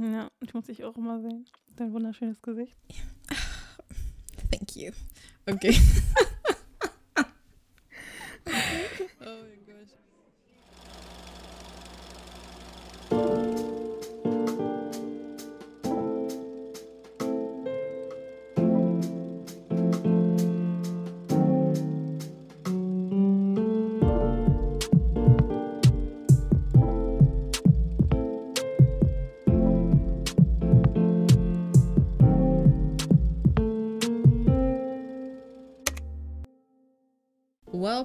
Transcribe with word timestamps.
Ja, 0.00 0.30
ich 0.40 0.54
muss 0.54 0.64
dich 0.64 0.82
auch 0.84 0.96
immer 0.96 1.20
sehen. 1.20 1.44
Dein 1.76 1.92
wunderschönes 1.92 2.40
Gesicht. 2.40 2.74
Thank 4.50 4.74
you. 4.74 4.92
Okay. 5.46 5.78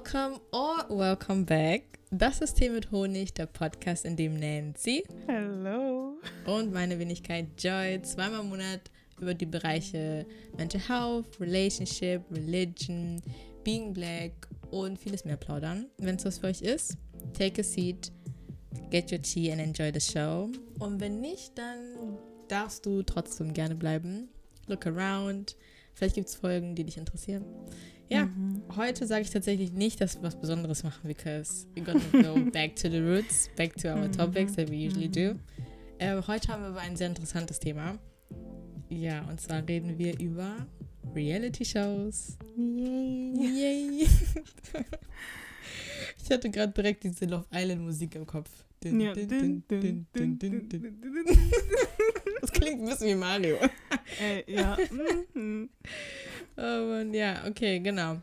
Welcome 0.06 0.40
or 0.52 0.84
welcome 0.88 1.44
back. 1.44 1.98
Das 2.12 2.40
ist 2.40 2.54
Tee 2.54 2.68
mit 2.68 2.92
Honig, 2.92 3.34
der 3.34 3.46
Podcast, 3.46 4.04
in 4.04 4.14
dem 4.14 4.38
Nancy 4.38 5.02
Hello. 5.26 6.20
und 6.44 6.72
meine 6.72 6.96
Wenigkeit 7.00 7.48
Joy 7.58 8.00
zweimal 8.02 8.42
im 8.42 8.50
Monat 8.50 8.82
über 9.20 9.34
die 9.34 9.46
Bereiche 9.46 10.24
Mental 10.56 10.80
Health, 10.80 11.40
Relationship, 11.40 12.22
Religion, 12.30 13.20
Being 13.64 13.92
Black 13.92 14.46
und 14.70 14.96
vieles 14.96 15.24
mehr 15.24 15.36
plaudern. 15.36 15.86
Wenn 15.98 16.14
es 16.14 16.24
was 16.24 16.38
für 16.38 16.46
euch 16.46 16.62
ist, 16.62 16.96
take 17.36 17.60
a 17.60 17.64
seat, 17.64 18.12
get 18.90 19.10
your 19.10 19.20
tea 19.20 19.50
and 19.50 19.60
enjoy 19.60 19.90
the 19.92 20.00
show. 20.00 20.48
Und 20.78 21.00
wenn 21.00 21.20
nicht, 21.20 21.58
dann 21.58 22.16
darfst 22.46 22.86
du 22.86 23.02
trotzdem 23.02 23.52
gerne 23.52 23.74
bleiben. 23.74 24.28
Look 24.68 24.86
around. 24.86 25.56
Vielleicht 25.94 26.14
gibt 26.14 26.28
es 26.28 26.36
Folgen, 26.36 26.76
die 26.76 26.84
dich 26.84 26.96
interessieren. 26.96 27.44
Ja, 28.08 28.26
Mhm. 28.26 28.62
heute 28.76 29.06
sage 29.06 29.22
ich 29.22 29.30
tatsächlich 29.30 29.72
nicht, 29.72 30.00
dass 30.00 30.16
wir 30.16 30.22
was 30.22 30.38
Besonderes 30.40 30.84
machen, 30.84 31.08
because 31.08 31.66
we're 31.74 31.84
gonna 31.84 32.00
go 32.34 32.40
back 32.52 32.76
to 32.76 32.88
the 32.88 33.00
roots, 33.00 33.50
back 33.56 33.74
to 33.76 33.88
our 33.88 34.06
Mhm. 34.08 34.12
topics 34.12 34.54
that 34.54 34.70
we 34.70 34.86
usually 34.86 35.08
do. 35.08 35.34
Mhm. 35.34 35.40
Äh, 35.98 36.22
heute 36.26 36.48
haben 36.52 36.62
wir 36.62 36.68
aber 36.68 36.80
ein 36.80 36.96
sehr 36.96 37.08
interessantes 37.08 37.58
Thema. 37.58 37.98
Ja, 38.88 39.24
und 39.28 39.40
zwar 39.40 39.66
reden 39.66 39.98
wir 39.98 40.18
über 40.20 40.66
Reality-Shows. 41.14 42.38
Yay. 42.56 43.32
Yay! 43.34 44.06
ich 46.22 46.30
hatte 46.30 46.50
gerade 46.50 46.72
direkt 46.72 47.02
diese 47.04 47.24
Love 47.26 47.46
Island-Musik 47.52 48.14
im 48.14 48.26
Kopf. 48.26 48.50
Dun, 48.84 49.00
Ja. 49.00 49.14
dun, 49.14 49.64
Dun. 49.66 50.06
Das 52.40 52.52
klingt 52.52 52.82
ein 52.82 52.86
bisschen 52.86 53.08
wie 53.08 53.14
Mario. 53.14 53.56
Ey, 54.20 54.44
ja. 54.46 54.76
Oh 56.56 56.86
Mann, 56.86 57.12
ja, 57.14 57.44
okay, 57.46 57.80
genau. 57.80 58.20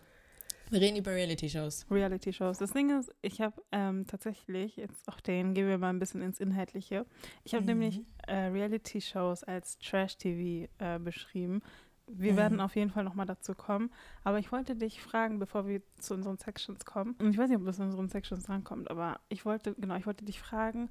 Wir 0.70 0.81
reden 0.81 0.98
über 0.98 1.12
Reality-Shows. 1.12 1.86
Reality-Shows. 1.92 2.58
Das 2.58 2.72
Ding 2.72 2.98
ist, 2.98 3.14
ich 3.22 3.42
habe 3.42 3.62
ähm, 3.72 4.08
tatsächlich, 4.08 4.75
jetzt 4.78 5.08
auch 5.08 5.20
den 5.20 5.53
gehen 5.53 5.67
wir 5.67 5.78
mal 5.78 5.90
ein 5.90 6.00
bisschen 6.00 6.22
ins 6.23 6.40
Inhaltliche. 6.40 7.06
Ich 7.44 7.53
habe 7.53 7.62
Mhm. 7.64 7.70
nämlich 7.70 8.02
äh, 8.28 8.36
Reality-Shows 8.48 9.44
als 9.44 9.78
Trash-TV 9.78 10.67
äh, 10.80 10.98
beschrieben. 11.00 11.62
Wir 12.08 12.34
Mhm. 12.34 12.38
werden 12.38 12.59
auf 12.59 12.75
jeden 12.75 12.90
Fall 12.90 13.03
nochmal 13.03 13.28
dazu 13.28 13.53
kommen. 13.53 13.92
Aber 14.23 14.40
ich 14.40 14.52
wollte 14.52 14.75
dich 14.75 15.00
fragen, 15.02 15.38
bevor 15.38 15.68
wir 15.68 15.81
zu 16.00 16.16
unseren 16.16 16.38
Sections 16.38 16.84
kommen. 16.86 17.16
Und 17.20 17.30
ich 17.31 17.38
weiß 17.38 17.50
nicht, 17.50 17.59
ob 17.59 17.66
das 17.66 17.78
in 17.78 17.86
unseren 17.86 18.09
Sections 18.09 18.44
drankommt, 18.44 18.90
aber 18.90 19.20
ich 19.30 19.45
wollte, 19.45 19.75
genau, 19.75 19.95
ich 19.95 20.08
wollte 20.08 20.25
dich 20.25 20.40
fragen, 20.40 20.90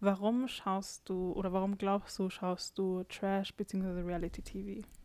warum 0.00 0.46
schaust 0.46 1.08
du 1.08 1.32
oder 1.32 1.52
warum 1.54 1.78
glaubst 1.78 2.18
du, 2.18 2.28
schaust 2.28 2.76
du 2.76 3.02
Trash 3.04 3.54
bzw. 3.54 4.02
Reality-TV? 4.02 4.86
Mm, 4.86 5.01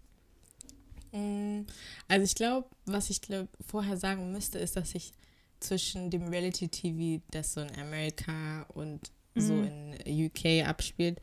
Also 2.08 2.23
ich 2.23 2.36
glaube, 2.36 2.67
was 2.86 3.09
ich 3.09 3.22
glaub, 3.22 3.47
vorher 3.66 3.97
sagen 3.97 4.31
müsste, 4.31 4.59
ist, 4.59 4.75
dass 4.75 4.95
ich 4.95 5.12
zwischen 5.59 6.09
dem 6.09 6.28
Reality-TV, 6.28 7.22
das 7.31 7.53
so 7.53 7.62
in 7.62 7.75
Amerika 7.79 8.63
und 8.73 9.12
so 9.35 9.56
Mhm. 9.56 9.95
in 10.06 10.25
UK 10.25 10.63
abspielt, 10.68 11.19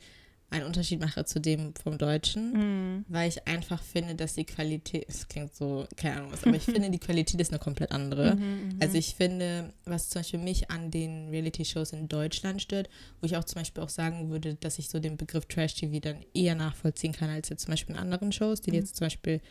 einen 0.51 0.65
Unterschied 0.65 0.99
mache 1.01 1.25
zu 1.25 1.39
dem 1.41 1.73
vom 1.75 1.97
Deutschen, 1.97 2.53
Mhm. 2.97 3.05
weil 3.09 3.27
ich 3.29 3.45
einfach 3.47 3.81
finde, 3.81 4.15
dass 4.15 4.35
die 4.35 4.45
Qualität, 4.45 5.05
es 5.09 5.27
klingt 5.27 5.53
so, 5.55 5.85
keine 5.97 6.17
Ahnung 6.17 6.31
was, 6.31 6.43
aber 6.43 6.55
ich 6.55 6.63
finde, 6.63 6.89
die 6.91 6.99
Qualität 6.99 7.41
ist 7.41 7.49
eine 7.51 7.59
komplett 7.59 7.91
andere. 7.91 8.35
Mhm, 8.35 8.41
mhm. 8.41 8.69
Also 8.79 8.97
ich 8.97 9.15
finde, 9.15 9.73
was 9.85 10.09
zum 10.09 10.19
Beispiel 10.19 10.39
mich 10.39 10.69
an 10.69 10.91
den 10.91 11.29
Reality-Shows 11.29 11.93
in 11.93 12.07
Deutschland 12.07 12.61
stört, 12.61 12.89
wo 13.21 13.25
ich 13.25 13.35
auch 13.37 13.43
zum 13.43 13.61
Beispiel 13.61 13.83
auch 13.83 13.89
sagen 13.89 14.29
würde, 14.29 14.55
dass 14.55 14.79
ich 14.79 14.87
so 14.89 14.99
den 14.99 15.17
Begriff 15.17 15.45
Trash-TV 15.47 15.99
dann 15.99 16.23
eher 16.33 16.55
nachvollziehen 16.55 17.11
kann, 17.13 17.29
als 17.29 17.49
jetzt 17.49 17.63
zum 17.63 17.71
Beispiel 17.71 17.95
in 17.95 18.01
anderen 18.01 18.31
Shows, 18.31 18.61
die 18.61 18.71
Mhm. 18.71 18.75
jetzt 18.77 18.95
zum 18.97 19.05
Beispiel 19.05 19.41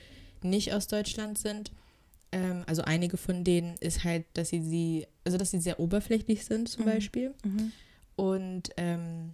nicht 0.44 0.72
aus 0.72 0.86
Deutschland 0.86 1.38
sind. 1.38 1.72
Ähm, 2.32 2.64
also 2.66 2.82
einige 2.82 3.16
von 3.16 3.44
denen 3.44 3.74
ist 3.80 4.04
halt, 4.04 4.24
dass 4.34 4.48
sie 4.50 4.62
sie, 4.62 5.06
also 5.24 5.38
dass 5.38 5.50
sie 5.50 5.60
sehr 5.60 5.80
oberflächlich 5.80 6.44
sind 6.44 6.68
zum 6.68 6.82
Mhm. 6.84 6.88
Beispiel. 6.88 7.34
Mhm. 7.44 7.72
Und 8.16 8.70
ähm, 8.76 9.32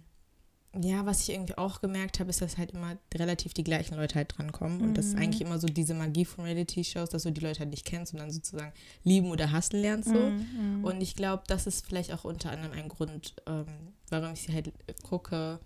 ja, 0.81 1.05
was 1.05 1.21
ich 1.23 1.33
irgendwie 1.35 1.57
auch 1.57 1.81
gemerkt 1.81 2.19
habe, 2.21 2.29
ist, 2.29 2.41
dass 2.41 2.57
halt 2.57 2.71
immer 2.71 2.97
relativ 3.13 3.53
die 3.53 3.63
gleichen 3.65 3.95
Leute 3.95 4.15
halt 4.15 4.37
drankommen. 4.37 4.81
Und 4.81 4.97
das 4.97 5.07
ist 5.07 5.15
Mhm. 5.15 5.21
eigentlich 5.21 5.41
immer 5.41 5.59
so 5.59 5.67
diese 5.67 5.93
Magie 5.93 6.23
von 6.23 6.45
Reality-Shows, 6.45 7.09
dass 7.09 7.23
du 7.23 7.31
die 7.31 7.41
Leute 7.41 7.59
halt 7.59 7.71
nicht 7.71 7.85
kennst 7.85 8.13
und 8.13 8.19
dann 8.19 8.31
sozusagen 8.31 8.71
lieben 9.03 9.31
oder 9.31 9.51
hassen 9.51 9.81
lernst 9.81 10.09
so. 10.09 10.15
Mhm, 10.15 10.77
mhm. 10.79 10.83
Und 10.85 11.01
ich 11.01 11.15
glaube, 11.17 11.43
das 11.47 11.67
ist 11.67 11.85
vielleicht 11.85 12.13
auch 12.13 12.23
unter 12.23 12.51
anderem 12.51 12.71
ein 12.71 12.87
Grund, 12.87 13.35
ähm, 13.47 13.65
warum 14.09 14.31
ich 14.31 14.43
sie 14.43 14.53
halt 14.53 14.71
gucke, 15.03 15.59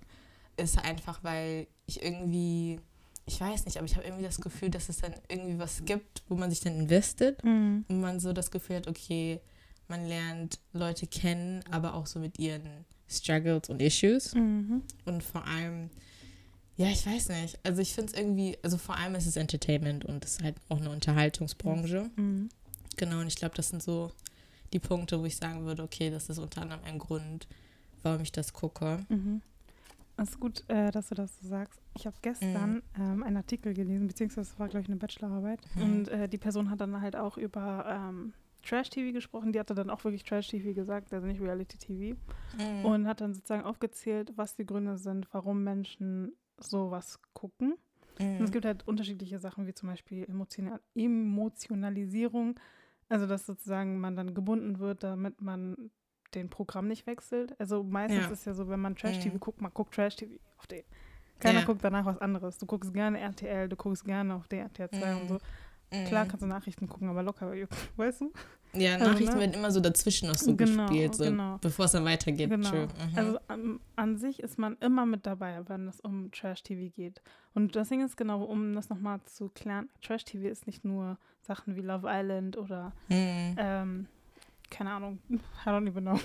ist 0.57 0.79
einfach, 0.79 1.23
weil 1.23 1.67
ich 1.85 2.01
irgendwie, 2.01 2.79
ich 3.25 3.39
weiß 3.41 3.65
nicht, 3.65 3.77
aber 3.77 3.85
ich 3.85 3.95
habe 3.95 4.05
irgendwie 4.05 4.23
das 4.25 4.39
Gefühl, 4.39 4.69
dass 4.69 4.89
es 4.89 4.97
dann 4.97 5.13
irgendwie 5.29 5.57
was 5.57 5.83
gibt, 5.85 6.23
wo 6.29 6.35
man 6.35 6.49
sich 6.49 6.59
dann 6.59 6.75
investet 6.79 7.43
Mhm. 7.43 7.85
und 7.87 7.99
man 8.01 8.19
so 8.19 8.33
das 8.33 8.51
Gefühl 8.51 8.77
hat, 8.77 8.87
okay, 8.87 9.39
man 9.87 10.05
lernt 10.05 10.59
Leute 10.73 11.07
kennen, 11.07 11.63
aber 11.71 11.93
auch 11.95 12.05
so 12.07 12.19
mit 12.19 12.39
ihren 12.39 12.85
Struggles 13.07 13.69
und 13.69 13.81
Issues. 13.81 14.33
Mhm. 14.33 14.81
Und 15.05 15.23
vor 15.23 15.45
allem, 15.45 15.89
ja, 16.77 16.87
ich 16.89 17.05
weiß 17.05 17.29
nicht. 17.29 17.59
Also 17.63 17.81
ich 17.81 17.93
finde 17.93 18.11
es 18.11 18.17
irgendwie, 18.19 18.57
also 18.63 18.77
vor 18.77 18.97
allem 18.97 19.15
ist 19.15 19.27
es 19.27 19.35
Entertainment 19.37 20.05
und 20.05 20.23
es 20.25 20.33
ist 20.33 20.43
halt 20.43 20.55
auch 20.69 20.77
eine 20.79 20.89
Unterhaltungsbranche. 20.89 22.09
Mhm. 22.15 22.49
Genau, 22.97 23.19
und 23.19 23.27
ich 23.27 23.35
glaube, 23.35 23.55
das 23.55 23.69
sind 23.69 23.81
so 23.83 24.11
die 24.73 24.79
Punkte, 24.79 25.19
wo 25.19 25.25
ich 25.25 25.37
sagen 25.37 25.65
würde, 25.65 25.83
okay, 25.83 26.09
das 26.09 26.29
ist 26.29 26.37
unter 26.39 26.61
anderem 26.61 26.83
ein 26.85 26.97
Grund, 26.99 27.47
warum 28.03 28.21
ich 28.21 28.31
das 28.31 28.53
gucke. 28.53 29.05
Mhm. 29.09 29.41
Es 30.17 30.29
ist 30.29 30.39
gut, 30.39 30.63
äh, 30.69 30.91
dass 30.91 31.09
du 31.09 31.15
das 31.15 31.31
so 31.41 31.47
sagst. 31.47 31.79
Ich 31.97 32.05
habe 32.05 32.15
gestern 32.21 32.83
ähm, 32.97 33.23
einen 33.23 33.37
Artikel 33.37 33.73
gelesen, 33.73 34.07
beziehungsweise 34.07 34.51
es 34.51 34.59
war, 34.59 34.67
glaube 34.67 34.81
ich, 34.83 34.87
eine 34.89 34.97
Bachelorarbeit. 34.97 35.61
Mhm. 35.75 35.81
Und 35.81 36.07
äh, 36.09 36.27
die 36.27 36.37
Person 36.37 36.69
hat 36.69 36.81
dann 36.81 36.99
halt 37.01 37.15
auch 37.15 37.37
über 37.37 37.85
ähm, 37.89 38.33
Trash-TV 38.63 39.13
gesprochen. 39.13 39.53
Die 39.53 39.59
hatte 39.59 39.75
dann 39.75 39.89
auch 39.89 40.03
wirklich 40.03 40.23
Trash-TV 40.23 40.73
gesagt, 40.73 41.13
also 41.13 41.25
nicht 41.25 41.41
Reality-TV. 41.41 42.17
Mhm. 42.57 42.85
Und 42.85 43.07
hat 43.07 43.21
dann 43.21 43.33
sozusagen 43.33 43.63
aufgezählt, 43.63 44.33
was 44.35 44.55
die 44.55 44.65
Gründe 44.65 44.97
sind, 44.97 45.27
warum 45.33 45.63
Menschen 45.63 46.33
sowas 46.57 47.19
gucken. 47.33 47.73
Und 48.17 48.41
es 48.41 48.49
Mhm. 48.49 48.51
gibt 48.51 48.65
halt 48.65 48.87
unterschiedliche 48.87 49.39
Sachen, 49.39 49.65
wie 49.67 49.73
zum 49.73 49.89
Beispiel 49.89 50.25
Emotional 50.25 50.79
Emotionalisierung. 50.95 52.59
Also, 53.07 53.27
dass 53.27 53.45
sozusagen 53.45 53.99
man 53.99 54.15
dann 54.15 54.33
gebunden 54.33 54.79
wird, 54.79 55.03
damit 55.03 55.41
man 55.41 55.91
den 56.33 56.49
Programm 56.49 56.87
nicht 56.87 57.07
wechselt. 57.07 57.57
Also 57.59 57.83
meistens 57.83 58.25
Ja. 58.25 58.31
ist 58.31 58.45
ja 58.45 58.53
so, 58.53 58.67
wenn 58.67 58.79
man 58.81 58.95
Trash-TV 58.95 59.35
Mhm. 59.35 59.39
guckt, 59.39 59.61
man 59.61 59.71
guckt 59.73 59.93
Trash-TV 59.93 60.33
auf 60.57 60.67
den. 60.67 60.83
Keiner 61.39 61.59
Ja. 61.59 61.65
guckt 61.65 61.83
danach 61.83 62.05
was 62.05 62.17
anderes. 62.19 62.57
Du 62.57 62.65
guckst 62.65 62.93
gerne 62.93 63.19
RTL, 63.19 63.67
du 63.69 63.75
guckst 63.75 64.05
gerne 64.05 64.35
auf 64.35 64.47
DRTL 64.47 64.89
2 64.89 65.15
und 65.15 65.23
Mhm. 65.23 65.27
so. 65.27 65.37
Klar 66.07 66.25
kannst 66.25 66.41
du 66.41 66.47
Nachrichten 66.47 66.87
gucken, 66.89 67.09
aber 67.09 67.23
locker, 67.23 67.51
weißt 67.97 68.21
du? 68.21 68.31
Ja, 68.73 68.95
also, 68.95 69.05
Nachrichten 69.05 69.35
ne? 69.35 69.39
werden 69.41 69.53
immer 69.53 69.71
so 69.71 69.79
dazwischen 69.79 70.27
noch 70.27 70.35
so 70.35 70.53
Genau, 70.55 70.85
gespielt, 70.87 71.15
so, 71.15 71.23
genau. 71.25 71.57
bevor 71.61 71.85
es 71.85 71.91
dann 71.93 72.03
weitergeht. 72.03 72.49
Genau. 72.49 72.69
True. 72.69 72.87
Mhm. 73.11 73.17
Also 73.17 73.39
an, 73.47 73.79
an 73.95 74.17
sich 74.17 74.41
ist 74.41 74.57
man 74.59 74.75
immer 74.81 75.05
mit 75.05 75.25
dabei, 75.25 75.61
wenn 75.67 75.87
es 75.87 76.01
um 76.01 76.31
Trash-TV 76.31 76.91
geht. 76.93 77.21
Und 77.53 77.75
das 77.77 77.87
Ding 77.87 78.03
ist 78.03 78.17
genau, 78.17 78.43
um 78.43 78.73
das 78.75 78.89
nochmal 78.89 79.21
zu 79.25 79.49
klären, 79.49 79.87
Trash-TV 80.01 80.47
ist 80.49 80.67
nicht 80.67 80.83
nur 80.83 81.17
Sachen 81.43 81.75
wie 81.77 81.81
Love 81.81 82.07
Island 82.09 82.57
oder, 82.57 82.91
Mhm. 83.07 83.55
ähm, 83.57 84.07
keine 84.69 84.91
Ahnung, 84.91 85.19
I 85.29 85.69
don't 85.69 85.87
even 85.87 86.03
know. 86.03 86.19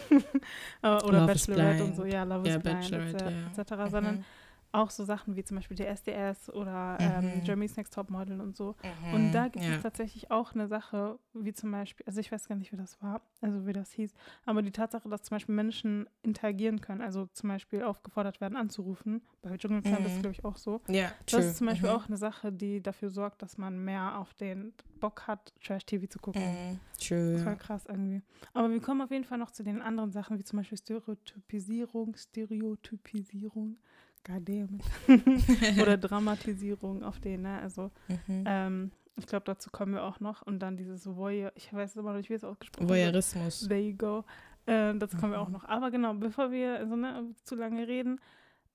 Aber- 0.83 1.05
oder 1.05 1.21
Love 1.21 1.27
Bachelorette 1.33 1.85
und 1.85 1.95
so, 1.95 2.05
ja, 2.05 2.25
Love 2.25 2.49
Ja, 2.49 2.57
is 2.57 2.63
Blind, 2.63 2.91
etc., 2.93 3.23
ja. 3.23 3.63
etc., 3.63 3.91
sondern 3.91 4.17
Mhm. 4.17 4.25
Auch 4.73 4.91
so 4.91 5.05
Sachen 5.05 5.35
wie 5.37 5.43
zum 5.45 5.57
Beispiel 5.57 5.77
die 5.77 5.85
SDS 5.85 6.49
oder 6.53 6.97
ähm, 7.01 7.39
Mhm. 7.39 7.45
Germany's 7.45 7.77
Next 7.77 7.93
Topmodel 7.95 8.41
und 8.41 8.57
so. 8.57 8.77
Mhm. 9.09 9.15
Und 9.15 9.33
da 9.33 9.49
gibt 9.49 9.65
ja. 9.65 9.75
es 9.77 9.83
tatsächlich 9.83 10.31
auch 10.31 10.55
eine 10.55 10.69
Sache, 10.69 11.19
wie 11.35 11.53
zum 11.53 11.71
Beispiel, 11.73 12.05
also 12.07 12.21
ich 12.21 12.31
weiß 12.31 12.47
gar 12.49 12.55
nicht, 12.57 12.71
wie 12.73 12.77
das 12.77 13.01
war, 13.03 13.21
also 13.41 13.67
wie 13.67 13.73
das 13.73 13.91
hieß, 13.93 14.13
aber 14.47 14.63
die 14.63 14.71
Tatsache, 14.71 15.09
dass 15.09 15.23
zum 15.23 15.35
Beispiel 15.37 15.55
Menschen 15.55 16.09
interagieren 16.23 16.81
können, 16.81 17.01
also 17.01 17.27
zum 17.33 17.49
Beispiel 17.49 17.83
aufgefordert 17.83 18.41
werden 18.41 18.57
anzurufen. 18.57 19.23
Bei 19.43 19.57
Dschungelcamp 19.57 20.01
ist 20.07 20.13
es, 20.13 20.17
Mhm. 20.19 20.23
glaube 20.23 20.33
ich, 20.35 20.45
auch 20.45 20.57
so. 20.57 20.81
Ja, 20.89 21.11
Das 21.27 21.35
true. 21.35 21.41
ist 21.41 21.57
zum 21.57 21.67
Beispiel 21.67 21.89
mhm. 21.91 21.97
auch 21.97 22.07
eine 22.07 22.17
Sache, 22.17 22.53
die 22.53 22.81
dafür 22.83 23.11
sorgt, 23.11 23.43
dass 23.43 23.59
man 23.59 23.83
mehr 23.85 24.19
auf 24.19 24.35
den 24.35 24.73
Bock 25.01 25.27
hat, 25.27 25.53
Trash-TV 25.65 26.07
zu 26.07 26.19
gucken. 26.19 26.43
Mhm. 26.43 26.81
True. 26.99 27.39
Voll 27.39 27.53
Ja. 27.53 27.59
krass 27.59 27.87
irgendwie. 27.87 28.23
Aber 28.53 28.71
wir 28.71 28.81
kommen 28.81 29.01
auf 29.01 29.11
jeden 29.11 29.25
Fall 29.25 29.39
noch 29.39 29.51
zu 29.51 29.63
den 29.65 29.81
anderen 29.83 30.13
Sachen, 30.13 30.39
wie 30.39 30.45
zum 30.45 30.59
Beispiel 30.59 30.77
Stereotypisierung, 30.79 32.15
Stereotypisierung. 32.17 33.79
Goddamn. 34.25 34.81
Oder 35.81 35.97
Dramatisierung 35.97 37.03
auf 37.03 37.21
den, 37.21 37.43
ne? 37.43 37.61
Also, 37.61 37.91
Mhm. 38.27 38.45
ähm, 38.47 38.91
ich 39.17 39.27
glaube, 39.27 39.45
dazu 39.45 39.71
kommen 39.71 39.93
wir 39.93 40.03
auch 40.05 40.21
noch. 40.21 40.43
Und 40.43 40.61
dann 40.61 40.77
dieses 40.77 41.07
Voyeur, 41.07 41.53
ich 41.55 41.73
weiß 41.73 41.97
immer 41.97 42.11
noch 42.13 42.19
nicht, 42.19 42.31
wie 42.31 42.35
es 42.35 42.45
ausgesprochen 42.45 42.89
wird. 42.89 42.99
Voyeurismus. 42.99 43.67
There 43.69 43.81
you 43.81 43.97
go. 43.97 44.25
Ähm, 44.67 44.99
dazu 44.99 45.17
kommen 45.17 45.33
wir 45.33 45.41
auch 45.41 45.49
Mhm. 45.49 45.55
noch. 45.55 45.65
Aber 45.65 45.91
genau, 45.91 46.15
bevor 46.15 46.51
wir 46.51 46.77
also, 46.79 46.97
ne, 46.97 47.35
zu 47.45 47.55
lange 47.55 47.87
reden, 47.89 48.21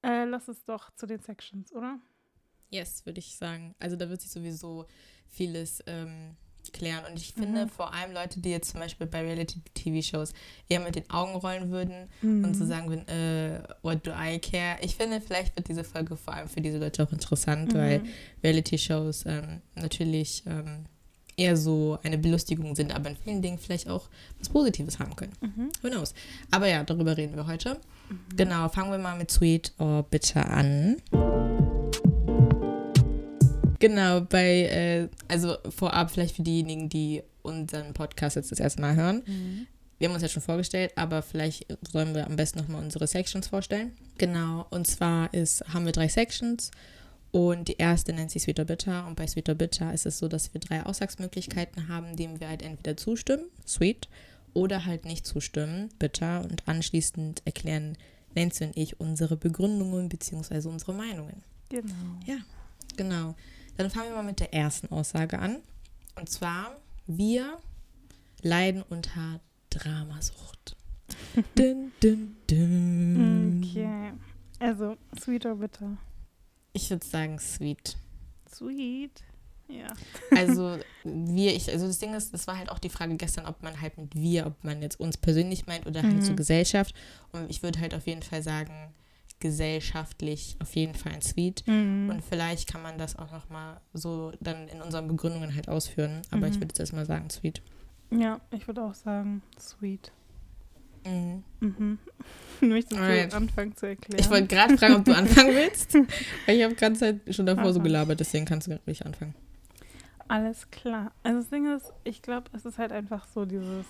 äh, 0.04 0.26
lass 0.26 0.48
es 0.48 0.64
doch 0.66 0.92
zu 0.96 1.06
den 1.06 1.20
Sections, 1.20 1.72
oder? 1.74 2.00
Yes, 2.70 3.06
würde 3.06 3.20
ich 3.20 3.38
sagen. 3.38 3.76
Also 3.80 3.96
da 3.96 4.10
wird 4.10 4.22
sich 4.22 4.32
sowieso 4.32 4.86
vieles 5.30 5.82
ähm, 5.88 6.36
klären. 6.75 7.04
Und 7.10 7.18
ich 7.18 7.33
finde 7.33 7.66
Mhm. 7.66 7.69
vor 7.69 7.94
allem 7.94 8.13
Leute, 8.13 8.39
die 8.39 8.51
jetzt 8.51 8.69
zum 8.72 8.80
Beispiel 8.80 9.07
bei 9.07 9.22
Reality-TV-Shows 9.22 10.33
eher 10.69 10.80
mit 10.81 10.95
den 10.95 11.10
Augen 11.10 11.36
rollen 11.36 11.72
würden 11.72 12.10
und 12.22 12.56
so 12.56 12.63
Mhm. 12.63 12.68
sagen 12.68 12.89
würden, 12.89 13.07
äh, 13.07 13.63
what 13.81 14.06
do 14.06 14.12
I 14.12 14.38
care? 14.39 14.77
Ich 14.81 14.95
finde, 14.95 15.22
vielleicht 15.22 15.56
wird 15.56 15.68
diese 15.68 15.83
Folge 15.83 16.16
vor 16.16 16.33
allem 16.33 16.48
für 16.50 16.62
diese 16.62 16.77
Leute 16.77 17.04
auch 17.04 17.12
interessant, 17.12 17.74
weil 17.74 18.00
Mhm. 18.00 18.07
Reality-Shows 18.44 19.25
ähm, 19.25 19.62
natürlich 19.75 20.44
ähm, 20.45 20.86
eher 21.38 21.57
so 21.57 21.98
eine 22.04 22.18
Belustigung 22.18 22.75
sind, 22.75 22.95
aber 22.95 23.10
in 23.10 23.18
vielen 23.18 23.42
Dingen 23.42 23.57
vielleicht 23.57 23.89
auch 23.89 24.07
was 24.39 24.48
Positives 24.50 25.00
haben 25.00 25.16
können. 25.16 25.33
Mhm. 25.42 25.69
Who 25.81 25.89
knows? 25.89 26.13
Aber 26.51 26.68
ja, 26.68 26.83
darüber 26.83 27.18
reden 27.18 27.36
wir 27.36 27.45
heute. 27.48 27.80
Mhm. 28.10 28.38
Genau, 28.38 28.69
fangen 28.69 28.92
wir 28.92 29.00
mal 29.00 29.18
mit 29.18 29.31
Sweet 29.31 29.74
or 29.77 30.04
Bitter 30.04 30.50
an. 30.50 30.98
Genau, 33.88 34.22
bei, 34.22 34.64
äh, 34.64 35.10
also 35.28 35.58
vorab 35.70 36.10
vielleicht 36.10 36.36
für 36.36 36.42
diejenigen, 36.42 36.90
die 36.90 37.22
unseren 37.44 37.94
Podcast 37.94 38.36
jetzt 38.36 38.52
das 38.52 38.60
erste 38.60 38.82
Mal 38.82 38.96
hören. 38.96 39.22
Mhm. 39.28 39.68
Wir 40.00 40.08
haben 40.08 40.16
uns 40.16 40.24
ja 40.24 40.28
schon 40.28 40.42
vorgestellt, 40.42 40.92
aber 40.96 41.22
vielleicht 41.22 41.68
sollen 41.88 42.16
wir 42.16 42.26
am 42.26 42.36
besten 42.36 42.58
nochmal 42.60 42.84
unsere 42.84 43.06
Sections 43.06 43.48
vorstellen. 43.48 43.92
Genau, 44.18 44.66
und 44.72 44.88
zwar 44.88 45.32
ist, 45.36 45.64
haben 45.72 45.86
wir 45.86 45.92
drei 45.92 46.08
Sections 46.08 46.72
und 47.30 47.68
die 47.68 47.78
erste 47.78 48.12
nennt 48.12 48.32
sich 48.32 48.42
Sweet 48.42 48.60
or 48.60 48.66
Bitter 48.66 49.06
und 49.06 49.18
bei 49.18 49.28
Sweet 49.28 49.50
or 49.50 49.56
Bitter 49.56 49.94
ist 49.94 50.08
es 50.08 50.18
so, 50.18 50.28
dass 50.28 50.52
wir 50.56 50.60
drei 50.60 50.84
Aussagsmöglichkeiten 50.84 51.88
haben, 51.88 52.16
denen 52.16 52.40
wir 52.40 52.50
halt 52.50 52.64
entweder 52.64 52.98
zustimmen, 52.98 53.46
Sweet, 53.68 54.10
oder 54.56 54.86
halt 54.86 55.06
nicht 55.06 55.28
zustimmen, 55.28 55.90
Bitter 56.00 56.44
und 56.44 56.68
anschließend 56.68 57.44
erklären 57.46 57.98
Nancy 58.34 58.66
und 58.66 58.76
ich 58.76 59.00
unsere 59.00 59.38
Begründungen 59.38 60.10
bzw. 60.10 60.68
unsere 60.70 60.94
Meinungen. 60.94 61.44
Genau. 61.70 61.94
Ja. 62.26 62.38
Genau. 62.98 63.36
Dann 63.77 63.89
fangen 63.89 64.10
wir 64.10 64.16
mal 64.16 64.24
mit 64.24 64.39
der 64.39 64.54
ersten 64.54 64.92
Aussage 64.92 65.39
an. 65.39 65.57
Und 66.16 66.30
zwar, 66.30 66.75
wir 67.07 67.57
leiden 68.42 68.83
unter 68.89 69.39
Dramasucht. 69.69 70.75
dun, 71.56 71.92
dun, 72.01 72.36
dun. 72.48 73.62
Okay. 73.63 74.13
Also, 74.60 74.95
sweet 75.19 75.45
or 75.45 75.56
bitter? 75.56 75.98
Ich 76.74 76.89
würde 76.89 77.06
sagen 77.06 77.38
sweet. 77.39 77.98
Sweet. 78.54 79.24
Ja. 79.68 79.88
Also 80.36 80.77
wir, 81.04 81.56
ich, 81.56 81.69
also 81.72 81.88
das 81.88 82.00
Ding 82.00 82.13
ist, 82.13 82.33
das 82.33 82.48
war 82.48 82.57
halt 82.57 82.69
auch 82.69 82.80
die 82.80 82.89
Frage 82.89 83.16
gestern, 83.16 83.45
ob 83.45 83.62
man 83.63 83.81
halt 83.81 83.98
mit 83.98 84.16
wir, 84.16 84.45
ob 84.48 84.63
man 84.63 84.81
jetzt 84.81 85.00
uns 85.00 85.18
persönlich 85.18 85.66
meint 85.68 85.86
oder 85.88 86.04
halt 86.04 86.13
Mhm. 86.13 86.22
so 86.22 86.36
Gesellschaft. 86.36 86.94
Und 87.31 87.50
ich 87.50 87.63
würde 87.63 87.80
halt 87.80 87.94
auf 87.94 88.07
jeden 88.07 88.24
Fall 88.24 88.42
sagen, 88.44 88.94
gesellschaftlich 89.40 90.56
auf 90.62 90.76
jeden 90.76 90.96
Fall 90.96 91.14
ein 91.14 91.22
Sweet. 91.22 91.64
Mhm. 91.68 92.10
Und 92.10 92.24
vielleicht 92.24 92.68
kann 92.72 92.82
man 92.82 92.98
das 92.98 93.16
auch 93.18 93.32
nochmal 93.32 93.80
so 93.94 94.32
dann 94.40 94.68
in 94.68 94.82
unseren 94.82 95.08
Begründungen 95.08 95.56
halt 95.56 95.68
ausführen. 95.70 96.22
Aber 96.32 96.48
ich 96.48 96.56
Mhm. 96.56 96.62
würde 96.62 96.68
jetzt 96.70 96.80
erstmal 96.80 97.06
sagen, 97.06 97.30
sweet. 97.30 97.62
Ja, 98.12 98.40
ich 98.52 98.68
würde 98.68 98.84
auch 98.84 98.94
sagen, 98.94 99.42
sweet. 99.60 100.12
Mhm. 101.06 101.44
Mhm. 101.60 102.00
Möchtest 102.62 103.00
Alright. 103.00 103.32
du 103.32 103.38
anfangen 103.38 103.76
zu 103.76 103.88
erklären? 103.88 104.20
Ich 104.20 104.30
wollte 104.30 104.48
gerade 104.48 104.78
fragen, 104.78 104.96
ob 104.96 105.06
du 105.06 105.16
anfangen 105.16 105.50
willst. 105.56 105.94
Weil 106.46 106.58
ich 106.58 106.64
habe 106.64 106.76
ganze 106.76 107.00
Zeit 107.02 107.36
schon 107.36 107.46
davor 107.46 107.74
so 107.74 107.80
Aha. 107.80 107.84
gelabert, 107.84 108.20
deswegen 108.20 108.46
kannst 108.46 108.68
du 108.68 108.80
ruhig 108.88 109.06
anfangen. 109.06 109.36
Alles 110.28 110.72
klar. 110.72 111.12
Also 111.22 111.40
das 111.42 111.50
Ding 111.50 111.72
ist, 111.76 111.94
ich 112.04 112.22
glaube, 112.24 112.50
es 112.54 112.66
ist 112.66 112.80
halt 112.80 112.92
einfach 112.92 113.28
so 113.28 113.46
dieses, 113.46 113.86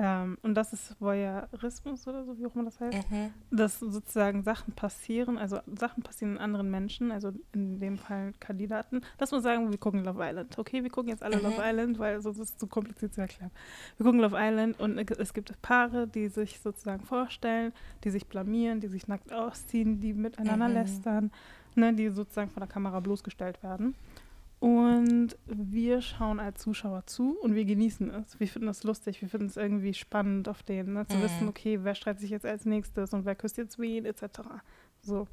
ähm, 0.00 0.38
und 0.42 0.54
das 0.54 0.72
ist 0.72 0.94
Voyeurismus 1.00 2.06
oder 2.06 2.24
so, 2.24 2.38
wie 2.38 2.46
auch 2.46 2.54
immer 2.54 2.64
das 2.66 2.78
heißt, 2.78 2.96
dass 3.50 3.80
sozusagen 3.80 4.44
Sachen 4.44 4.72
passieren, 4.74 5.36
also 5.38 5.58
Sachen 5.66 6.04
passieren 6.04 6.38
anderen 6.38 6.70
Menschen, 6.70 7.10
also 7.10 7.32
in 7.52 7.80
dem 7.80 7.98
Fall 7.98 8.32
Kandidaten. 8.38 9.00
Lass 9.18 9.32
mal 9.32 9.42
sagen, 9.42 9.70
wir 9.70 9.78
gucken 9.78 10.04
Love 10.04 10.22
Island. 10.24 10.56
Okay, 10.56 10.84
wir 10.84 10.90
gucken 10.90 11.08
jetzt 11.10 11.22
alle 11.24 11.38
Mhm. 11.38 11.42
Love 11.42 11.60
Island, 11.62 11.98
weil 11.98 12.20
sonst 12.22 12.38
ist 12.38 12.50
es 12.50 12.56
zu 12.58 12.68
kompliziert 12.68 13.12
zu 13.12 13.20
erklären. 13.22 13.50
Wir 13.96 14.04
gucken 14.06 14.20
Love 14.20 14.36
Island 14.38 14.78
und 14.78 14.98
es 14.98 15.34
gibt 15.34 15.60
Paare, 15.62 16.06
die 16.06 16.28
sich 16.28 16.60
sozusagen 16.60 17.04
vorstellen, 17.04 17.72
die 18.04 18.10
sich 18.10 18.26
blamieren, 18.28 18.78
die 18.80 18.88
sich 18.88 19.08
nackt 19.08 19.32
ausziehen, 19.32 20.00
die 20.00 20.14
miteinander 20.14 20.68
Mhm. 20.68 20.74
lästern, 20.74 21.30
ne, 21.74 21.92
die 21.92 22.08
sozusagen 22.10 22.50
von 22.50 22.60
der 22.60 22.68
Kamera 22.68 23.00
bloßgestellt 23.00 23.62
werden. 23.64 23.94
Und 24.60 25.36
wir 25.46 26.00
schauen 26.00 26.40
als 26.40 26.60
Zuschauer 26.60 27.06
zu 27.06 27.38
und 27.38 27.54
wir 27.54 27.64
genießen 27.64 28.10
es. 28.10 28.40
Wir 28.40 28.48
finden 28.48 28.68
es 28.68 28.82
lustig, 28.82 29.22
wir 29.22 29.28
finden 29.28 29.46
es 29.46 29.56
irgendwie 29.56 29.94
spannend 29.94 30.48
auf 30.48 30.64
denen, 30.64 30.94
ne? 30.94 31.06
zu 31.06 31.16
Mhm. 31.16 31.22
wissen, 31.22 31.48
okay, 31.48 31.78
wer 31.82 31.94
streitet 31.94 32.20
sich 32.20 32.30
jetzt 32.30 32.44
als 32.44 32.64
nächstes 32.64 33.12
und 33.14 33.24
wer 33.24 33.36
küsst 33.36 33.56
jetzt 33.56 33.78
wen, 33.78 34.04
etc. 34.04 34.40
So. 35.00 35.28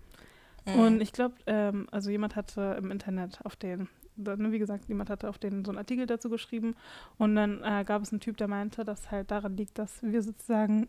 Mhm. 0.67 0.79
Und 0.79 1.01
ich 1.01 1.11
glaube, 1.11 1.35
ähm, 1.47 1.87
also 1.91 2.11
jemand 2.11 2.35
hatte 2.35 2.75
im 2.77 2.91
Internet 2.91 3.39
auf 3.43 3.55
den, 3.55 3.87
ne, 4.15 4.51
wie 4.51 4.59
gesagt, 4.59 4.85
jemand 4.89 5.09
hatte 5.09 5.27
auf 5.27 5.39
den 5.39 5.65
so 5.65 5.71
einen 5.71 5.79
Artikel 5.79 6.05
dazu 6.05 6.29
geschrieben 6.29 6.75
und 7.17 7.35
dann 7.35 7.63
äh, 7.63 7.83
gab 7.83 8.03
es 8.03 8.11
einen 8.11 8.19
Typ, 8.19 8.37
der 8.37 8.47
meinte, 8.47 8.83
dass 8.83 9.09
halt 9.09 9.31
daran 9.31 9.57
liegt, 9.57 9.79
dass 9.79 10.03
wir 10.03 10.21
sozusagen 10.21 10.87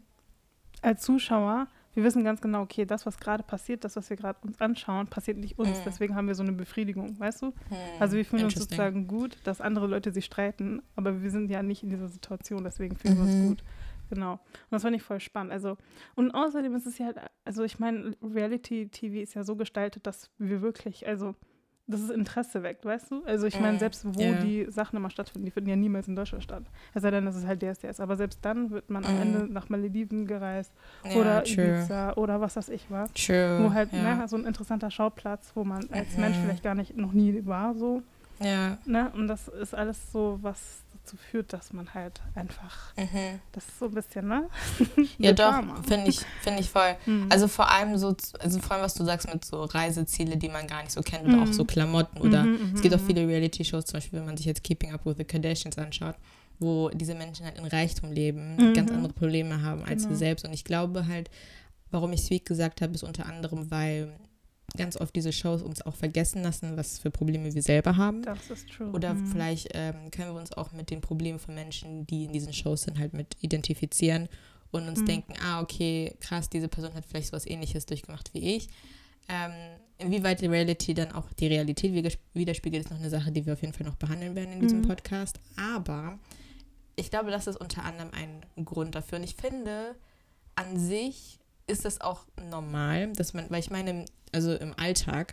als 0.83 1.03
Zuschauer, 1.03 1.69
wir 1.97 2.05
wissen 2.05 2.23
ganz 2.25 2.41
genau, 2.43 2.61
okay, 2.63 2.85
das, 2.85 3.07
was 3.07 3.19
gerade 3.19 3.43
passiert, 3.43 3.83
das, 3.83 3.97
was 3.97 4.11
wir 4.11 4.17
gerade 4.17 4.39
uns 4.47 4.61
anschauen, 4.61 5.07
passiert 5.09 5.39
nicht 5.39 5.59
uns. 5.59 5.79
Mhm. 5.81 5.83
Deswegen 5.87 6.15
haben 6.15 6.29
wir 6.29 6.35
so 6.35 6.43
eine 6.43 6.53
Befriedigung, 6.53 7.19
weißt 7.19 7.43
du? 7.43 7.47
Mhm. 7.47 7.55
Also 7.99 8.17
wir 8.17 8.25
fühlen 8.25 8.45
uns 8.45 8.55
sozusagen 8.55 9.07
gut, 9.09 9.39
dass 9.45 9.61
andere 9.63 9.87
Leute 9.87 10.13
sich 10.13 10.27
streiten, 10.27 10.83
aber 10.95 11.23
wir 11.23 11.31
sind 11.31 11.51
ja 11.51 11.63
nicht 11.63 11.83
in 11.83 11.89
dieser 11.91 12.09
Situation, 12.09 12.63
deswegen 12.65 12.97
fühlen 12.97 13.17
wir 13.17 13.25
Mhm. 13.25 13.31
uns 13.41 13.49
gut. 13.49 13.65
Genau. 14.11 14.33
Und 14.35 14.41
das 14.71 14.83
fand 14.83 14.95
ich 14.95 15.03
voll 15.03 15.19
spannend. 15.21 15.53
Also, 15.53 15.79
und 16.15 16.31
außerdem 16.33 16.75
ist 16.77 16.87
es 16.87 16.99
ja 16.99 17.07
halt, 17.07 17.19
also 17.45 17.65
ich 17.65 17.79
meine, 17.81 18.15
Reality-TV 18.23 19.17
ist 19.23 19.35
ja 19.35 19.43
so 19.43 19.57
gestaltet, 19.57 20.07
dass 20.07 20.31
wir 20.39 20.63
wirklich, 20.63 21.07
also 21.09 21.35
dass 21.89 22.01
es 22.01 22.11
Interesse 22.11 22.63
weckt, 22.63 22.85
weißt 22.85 23.11
du? 23.13 23.23
Also 23.25 23.47
ich 23.47 23.59
meine, 23.61 23.75
Mhm. 23.75 23.79
selbst 23.79 24.05
wo 24.05 24.21
Ja. 24.21 24.33
die 24.35 24.67
Sachen 24.71 24.97
immer 24.97 25.11
stattfinden, 25.11 25.45
die 25.47 25.51
finden 25.53 25.71
ja 25.71 25.77
niemals 25.77 26.09
in 26.09 26.17
Deutschland 26.17 26.43
statt. 26.43 26.65
Es 26.95 27.03
sei 27.03 27.11
denn, 27.11 27.25
das 27.27 27.37
ist 27.37 27.47
halt 27.47 27.63
DSDS. 27.63 28.01
Aber 28.01 28.17
selbst 28.17 28.41
dann 28.43 28.71
wird 28.71 28.91
man 28.91 29.05
am 29.05 29.15
Mhm. 29.15 29.23
Ende 29.23 29.53
nach 29.53 29.69
Malediven 29.69 30.27
gereist 30.27 30.73
oder 31.15 31.45
true. 31.45 31.65
Ibiza 31.79 32.15
oder 32.15 32.41
was 32.41 32.57
weiß 32.57 32.69
ich 32.71 32.87
was. 32.91 33.13
True. 33.13 33.63
Wo 33.63 33.73
halt 33.73 33.93
ja. 33.93 34.17
ne, 34.17 34.29
so 34.29 34.37
ein 34.37 34.45
interessanter 34.45 34.91
Schauplatz, 34.91 35.53
wo 35.55 35.65
man 35.65 35.89
als. 35.91 36.17
Mensch 36.17 36.37
vielleicht 36.39 36.63
gar 36.63 36.75
nicht 36.75 36.97
noch 36.97 37.13
nie 37.13 37.47
war, 37.47 37.75
so. 37.75 38.03
ja. 38.41 38.79
Ne? 38.85 39.11
Und 39.15 39.29
das 39.29 39.49
ist 39.49 39.75
alles 39.75 40.11
so, 40.13 40.39
was 40.43 40.83
dazu 41.07 41.17
führt, 41.31 41.53
dass 41.53 41.73
man 41.73 41.95
halt 41.95 42.21
einfach, 42.35 42.95
Mhm. 42.97 43.41
das 43.53 43.65
ist 43.69 43.79
so 43.79 43.85
ein 43.87 43.95
bisschen, 43.95 44.27
ne? 44.29 44.49
Ja, 45.19 45.33
doch, 45.33 45.63
finde 45.85 46.09
ich, 46.11 46.21
finde 46.43 46.61
ich 46.61 46.71
voll. 46.71 46.97
Mhm. 47.07 47.29
Also 47.31 47.49
vor 47.49 47.71
allem 47.71 47.97
so, 47.97 48.15
also 48.41 48.59
vor 48.61 48.73
allem, 48.73 48.83
was 48.85 48.95
du 48.95 49.05
sagst 49.05 49.33
mit 49.33 49.45
so 49.45 49.65
Reiseziele, 49.65 50.37
die 50.37 50.49
man 50.49 50.67
gar 50.67 50.83
nicht 50.83 50.93
so 50.93 51.01
kennt 51.03 51.27
oder 51.27 51.41
auch 51.41 51.47
Mhm. 51.47 51.53
so 51.53 51.65
Klamotten 51.65 52.19
oder 52.21 52.45
Mhm, 52.45 52.73
es 52.75 52.83
gibt 52.83 52.95
auch 52.95 53.01
mhm, 53.01 53.07
viele 53.07 53.27
Reality-Shows, 53.29 53.85
zum 53.87 53.99
Beispiel, 53.99 54.19
wenn 54.19 54.27
man 54.27 54.37
sich 54.37 54.47
jetzt 54.47 54.65
Keeping 54.65 54.93
Up 54.93 55.07
with 55.07 55.17
the 55.19 55.25
Kardashians 55.25 55.79
anschaut, 55.79 56.17
wo 56.59 56.89
diese 56.91 57.15
Menschen 57.15 57.45
halt 57.47 57.59
in 57.59 57.65
Reichtum 57.67 58.11
leben, 58.13 58.57
Mhm. 58.57 58.75
ganz 58.75 58.91
andere 58.91 59.13
Probleme 59.13 59.63
haben 59.63 59.83
als 59.85 60.03
Genau. 60.03 60.11
wir 60.11 60.17
selbst. 60.17 60.45
Und 60.45 60.53
ich 60.53 60.65
glaube 60.65 61.07
halt, 61.07 61.31
warum 61.91 62.13
ich 62.13 62.23
Sweet 62.23 62.45
gesagt 62.45 62.81
habe, 62.81 62.93
ist 62.95 63.05
unter 63.05 63.27
anderem, 63.27 63.71
weil 63.71 64.13
ganz 64.77 64.97
oft 64.97 65.15
diese 65.17 65.33
Shows 65.33 65.63
uns 65.63 65.83
auch 65.83 65.95
vergessen 65.97 66.43
lassen, 66.43 66.77
was 66.77 66.99
für 66.99 67.11
Probleme 67.11 67.53
wir 67.55 67.63
selber 67.63 67.97
haben. 67.97 68.23
Das 68.23 68.51
ist 68.51 68.69
true. 68.71 68.91
Oder 68.93 69.15
Mhm. 69.15 69.27
vielleicht 69.27 69.69
ähm, 69.75 70.11
können 70.11 70.33
wir 70.35 70.41
uns 70.41 70.53
auch 70.53 70.73
mit 70.73 70.91
den 70.91 71.01
Problemen 71.01 71.39
von 71.39 71.55
Menschen, 71.55 72.07
die 72.07 72.25
in 72.25 72.33
diesen 72.33 72.53
Shows 72.53 72.83
sind, 72.83 72.99
halt 72.99 73.13
mit 73.13 73.37
identifizieren 73.41 74.29
und 74.71 74.89
uns 74.89 75.01
Mhm. 75.01 75.07
denken, 75.07 75.35
ah, 75.43 75.61
okay, 75.61 76.15
krass, 76.21 76.49
diese 76.51 76.69
Person 76.69 76.95
hat 76.95 77.05
vielleicht 77.07 77.29
sowas 77.29 77.47
ähnliches 77.47 77.87
durchgemacht 77.87 78.33
wie 78.35 78.57
ich. 78.57 78.69
Ähm, 79.29 79.51
inwieweit 79.99 80.41
die 80.41 80.47
Reality 80.47 80.95
dann 80.95 81.11
auch 81.13 81.33
die 81.33 81.49
Realität 81.49 81.93
widerspie- 81.93 82.19
widerspiegelt, 82.35 82.85
ist 82.85 82.91
noch 82.91 82.99
eine 82.99 83.11
Sache, 83.11 83.33
die 83.33 83.45
wir 83.45 83.55
auf 83.55 83.61
jeden 83.63 83.73
Fall 83.73 83.87
noch 83.87 83.97
behandeln 83.97 84.35
werden 84.37 84.53
in 84.53 84.61
diesem 84.61 84.81
Mhm. 84.81 84.87
Podcast. 84.89 85.41
Aber 85.57 86.19
ich 86.95 87.11
glaube, 87.11 87.31
das 87.31 87.47
ist 87.47 87.57
unter 87.57 87.85
anderem 87.85 88.11
ein 88.13 88.65
Grund 88.65 88.95
dafür. 88.95 89.19
Und 89.19 89.25
ich 89.25 89.35
finde, 89.35 89.97
an 90.55 90.79
sich 90.79 91.39
ist 91.67 91.85
das 91.85 92.01
auch 92.01 92.27
normal, 92.51 93.13
dass 93.15 93.35
man, 93.35 93.51
weil 93.51 93.59
ich 93.59 93.71
meine, 93.71 94.05
also 94.37 94.55
im 94.55 94.75
Alltag 94.79 95.33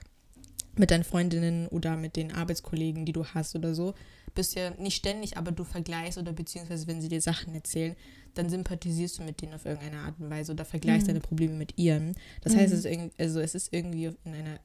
mit 0.75 0.89
deinen 0.89 1.03
Freundinnen 1.03 1.67
oder 1.67 1.95
mit 1.97 2.15
den 2.15 2.31
Arbeitskollegen, 2.31 3.05
die 3.05 3.11
du 3.13 3.25
hast 3.25 3.53
oder 3.55 3.75
so, 3.75 3.93
bist 4.33 4.55
ja 4.55 4.71
nicht 4.71 4.95
ständig, 4.95 5.37
aber 5.37 5.51
du 5.51 5.63
vergleichst 5.63 6.17
oder 6.17 6.31
beziehungsweise 6.33 6.87
wenn 6.87 7.01
sie 7.01 7.09
dir 7.09 7.21
Sachen 7.21 7.53
erzählen, 7.53 7.95
dann 8.33 8.49
sympathisierst 8.49 9.19
du 9.19 9.23
mit 9.23 9.41
denen 9.41 9.53
auf 9.53 9.65
irgendeine 9.65 9.99
Art 9.99 10.15
und 10.19 10.29
Weise 10.31 10.53
oder 10.53 10.65
vergleichst 10.65 11.03
Mhm. 11.05 11.11
deine 11.11 11.19
Probleme 11.19 11.53
mit 11.53 11.77
ihren. 11.77 12.15
Das 12.41 12.55
heißt, 12.55 12.71
Mhm. 12.73 12.79
es 12.79 12.85
ist, 12.85 12.91
irgendwie, 12.91 13.13
also 13.19 13.39
es 13.41 13.53
ist 13.55 13.71
irgendwie 13.73 14.05
in 14.23 14.33
einer 14.33 14.59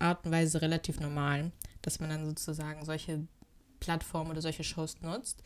Art 0.00 0.24
und 0.24 0.32
Weise 0.32 0.60
relativ 0.62 0.98
normal, 0.98 1.52
dass 1.82 2.00
man 2.00 2.10
dann 2.10 2.24
sozusagen 2.26 2.84
solche 2.84 3.20
Plattformen 3.78 4.30
oder 4.32 4.40
solche 4.42 4.64
Shows 4.64 5.00
nutzt. 5.02 5.42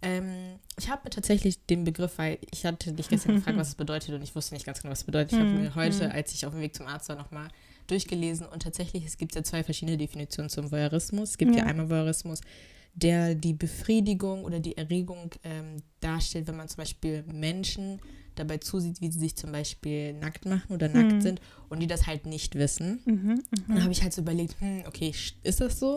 Ähm, 0.00 0.58
ich 0.78 0.88
habe 0.90 1.02
mir 1.04 1.10
tatsächlich 1.10 1.64
den 1.66 1.84
Begriff, 1.84 2.16
weil 2.18 2.38
ich 2.50 2.64
hatte 2.64 2.92
dich 2.92 3.08
gestern 3.08 3.36
gefragt, 3.36 3.56
was 3.58 3.68
es 3.68 3.74
bedeutet 3.74 4.14
und 4.14 4.22
ich 4.22 4.34
wusste 4.34 4.54
nicht 4.54 4.64
ganz 4.66 4.80
genau, 4.80 4.90
was 4.92 5.00
es 5.00 5.04
bedeutet. 5.04 5.32
Ich 5.32 5.38
habe 5.38 5.50
mir 5.50 5.74
heute, 5.74 6.10
als 6.10 6.32
ich 6.32 6.44
auf 6.46 6.52
dem 6.52 6.60
Weg 6.62 6.74
zum 6.74 6.86
Arzt 6.86 7.08
war, 7.08 7.16
nochmal 7.16 7.48
durchgelesen 7.86 8.46
und 8.46 8.62
tatsächlich, 8.62 9.04
es 9.04 9.16
gibt 9.16 9.34
ja 9.34 9.42
zwei 9.42 9.62
verschiedene 9.64 9.96
Definitionen 9.96 10.48
zum 10.48 10.70
Voyeurismus. 10.70 11.30
Es 11.30 11.38
gibt 11.38 11.54
ja, 11.54 11.62
ja 11.62 11.66
einmal 11.66 11.90
Voyeurismus, 11.90 12.40
der 12.94 13.34
die 13.34 13.54
Befriedigung 13.54 14.44
oder 14.44 14.60
die 14.60 14.76
Erregung 14.76 15.30
ähm, 15.44 15.76
darstellt, 16.00 16.46
wenn 16.46 16.56
man 16.56 16.68
zum 16.68 16.78
Beispiel 16.78 17.24
Menschen 17.24 18.00
dabei 18.34 18.58
zusieht, 18.58 19.00
wie 19.00 19.10
sie 19.10 19.18
sich 19.18 19.36
zum 19.36 19.52
Beispiel 19.52 20.14
nackt 20.14 20.46
machen 20.46 20.72
oder 20.72 20.88
nackt 20.88 21.12
mhm. 21.12 21.20
sind 21.20 21.40
und 21.68 21.80
die 21.80 21.86
das 21.86 22.06
halt 22.06 22.26
nicht 22.26 22.54
wissen. 22.54 23.00
Mhm, 23.04 23.14
mh. 23.14 23.42
Dann 23.68 23.82
habe 23.82 23.92
ich 23.92 24.02
halt 24.02 24.12
so 24.12 24.22
überlegt, 24.22 24.56
hm, 24.60 24.84
okay, 24.86 25.12
ist 25.42 25.60
das 25.60 25.78
so? 25.78 25.96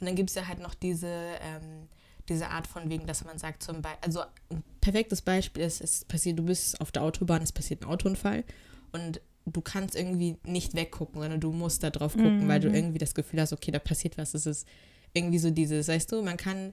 Und 0.00 0.06
dann 0.06 0.16
gibt 0.16 0.30
es 0.30 0.36
ja 0.36 0.46
halt 0.46 0.60
noch 0.60 0.74
diese, 0.74 1.08
ähm, 1.08 1.88
diese 2.28 2.48
Art 2.48 2.66
von 2.66 2.88
wegen, 2.88 3.06
dass 3.06 3.24
man 3.24 3.38
sagt 3.38 3.62
zum 3.62 3.82
Beispiel, 3.82 4.00
also 4.02 4.20
ein 4.50 4.62
perfektes 4.80 5.22
Beispiel 5.22 5.62
ist, 5.62 5.80
es 5.80 6.04
passiert, 6.04 6.38
du 6.38 6.44
bist 6.44 6.80
auf 6.80 6.90
der 6.90 7.02
Autobahn, 7.02 7.42
es 7.42 7.52
passiert 7.52 7.82
ein 7.82 7.88
Autounfall 7.88 8.44
und 8.92 9.20
du 9.46 9.60
kannst 9.60 9.94
irgendwie 9.94 10.36
nicht 10.44 10.74
weggucken, 10.74 11.20
sondern 11.20 11.40
du 11.40 11.52
musst 11.52 11.82
da 11.82 11.90
drauf 11.90 12.14
gucken, 12.14 12.44
mhm. 12.44 12.48
weil 12.48 12.60
du 12.60 12.68
mhm. 12.68 12.74
irgendwie 12.74 12.98
das 12.98 13.14
Gefühl 13.14 13.40
hast, 13.40 13.52
okay, 13.52 13.70
da 13.70 13.78
passiert 13.78 14.16
was. 14.16 14.34
Es 14.34 14.46
ist 14.46 14.66
irgendwie 15.12 15.38
so 15.38 15.50
dieses, 15.50 15.88
weißt 15.88 16.12
du, 16.12 16.22
man 16.22 16.36
kann, 16.36 16.72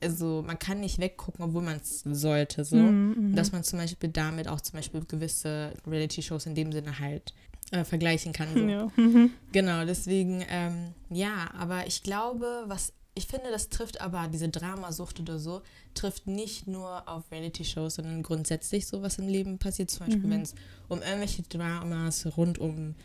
also 0.00 0.42
man 0.46 0.58
kann 0.58 0.80
nicht 0.80 0.98
weggucken, 0.98 1.44
obwohl 1.44 1.62
man 1.62 1.76
es 1.76 2.00
sollte, 2.00 2.64
so. 2.64 2.76
Mhm, 2.76 3.30
mhm, 3.30 3.36
dass 3.36 3.52
man 3.52 3.64
zum 3.64 3.78
Beispiel 3.78 4.10
damit 4.10 4.48
auch 4.48 4.60
zum 4.60 4.78
Beispiel 4.78 5.04
gewisse 5.04 5.72
Reality-Shows 5.86 6.46
in 6.46 6.54
dem 6.54 6.72
Sinne 6.72 6.98
halt 6.98 7.34
äh, 7.72 7.84
vergleichen 7.84 8.32
kann. 8.32 8.48
So. 8.54 8.60
Ja. 8.60 8.90
Mhm. 8.96 9.30
Genau, 9.52 9.84
deswegen, 9.84 10.44
ähm, 10.48 10.94
ja, 11.10 11.50
aber 11.56 11.86
ich 11.86 12.02
glaube, 12.02 12.64
was 12.66 12.92
ich 13.14 13.26
finde, 13.26 13.50
das 13.50 13.68
trifft 13.68 14.00
aber 14.00 14.28
diese 14.28 14.48
Dramasucht 14.48 15.20
oder 15.20 15.38
so, 15.38 15.62
trifft 15.94 16.26
nicht 16.26 16.66
nur 16.66 17.08
auf 17.08 17.30
Reality-Shows, 17.30 17.96
sondern 17.96 18.22
grundsätzlich 18.22 18.86
so, 18.86 19.02
was 19.02 19.18
im 19.18 19.28
Leben 19.28 19.58
passiert. 19.58 19.90
Zum 19.90 20.06
Beispiel, 20.06 20.26
mhm. 20.26 20.30
wenn 20.30 20.42
es 20.42 20.54
um 20.88 21.00
irgendwelche 21.00 21.42
Dramas 21.42 22.26
rund 22.36 22.58
um 22.58 22.96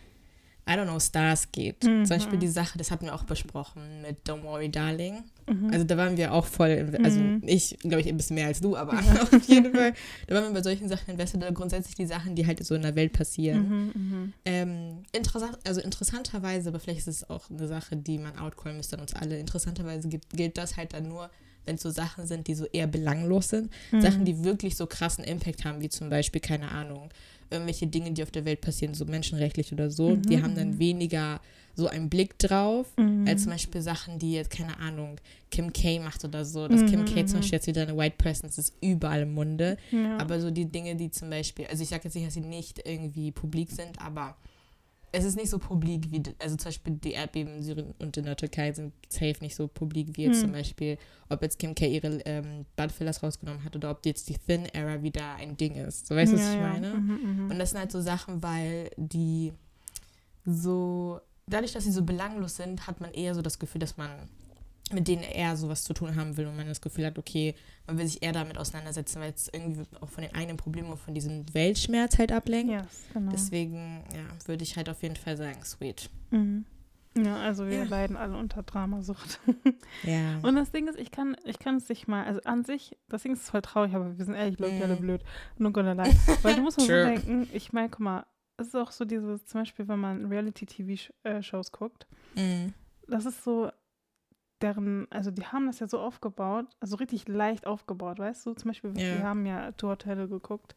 I 0.69 0.73
don't 0.73 0.85
know, 0.85 0.99
Stars 0.99 1.51
geht. 1.51 1.83
Mhm. 1.83 2.05
Zum 2.05 2.17
Beispiel 2.17 2.37
die 2.37 2.47
Sache, 2.47 2.77
das 2.77 2.91
hatten 2.91 3.05
wir 3.05 3.15
auch 3.15 3.23
besprochen 3.23 4.01
mit 4.03 4.29
Don't 4.29 4.43
Worry 4.43 4.69
Darling. 4.69 5.23
Mhm. 5.47 5.71
Also 5.73 5.83
da 5.83 5.97
waren 5.97 6.15
wir 6.15 6.31
auch 6.31 6.45
voll, 6.45 6.95
also 7.03 7.19
mhm. 7.19 7.41
ich 7.43 7.77
glaube 7.79 8.01
ich 8.01 8.07
ein 8.07 8.17
bisschen 8.17 8.35
mehr 8.35 8.45
als 8.45 8.61
du, 8.61 8.77
aber 8.77 8.93
auf 9.21 9.47
jeden 9.47 9.73
Fall, 9.73 9.93
da 10.27 10.35
waren 10.35 10.43
wir 10.43 10.53
bei 10.53 10.61
solchen 10.61 10.87
Sachen 10.87 11.09
invested 11.09 11.41
oder 11.41 11.51
grundsätzlich 11.51 11.95
die 11.95 12.05
Sachen, 12.05 12.35
die 12.35 12.45
halt 12.45 12.63
so 12.63 12.75
in 12.75 12.83
der 12.83 12.95
Welt 12.95 13.13
passieren. 13.13 13.67
Mhm, 13.67 13.91
mhm. 13.95 14.33
Ähm, 14.45 15.03
interessant, 15.11 15.57
also 15.65 15.81
interessanterweise, 15.81 16.69
aber 16.69 16.79
vielleicht 16.79 16.99
ist 16.99 17.07
es 17.07 17.29
auch 17.29 17.49
eine 17.49 17.67
Sache, 17.67 17.95
die 17.95 18.19
man 18.19 18.37
outcallen 18.37 18.77
müsste 18.77 18.97
an 18.97 19.01
uns 19.01 19.15
alle, 19.15 19.39
interessanterweise 19.39 20.07
gibt, 20.07 20.29
gilt 20.29 20.57
das 20.59 20.77
halt 20.77 20.93
dann 20.93 21.07
nur, 21.07 21.31
wenn 21.65 21.75
es 21.75 21.81
so 21.81 21.89
Sachen 21.89 22.27
sind, 22.27 22.47
die 22.47 22.53
so 22.53 22.65
eher 22.65 22.85
belanglos 22.87 23.49
sind, 23.49 23.71
mhm. 23.91 24.01
Sachen, 24.01 24.25
die 24.25 24.43
wirklich 24.43 24.77
so 24.77 24.85
krassen 24.85 25.23
Impact 25.23 25.65
haben, 25.65 25.81
wie 25.81 25.89
zum 25.89 26.11
Beispiel, 26.11 26.41
keine 26.41 26.69
Ahnung, 26.69 27.09
irgendwelche 27.51 27.87
Dinge, 27.87 28.11
die 28.11 28.23
auf 28.23 28.31
der 28.31 28.45
Welt 28.45 28.61
passieren, 28.61 28.93
so 28.93 29.05
menschenrechtlich 29.05 29.73
oder 29.73 29.89
so, 29.89 30.09
mhm. 30.09 30.21
die 30.23 30.41
haben 30.41 30.55
dann 30.55 30.71
mhm. 30.71 30.79
weniger 30.79 31.41
so 31.75 31.87
einen 31.87 32.09
Blick 32.09 32.37
drauf, 32.37 32.87
mhm. 32.97 33.25
als 33.27 33.43
zum 33.43 33.51
Beispiel 33.53 33.81
Sachen, 33.81 34.19
die 34.19 34.33
jetzt, 34.33 34.49
keine 34.51 34.77
Ahnung, 34.79 35.15
Kim 35.49 35.71
K 35.73 35.99
macht 35.99 36.23
oder 36.25 36.45
so. 36.45 36.67
Dass 36.67 36.81
mhm. 36.81 36.87
Kim 36.87 37.05
K 37.05 37.25
zum 37.25 37.37
mhm. 37.37 37.41
Beispiel 37.41 37.57
jetzt 37.57 37.67
wieder 37.67 37.83
eine 37.83 37.97
White 37.97 38.15
Presence 38.17 38.57
ist, 38.57 38.73
überall 38.81 39.21
im 39.21 39.33
Munde. 39.33 39.77
Ja. 39.91 40.17
Aber 40.17 40.39
so 40.39 40.51
die 40.51 40.65
Dinge, 40.65 40.95
die 40.95 41.09
zum 41.09 41.29
Beispiel, 41.29 41.65
also 41.67 41.81
ich 41.81 41.89
sage 41.89 42.03
jetzt 42.05 42.15
nicht, 42.15 42.27
dass 42.27 42.33
sie 42.33 42.41
nicht 42.41 42.81
irgendwie 42.85 43.31
publik 43.31 43.71
sind, 43.71 43.99
aber 43.99 44.35
es 45.11 45.23
ist 45.23 45.35
nicht 45.35 45.49
so 45.49 45.59
publik 45.59 46.11
wie, 46.11 46.21
also 46.39 46.55
zum 46.55 46.69
Beispiel 46.69 46.93
die 46.93 47.13
Erdbeben 47.13 47.55
in 47.55 47.63
Syrien 47.63 47.93
und 47.99 48.15
in 48.17 48.25
der 48.25 48.35
Türkei 48.35 48.71
sind 48.71 48.93
safe 49.09 49.37
nicht 49.41 49.55
so 49.55 49.67
publik 49.67 50.15
wie 50.17 50.23
jetzt 50.23 50.37
hm. 50.37 50.41
zum 50.41 50.51
Beispiel, 50.51 50.97
ob 51.29 51.41
jetzt 51.41 51.57
Kim 51.57 51.73
K 51.73 51.87
ihre 51.87 52.19
ähm, 52.25 52.65
Bloodfillers 52.75 53.23
rausgenommen 53.23 53.63
hat 53.63 53.75
oder 53.75 53.91
ob 53.91 54.05
jetzt 54.05 54.29
die 54.29 54.37
Thin 54.37 54.65
Era 54.73 55.01
wieder 55.01 55.35
ein 55.35 55.57
Ding 55.57 55.75
ist. 55.75 56.07
So 56.07 56.15
weißt 56.15 56.33
du, 56.33 56.37
ja, 56.37 56.43
was 56.43 56.49
ich 56.49 56.55
ja. 56.59 56.67
meine? 56.67 56.93
Mhm, 56.93 57.43
mhm, 57.45 57.51
und 57.51 57.59
das 57.59 57.71
sind 57.71 57.79
halt 57.79 57.91
so 57.91 58.01
Sachen, 58.01 58.43
weil 58.43 58.91
die 58.97 59.53
so, 60.45 61.19
dadurch, 61.47 61.73
dass 61.73 61.83
sie 61.83 61.91
so 61.91 62.03
belanglos 62.03 62.55
sind, 62.55 62.87
hat 62.87 63.01
man 63.01 63.11
eher 63.11 63.35
so 63.35 63.41
das 63.41 63.59
Gefühl, 63.59 63.79
dass 63.79 63.97
man 63.97 64.11
mit 64.91 65.07
denen 65.07 65.23
er 65.23 65.55
sowas 65.55 65.83
zu 65.83 65.93
tun 65.93 66.15
haben 66.15 66.37
will 66.37 66.47
und 66.47 66.57
man 66.57 66.67
das 66.67 66.81
Gefühl 66.81 67.05
hat, 67.05 67.17
okay, 67.17 67.55
man 67.87 67.97
will 67.97 68.07
sich 68.07 68.23
eher 68.23 68.31
damit 68.31 68.57
auseinandersetzen, 68.57 69.21
weil 69.21 69.33
es 69.33 69.49
irgendwie 69.53 69.83
auch 70.01 70.09
von 70.09 70.23
den 70.23 70.33
eigenen 70.33 70.57
Problemen 70.57 70.89
und 70.89 70.97
von 70.97 71.13
diesem 71.13 71.53
Weltschmerz 71.53 72.17
halt 72.17 72.31
ablenkt. 72.31 72.71
Yes, 72.71 73.05
genau. 73.13 73.31
Deswegen, 73.31 74.03
ja, 74.13 74.47
würde 74.47 74.63
ich 74.63 74.75
halt 74.77 74.89
auf 74.89 75.01
jeden 75.03 75.15
Fall 75.15 75.37
sagen, 75.37 75.63
sweet. 75.63 76.09
Mhm. 76.31 76.65
Ja, 77.17 77.37
also 77.37 77.67
wir 77.67 77.79
ja. 77.79 77.83
leiden 77.83 78.17
alle 78.17 78.37
unter 78.37 78.63
Dramasucht. 78.63 79.39
ja. 80.03 80.39
Und 80.41 80.55
das 80.55 80.71
Ding 80.71 80.87
ist, 80.87 80.97
ich 80.97 81.11
kann, 81.11 81.35
ich 81.43 81.59
kann 81.59 81.77
es 81.77 81.89
nicht 81.89 82.07
mal, 82.07 82.25
also 82.25 82.39
an 82.43 82.63
sich, 82.63 82.97
das 83.09 83.23
Ding 83.23 83.33
ist 83.33 83.49
voll 83.49 83.61
traurig, 83.61 83.93
aber 83.95 84.17
wir 84.17 84.25
sind 84.25 84.35
ehrlich, 84.35 84.57
glaube 84.57 84.73
ich, 84.73 84.83
alle 84.83 84.95
mhm. 84.95 85.01
blöd. 85.01 85.21
Nur 85.57 85.73
gonna 85.73 85.93
lie. 85.93 86.15
Weil 86.43 86.55
du 86.55 86.61
musst 86.61 86.77
mal 86.77 86.85
so 86.85 86.93
denken, 86.93 87.49
ich 87.51 87.73
meine, 87.73 87.89
guck 87.89 87.99
mal, 87.99 88.25
es 88.57 88.67
ist 88.67 88.75
auch 88.75 88.91
so 88.91 89.05
dieses, 89.05 89.45
zum 89.45 89.61
Beispiel, 89.61 89.87
wenn 89.87 89.99
man 89.99 90.25
Reality-TV-Shows 90.25 91.67
äh, 91.67 91.71
guckt, 91.71 92.07
mhm. 92.35 92.73
das 93.07 93.25
ist 93.25 93.43
so, 93.43 93.71
deren, 94.61 95.07
also 95.09 95.31
die 95.31 95.45
haben 95.45 95.67
das 95.67 95.79
ja 95.79 95.87
so 95.87 95.99
aufgebaut, 95.99 96.65
also 96.79 96.95
richtig 96.97 97.27
leicht 97.27 97.65
aufgebaut, 97.65 98.19
weißt 98.19 98.45
du? 98.45 98.53
Zum 98.53 98.69
Beispiel, 98.69 98.91
ja. 98.91 99.17
wir 99.17 99.23
haben 99.23 99.45
ja 99.45 99.71
Hotel 99.81 100.27
geguckt. 100.27 100.75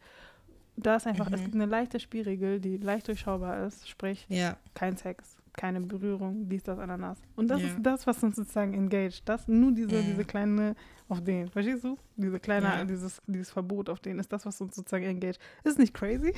Da 0.77 0.97
ist 0.97 1.07
einfach, 1.07 1.29
mhm. 1.29 1.35
es 1.35 1.43
gibt 1.43 1.55
eine 1.55 1.67
leichte 1.67 2.01
Spielregel, 2.01 2.61
die 2.61 2.79
leicht 2.79 3.09
durchschaubar 3.09 3.67
ist, 3.67 3.89
sprich 3.89 4.27
ja. 4.29 4.57
kein 4.75 4.97
Sex, 4.97 5.37
keine 5.53 5.81
Berührung, 5.81 6.49
dies, 6.49 6.63
das, 6.63 6.79
Ananas. 6.79 7.19
Und 7.37 7.49
das 7.49 7.61
ja. 7.61 7.69
ist 7.69 7.77
das, 7.83 8.07
was 8.07 8.23
uns 8.23 8.37
sozusagen 8.37 8.73
engaged. 8.73 9.23
Das, 9.27 9.49
nur 9.49 9.73
diese, 9.73 9.97
mhm. 9.97 10.07
diese 10.07 10.25
kleine, 10.25 10.75
auf 11.09 11.23
den, 11.23 11.49
verstehst 11.49 11.85
du? 11.85 11.99
Diese 12.17 12.41
kleine, 12.41 12.87
dieses, 12.87 13.21
dieses 13.27 13.51
Verbot 13.51 13.91
auf 13.91 14.01
den 14.01 14.19
ist 14.19 14.33
das, 14.33 14.47
was 14.47 14.61
uns 14.61 14.75
sozusagen 14.75 15.05
engaged. 15.05 15.39
Ist 15.65 15.79
nicht 15.79 15.93
crazy? 15.93 16.33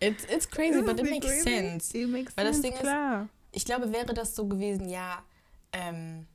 It's, 0.00 0.24
it's 0.24 0.48
crazy, 0.48 0.82
but 0.82 1.00
it 1.00 1.10
makes 1.10 1.26
crazy? 1.26 1.42
sense. 1.42 1.96
It 1.96 2.08
makes 2.08 2.36
Weil 2.36 2.46
sense, 2.46 2.62
das 2.62 2.70
Ding 2.70 2.80
klar. 2.80 3.22
ist, 3.22 3.28
ich 3.56 3.64
glaube, 3.64 3.92
wäre 3.92 4.14
das 4.14 4.36
so 4.36 4.46
gewesen, 4.46 4.88
ja, 4.88 5.22
ähm, 5.72 6.26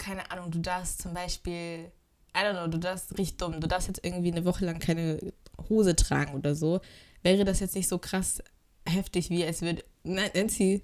keine 0.00 0.30
Ahnung, 0.30 0.50
du 0.50 0.58
darfst 0.58 1.02
zum 1.02 1.14
Beispiel, 1.14 1.92
I 2.36 2.40
don't 2.40 2.52
know, 2.52 2.66
du 2.66 2.78
darfst 2.78 3.16
richtig 3.18 3.36
dumm, 3.36 3.60
du 3.60 3.68
darfst 3.68 3.86
jetzt 3.86 4.04
irgendwie 4.04 4.32
eine 4.32 4.44
Woche 4.44 4.64
lang 4.64 4.80
keine 4.80 5.18
Hose 5.68 5.94
tragen 5.94 6.34
oder 6.34 6.54
so, 6.54 6.80
wäre 7.22 7.44
das 7.44 7.60
jetzt 7.60 7.76
nicht 7.76 7.88
so 7.88 7.98
krass 7.98 8.42
heftig, 8.88 9.30
wie 9.30 9.44
es 9.44 9.62
wird. 9.62 9.84
Nein, 10.02 10.30
Nancy. 10.34 10.82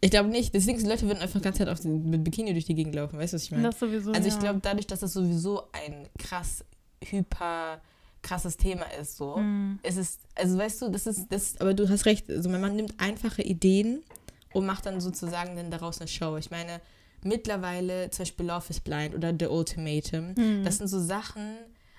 Ich 0.00 0.10
glaube 0.10 0.28
nicht. 0.28 0.54
Deswegen, 0.54 0.78
die 0.78 0.86
Leute 0.86 1.06
würden 1.06 1.20
einfach 1.20 1.40
die 1.40 1.44
ganze 1.44 1.60
Zeit 1.60 1.68
auf 1.68 1.82
mit 1.82 2.22
Bikini 2.22 2.52
durch 2.52 2.66
die 2.66 2.74
Gegend 2.74 2.94
laufen. 2.94 3.18
Weißt 3.18 3.32
du, 3.32 3.36
was 3.36 3.44
ich 3.44 3.50
meine? 3.50 3.64
Das 3.64 3.78
sowieso. 3.78 4.12
Also, 4.12 4.28
ich 4.28 4.34
ja. 4.34 4.40
glaube, 4.40 4.60
dadurch, 4.62 4.86
dass 4.86 5.00
das 5.00 5.12
sowieso 5.14 5.64
ein 5.72 6.08
krass, 6.18 6.64
hyper 7.02 7.80
krasses 8.22 8.56
Thema 8.56 8.84
ist, 9.00 9.16
so, 9.16 9.36
mm. 9.36 9.78
es 9.82 9.96
ist, 9.96 10.20
also 10.34 10.58
weißt 10.58 10.82
du, 10.82 10.88
das 10.90 11.06
ist, 11.06 11.26
das, 11.30 11.60
aber 11.60 11.74
du 11.74 11.88
hast 11.88 12.06
recht, 12.06 12.28
also 12.28 12.48
man 12.48 12.74
nimmt 12.74 12.94
einfache 12.98 13.42
Ideen 13.42 14.02
und 14.52 14.66
macht 14.66 14.84
dann 14.86 15.00
sozusagen 15.00 15.54
dann 15.54 15.70
daraus 15.70 16.00
eine 16.00 16.08
Show. 16.08 16.36
Ich 16.36 16.50
meine, 16.50 16.80
mittlerweile 17.26 18.10
zum 18.10 18.22
Beispiel 18.22 18.46
Love 18.46 18.66
is 18.68 18.80
Blind 18.80 19.14
oder 19.14 19.34
The 19.38 19.46
Ultimatum, 19.46 20.34
mhm. 20.36 20.64
das 20.64 20.78
sind 20.78 20.88
so 20.88 21.00
Sachen, 21.00 21.56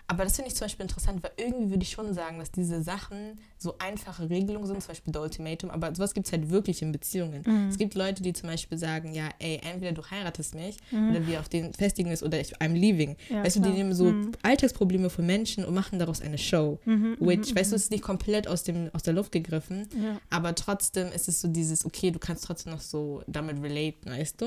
aber 0.10 0.24
das 0.24 0.38
finde 0.38 0.50
ich 0.50 0.56
zum 0.56 0.66
Beispiel 0.66 0.84
interessant, 0.84 1.22
weil 1.22 1.32
irgendwie 1.36 1.70
würde 1.70 1.84
ich 1.84 1.92
schon 1.92 2.14
sagen, 2.14 2.40
dass 2.40 2.50
diese 2.50 2.82
Sachen 2.82 3.36
so 3.58 3.76
einfache 3.80 4.30
Regelungen 4.30 4.66
sind, 4.66 4.82
zum 4.82 4.90
Beispiel 4.90 5.14
The 5.14 5.20
Ultimatum, 5.20 5.70
aber 5.70 5.94
sowas 5.94 6.14
gibt 6.14 6.28
es 6.28 6.32
halt 6.32 6.50
wirklich 6.50 6.82
in 6.82 6.94
Beziehungen. 6.94 7.44
Mhm. 7.46 7.68
Es 7.68 7.78
gibt 7.78 7.94
Leute, 7.94 8.24
die 8.24 8.32
zum 8.32 8.48
Beispiel 8.48 8.78
sagen, 8.78 9.14
ja, 9.14 9.30
ey, 9.40 9.60
entweder 9.70 9.92
du 9.92 10.10
heiratest 10.10 10.56
mich 10.56 10.78
mhm. 10.92 11.12
oder 11.12 11.28
wir 11.28 11.40
auf 11.42 11.50
den 11.50 11.74
festigen 11.74 12.10
ist 12.12 12.24
oder 12.24 12.40
ich, 12.40 12.56
I'm 12.58 12.74
leaving. 12.74 13.18
Ja, 13.30 13.44
weißt 13.44 13.58
klar. 13.58 13.68
du, 13.68 13.72
die 13.72 13.78
nehmen 13.78 13.94
so 13.94 14.06
mhm. 14.06 14.32
Alltagsprobleme 14.44 15.10
von 15.10 15.26
Menschen 15.26 15.66
und 15.66 15.74
machen 15.74 16.00
daraus 16.00 16.22
eine 16.22 16.38
Show. 16.38 16.80
Mhm, 16.86 16.94
mhm, 16.94 17.18
which, 17.20 17.54
weißt 17.54 17.74
du, 17.74 17.76
es 17.76 17.84
ist 17.84 17.92
nicht 17.92 18.04
komplett 18.04 18.48
aus, 18.48 18.64
dem, 18.64 18.90
aus 18.94 19.04
der 19.04 19.14
Luft 19.14 19.34
gegriffen, 19.34 19.90
ja. 20.02 20.22
aber 20.30 20.56
trotzdem 20.56 21.12
ist 21.12 21.28
es 21.28 21.42
so 21.42 21.50
dieses, 21.50 21.86
okay, 21.86 22.12
du 22.12 22.20
kannst 22.20 22.46
trotzdem 22.46 22.72
noch 22.72 22.82
so 22.82 23.24
damit 23.28 23.62
relaten, 23.62 24.10
weißt 24.10 24.40
du? 24.40 24.46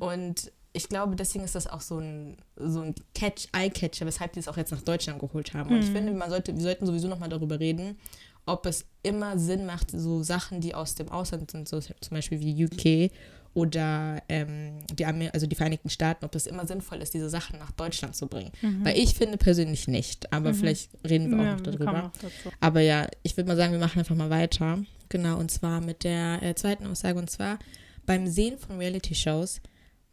Und 0.00 0.50
ich 0.72 0.88
glaube, 0.88 1.16
deswegen 1.16 1.44
ist 1.44 1.54
das 1.54 1.66
auch 1.66 1.80
so 1.80 1.98
ein, 1.98 2.36
so 2.56 2.80
ein 2.80 2.94
Catch, 3.14 3.48
Eye-Catcher, 3.52 4.06
weshalb 4.06 4.32
die 4.32 4.40
es 4.40 4.48
auch 4.48 4.56
jetzt 4.56 4.72
nach 4.72 4.82
Deutschland 4.82 5.18
geholt 5.20 5.52
haben. 5.54 5.70
Und 5.70 5.80
ich 5.80 5.90
mhm. 5.90 5.94
finde, 5.94 6.12
man 6.12 6.30
sollte, 6.30 6.54
wir 6.54 6.62
sollten 6.62 6.86
sowieso 6.86 7.08
nochmal 7.08 7.28
darüber 7.28 7.60
reden, 7.60 7.98
ob 8.46 8.66
es 8.66 8.86
immer 9.02 9.38
Sinn 9.38 9.66
macht, 9.66 9.90
so 9.90 10.22
Sachen, 10.22 10.60
die 10.60 10.74
aus 10.74 10.94
dem 10.94 11.08
Ausland 11.10 11.50
sind, 11.50 11.68
so 11.68 11.80
zum 11.80 11.94
Beispiel 12.10 12.40
wie 12.40 12.64
UK 12.64 13.12
oder 13.54 14.22
ähm, 14.30 14.78
die, 14.92 15.04
also 15.04 15.46
die 15.46 15.56
Vereinigten 15.56 15.90
Staaten, 15.90 16.24
ob 16.24 16.34
es 16.34 16.46
immer 16.46 16.66
sinnvoll 16.66 16.98
ist, 16.98 17.12
diese 17.12 17.28
Sachen 17.28 17.58
nach 17.58 17.70
Deutschland 17.72 18.16
zu 18.16 18.26
bringen. 18.26 18.50
Mhm. 18.62 18.84
Weil 18.84 18.96
ich 18.96 19.14
finde 19.14 19.36
persönlich 19.36 19.88
nicht, 19.88 20.32
aber 20.32 20.50
mhm. 20.50 20.54
vielleicht 20.54 20.90
reden 21.06 21.30
wir 21.30 21.38
auch 21.38 21.44
ja, 21.44 21.52
noch 21.52 21.60
darüber. 21.60 22.04
Auch 22.04 22.52
aber 22.60 22.80
ja, 22.80 23.06
ich 23.22 23.36
würde 23.36 23.48
mal 23.48 23.56
sagen, 23.56 23.72
wir 23.72 23.78
machen 23.78 23.98
einfach 23.98 24.16
mal 24.16 24.30
weiter. 24.30 24.78
Genau, 25.10 25.38
und 25.38 25.50
zwar 25.50 25.82
mit 25.82 26.04
der 26.04 26.42
äh, 26.42 26.54
zweiten 26.54 26.86
Aussage. 26.86 27.18
Und 27.18 27.28
zwar 27.28 27.58
beim 28.06 28.26
Sehen 28.26 28.56
von 28.58 28.78
Reality-Shows 28.78 29.60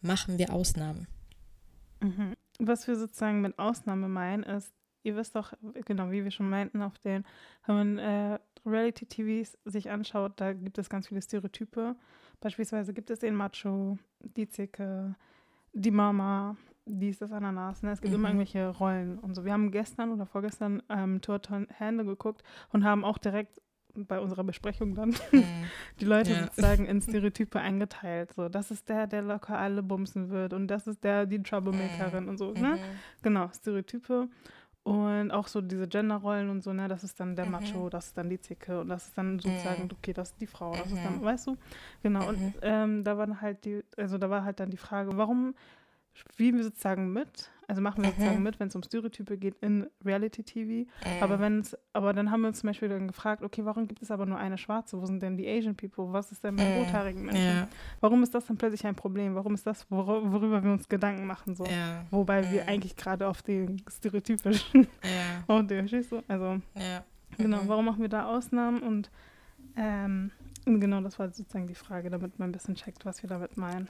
machen 0.02 0.38
wir 0.38 0.52
Ausnahmen. 0.54 1.08
Mhm. 2.02 2.34
Was 2.60 2.88
wir 2.88 2.96
sozusagen 2.96 3.42
mit 3.42 3.58
Ausnahme 3.60 4.08
meinen, 4.10 4.44
ist, 4.44 4.74
ihr 5.04 5.16
wisst 5.16 5.36
doch, 5.36 5.54
genau 5.86 6.12
wie 6.12 6.24
wir 6.24 6.32
schon 6.32 6.50
meinten, 6.50 6.82
auf 6.82 6.98
den, 7.00 7.26
wenn 7.66 7.76
man 7.76 7.98
äh, 7.98 8.40
Reality-TVs 8.66 9.58
sich 9.66 9.90
anschaut, 9.90 10.34
da 10.38 10.54
gibt 10.54 10.78
es 10.78 10.90
ganz 10.90 11.08
viele 11.08 11.22
Stereotype. 11.22 11.96
Beispielsweise 12.42 12.94
gibt 12.94 13.10
es 13.10 13.20
den 13.20 13.36
Macho, 13.36 13.98
die 14.20 14.48
Zicke, 14.48 15.16
die 15.74 15.92
Mama, 15.92 16.58
dies, 16.86 17.20
das, 17.20 17.32
Ananas. 17.32 17.84
Ne? 17.84 17.92
Es 17.92 18.02
gibt 18.02 18.12
Mhm. 18.14 18.20
immer 18.20 18.30
irgendwelche 18.30 18.68
Rollen 18.70 19.20
und 19.20 19.36
so. 19.36 19.46
Wir 19.46 19.54
haben 19.54 19.72
gestern 19.72 20.12
oder 20.12 20.26
vorgestern 20.26 20.82
ähm, 20.90 21.22
Tour 21.22 21.40
Hände 21.70 22.04
geguckt 22.06 22.44
und 22.72 22.84
haben 22.84 23.06
auch 23.06 23.18
direkt 23.18 23.62
bei 24.08 24.20
unserer 24.20 24.44
Besprechung 24.44 24.96
dann 24.96 25.10
Mhm. 25.32 25.46
die 26.00 26.06
Leute 26.06 26.34
Ja. 26.34 26.44
sozusagen 26.46 26.86
in 26.86 27.02
Stereotype 27.02 27.60
eingeteilt. 27.60 28.34
So, 28.34 28.50
das 28.50 28.72
ist 28.72 28.90
der, 28.90 29.08
der 29.08 29.22
locker 29.22 29.58
alle 29.58 29.84
bumsen 29.84 30.30
wird 30.30 30.54
und 30.54 30.68
das 30.68 30.88
ist 30.88 31.04
der, 31.04 31.26
die 31.26 31.42
Troublemakerin 31.42 32.28
und 32.30 32.38
so, 32.38 32.54
ne? 32.54 32.76
Mhm. 32.76 32.80
Genau, 33.22 33.50
Stereotype. 33.54 34.28
Und 34.84 35.32
auch 35.32 35.48
so 35.48 35.62
diese 35.62 35.88
Genderrollen 35.88 36.50
und 36.50 36.64
so, 36.64 36.72
ne, 36.74 36.88
das 36.88 37.04
ist 37.04 37.20
dann 37.20 37.36
der 37.36 37.46
Mhm. 37.46 37.52
Macho, 37.52 37.90
das 37.90 38.08
ist 38.08 38.18
dann 38.18 38.30
die 38.30 38.40
Zicke 38.40 38.80
und 38.80 38.88
das 38.88 39.08
ist 39.08 39.18
dann 39.18 39.38
sozusagen, 39.38 39.84
Mhm. 39.84 39.90
okay, 39.92 40.14
das 40.14 40.32
ist 40.32 40.42
die 40.42 40.48
Frau, 40.48 40.78
das 40.78 40.92
ist 40.92 41.04
dann, 41.04 41.18
Mhm. 41.18 41.22
weißt 41.26 41.48
du? 41.48 41.58
Genau, 42.02 42.22
Mhm. 42.22 42.28
und 42.28 42.58
ähm, 42.64 43.04
da 43.04 43.18
war 43.18 43.42
halt 43.42 43.66
die, 43.66 43.84
also 43.98 44.18
da 44.18 44.30
war 44.30 44.44
halt 44.46 44.60
dann 44.60 44.70
die 44.72 44.78
Frage, 44.78 45.12
warum 45.16 45.54
spielen 46.14 46.58
wir 46.58 46.64
sozusagen 46.64 47.14
mit, 47.14 47.50
also 47.68 47.82
machen 47.82 48.02
wir 48.04 48.08
Mhm. 48.10 48.12
sozusagen 48.14 48.44
mit, 48.44 48.60
wenn 48.60 48.68
es 48.68 48.76
um 48.76 48.84
Stereotype 48.84 49.38
geht 49.38 49.56
in 49.62 49.88
Reality-TV, 50.04 50.90
aber 51.22 51.38
Mhm. 51.38 51.42
wenn 51.42 51.60
es, 51.60 51.78
aber 51.94 52.14
dann 52.14 52.32
haben 52.32 52.42
wir 52.42 52.48
uns 52.50 52.60
zum 52.60 52.68
Beispiel 52.68 52.90
dann 52.90 53.08
gefragt, 53.08 53.42
okay, 53.44 53.64
warum 53.64 53.88
gibt 53.88 54.02
es 54.02 54.12
aber 54.12 54.26
nur 54.26 54.38
eine 54.38 54.58
Schwarze? 54.58 55.00
Wo 55.00 55.06
sind 55.06 55.22
denn 55.22 55.38
die 55.38 55.48
Asian 55.48 55.76
People? 55.76 56.12
Was 56.12 56.32
ist 56.32 56.44
denn 56.44 56.56
mit 56.56 56.66
Mhm. 56.66 56.74
rothaarigen 56.74 57.26
Menschen? 57.26 57.56
Ja, 57.56 57.68
Warum 58.02 58.24
ist 58.24 58.34
das 58.34 58.46
dann 58.48 58.58
plötzlich 58.58 58.86
ein 58.86 58.96
Problem? 58.96 59.36
Warum 59.36 59.54
ist 59.54 59.66
das, 59.68 59.90
wor 59.92 60.08
worüber 60.32 60.64
wir 60.64 60.72
uns 60.72 60.90
Gedanken 60.90 61.26
machen? 61.26 61.56
So? 61.56 61.64
ja, 61.66 62.06
Wobei 62.12 62.50
wir 62.52 62.64
Mhm. 62.64 62.70
eigentlich 62.70 62.96
gerade 62.96 63.28
auf 63.28 63.42
den 63.44 63.82
stereotypischen 63.88 64.88
ja, 65.04 65.44
und 65.48 65.70
den, 65.72 65.88
verstehst 65.88 66.12
du? 66.12 66.22
Also, 66.28 66.60
genau, 67.38 67.64
Mhm. 67.64 67.68
warum 67.68 67.86
machen 67.86 68.02
wir 68.02 68.10
da 68.10 68.26
Ausnahmen? 68.26 68.82
Und 68.82 69.10
ähm, 69.78 70.32
und 70.66 70.82
genau, 70.82 71.00
das 71.02 71.18
war 71.20 71.30
sozusagen 71.30 71.68
die 71.68 71.76
Frage, 71.76 72.10
damit 72.10 72.38
man 72.38 72.50
ein 72.50 72.52
bisschen 72.52 72.76
checkt, 72.76 73.06
was 73.06 73.22
wir 73.24 73.30
damit 73.30 73.56
meinen. 73.58 73.88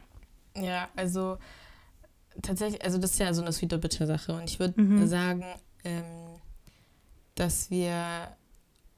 Ja, 0.56 0.88
also 0.96 1.38
tatsächlich, 2.42 2.84
also 2.84 2.98
das 2.98 3.12
ist 3.12 3.20
ja 3.20 3.34
so 3.34 3.42
eine 3.42 3.52
sweet 3.52 3.74
or 3.74 3.80
bitter 3.80 4.06
Sache 4.08 4.34
und 4.34 4.50
ich 4.50 4.60
würde 4.60 4.80
Mhm. 4.82 5.08
sagen, 5.08 5.44
ähm, 5.84 6.04
dass 7.36 7.70
wir 7.70 8.36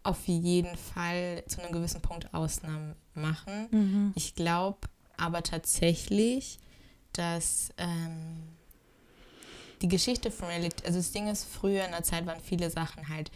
auf 0.03 0.27
jeden 0.27 0.75
Fall 0.77 1.43
zu 1.47 1.61
einem 1.61 1.71
gewissen 1.73 2.01
Punkt 2.01 2.33
Ausnahmen 2.33 2.95
machen. 3.13 4.11
Ich 4.15 4.33
glaube 4.35 4.79
aber 5.17 5.43
tatsächlich, 5.43 6.57
dass 7.13 7.69
ähm, 7.77 8.41
die 9.83 9.87
Geschichte 9.87 10.31
von 10.31 10.47
Reality, 10.47 10.85
also 10.85 10.97
das 10.97 11.11
Ding 11.11 11.27
ist, 11.27 11.45
früher 11.45 11.85
in 11.85 11.91
der 11.91 12.03
Zeit 12.03 12.25
waren 12.25 12.39
viele 12.41 12.69
Sachen 12.71 13.09
halt 13.09 13.29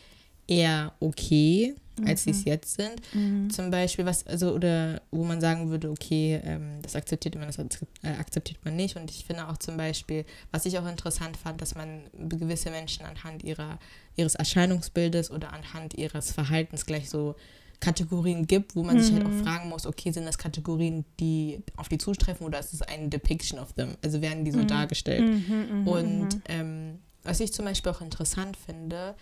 eher 0.48 0.94
okay, 1.00 1.76
als 2.06 2.24
sie 2.24 2.32
es 2.32 2.40
Mhm. 2.40 2.48
jetzt 2.52 2.76
sind. 2.76 3.02
Mhm. 3.14 3.50
Zum 3.50 3.72
Beispiel, 3.72 4.06
was, 4.06 4.28
also, 4.28 4.54
oder 4.54 5.02
wo 5.12 5.24
man 5.24 5.40
sagen 5.40 5.70
würde, 5.70 5.90
okay, 5.90 6.42
ähm, 6.44 6.82
das 6.82 6.96
akzeptiert 6.96 7.36
man, 7.36 7.48
das 7.48 7.58
äh, 7.58 8.08
akzeptiert 8.20 8.60
man 8.66 8.76
nicht. 8.76 8.98
Und 8.98 9.10
ich 9.10 9.24
finde 9.24 9.48
auch 9.48 9.58
zum 9.58 9.78
Beispiel, 9.78 10.26
was 10.52 10.66
ich 10.66 10.78
auch 10.78 10.88
interessant 10.88 11.38
fand, 11.38 11.62
dass 11.62 11.74
man 11.74 12.02
gewisse 12.14 12.70
Menschen 12.70 13.06
anhand 13.06 13.44
ihrer, 13.46 13.80
ihres 14.18 14.36
Erscheinungsbildes 14.36 15.32
oder 15.32 15.54
anhand 15.54 15.94
ihres 15.94 16.32
Verhaltens 16.34 16.86
gleich 16.86 17.10
so 17.10 17.36
Kategorien 17.80 18.46
gibt, 18.48 18.76
wo 18.76 18.84
man 18.84 19.00
sich 19.00 19.14
halt 19.14 19.24
Mhm. 19.24 19.30
auch 19.30 19.34
fragen 19.44 19.70
muss, 19.70 19.86
okay, 19.86 20.12
sind 20.12 20.26
das 20.26 20.38
Kategorien, 20.38 21.06
die 21.20 21.62
auf 21.78 21.88
die 21.88 21.98
zutreffen 21.98 22.46
oder 22.46 22.60
ist 22.60 22.74
es 22.74 22.82
eine 22.82 23.08
Depiction 23.10 23.60
of 23.60 23.74
them? 23.74 23.96
Also 24.04 24.22
werden 24.22 24.44
die 24.44 24.52
so 24.52 24.60
Mhm. 24.60 24.68
dargestellt? 24.68 25.30
Mhm, 25.30 25.82
mhm, 25.82 25.88
Und 25.88 26.36
mhm. 26.36 26.42
ähm, 26.48 27.00
was 27.24 27.40
ich 27.40 27.54
zum 27.54 27.66
Beispiel 27.66 27.92
auch 27.92 28.02
interessant 28.02 28.58
finde, 28.58 29.16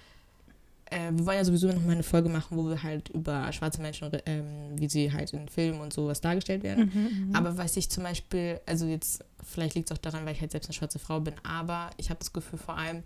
äh, 0.93 1.11
wir 1.11 1.25
wollen 1.25 1.37
ja 1.37 1.45
sowieso 1.45 1.67
noch 1.67 1.81
mal 1.81 1.93
eine 1.93 2.03
Folge 2.03 2.29
machen, 2.29 2.57
wo 2.57 2.67
wir 2.67 2.83
halt 2.83 3.09
über 3.09 3.51
schwarze 3.51 3.81
Menschen, 3.81 4.09
ähm, 4.25 4.45
wie 4.75 4.87
sie 4.87 5.11
halt 5.11 5.33
in 5.33 5.49
Filmen 5.49 5.81
und 5.81 5.91
sowas 5.91 6.21
dargestellt 6.21 6.63
werden. 6.63 6.91
Mhm, 6.93 7.27
mhm. 7.27 7.35
Aber 7.35 7.57
was 7.57 7.75
ich 7.75 7.89
zum 7.89 8.03
Beispiel, 8.03 8.59
also 8.65 8.85
jetzt, 8.85 9.23
vielleicht 9.43 9.75
liegt 9.75 9.89
es 9.89 9.97
auch 9.97 10.01
daran, 10.01 10.25
weil 10.25 10.33
ich 10.33 10.41
halt 10.41 10.51
selbst 10.51 10.67
eine 10.67 10.73
schwarze 10.73 10.99
Frau 10.99 11.19
bin, 11.19 11.33
aber 11.43 11.89
ich 11.97 12.09
habe 12.09 12.19
das 12.19 12.31
Gefühl 12.31 12.59
vor 12.59 12.77
allem, 12.77 13.03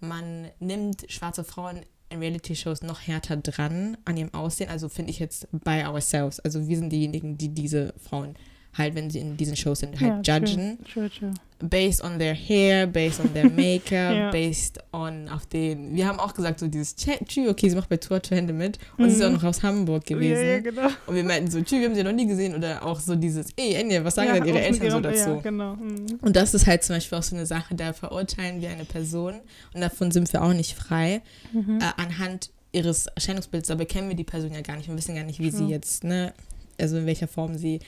man 0.00 0.48
nimmt 0.58 1.04
schwarze 1.08 1.44
Frauen 1.44 1.80
in 2.08 2.18
Reality-Shows 2.18 2.82
noch 2.82 3.00
härter 3.00 3.36
dran 3.36 3.96
an 4.04 4.16
ihrem 4.16 4.34
Aussehen. 4.34 4.68
Also 4.68 4.88
finde 4.88 5.10
ich 5.10 5.20
jetzt 5.20 5.46
by 5.52 5.84
ourselves. 5.86 6.40
Also 6.40 6.66
wir 6.66 6.76
sind 6.76 6.90
diejenigen, 6.90 7.38
die 7.38 7.50
diese 7.50 7.94
Frauen 7.98 8.34
halt, 8.76 8.94
wenn 8.94 9.10
sie 9.10 9.18
in 9.18 9.36
diesen 9.36 9.56
Shows 9.56 9.80
sind, 9.80 10.00
halt 10.00 10.26
ja, 10.26 10.36
judgen 10.38 10.78
True, 10.84 11.10
true, 11.10 11.10
true. 11.10 11.68
based 11.68 12.02
on 12.04 12.18
their 12.18 12.34
hair, 12.34 12.86
based 12.86 13.18
on 13.20 13.32
their 13.34 13.50
Make-up, 13.50 13.90
Ja. 14.16 14.30
based 14.30 14.78
on 14.92 15.28
auf 15.28 15.44
den. 15.46 15.94
Wir 15.94 16.06
haben 16.06 16.20
auch 16.20 16.32
gesagt, 16.34 16.60
so 16.60 16.68
dieses 16.68 16.94
Tschü, 16.94 17.48
okay, 17.48 17.68
sie 17.68 17.74
macht 17.76 17.88
bei 17.88 17.96
Tour 17.96 18.22
to 18.22 18.34
Hände 18.34 18.52
mit. 18.52 18.78
Und 18.96 19.10
sie 19.10 19.16
ist 19.16 19.22
auch 19.22 19.28
Mhm. 19.30 19.34
noch 19.34 19.44
aus 19.44 19.62
Hamburg 19.64 20.06
gewesen. 20.06 20.42
Ja, 20.42 20.48
ja, 20.52 20.58
genau. 20.60 20.88
Und 21.06 21.14
wir 21.16 21.24
meinten 21.24 21.50
so, 21.50 21.60
Tschü, 21.60 21.80
wir 21.80 21.88
haben 21.88 21.94
sie 21.96 22.04
noch 22.04 22.12
nie 22.12 22.26
gesehen. 22.28 22.54
Oder 22.54 22.84
auch 22.86 23.00
so 23.00 23.16
dieses, 23.16 23.48
ey, 23.56 23.74
Enya, 23.74 24.04
was 24.04 24.14
sagen 24.14 24.28
ja, 24.28 24.34
denn 24.34 24.44
ihre 24.46 24.58
auch 24.58 24.62
Eltern 24.62 24.78
so 24.78 24.84
ihrem- 24.86 25.02
dazu? 25.02 25.30
Ja, 25.30 25.36
genau. 25.40 25.74
Mhm. 25.74 26.06
Und 26.22 26.36
das 26.36 26.54
ist 26.54 26.66
halt 26.68 26.84
zum 26.84 26.96
Beispiel 26.96 27.18
auch 27.18 27.22
so 27.24 27.34
eine 27.34 27.46
Sache, 27.46 27.74
da 27.74 27.92
verurteilen 27.92 28.60
wir 28.62 28.70
eine 28.70 28.84
Person 28.84 29.34
und 29.74 29.80
davon 29.80 30.10
sind 30.12 30.32
wir 30.32 30.42
auch 30.42 30.52
nicht 30.54 30.74
frei, 30.78 31.22
Mhm. 31.52 31.80
äh, 31.80 32.00
anhand 32.00 32.50
ihres 32.72 33.06
Erscheinungsbilds. 33.08 33.66
Dabei 33.66 33.84
kennen 33.84 34.08
wir 34.08 34.14
die 34.16 34.22
Person 34.22 34.52
ja 34.52 34.60
gar 34.60 34.76
nicht 34.76 34.88
und 34.88 34.96
wissen 34.96 35.16
gar 35.16 35.24
nicht, 35.24 35.40
wie 35.40 35.50
sie 35.50 35.66
jetzt, 35.66 36.04
ne, 36.04 36.32
also 36.80 36.96
in 36.98 37.04
welcher 37.06 37.26
Form 37.26 37.58
sie 37.58 37.80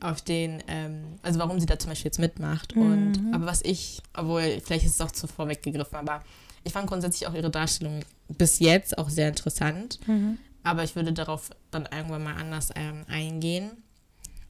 auf 0.00 0.20
den, 0.22 0.62
ähm, 0.68 1.18
also 1.22 1.38
warum 1.38 1.58
sie 1.60 1.66
da 1.66 1.78
zum 1.78 1.90
Beispiel 1.90 2.08
jetzt 2.08 2.18
mitmacht. 2.18 2.74
Und 2.76 3.22
Mhm. 3.22 3.34
aber 3.34 3.46
was 3.46 3.62
ich, 3.62 4.02
obwohl 4.14 4.60
vielleicht 4.64 4.84
ist 4.84 4.94
es 4.94 5.00
auch 5.00 5.10
zu 5.12 5.26
vorweggegriffen, 5.26 5.96
aber 5.96 6.22
ich 6.64 6.72
fand 6.72 6.86
grundsätzlich 6.88 7.26
auch 7.28 7.34
ihre 7.34 7.50
Darstellung 7.50 8.00
bis 8.28 8.58
jetzt 8.58 8.98
auch 8.98 9.08
sehr 9.08 9.28
interessant. 9.28 9.98
Mhm. 10.06 10.38
Aber 10.64 10.82
ich 10.82 10.96
würde 10.96 11.12
darauf 11.12 11.50
dann 11.70 11.86
irgendwann 11.90 12.24
mal 12.24 12.34
anders 12.36 12.70
ähm, 12.74 13.04
eingehen. 13.08 13.70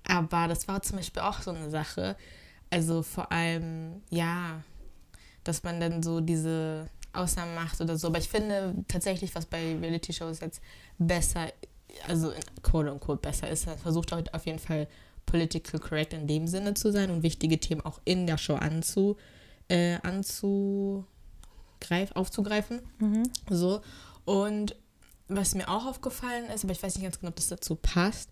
Aber 0.08 0.48
das 0.48 0.66
war 0.66 0.80
zum 0.82 0.96
Beispiel 0.96 1.22
auch 1.22 1.42
so 1.42 1.50
eine 1.50 1.68
Sache. 1.68 2.16
Also 2.70 3.02
vor 3.02 3.30
allem, 3.30 4.02
ja, 4.10 4.62
dass 5.44 5.62
man 5.62 5.78
dann 5.78 6.02
so 6.02 6.20
diese 6.20 6.88
Ausnahmen 7.12 7.54
macht 7.54 7.80
oder 7.80 7.96
so. 7.98 8.08
Aber 8.08 8.18
ich 8.18 8.28
finde 8.28 8.74
tatsächlich, 8.88 9.34
was 9.34 9.46
bei 9.46 9.76
Reality-Shows 9.76 10.40
jetzt 10.40 10.60
besser, 10.98 11.52
also 12.08 12.30
in 12.30 12.42
quote 12.62 12.92
unquote 12.92 13.20
besser 13.20 13.48
ist, 13.50 13.64
versucht 13.82 14.12
halt 14.12 14.32
auf 14.34 14.46
jeden 14.46 14.58
Fall 14.58 14.88
political 15.26 15.80
correct 15.80 16.12
in 16.12 16.26
dem 16.26 16.46
Sinne 16.46 16.74
zu 16.74 16.92
sein 16.92 17.10
und 17.10 17.22
wichtige 17.22 17.58
Themen 17.58 17.82
auch 17.82 18.00
in 18.04 18.26
der 18.26 18.38
Show 18.38 18.54
anzu, 18.54 19.16
äh, 19.68 19.98
anzugreif, 20.02 21.04
aufzugreifen. 22.14 22.80
Mhm. 22.98 23.24
So. 23.50 23.80
Und 24.24 24.76
was 25.28 25.54
mir 25.54 25.68
auch 25.68 25.86
aufgefallen 25.86 26.46
ist, 26.54 26.64
aber 26.64 26.72
ich 26.72 26.82
weiß 26.82 26.94
nicht 26.94 27.04
ganz 27.04 27.18
genau, 27.18 27.30
ob 27.30 27.36
das 27.36 27.48
dazu 27.48 27.74
passt, 27.74 28.30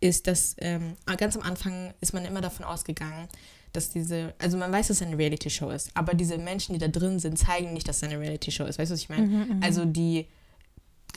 ist, 0.00 0.26
dass 0.26 0.54
ähm, 0.58 0.94
ganz 1.16 1.36
am 1.36 1.42
Anfang 1.42 1.94
ist 2.00 2.12
man 2.12 2.24
immer 2.24 2.40
davon 2.40 2.64
ausgegangen, 2.64 3.28
dass 3.72 3.90
diese, 3.90 4.34
also 4.38 4.56
man 4.56 4.70
weiß, 4.72 4.88
dass 4.88 4.98
es 5.00 5.06
eine 5.06 5.18
Reality-Show 5.18 5.70
ist, 5.70 5.90
aber 5.94 6.14
diese 6.14 6.38
Menschen, 6.38 6.74
die 6.74 6.78
da 6.78 6.88
drin 6.88 7.18
sind, 7.18 7.38
zeigen 7.38 7.72
nicht, 7.72 7.88
dass 7.88 7.96
es 7.98 8.02
eine 8.04 8.18
Reality-Show 8.18 8.64
ist. 8.64 8.78
Weißt 8.78 8.90
du, 8.90 8.94
was 8.94 9.00
ich 9.00 9.08
meine? 9.08 9.26
Mhm, 9.26 9.56
mhm. 9.56 9.60
Also 9.62 9.84
die 9.84 10.26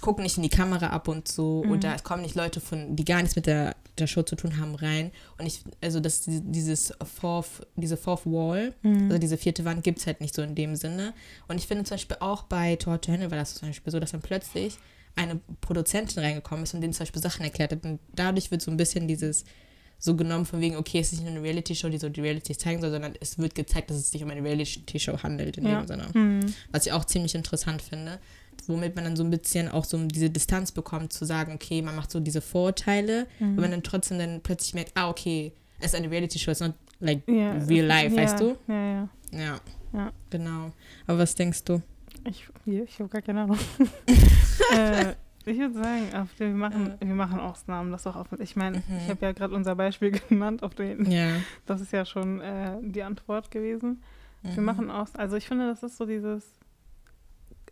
gucken 0.01 0.23
nicht 0.23 0.37
in 0.37 0.43
die 0.43 0.49
Kamera 0.49 0.87
ab 0.87 1.07
und 1.07 1.27
so 1.27 1.63
Mhm. 1.63 1.71
oder 1.71 1.95
es 1.95 2.03
kommen 2.03 2.21
nicht 2.21 2.35
Leute 2.35 2.59
von, 2.61 2.95
die 2.95 3.05
gar 3.05 3.21
nichts 3.21 3.35
mit 3.35 3.45
der, 3.45 3.75
der 3.99 4.07
Show 4.07 4.23
zu 4.23 4.35
tun 4.35 4.57
haben, 4.57 4.75
rein. 4.75 5.11
Und 5.37 5.45
ich, 5.45 5.61
also 5.81 5.99
das, 5.99 6.23
dieses 6.25 6.93
Fourth, 7.19 7.67
diese 7.75 7.97
Fourth 7.97 8.25
Wall, 8.25 8.73
Mhm. 8.81 9.03
also 9.05 9.17
diese 9.17 9.37
vierte 9.37 9.65
Wand 9.65 9.83
gibt 9.83 9.99
es 9.99 10.07
halt 10.07 10.21
nicht 10.21 10.33
so 10.35 10.41
in 10.41 10.55
dem 10.55 10.75
Sinne. 10.75 11.13
Und 11.47 11.57
ich 11.57 11.67
finde 11.67 11.83
zum 11.83 11.95
Beispiel 11.95 12.17
auch 12.19 12.43
bei 12.43 12.75
Tor 12.77 12.99
to 13.01 13.11
Hände 13.11 13.29
war 13.31 13.37
das 13.37 13.55
zum 13.55 13.69
Beispiel 13.69 13.91
so, 13.91 13.99
dass 13.99 14.11
dann 14.11 14.21
plötzlich 14.21 14.77
eine 15.15 15.39
Produzentin 15.61 16.23
reingekommen 16.23 16.63
ist 16.63 16.73
und 16.73 16.81
denen 16.81 16.93
zum 16.93 17.01
Beispiel 17.03 17.21
Sachen 17.21 17.43
erklärt 17.43 17.71
hat. 17.71 17.83
Und 17.83 17.99
dadurch 18.13 18.51
wird 18.51 18.61
so 18.61 18.71
ein 18.71 18.77
bisschen 18.77 19.07
dieses 19.07 19.43
so 20.01 20.15
genommen 20.15 20.45
von 20.45 20.61
wegen, 20.61 20.77
okay, 20.77 20.99
es 20.99 21.07
ist 21.11 21.19
nicht 21.19 21.25
nur 21.27 21.35
eine 21.39 21.43
Reality-Show, 21.43 21.89
die 21.89 21.97
so 21.97 22.07
die 22.07 22.21
Reality 22.21 22.55
zeigen 22.55 22.79
soll, 22.79 22.89
sondern 22.89 23.15
es 23.19 23.37
wird 23.37 23.53
gezeigt, 23.53 23.89
dass 23.89 23.97
es 23.97 24.11
sich 24.11 24.23
um 24.23 24.29
eine 24.29 24.41
Reality-Show 24.41 25.21
handelt 25.23 25.57
in 25.57 25.67
Ja. 25.67 25.81
dem 25.81 25.87
Sinne. 25.87 26.07
Mhm. 26.13 26.53
Was 26.71 26.85
ich 26.85 26.93
auch 26.93 27.03
ziemlich 27.03 27.35
interessant 27.35 27.81
finde, 27.81 28.17
womit 28.69 28.95
man 28.95 29.03
dann 29.05 29.15
so 29.15 29.23
ein 29.23 29.29
bisschen 29.29 29.67
auch 29.69 29.83
so 29.85 29.97
diese 30.05 30.29
Distanz 30.29 30.71
bekommt, 30.71 31.11
zu 31.13 31.25
sagen, 31.25 31.53
okay, 31.53 31.81
man 31.81 31.95
macht 31.95 32.11
so 32.11 32.19
diese 32.19 32.41
Vorurteile, 32.41 33.27
Mhm. 33.39 33.49
und 33.49 33.59
man 33.61 33.71
dann 33.71 33.83
trotzdem 33.83 34.19
dann 34.19 34.41
plötzlich 34.41 34.73
merkt, 34.73 34.91
ah, 34.95 35.09
okay, 35.09 35.51
es 35.79 35.87
ist 35.87 35.95
eine 35.95 36.09
Reality-Show, 36.09 36.51
es 36.51 36.61
ist 36.61 36.67
not 36.67 36.75
like 36.99 37.27
Ja, 37.27 37.51
real 37.67 37.85
life, 37.85 38.15
ja, 38.15 38.21
weißt 38.23 38.39
du? 38.39 38.55
Ja, 38.67 38.75
ja. 38.93 39.09
Ja. 39.31 39.59
Ja. 39.93 40.11
Genau. 40.29 40.71
Aber 41.07 41.19
was 41.19 41.33
denkst 41.35 41.63
du? 41.63 41.81
Ich, 42.25 42.45
ich 42.65 42.99
habe 42.99 43.09
gar 43.09 43.21
keine 43.21 43.41
Ahnung. 43.43 43.57
äh, 44.75 45.13
ich 45.45 45.57
würde 45.57 45.73
sagen, 45.73 46.13
auf 46.15 46.33
den, 46.35 46.49
wir, 46.49 46.55
machen, 46.69 46.93
wir 46.99 47.15
machen 47.15 47.39
Ausnahmen. 47.39 47.91
Das 47.91 48.05
auch 48.05 48.15
offen. 48.15 48.39
Ich 48.41 48.55
meine, 48.55 48.77
Mhm. 48.79 48.83
ich 49.03 49.09
habe 49.09 49.25
ja 49.25 49.31
gerade 49.31 49.55
unser 49.55 49.75
Beispiel 49.75 50.11
genannt, 50.29 50.61
auf 50.63 50.75
den. 50.75 51.09
Ja. 51.09 51.29
Das 51.65 51.81
ist 51.81 51.91
ja 51.91 52.05
schon 52.05 52.41
äh, 52.41 52.77
die 52.81 53.03
Antwort 53.03 53.49
gewesen. 53.51 54.03
Wir 54.43 54.59
Mhm. 54.59 54.65
machen 54.65 54.91
aus. 54.91 55.15
Also 55.15 55.35
ich 55.37 55.47
finde, 55.47 55.67
das 55.67 55.81
ist 55.83 55.97
so 55.97 56.05
dieses. 56.05 56.43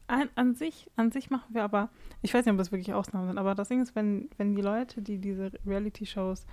An, 0.07 0.29
an 0.35 0.55
sich, 0.55 0.89
an 0.95 1.11
sich 1.11 1.29
machen 1.29 1.53
wir 1.53 1.63
aber, 1.63 1.89
ich 2.21 2.33
weiß 2.33 2.45
nicht, 2.45 2.51
ob 2.53 2.57
das 2.57 2.71
wirklich 2.71 2.93
Ausnahmen 2.93 3.27
sind, 3.27 3.37
aber 3.37 3.55
das 3.55 3.67
Ding 3.67 3.81
ist, 3.81 3.93
wenn, 3.95 4.29
wenn 4.37 4.55
die 4.55 4.61
Leute, 4.61 5.01
die 5.01 5.17
diese 5.17 5.51
Reality-Shows 5.65 6.45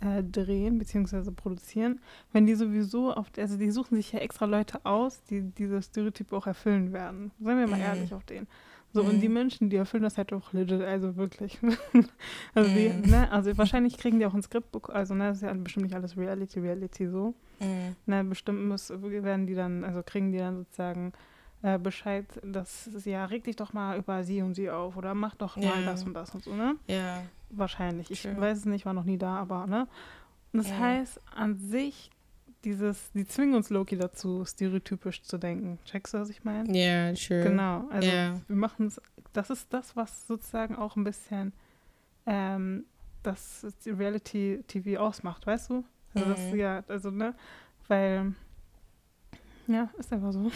äh, 0.00 0.22
drehen 0.22 0.78
bzw. 0.78 1.30
produzieren, 1.30 2.00
wenn 2.32 2.46
die 2.46 2.54
sowieso 2.54 3.12
auf, 3.12 3.26
also 3.36 3.58
die 3.58 3.70
suchen 3.70 3.96
sich 3.96 4.12
ja 4.12 4.20
extra 4.20 4.46
Leute 4.46 4.84
aus, 4.86 5.22
die 5.24 5.42
diese 5.42 5.82
Stereotype 5.82 6.34
auch 6.34 6.46
erfüllen 6.46 6.92
werden. 6.94 7.30
Seien 7.40 7.58
wir 7.58 7.66
mal 7.66 7.76
Mhm. 7.76 7.82
ehrlich 7.82 8.14
auf 8.14 8.24
den. 8.24 8.46
So, 8.92 9.02
Mhm. 9.02 9.08
und 9.08 9.20
die 9.20 9.28
Menschen, 9.28 9.70
die 9.70 9.76
erfüllen 9.76 10.02
das 10.04 10.16
halt 10.16 10.32
auch 10.32 10.52
legit, 10.52 10.80
also 10.80 11.16
wirklich. 11.16 11.58
also, 12.54 12.70
Mhm. 12.70 12.74
die, 12.74 12.88
ne, 13.10 13.30
also 13.30 13.56
wahrscheinlich 13.58 13.98
kriegen 13.98 14.18
die 14.18 14.24
auch 14.26 14.34
ein 14.34 14.42
Skript, 14.42 14.74
also 14.90 15.14
ne, 15.14 15.28
das 15.28 15.38
ist 15.38 15.42
ja 15.42 15.52
bestimmt 15.52 15.84
nicht 15.86 15.94
alles 15.94 16.16
Reality, 16.16 16.60
Reality 16.60 17.06
so. 17.08 17.34
Mhm. 17.60 17.96
Ne, 18.06 18.24
bestimmt 18.24 18.66
muss, 18.66 18.88
werden 18.90 19.46
die 19.46 19.54
dann, 19.54 19.84
also 19.84 20.02
kriegen 20.02 20.32
die 20.32 20.38
dann 20.38 20.56
sozusagen 20.56 21.12
äh, 21.64 21.78
Bescheid, 21.78 22.26
dass 22.44 22.90
ja, 23.04 23.24
reg 23.24 23.44
dich 23.44 23.56
doch 23.56 23.72
mal 23.72 23.96
über 23.98 24.22
sie 24.22 24.42
und 24.42 24.54
sie 24.54 24.68
auf 24.70 24.96
oder 24.96 25.14
mach 25.14 25.34
doch 25.34 25.56
mal 25.56 25.80
Ja. 25.80 25.82
das 25.82 26.04
und 26.04 26.12
das 26.14 26.34
und 26.34 26.44
so, 26.44 26.54
ne? 26.54 26.76
Ja. 26.86 27.22
Wahrscheinlich. 27.50 28.10
Ich 28.10 28.22
True. 28.22 28.38
weiß 28.38 28.58
es 28.58 28.64
nicht, 28.66 28.84
war 28.84 28.92
noch 28.92 29.04
nie 29.04 29.16
da, 29.18 29.36
aber, 29.36 29.66
ne? 29.66 29.88
Und 30.52 30.58
das 30.58 30.70
Ja. 30.70 30.78
heißt, 30.78 31.20
an 31.34 31.56
sich, 31.56 32.10
dieses, 32.64 33.10
die 33.12 33.26
zwingen 33.26 33.54
uns 33.54 33.70
Loki 33.70 33.96
dazu, 33.96 34.44
stereotypisch 34.44 35.22
zu 35.22 35.38
denken. 35.38 35.78
Checkst 35.84 36.14
du, 36.14 36.18
was 36.18 36.30
ich 36.30 36.44
meine? 36.44 36.70
Ja, 36.76 37.14
sure. 37.14 37.40
Genau. 37.42 37.88
Also 37.90 38.08
Ja. 38.10 38.34
wir 38.46 38.56
machen 38.56 38.86
es, 38.88 39.00
das 39.32 39.50
ist 39.50 39.72
das, 39.72 39.96
was 39.96 40.26
sozusagen 40.26 40.76
auch 40.76 40.96
ein 40.96 41.04
bisschen 41.04 41.52
ähm, 42.26 42.84
das 43.22 43.66
die 43.84 43.90
Reality 43.90 44.62
TV 44.66 45.00
ausmacht, 45.00 45.46
weißt 45.46 45.70
du? 45.70 45.84
Also 46.14 46.28
das, 46.28 46.50
Mhm. 46.50 46.58
ja, 46.58 46.84
also, 46.88 47.10
ne? 47.10 47.34
Weil, 47.88 48.34
ja, 49.66 49.88
ist 49.98 50.12
einfach 50.12 50.32
so. 50.32 50.50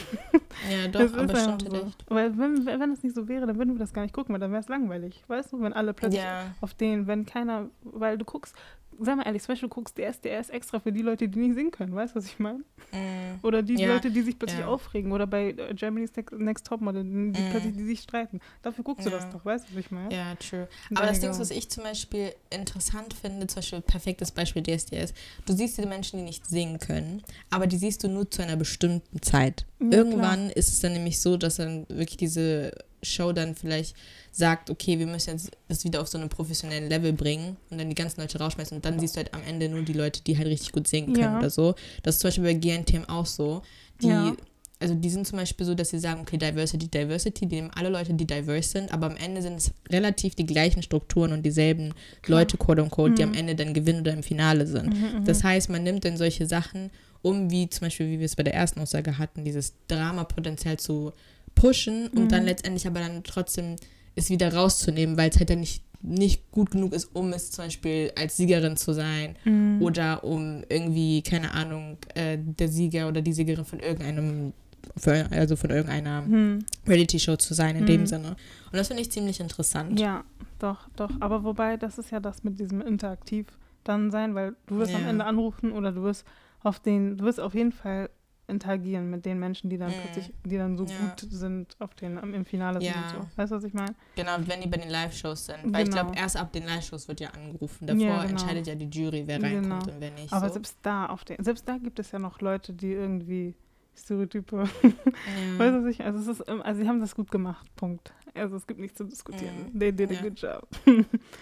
Ja, 0.70 0.88
doch, 0.90 1.00
aber 1.18 1.36
stimmt 1.36 1.62
so. 1.70 1.76
echt. 1.86 2.04
Weil 2.08 2.36
wenn, 2.38 2.66
wenn 2.66 2.92
es 2.92 3.02
nicht 3.02 3.14
so 3.14 3.28
wäre, 3.28 3.46
dann 3.46 3.56
würden 3.58 3.74
wir 3.74 3.78
das 3.78 3.92
gar 3.92 4.02
nicht 4.02 4.14
gucken, 4.14 4.32
weil 4.32 4.40
dann 4.40 4.50
wäre 4.50 4.60
es 4.60 4.68
langweilig. 4.68 5.22
Weißt 5.28 5.52
du, 5.52 5.60
wenn 5.60 5.72
alle 5.72 5.92
plötzlich 5.94 6.22
Ja. 6.22 6.54
auf 6.60 6.74
den, 6.74 7.06
wenn 7.06 7.26
keiner, 7.26 7.68
weil 7.82 8.18
du 8.18 8.24
guckst, 8.24 8.54
sag 9.00 9.16
mal 9.16 9.24
ehrlich, 9.24 9.42
zum 9.42 9.52
Beispiel 9.52 9.68
du 9.68 9.74
guckst 9.74 9.96
DSDS 9.96 10.50
extra 10.50 10.80
für 10.80 10.92
die 10.92 11.02
Leute, 11.02 11.28
die 11.28 11.38
nicht 11.38 11.54
singen 11.54 11.70
können, 11.70 11.94
weißt 11.94 12.14
du, 12.14 12.18
was 12.18 12.26
ich 12.26 12.38
meine? 12.38 12.64
Mhm. 12.92 13.38
Oder 13.42 13.62
die 13.62 13.74
Ja, 13.76 13.92
Leute, 13.94 14.10
die 14.10 14.22
sich 14.22 14.38
plötzlich 14.38 14.60
ja. 14.60 14.66
aufregen. 14.66 15.12
Oder 15.12 15.26
bei 15.26 15.50
äh, 15.50 15.74
Germany's 15.74 16.10
Next, 16.32 16.66
Topmodel, 16.66 17.04
die 17.04 17.08
Mhm. 17.10 17.50
plötzlich 17.50 17.76
die 17.76 17.84
sich 17.84 18.00
streiten. 18.00 18.40
Dafür 18.62 18.82
guckst 18.84 19.06
du 19.06 19.10
Ja. 19.10 19.16
das 19.16 19.28
doch, 19.30 19.44
weißt 19.44 19.68
du, 19.68 19.74
was 19.74 19.80
ich 19.80 19.90
meine? 19.90 20.14
Ja, 20.14 20.34
true. 20.34 20.66
Aber 20.94 21.06
das 21.06 21.20
Ding, 21.20 21.30
ist, 21.30 21.38
was 21.38 21.50
ich 21.50 21.68
zum 21.68 21.84
Beispiel 21.84 22.32
interessant 22.50 23.14
finde, 23.14 23.46
zum 23.46 23.56
Beispiel 23.56 23.80
perfektes 23.82 24.32
Beispiel 24.32 24.62
DSDS, 24.62 25.14
du 25.46 25.52
siehst 25.52 25.78
diese 25.78 25.86
Menschen, 25.88 26.18
die 26.18 26.24
nicht 26.24 26.46
singen 26.46 26.78
können, 26.78 27.22
aber 27.50 27.66
die 27.66 27.76
siehst 27.76 28.02
du 28.02 28.08
nur 28.08 28.30
zu 28.30 28.42
einer 28.42 28.56
bestimmten 28.56 29.22
Zeit. 29.22 29.66
Irgendwann 29.78 30.50
ist 30.50 30.68
es 30.68 30.80
dann 30.80 30.92
nämlich 30.94 31.20
so, 31.20 31.36
dass 31.36 31.56
dann 31.56 31.86
wirklich 31.88 32.16
diese 32.16 32.72
Show 33.02 33.32
dann 33.32 33.54
vielleicht 33.54 33.94
sagt, 34.32 34.70
okay, 34.70 34.98
wir 34.98 35.06
müssen 35.06 35.30
jetzt 35.30 35.50
das 35.68 35.84
wieder 35.84 36.00
auf 36.00 36.08
so 36.08 36.18
einen 36.18 36.28
professionellen 36.28 36.88
Level 36.88 37.12
bringen 37.12 37.56
und 37.70 37.78
dann 37.78 37.88
die 37.88 37.94
ganzen 37.94 38.20
Leute 38.20 38.38
rausschmeißen 38.38 38.76
und 38.76 38.84
dann 38.84 38.98
siehst 39.00 39.14
du 39.16 39.18
halt 39.18 39.34
am 39.34 39.42
Ende 39.42 39.68
nur 39.68 39.82
die 39.82 39.92
Leute, 39.92 40.22
die 40.22 40.36
halt 40.36 40.48
richtig 40.48 40.72
gut 40.72 40.86
singen 40.88 41.12
können 41.12 41.32
Ja. 41.34 41.38
oder 41.38 41.50
so. 41.50 41.74
Das 42.02 42.16
ist 42.16 42.20
zum 42.20 42.28
Beispiel 42.28 42.44
bei 42.44 42.54
GNTM 42.54 43.04
auch 43.08 43.26
so. 43.26 43.62
Die, 44.02 44.06
Ja. 44.08 44.36
also 44.80 44.94
die 44.94 45.10
sind 45.10 45.26
zum 45.26 45.38
Beispiel 45.38 45.66
so, 45.66 45.74
dass 45.74 45.88
sie 45.90 45.98
sagen, 45.98 46.20
okay, 46.20 46.36
Diversity, 46.38 46.88
Diversity, 46.88 47.46
die 47.46 47.56
nehmen 47.56 47.70
alle 47.74 47.88
Leute, 47.88 48.14
die 48.14 48.26
diverse 48.26 48.68
sind, 48.68 48.92
aber 48.92 49.06
am 49.06 49.16
Ende 49.16 49.42
sind 49.42 49.54
es 49.54 49.72
relativ 49.90 50.34
die 50.36 50.46
gleichen 50.46 50.82
Strukturen 50.82 51.32
und 51.32 51.42
dieselben 51.44 51.94
Klar. 52.22 52.40
Leute, 52.40 52.56
quote 52.58 52.82
unquote, 52.82 53.14
die 53.14 53.24
Mhm. 53.24 53.32
am 53.32 53.34
Ende 53.38 53.54
dann 53.56 53.74
gewinnen 53.74 54.00
oder 54.02 54.12
im 54.12 54.22
Finale 54.22 54.66
sind. 54.66 54.86
Mhm, 54.94 55.18
mhm. 55.20 55.24
Das 55.24 55.42
heißt, 55.42 55.68
man 55.70 55.82
nimmt 55.82 56.04
dann 56.04 56.16
solche 56.16 56.46
Sachen, 56.46 56.90
um 57.22 57.50
wie 57.50 57.68
zum 57.68 57.86
Beispiel, 57.86 58.08
wie 58.08 58.18
wir 58.20 58.26
es 58.26 58.36
bei 58.36 58.44
der 58.44 58.54
ersten 58.54 58.78
Aussage 58.80 59.18
hatten, 59.18 59.44
dieses 59.44 59.72
Dramapotenzial 59.88 60.76
zu 60.78 61.12
pushen 61.60 62.08
und 62.08 62.24
Mhm. 62.24 62.28
dann 62.28 62.44
letztendlich 62.44 62.86
aber 62.86 63.00
dann 63.00 63.22
trotzdem 63.24 63.76
es 64.14 64.30
wieder 64.30 64.52
rauszunehmen, 64.54 65.16
weil 65.16 65.30
es 65.30 65.38
halt 65.38 65.50
dann 65.50 65.60
nicht, 65.60 65.84
nicht 66.00 66.50
gut 66.52 66.70
genug 66.70 66.92
ist, 66.92 67.06
um 67.14 67.32
es 67.32 67.50
zum 67.50 67.64
Beispiel 67.66 68.12
als 68.16 68.36
Siegerin 68.36 68.76
zu 68.76 68.92
sein 68.92 69.36
Mhm. 69.44 69.82
oder 69.82 70.22
um 70.24 70.62
irgendwie, 70.68 71.22
keine 71.22 71.52
Ahnung, 71.52 71.98
äh, 72.14 72.38
der 72.40 72.68
Sieger 72.68 73.08
oder 73.08 73.20
die 73.22 73.32
Siegerin 73.32 73.64
von 73.64 73.80
irgendeinem, 73.80 74.52
für- 74.96 75.26
also 75.32 75.56
von 75.56 75.70
irgendeiner 75.70 76.22
Mhm. 76.22 76.64
Reality-Show 76.86 77.36
zu 77.36 77.54
sein 77.54 77.76
in 77.76 77.82
Mhm. 77.82 77.86
dem 77.86 78.06
Sinne. 78.06 78.30
Und 78.30 78.74
das 78.78 78.88
finde 78.88 79.02
ich 79.02 79.10
ziemlich 79.10 79.40
interessant. 79.40 79.98
Ja, 79.98 80.24
doch, 80.58 80.88
doch. 80.96 81.10
Aber 81.20 81.42
wobei, 81.44 81.76
das 81.76 81.98
ist 81.98 82.10
ja 82.10 82.20
das 82.20 82.44
mit 82.44 82.58
diesem 82.60 82.80
Interaktiv 82.80 83.46
dann 83.84 84.10
sein, 84.10 84.34
weil 84.34 84.54
du 84.66 84.78
wirst 84.78 84.94
am 84.94 85.02
Ja. 85.02 85.08
Ende 85.10 85.24
anrufen 85.24 85.72
oder 85.72 85.92
du 85.92 86.02
wirst 86.02 86.24
auf 86.62 86.78
den, 86.80 87.16
du 87.18 87.24
wirst 87.24 87.40
auf 87.40 87.54
jeden 87.54 87.72
Fall 87.72 88.10
interagieren 88.48 89.10
mit 89.10 89.24
den 89.26 89.38
Menschen, 89.38 89.70
die 89.70 89.76
dann 89.78 89.90
Mhm. 89.90 90.00
plötzlich, 90.02 90.32
die 90.44 90.56
dann 90.56 90.76
so 90.76 90.84
Ja. 90.84 90.96
gut 91.00 91.20
sind 91.30 91.76
auf 91.78 91.94
den, 91.94 92.16
im 92.18 92.44
Finale 92.44 92.80
sind 92.80 92.90
Ja. 92.90 93.02
und 93.02 93.10
so. 93.10 93.28
Weißt 93.36 93.52
du, 93.52 93.56
was 93.56 93.64
ich 93.64 93.74
meine? 93.74 93.94
Genau, 94.16 94.32
wenn 94.46 94.60
die 94.60 94.66
bei 94.68 94.78
den 94.78 94.90
Live-Shows 94.90 95.46
sind. 95.46 95.58
Weil 95.72 95.84
ich 95.84 95.90
Genau. 95.90 96.02
glaube, 96.04 96.18
erst 96.18 96.36
ab 96.36 96.52
den 96.52 96.64
Live-Shows 96.64 97.08
wird 97.08 97.20
ja 97.20 97.28
angerufen. 97.30 97.86
Davor 97.86 98.02
Ja, 98.02 98.16
genau. 98.22 98.30
entscheidet 98.30 98.66
ja 98.66 98.74
die 98.74 98.86
Jury, 98.88 99.22
wer 99.26 99.42
reinkommt 99.42 99.84
Genau. 99.84 99.94
und 99.94 100.00
wer 100.00 100.10
nicht. 100.12 100.32
Aber 100.32 100.48
so. 100.48 100.54
selbst 100.54 100.78
da 100.82 101.06
auf 101.06 101.24
den, 101.24 101.42
selbst 101.44 101.68
da 101.68 101.78
gibt 101.78 101.98
es 101.98 102.10
ja 102.10 102.18
noch 102.18 102.40
Leute, 102.40 102.72
die 102.72 102.92
irgendwie 102.92 103.54
Stereotype, 103.96 104.56
weißt 104.62 105.74
du, 105.74 105.82
was 105.84 105.86
ich, 105.90 106.02
also 106.04 106.18
es 106.20 106.38
ist, 106.38 106.48
ähm, 106.48 106.62
also 106.62 106.80
sie 106.80 106.88
haben 106.88 107.00
das 107.00 107.14
gut 107.14 107.30
gemacht, 107.30 107.66
Punkt. 107.76 108.12
Also 108.34 108.56
es 108.56 108.66
gibt 108.66 108.78
nichts 108.80 108.96
zu 108.98 109.04
diskutieren. 109.04 109.76
They 109.78 109.92
did 109.92 110.10
a 110.16 110.22
good 110.22 110.40
job. 110.40 110.68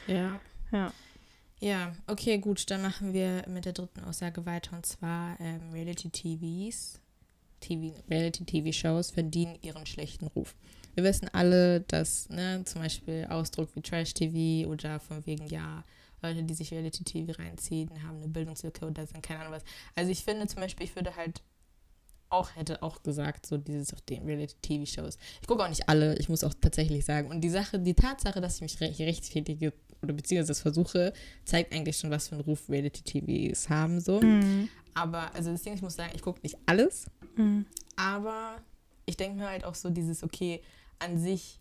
ja. 0.07 0.41
Ja. 0.73 0.91
Ja, 1.61 1.95
okay, 2.07 2.39
gut. 2.39 2.71
Dann 2.71 2.83
machen 2.83 3.13
wir 3.13 3.45
mit 3.49 3.65
der 3.65 3.73
dritten 3.73 4.01
Aussage 4.01 4.45
weiter. 4.45 4.77
Und 4.77 4.85
zwar 4.85 5.41
ähm, 5.41 5.73
Reality-TVs, 5.73 7.01
TV, 7.61 7.95
Reality-TV-Shows 8.11 9.11
verdienen 9.11 9.59
ihren 9.63 9.87
schlechten 9.87 10.27
Ruf. 10.27 10.55
Wir 10.95 11.05
wissen 11.05 11.29
alle, 11.33 11.81
dass 11.81 12.29
ne, 12.29 12.63
zum 12.65 12.83
Beispiel 12.83 13.27
Ausdruck 13.29 13.71
wie 13.75 13.81
Trash-TV 13.81 14.69
oder 14.69 15.01
von 15.01 15.25
wegen, 15.27 15.47
ja, 15.47 15.85
Leute, 16.23 16.43
die 16.43 16.55
sich 16.55 16.73
Reality-TV 16.73 17.33
reinziehen, 17.39 17.91
haben 18.03 18.17
eine 18.17 18.29
Bildungslücke 18.29 18.87
oder 18.87 19.07
sind 19.07 19.23
keine 19.23 19.41
Ahnung 19.41 19.53
was. 19.53 19.65
Also 19.95 20.11
ich 20.11 20.25
finde 20.25 20.47
zum 20.47 20.61
Beispiel, 20.61 20.87
ich 20.87 20.97
würde 20.97 21.15
halt 21.17 21.43
auch, 22.29 22.55
hätte 22.57 22.83
auch 22.83 23.03
gesagt, 23.03 23.47
so 23.47 23.57
dieses 23.57 23.93
auf 23.95 24.01
den 24.03 24.25
Reality-TV-Shows. 24.25 25.19
Ich 25.41 25.47
gucke 25.47 25.63
auch 25.63 25.69
nicht 25.69 25.89
alle, 25.89 26.17
ich 26.19 26.29
muss 26.29 26.45
auch 26.45 26.55
tatsächlich 26.61 27.05
sagen. 27.05 27.31
Und 27.31 27.41
die 27.41 27.51
Sache, 27.51 27.79
die 27.79 27.95
Tatsache, 27.95 28.41
dass 28.41 28.57
ich 28.57 28.63
mich 28.63 28.81
re 28.81 28.95
rechtfertige 28.99 29.73
oder 30.03 30.13
beziehungsweise 30.13 30.49
das 30.49 30.61
versuche, 30.61 31.13
zeigt 31.45 31.73
eigentlich 31.75 31.97
schon, 31.99 32.11
was 32.11 32.29
für 32.29 32.37
einen 32.37 32.45
Ruf 32.45 32.69
Reality-TVs 32.69 33.69
haben, 33.69 34.01
so. 34.01 34.21
Mhm. 34.21 34.69
Aber, 34.95 35.35
also 35.35 35.55
Ding, 35.55 35.75
ich 35.75 35.83
muss 35.83 35.95
sagen, 35.97 36.13
ich 36.15 36.23
gucke 36.23 36.41
nicht 36.43 36.57
alles, 36.67 37.07
Mhm. 37.37 37.67
aber 37.97 38.57
ich 39.05 39.17
denke 39.17 39.39
mir 39.39 39.49
halt 39.49 39.65
auch 39.65 39.75
so 39.75 39.91
dieses, 39.91 40.23
okay, 40.23 40.63
an 40.99 41.19
sich, 41.19 41.61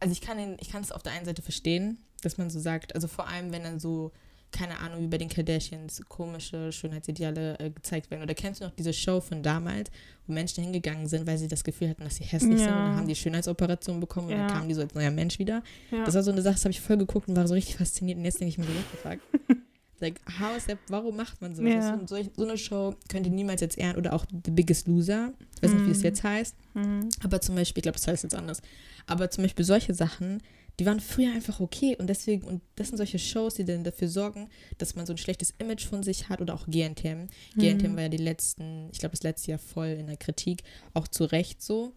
also 0.00 0.12
ich 0.12 0.20
kann 0.20 0.38
den, 0.38 0.56
ich 0.60 0.70
kann 0.70 0.82
es 0.82 0.90
auf 0.92 1.02
der 1.02 1.12
einen 1.12 1.26
Seite 1.26 1.42
verstehen, 1.42 1.98
dass 2.22 2.38
man 2.38 2.48
so 2.50 2.58
sagt, 2.58 2.94
also 2.94 3.08
vor 3.08 3.28
allem, 3.28 3.52
wenn 3.52 3.62
dann 3.62 3.78
so, 3.80 4.12
keine 4.52 4.78
Ahnung, 4.80 5.00
wie 5.02 5.06
bei 5.06 5.18
den 5.18 5.28
Kardashians, 5.28 6.02
komische 6.08 6.72
Schönheitsideale 6.72 7.58
äh, 7.58 7.70
gezeigt 7.70 8.10
werden. 8.10 8.22
Oder 8.22 8.34
kennst 8.34 8.60
du 8.60 8.64
noch 8.64 8.72
diese 8.74 8.92
Show 8.92 9.20
von 9.20 9.42
damals, 9.42 9.90
wo 10.26 10.32
Menschen 10.32 10.64
hingegangen 10.64 11.06
sind, 11.06 11.26
weil 11.26 11.38
sie 11.38 11.48
das 11.48 11.62
Gefühl 11.64 11.88
hatten, 11.90 12.02
dass 12.04 12.16
sie 12.16 12.24
hässlich 12.24 12.58
sind 12.58 12.68
und 12.68 12.74
Ja. 12.76 12.84
dann 12.88 12.96
haben 12.96 13.08
die 13.08 13.14
Schönheitsoperation 13.14 14.00
bekommen 14.00 14.26
und 14.28 14.32
Ja. 14.32 14.46
dann 14.46 14.56
kamen 14.56 14.68
die 14.68 14.74
so 14.74 14.80
als 14.82 14.94
neuer 14.94 15.10
Mensch 15.10 15.38
wieder. 15.38 15.62
Ja. 15.90 16.04
Das 16.04 16.14
war 16.14 16.22
so 16.22 16.30
eine 16.32 16.42
Sache, 16.42 16.54
das 16.54 16.64
habe 16.64 16.72
ich 16.72 16.80
voll 16.80 16.96
geguckt 16.96 17.28
und 17.28 17.36
war 17.36 17.46
so 17.46 17.54
richtig 17.54 17.76
fasziniert 17.76 18.18
und 18.18 18.24
jetzt 18.24 18.40
denke 18.40 18.50
ich 18.50 18.58
mir 18.58 18.64
so, 18.64 18.70
fuck? 19.02 19.18
like, 20.00 20.20
how 20.40 20.56
is 20.56 20.64
that, 20.66 20.78
warum 20.88 21.14
macht 21.16 21.40
man 21.42 21.54
sowas? 21.54 21.72
Ja. 21.72 22.00
So, 22.06 22.16
so, 22.34 22.42
eine 22.44 22.56
Show 22.56 22.94
könnt 23.08 23.26
ihr 23.26 23.32
niemals 23.32 23.60
jetzt 23.60 23.76
ehren 23.78 23.96
oder 23.96 24.14
auch 24.14 24.24
The 24.44 24.50
Biggest 24.50 24.88
Loser, 24.88 25.32
ich 25.56 25.62
weiß 25.62 25.72
nicht, 25.74 25.86
wie 25.86 25.90
es 25.90 25.98
Mhm. 25.98 26.04
jetzt 26.04 26.22
heißt, 26.24 26.56
Mhm. 26.74 27.08
aber 27.22 27.40
zum 27.40 27.54
Beispiel, 27.54 27.80
ich 27.80 27.82
glaube, 27.82 27.98
das 27.98 28.06
heißt 28.08 28.22
jetzt 28.22 28.34
anders, 28.34 28.62
aber 29.06 29.30
zum 29.30 29.44
Beispiel 29.44 29.64
solche 29.64 29.92
Sachen, 29.94 30.42
die 30.80 30.86
waren 30.86 30.98
früher 30.98 31.32
einfach 31.32 31.60
okay 31.60 31.94
und 31.98 32.06
deswegen, 32.08 32.42
und 32.44 32.62
das 32.76 32.88
sind 32.88 32.96
solche 32.96 33.18
Shows, 33.18 33.54
die 33.54 33.64
dann 33.64 33.84
dafür 33.84 34.08
sorgen, 34.08 34.48
dass 34.78 34.96
man 34.96 35.04
so 35.04 35.12
ein 35.12 35.18
schlechtes 35.18 35.52
Image 35.58 35.86
von 35.86 36.02
sich 36.02 36.30
hat 36.30 36.40
oder 36.40 36.54
auch 36.54 36.66
GNTM. 36.66 37.26
GNTM 37.54 37.92
Mhm. 37.92 37.96
war 37.96 38.02
ja 38.04 38.08
die 38.08 38.16
letzten, 38.16 38.88
ich 38.90 38.98
glaube, 38.98 39.12
das 39.12 39.22
letzte 39.22 39.50
Jahr 39.50 39.58
voll 39.60 39.88
in 39.88 40.06
der 40.06 40.16
Kritik, 40.16 40.62
auch 40.94 41.06
zu 41.06 41.24
Recht 41.24 41.62
so. 41.62 41.92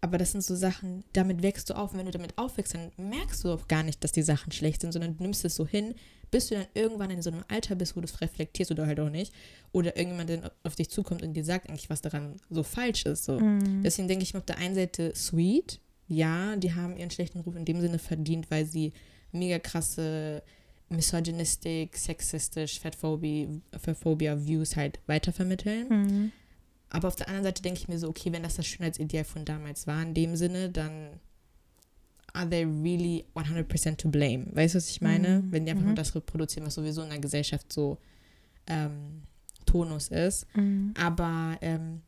Aber 0.00 0.16
das 0.16 0.30
sind 0.30 0.44
so 0.44 0.54
Sachen, 0.54 1.02
damit 1.12 1.42
wächst 1.42 1.68
du 1.70 1.74
auf. 1.74 1.90
Und 1.92 1.98
wenn 1.98 2.06
du 2.06 2.12
damit 2.12 2.38
aufwächst, 2.38 2.74
dann 2.74 2.92
merkst 2.96 3.42
du 3.42 3.50
auch 3.50 3.66
gar 3.66 3.82
nicht, 3.82 4.04
dass 4.04 4.12
die 4.12 4.22
Sachen 4.22 4.52
schlecht 4.52 4.80
sind, 4.82 4.92
sondern 4.92 5.16
du 5.16 5.22
nimmst 5.24 5.44
es 5.44 5.56
so 5.56 5.66
hin, 5.66 5.92
bis 6.30 6.46
du 6.46 6.54
dann 6.54 6.66
irgendwann 6.74 7.10
in 7.10 7.20
so 7.20 7.30
einem 7.30 7.42
Alter 7.48 7.74
bist, 7.74 7.96
wo 7.96 8.00
du 8.00 8.04
es 8.04 8.20
reflektierst 8.20 8.70
oder 8.70 8.86
halt 8.86 9.00
auch 9.00 9.10
nicht. 9.10 9.32
Oder 9.72 9.96
irgendjemand 9.96 10.30
dann 10.30 10.50
auf 10.62 10.76
dich 10.76 10.88
zukommt 10.90 11.22
und 11.22 11.34
dir 11.34 11.42
sagt 11.44 11.68
eigentlich, 11.68 11.90
was 11.90 12.00
daran 12.00 12.36
so 12.48 12.62
falsch 12.62 13.06
ist. 13.06 13.24
So. 13.24 13.40
Mhm. 13.40 13.82
Deswegen 13.82 14.06
denke 14.06 14.22
ich 14.22 14.34
mir 14.34 14.38
auf 14.38 14.46
der 14.46 14.58
einen 14.58 14.76
Seite 14.76 15.12
sweet, 15.16 15.80
ja, 16.08 16.56
die 16.56 16.74
haben 16.74 16.96
ihren 16.96 17.10
schlechten 17.10 17.40
Ruf 17.40 17.54
in 17.56 17.64
dem 17.64 17.80
Sinne 17.80 17.98
verdient, 17.98 18.50
weil 18.50 18.64
sie 18.66 18.92
mega 19.32 19.58
krasse 19.58 20.42
misogynistic, 20.90 21.96
sexistisch, 21.96 22.80
Fatphobie, 22.80 23.60
Fatphobia 23.78 24.46
Views 24.46 24.74
halt 24.76 24.98
weitervermitteln. 25.06 25.88
Mhm. 25.88 26.32
Aber 26.90 27.08
auf 27.08 27.16
der 27.16 27.28
anderen 27.28 27.44
Seite 27.44 27.62
denke 27.62 27.80
ich 27.80 27.88
mir 27.88 27.98
so, 27.98 28.08
okay, 28.08 28.32
wenn 28.32 28.42
das 28.42 28.56
das 28.56 28.66
Schönheitsideal 28.66 29.24
von 29.24 29.44
damals 29.44 29.86
war, 29.86 30.02
in 30.02 30.14
dem 30.14 30.34
Sinne, 30.36 30.70
dann 30.70 31.20
are 32.32 32.48
they 32.48 32.64
really 32.64 33.26
100% 33.34 33.96
to 33.96 34.08
blame? 34.08 34.46
Weißt 34.52 34.74
du, 34.74 34.78
was 34.78 34.88
ich 34.88 35.02
meine? 35.02 35.40
Mhm. 35.42 35.52
Wenn 35.52 35.64
die 35.66 35.70
einfach 35.72 35.82
Mhm. 35.82 35.88
nur 35.88 35.96
das 35.96 36.14
reproduzieren, 36.14 36.66
was 36.66 36.74
sowieso 36.76 37.02
in 37.02 37.10
der 37.10 37.18
Gesellschaft 37.18 37.70
so 37.70 37.98
ähm, 38.66 39.22
Tonus 39.66 40.08
ist. 40.08 40.46
Mhm. 40.56 40.94
Aber 40.98 41.58
ähm, 41.60 42.00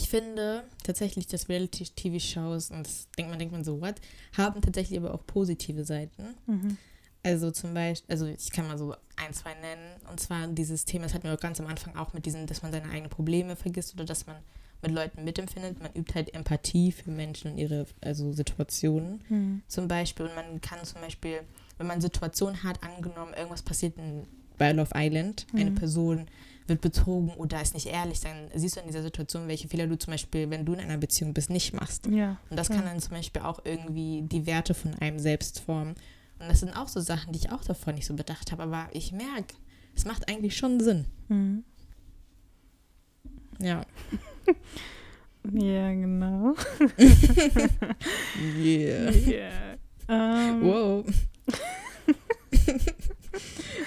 ich 0.00 0.08
finde 0.08 0.62
tatsächlich, 0.84 1.26
dass 1.26 1.48
Reality-TV-Shows, 1.48 2.70
und 2.70 2.86
das 2.86 3.08
denkt 3.18 3.30
man, 3.30 3.38
denkt 3.38 3.52
man 3.52 3.64
so, 3.64 3.80
what, 3.80 3.96
haben 4.36 4.60
tatsächlich 4.62 4.96
aber 4.98 5.12
auch 5.12 5.26
positive 5.26 5.84
Seiten. 5.84 6.34
Mhm. 6.46 6.76
Also 7.24 7.50
zum 7.50 7.74
Beispiel, 7.74 8.08
also 8.12 8.26
ich 8.26 8.50
kann 8.52 8.68
mal 8.68 8.78
so 8.78 8.94
ein, 9.16 9.32
zwei 9.32 9.54
nennen. 9.54 9.96
Und 10.08 10.20
zwar 10.20 10.46
dieses 10.46 10.84
Thema, 10.84 11.04
das 11.04 11.14
hatten 11.14 11.24
wir 11.24 11.34
auch 11.34 11.40
ganz 11.40 11.58
am 11.60 11.66
Anfang 11.66 11.96
auch 11.96 12.12
mit 12.12 12.26
diesem, 12.26 12.46
dass 12.46 12.62
man 12.62 12.70
seine 12.70 12.88
eigenen 12.90 13.10
Probleme 13.10 13.56
vergisst 13.56 13.92
oder 13.94 14.04
dass 14.04 14.26
man 14.26 14.36
mit 14.82 14.92
Leuten 14.92 15.24
mitempfindet. 15.24 15.80
Man 15.82 15.92
übt 15.94 16.14
halt 16.14 16.32
Empathie 16.32 16.92
für 16.92 17.10
Menschen 17.10 17.50
und 17.52 17.58
ihre 17.58 17.86
also 18.00 18.32
Situationen 18.32 19.20
Mhm. 19.28 19.62
zum 19.66 19.88
Beispiel. 19.88 20.26
Und 20.26 20.34
man 20.36 20.60
kann 20.60 20.78
zum 20.84 21.00
Beispiel, 21.00 21.40
wenn 21.76 21.88
man 21.88 22.00
Situationen 22.00 22.62
hat, 22.62 22.84
angenommen, 22.84 23.34
irgendwas 23.34 23.62
passiert 23.62 23.98
in, 23.98 24.28
bei 24.56 24.70
Love 24.70 24.92
Island, 24.94 25.46
eine 25.54 25.72
Mhm. 25.72 25.74
Person 25.74 26.26
wird 26.68 26.80
betrogen 26.80 27.30
oder 27.34 27.60
ist 27.62 27.74
nicht 27.74 27.86
ehrlich, 27.86 28.20
dann 28.20 28.48
siehst 28.54 28.76
du 28.76 28.80
in 28.80 28.86
dieser 28.86 29.02
Situation, 29.02 29.48
welche 29.48 29.68
Fehler 29.68 29.86
du 29.86 29.98
zum 29.98 30.12
Beispiel, 30.12 30.50
wenn 30.50 30.64
du 30.64 30.74
in 30.74 30.80
einer 30.80 30.98
Beziehung 30.98 31.34
bist, 31.34 31.50
nicht 31.50 31.72
machst. 31.74 32.06
Ja. 32.06 32.36
Und 32.50 32.56
das 32.58 32.68
Ja. 32.68 32.76
kann 32.76 32.84
dann 32.84 33.00
zum 33.00 33.12
Beispiel 33.12 33.42
auch 33.42 33.60
irgendwie 33.64 34.22
die 34.22 34.46
Werte 34.46 34.74
von 34.74 34.94
einem 34.96 35.18
selbst 35.18 35.60
formen. 35.60 35.94
Und 36.38 36.48
das 36.48 36.60
sind 36.60 36.76
auch 36.76 36.88
so 36.88 37.00
Sachen, 37.00 37.32
die 37.32 37.38
ich 37.40 37.50
auch 37.50 37.64
davor 37.64 37.92
nicht 37.92 38.06
so 38.06 38.14
bedacht 38.14 38.52
habe. 38.52 38.62
Aber 38.62 38.88
ich 38.92 39.10
merke, 39.12 39.54
es 39.96 40.04
macht 40.04 40.28
eigentlich 40.28 40.56
schon 40.56 40.78
Sinn. 40.80 41.06
Mhm. 41.28 41.64
Ja. 43.60 43.82
Ja, 45.52 45.88
genau. 45.92 46.54
Yeah. 48.58 49.10
Yeah. 49.10 49.76
Ähm, 50.08 50.62
Wow. 50.62 51.06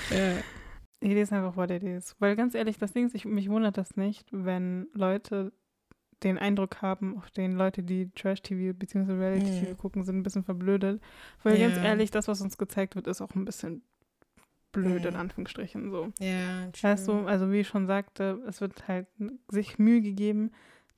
ja. 0.10 0.38
Idee 1.02 1.22
ist 1.22 1.34
einfach 1.34 1.56
what 1.58 1.72
it 1.72 1.84
is. 1.84 2.16
Weil 2.20 2.36
ganz 2.36 2.56
ehrlich, 2.56 2.78
das 2.78 2.94
Ding 2.94 3.06
ist, 3.08 3.16
ich, 3.16 3.26
mich 3.26 3.50
wundert 3.50 3.78
das 3.78 3.96
nicht, 3.98 4.28
wenn 4.32 4.88
Leute 4.94 5.52
den 6.24 6.38
Eindruck 6.38 6.82
haben, 6.84 7.18
auf 7.18 7.32
den 7.32 7.54
Leute, 7.54 7.82
die 7.82 8.12
Trash-TV 8.12 8.78
bzw. 8.78 9.14
Reality-TV 9.14 9.72
Mhm. 9.72 9.78
gucken, 9.78 10.04
sind 10.04 10.18
ein 10.18 10.24
bisschen 10.24 10.44
verblödet. 10.44 11.02
Weil 11.44 11.58
ganz 11.60 11.78
Ja. 11.78 11.84
ehrlich, 11.84 12.12
das, 12.12 12.28
was 12.28 12.42
uns 12.42 12.58
gezeigt 12.60 12.96
wird, 12.96 13.08
ist 13.08 13.22
auch 13.22 13.34
ein 13.34 13.46
bisschen 13.46 13.82
blöd, 14.72 15.06
in 15.06 15.16
Mhm. 15.16 15.20
Anführungsstrichen 15.20 15.90
so. 15.92 16.14
Ja, 16.20 16.70
Weißt 16.82 17.08
du, 17.08 17.26
also 17.26 17.52
wie 17.52 17.62
ich 17.62 17.68
schon 17.68 17.88
sagte, 17.88 18.40
es 18.48 18.62
wird 18.62 18.88
halt 18.88 19.08
sich 19.50 19.80
Mühe 19.80 20.02
gegeben, 20.02 20.52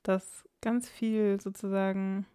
dass 0.04 0.48
ganz 0.62 0.89
viel 0.89 1.39
sozusagen, 1.42 2.26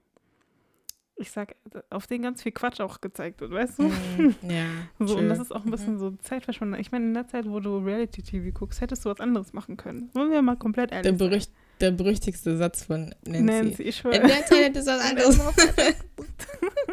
ich 1.18 1.30
sag, 1.30 1.56
auf 1.90 2.06
den 2.06 2.22
ganz 2.22 2.42
viel 2.42 2.52
Quatsch 2.52 2.80
auch 2.80 3.00
gezeigt 3.00 3.40
wird, 3.40 3.50
weißt 3.50 3.78
du? 3.80 3.82
Mm, 3.88 4.34
ja. 4.48 4.66
So, 5.06 5.16
und 5.18 5.28
das 5.28 5.38
ist 5.40 5.52
auch 5.54 5.64
ein 5.64 5.70
bisschen 5.70 5.94
Mhm. 5.94 5.98
so 5.98 6.10
Zeitverschwendung. 6.22 6.78
Ich 6.80 6.92
meine, 6.92 7.06
in 7.06 7.14
der 7.14 7.26
Zeit, 7.26 7.46
wo 7.48 7.58
du 7.60 7.78
Reality-TV 7.78 8.56
guckst, 8.56 8.80
hättest 8.80 9.04
du 9.04 9.10
was 9.10 9.20
anderes 9.20 9.52
machen 9.52 9.76
können. 9.76 10.10
Wollen 10.14 10.30
wir 10.30 10.42
mal 10.42 10.56
komplett 10.56 10.90
Der, 10.90 10.98
ehrlich 10.98 11.18
sein. 11.18 11.28
berücht, 11.28 11.50
der 11.80 11.90
berüchtigste 11.90 12.56
Satz 12.56 12.84
von 12.84 13.14
Nancy. 13.26 13.42
Nancy, 13.42 13.82
ich 13.82 13.96
schwöre. 13.96 14.16
In 14.16 14.28
der 14.28 14.46
Zeit 14.46 14.58
hätte 14.64 14.78
es 14.80 14.86
was 14.86 15.00
anderes. 15.10 15.38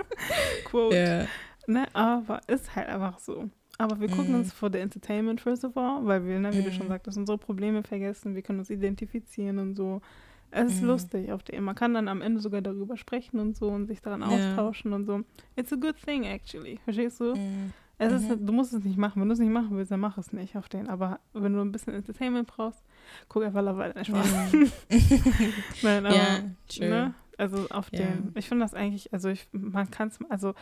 Quote. 0.66 0.96
ja. 0.96 1.26
Ne, 1.68 1.88
aber 1.94 2.42
ist 2.48 2.76
halt 2.76 2.88
einfach 2.90 3.20
so. 3.20 3.50
Aber 3.78 4.00
wir 4.00 4.08
gucken 4.08 4.30
Mhm. 4.30 4.36
uns 4.40 4.54
for 4.54 4.70
the 4.72 4.78
entertainment 4.80 5.42
first 5.42 5.66
of 5.66 5.76
all, 5.76 6.06
weil 6.06 6.26
wir, 6.26 6.40
ne, 6.40 6.54
wie 6.54 6.62
du 6.64 6.72
schon 6.72 6.86
Mhm. 6.86 6.92
sagtest, 6.92 7.18
unsere 7.18 7.38
Probleme 7.38 7.84
vergessen, 7.84 8.36
wir 8.36 8.42
können 8.42 8.60
uns 8.60 8.70
identifizieren 8.70 9.60
und 9.60 9.76
so. 9.76 10.02
Es 10.58 10.72
ist 10.76 10.82
Mhm. 10.82 10.88
lustig 10.88 11.32
auf 11.32 11.44
dem. 11.44 11.64
Man 11.66 11.76
kann 11.76 11.94
dann 11.94 12.08
am 12.08 12.22
Ende 12.22 12.40
sogar 12.40 12.62
darüber 12.62 12.96
sprechen 12.98 13.40
und 13.40 13.58
so 13.58 13.68
und 13.70 13.88
sich 13.88 14.02
daran 14.02 14.22
Ja. 14.22 14.28
austauschen 14.28 14.94
und 14.94 15.06
so. 15.06 15.22
It's 15.58 15.74
a 15.74 15.76
good 15.76 15.96
thing 16.04 16.24
actually. 16.24 16.80
Verstehst 16.86 17.20
du? 17.20 17.36
Mm, 17.36 17.74
Es 17.98 18.12
ist, 18.12 18.30
Mhm. 18.30 18.46
du 18.46 18.52
musst 18.52 18.74
es 18.74 18.84
nicht 18.84 18.98
machen. 18.98 19.22
Wenn 19.22 19.30
du 19.30 19.34
es 19.34 19.40
nicht 19.40 19.52
machen 19.52 19.78
willst, 19.78 19.90
dann 19.90 20.02
mach 20.02 20.18
es 20.18 20.34
nicht 20.34 20.58
auf 20.58 20.68
den. 20.68 20.90
Aber 20.90 21.20
wenn 21.34 21.54
du 21.54 21.62
ein 21.62 21.72
bisschen 21.72 21.94
Entertainment 21.94 22.46
brauchst, 22.48 22.84
guck 23.30 23.44
einfach 23.44 23.62
Love 23.62 23.94
Island. 23.96 24.54
Mm. 24.54 24.66
Nein, 25.82 26.06
aber, 26.06 26.16
ja, 26.16 26.40
true. 26.68 26.90
ne? 26.90 27.14
Also 27.38 27.68
auf 27.70 27.90
Ja. 27.92 28.00
den. 28.00 28.32
Ich 28.36 28.48
finde 28.48 28.64
das 28.66 28.74
eigentlich, 28.74 29.12
also 29.14 29.30
ich, 29.30 29.48
man 29.52 29.92
kann 29.92 30.08
es, 30.10 30.20
also 30.30 30.54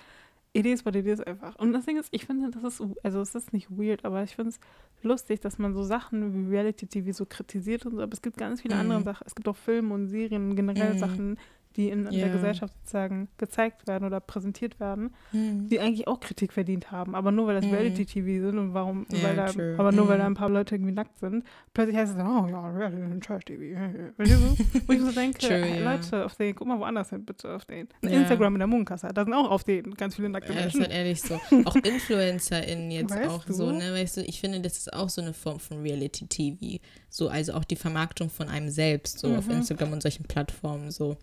it 0.54 0.66
is 0.66 0.86
what 0.86 0.96
it 0.96 1.06
is 1.08 1.20
einfach. 1.20 1.56
Und 1.56 1.74
das 1.74 1.86
Ding 1.86 1.98
ist, 1.98 2.10
ich 2.12 2.26
finde, 2.26 2.52
das 2.52 2.64
ist, 2.80 2.84
also 3.04 3.22
es 3.22 3.34
ist 3.36 3.54
nicht 3.54 3.70
weird, 3.72 4.06
aber 4.06 4.24
ich 4.24 4.36
finde 4.36 4.50
es 4.52 4.60
lustig, 5.02 5.42
dass 5.42 5.58
man 5.58 5.74
so 5.74 5.84
Sachen 5.84 6.34
wie 6.34 6.56
Reality-TV 6.56 7.12
so 7.12 7.26
kritisiert 7.26 7.86
und 7.86 7.96
so, 7.96 8.02
aber 8.02 8.14
es 8.14 8.22
gibt 8.22 8.38
ganz 8.38 8.62
viele 8.62 8.76
Mhm. 8.76 8.82
andere 8.82 9.04
Sachen. 9.04 9.24
Es 9.28 9.36
gibt 9.36 9.48
auch 9.48 9.58
Filme 9.58 9.94
und 9.94 10.08
Serien 10.08 10.50
und 10.52 10.56
generell 10.56 10.94
Mhm. 10.94 10.98
Sachen, 11.00 11.38
die 11.76 11.90
in 11.90 12.04
der 12.06 12.14
Ja. 12.14 12.28
Gesellschaft 12.28 12.74
sozusagen 12.80 13.28
gezeigt 13.38 13.88
werden 13.88 14.06
oder 14.06 14.20
präsentiert 14.20 14.80
werden, 14.80 15.14
Mm. 15.32 15.68
die 15.70 15.80
eigentlich 15.80 16.08
auch 16.08 16.20
Kritik 16.20 16.54
verdient 16.54 16.92
haben, 16.92 17.16
aber 17.16 17.32
nur 17.32 17.48
weil 17.48 17.56
das 17.56 17.66
Mhm. 17.66 17.74
Reality-TV 17.74 18.46
sind 18.46 18.58
und 18.60 18.74
warum, 18.74 19.06
Ja, 19.12 19.24
weil 19.24 19.36
da, 19.36 19.46
true. 19.48 19.76
aber 19.78 19.92
nur 19.92 20.08
weil 20.08 20.18
da 20.20 20.26
Mhm. 20.26 20.32
ein 20.32 20.36
paar 20.36 20.50
Leute 20.50 20.76
irgendwie 20.76 20.92
nackt 20.94 21.18
sind, 21.20 21.44
plötzlich 21.74 21.98
heißt 21.98 22.12
es 22.12 22.18
dann, 22.18 22.28
oh 22.28 22.48
ja, 22.48 22.70
Reality 22.70 23.20
Trash-TV. 23.20 24.14
Verstehst 24.16 24.42
du? 24.42 24.80
Wo 24.88 24.94
ich 24.94 25.02
so 25.02 25.12
denke, 25.20 25.40
True, 25.40 25.68
ja. 25.80 25.92
Leute, 25.94 26.26
auf 26.26 26.36
den, 26.36 26.56
guck 26.56 26.68
mal 26.68 26.80
woanders 26.80 27.10
hin, 27.10 27.26
bitte, 27.26 27.56
auf 27.56 27.66
den. 27.66 27.88
Instagram 28.02 28.54
in 28.56 28.60
der 28.60 28.68
Mondkasse, 28.68 29.08
da 29.14 29.24
sind 29.24 29.34
auch 29.34 29.50
auf 29.50 29.64
den 29.64 29.94
ganz 29.96 30.16
viele 30.16 30.30
nackte 30.30 30.54
Ja, 30.54 30.64
das 30.64 30.74
ist 30.76 30.80
Menschen. 30.80 30.94
halt 30.94 31.06
ehrlich 31.06 31.22
so. 31.22 31.40
Auch 31.66 31.76
InfluencerInnen 31.76 32.92
jetzt 32.92 33.16
Weißt 33.16 33.30
auch 33.30 33.44
du? 33.46 33.54
so, 33.54 33.72
ne? 33.72 33.94
Weißt 33.94 34.18
du, 34.18 34.22
ich 34.22 34.40
finde, 34.40 34.62
das 34.62 34.78
ist 34.78 34.94
auch 34.94 35.10
so 35.10 35.22
eine 35.22 35.34
Form 35.34 35.60
von 35.60 35.82
Reality-TV. 35.82 36.80
So, 37.10 37.30
also 37.30 37.54
auch 37.54 37.64
die 37.64 37.76
Vermarktung 37.76 38.30
von 38.30 38.48
einem 38.50 38.70
selbst, 38.70 39.20
so 39.20 39.36
auf 39.36 39.48
Mhm. 39.48 39.56
Instagram 39.58 39.94
und 39.94 40.02
solchen 40.02 40.24
Plattformen, 40.26 40.92
so. 40.92 41.18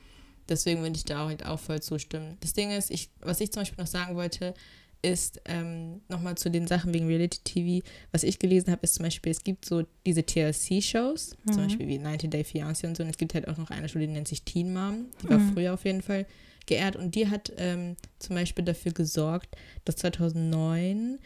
Deswegen 0.50 0.82
würde 0.82 0.96
ich 0.96 1.04
da 1.04 1.26
halt 1.26 1.46
auch 1.46 1.58
voll 1.60 1.80
zustimmen. 1.80 2.36
Das 2.40 2.52
Ding 2.52 2.70
ist, 2.72 2.90
ich, 2.90 3.08
was 3.20 3.40
ich 3.40 3.52
zum 3.52 3.62
Beispiel 3.62 3.82
noch 3.82 3.90
sagen 3.90 4.16
wollte, 4.16 4.52
ist 5.02 5.40
ähm, 5.46 6.02
nochmal 6.10 6.36
zu 6.36 6.50
den 6.50 6.66
Sachen 6.66 6.92
wegen 6.92 7.06
Reality-TV. 7.06 7.86
Was 8.12 8.22
ich 8.22 8.38
gelesen 8.38 8.70
habe, 8.70 8.82
ist 8.82 8.96
zum 8.96 9.04
Beispiel, 9.04 9.32
es 9.32 9.42
gibt 9.42 9.64
so 9.64 9.84
diese 10.04 10.22
TLC-Shows, 10.24 11.36
Mhm. 11.46 11.52
zum 11.52 11.62
Beispiel 11.62 11.88
wie 11.88 11.98
90 11.98 12.30
Day 12.30 12.42
Fiancé 12.42 12.86
und 12.86 12.96
so. 12.98 13.02
Und 13.02 13.08
es 13.08 13.16
gibt 13.16 13.32
halt 13.32 13.48
auch 13.48 13.56
noch 13.56 13.70
eine 13.70 13.88
Show, 13.88 13.98
die 13.98 14.06
nennt 14.08 14.28
sich 14.28 14.42
Teen 14.42 14.74
Mom. 14.74 15.06
Die 15.22 15.30
war 15.30 15.38
Mhm. 15.38 15.52
früher 15.54 15.72
auf 15.72 15.86
jeden 15.86 16.02
Fall 16.02 16.26
geehrt. 16.66 16.96
Und 16.96 17.14
die 17.14 17.28
hat 17.28 17.50
ähm, 17.56 17.96
zum 18.18 18.36
Beispiel 18.36 18.62
dafür 18.64 18.92
gesorgt, 18.92 19.56
dass 19.86 19.96
2009 19.96 21.18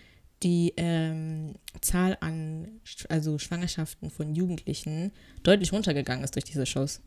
die 0.42 0.74
ähm, 0.76 1.54
Zahl 1.80 2.18
an 2.20 2.80
also 3.08 3.38
Schwangerschaften 3.38 4.10
von 4.10 4.34
Jugendlichen 4.34 5.12
deutlich 5.42 5.72
runtergegangen 5.72 6.22
ist 6.24 6.34
durch 6.34 6.44
diese 6.44 6.66
Shows. 6.66 7.00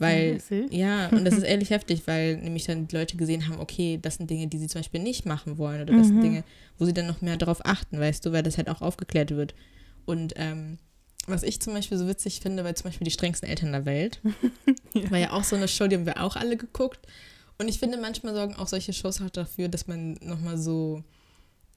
Weil-. 0.00 0.32
Ja, 0.70 1.08
und 1.08 1.24
das 1.24 1.34
ist 1.34 1.42
ehrlich 1.44 1.70
heftig, 1.70 2.02
weil 2.06 2.38
nämlich 2.38 2.64
dann 2.64 2.88
die 2.88 2.96
Leute 2.96 3.16
gesehen 3.16 3.46
haben, 3.48 3.60
okay, 3.60 3.98
das 4.02 4.16
sind 4.16 4.28
Dinge, 4.30 4.48
die 4.48 4.58
sie 4.58 4.66
zum 4.66 4.80
Beispiel 4.80 5.00
nicht 5.00 5.26
machen 5.26 5.58
wollen 5.58 5.82
oder 5.82 5.94
das 5.96 6.08
sind 6.08 6.16
Mhm. 6.16 6.22
Dinge, 6.22 6.44
wo 6.78 6.84
sie 6.84 6.94
dann 6.94 7.06
noch 7.06 7.20
mehr 7.20 7.36
darauf 7.36 7.64
achten, 7.64 8.00
weißt 8.00 8.24
du, 8.26 8.32
weil 8.32 8.42
das 8.42 8.56
halt 8.58 8.68
auch 8.68 8.80
aufgeklärt 8.82 9.30
wird. 9.30 9.54
Und 10.04 10.32
ähm, 10.36 10.78
was 11.28 11.44
ich 11.44 11.60
zum 11.60 11.74
Beispiel 11.74 11.98
so 11.98 12.08
witzig 12.08 12.40
finde, 12.40 12.64
weil 12.64 12.74
zum 12.74 12.84
Beispiel 12.90 13.04
die 13.04 13.12
strengsten 13.12 13.48
Eltern 13.48 13.70
der 13.72 13.84
Welt, 13.84 14.20
Ja. 14.94 15.08
war 15.10 15.18
ja 15.18 15.30
auch 15.32 15.44
so 15.44 15.54
eine 15.56 15.68
Show, 15.68 15.86
die 15.86 15.94
haben 15.96 16.06
wir 16.06 16.20
auch 16.22 16.34
alle 16.34 16.56
geguckt. 16.56 17.06
Und 17.58 17.68
ich 17.68 17.78
finde, 17.78 17.96
manchmal 17.98 18.34
sorgen 18.34 18.56
auch 18.56 18.66
solche 18.66 18.92
Shows 18.92 19.20
halt 19.20 19.36
dafür, 19.36 19.68
dass 19.68 19.86
man 19.86 20.14
nochmal 20.14 20.58
so, 20.58 21.04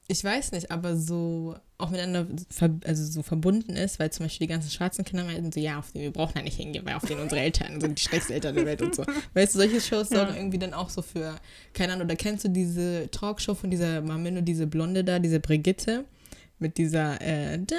ich 0.08 0.22
weiß 0.22 0.52
nicht, 0.52 0.70
aber 0.70 0.96
so 0.96 1.56
auch 1.78 1.90
miteinander 1.90 2.26
ver 2.48 2.70
also 2.84 3.04
so 3.04 3.22
verbunden 3.22 3.72
ist, 3.76 3.98
weil 3.98 4.10
zum 4.10 4.24
Beispiel 4.26 4.46
die 4.46 4.52
ganzen 4.52 4.70
schwarzen 4.70 5.04
Kinder 5.04 5.24
meinten 5.24 5.52
so, 5.52 5.60
ja, 5.60 5.78
auf 5.78 5.92
den 5.92 6.02
wir 6.02 6.12
brauchen 6.12 6.32
da 6.34 6.42
nicht 6.42 6.56
hingehen, 6.56 6.86
weil 6.86 6.94
auf 6.94 7.04
den 7.04 7.18
unsere 7.18 7.40
Eltern 7.40 7.80
sind 7.80 7.98
die 7.98 8.02
schrecksten 8.02 8.32
Eltern 8.32 8.54
der 8.54 8.64
Welt 8.64 8.82
und 8.82 8.94
so. 8.94 9.04
Weißt 9.34 9.54
du, 9.54 9.58
solche 9.58 9.80
Shows 9.80 10.08
sorgen 10.08 10.30
Ja. 10.32 10.36
irgendwie 10.36 10.58
dann 10.58 10.72
auch 10.74 10.88
so 10.90 11.02
für, 11.02 11.36
keine 11.74 11.92
Ahnung, 11.92 12.06
oder 12.06 12.16
kennst 12.16 12.44
du 12.44 12.48
diese 12.48 13.08
Talkshow 13.10 13.54
von 13.54 13.70
dieser 13.70 14.00
Mamino, 14.00 14.40
diese 14.40 14.66
Blonde 14.66 15.04
da, 15.04 15.18
diese 15.18 15.40
Brigitte, 15.40 16.04
mit 16.58 16.78
dieser, 16.78 17.20
äh, 17.20 17.58
da, 17.58 17.76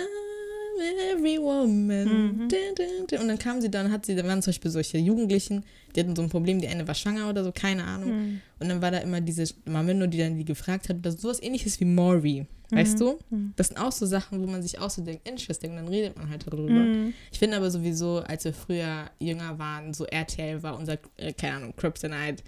every 1.14 1.38
woman. 1.40 2.06
Mhm. 2.06 2.50
Dun, 2.50 2.60
dun, 2.76 3.08
dun. 3.10 3.20
Und 3.20 3.28
dann 3.28 3.40
kam 3.40 3.62
sie 3.62 3.70
dann, 3.72 3.92
hat 3.92 4.06
sie, 4.06 4.16
da 4.16 4.24
waren 4.26 4.42
zum 4.42 4.52
Beispiel 4.52 4.72
solche 4.72 4.98
Jugendlichen, 4.98 5.64
die 5.96 6.00
hatten 6.00 6.16
so 6.16 6.22
ein 6.22 6.30
Problem, 6.30 6.60
die 6.62 6.68
eine 6.68 6.88
war 6.88 6.96
schwanger 6.96 7.30
oder 7.30 7.44
so, 7.44 7.52
keine 7.52 7.84
Ahnung. 7.84 8.10
Mhm. 8.10 8.42
Und 8.60 8.70
dann 8.70 8.82
war 8.82 8.92
da 8.92 9.00
immer 9.00 9.22
diese 9.22 9.46
Mamino, 9.66 10.08
die 10.08 10.18
dann 10.18 10.38
die 10.38 10.46
gefragt 10.46 10.90
hat, 10.90 10.98
das 11.02 11.16
ist 11.16 11.22
sowas 11.22 11.42
ähnliches 11.42 11.80
wie 11.80 11.86
Maury, 11.86 12.46
weißt 12.72 12.96
Mhm. 12.96 13.00
du? 13.00 13.20
Mhm. 13.30 13.54
Das 13.56 13.68
sind 13.68 13.78
auch 13.78 13.92
so 13.92 14.06
Sachen, 14.06 14.42
wo 14.42 14.48
man 14.48 14.62
sich 14.62 14.80
auch 14.80 14.90
so 14.90 15.02
denkt, 15.04 15.28
interesting, 15.28 15.72
und 15.72 15.78
dann 15.78 15.88
redet 15.88 16.18
man 16.18 16.30
halt 16.30 16.46
darüber. 16.48 16.72
Mhm. 16.72 17.14
Ich 17.32 17.40
finde 17.40 17.58
aber 17.58 17.70
sowieso, 17.72 18.20
als 18.20 18.46
wir 18.46 18.54
früher 18.54 19.10
jünger 19.20 19.58
waren, 19.60 19.94
so 19.94 20.06
RTL 20.06 20.62
war 20.64 20.78
unser, 20.78 20.98
äh, 21.18 21.34
keine 21.34 21.58
Ahnung, 21.58 21.74
Kryptonite, 21.76 22.44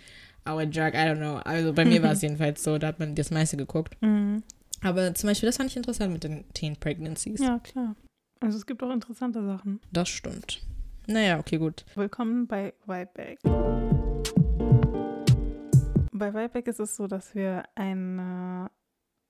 our 0.47 0.65
drug, 0.65 0.93
I 0.93 0.97
don't 0.97 1.17
know. 1.17 1.35
Also 1.37 1.73
bei 1.73 1.85
mir 1.85 2.01
war 2.01 2.13
es 2.13 2.21
jedenfalls 2.23 2.63
so, 2.63 2.77
da 2.77 2.87
hat 2.87 2.99
man 2.99 3.13
das 3.15 3.29
meiste 3.31 3.57
geguckt. 3.57 3.95
Aber 4.81 5.13
zum 5.13 5.27
Beispiel, 5.27 5.47
das 5.47 5.57
fand 5.57 5.69
ich 5.69 5.75
interessant 5.77 6.13
mit 6.13 6.23
den 6.23 6.45
Teen 6.53 6.75
Pregnancies. 6.77 7.39
Ja, 7.41 7.59
klar. 7.59 7.95
Also 8.41 8.57
es 8.57 8.65
gibt 8.65 8.81
auch 8.83 8.91
interessante 8.91 9.43
Sachen. 9.45 9.81
Das 9.91 10.07
stimmt. 10.07 10.61
Naja, 11.07 11.39
okay, 11.39 11.57
gut. 11.57 11.83
Willkommen 11.95 12.47
bei 12.47 12.73
Vibeback. 12.85 13.39
Bei 16.13 16.33
Vibeback 16.33 16.67
ist 16.67 16.79
es 16.79 16.95
so, 16.95 17.07
dass 17.07 17.35
wir 17.35 17.63
eine, 17.75 18.71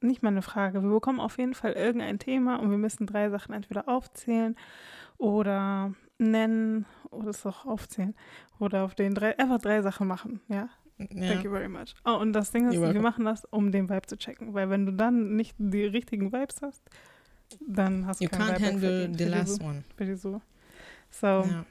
nicht 0.01 0.21
mal 0.21 0.29
eine 0.29 0.43
Frage, 0.43 0.83
wir 0.83 0.91
bekommen 0.91 1.19
auf 1.19 1.39
jeden 1.39 1.55
Fall 1.55 1.71
irgendein 1.71 2.19
Thema 2.19 2.57
und 2.57 2.69
wir 2.69 2.77
müssen 2.77 3.07
drei 3.07 3.31
Sachen 3.31 3.55
entweder 3.55 3.87
aufzählen 3.87 4.55
oder 5.17 5.95
nennen 6.19 6.85
oder 7.09 7.29
es 7.29 7.43
auch 7.47 7.65
aufzählen 7.65 8.13
oder 8.59 8.83
auf 8.83 8.93
den 8.93 9.15
drei, 9.15 9.39
einfach 9.39 9.59
drei 9.59 9.81
Sachen 9.81 10.07
machen, 10.07 10.39
ja? 10.49 10.69
Ja. 10.99 11.33
Thank 11.33 11.45
you 11.45 11.51
very 11.51 11.69
much. 11.69 11.95
Oh, 12.05 12.17
und 12.17 12.33
das 12.33 12.51
Ding 12.51 12.69
ist, 12.69 12.79
wir 12.79 13.01
machen 13.01 13.25
das, 13.25 13.45
um 13.45 13.71
den 13.71 13.89
Vibe 13.89 14.05
zu 14.05 14.17
checken, 14.17 14.53
weil 14.53 14.69
wenn 14.69 14.85
du 14.85 14.91
dann 14.91 15.35
nicht 15.35 15.55
die 15.57 15.85
richtigen 15.85 16.31
Vibes 16.31 16.61
hast, 16.61 16.83
dann 17.67 18.05
hast 18.05 18.19
du 18.19 18.25
You 18.25 18.29
can't 18.29 18.59
handle 18.59 19.11
the 19.17 19.23
last 19.25 19.61
one. 19.61 19.83
So, 21.11 21.27
Ja. 21.27 21.65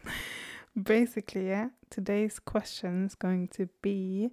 basically, 0.74 1.44
yeah, 1.46 1.70
today's 1.90 2.44
question 2.44 3.06
is 3.06 3.18
going 3.18 3.48
to 3.50 3.66
be, 3.82 4.30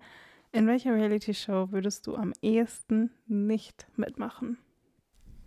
in 0.51 0.67
welcher 0.67 0.93
Reality 0.93 1.33
Show 1.33 1.71
würdest 1.71 2.07
du 2.07 2.15
am 2.15 2.33
ehesten 2.41 3.11
nicht 3.27 3.85
mitmachen? 3.97 4.57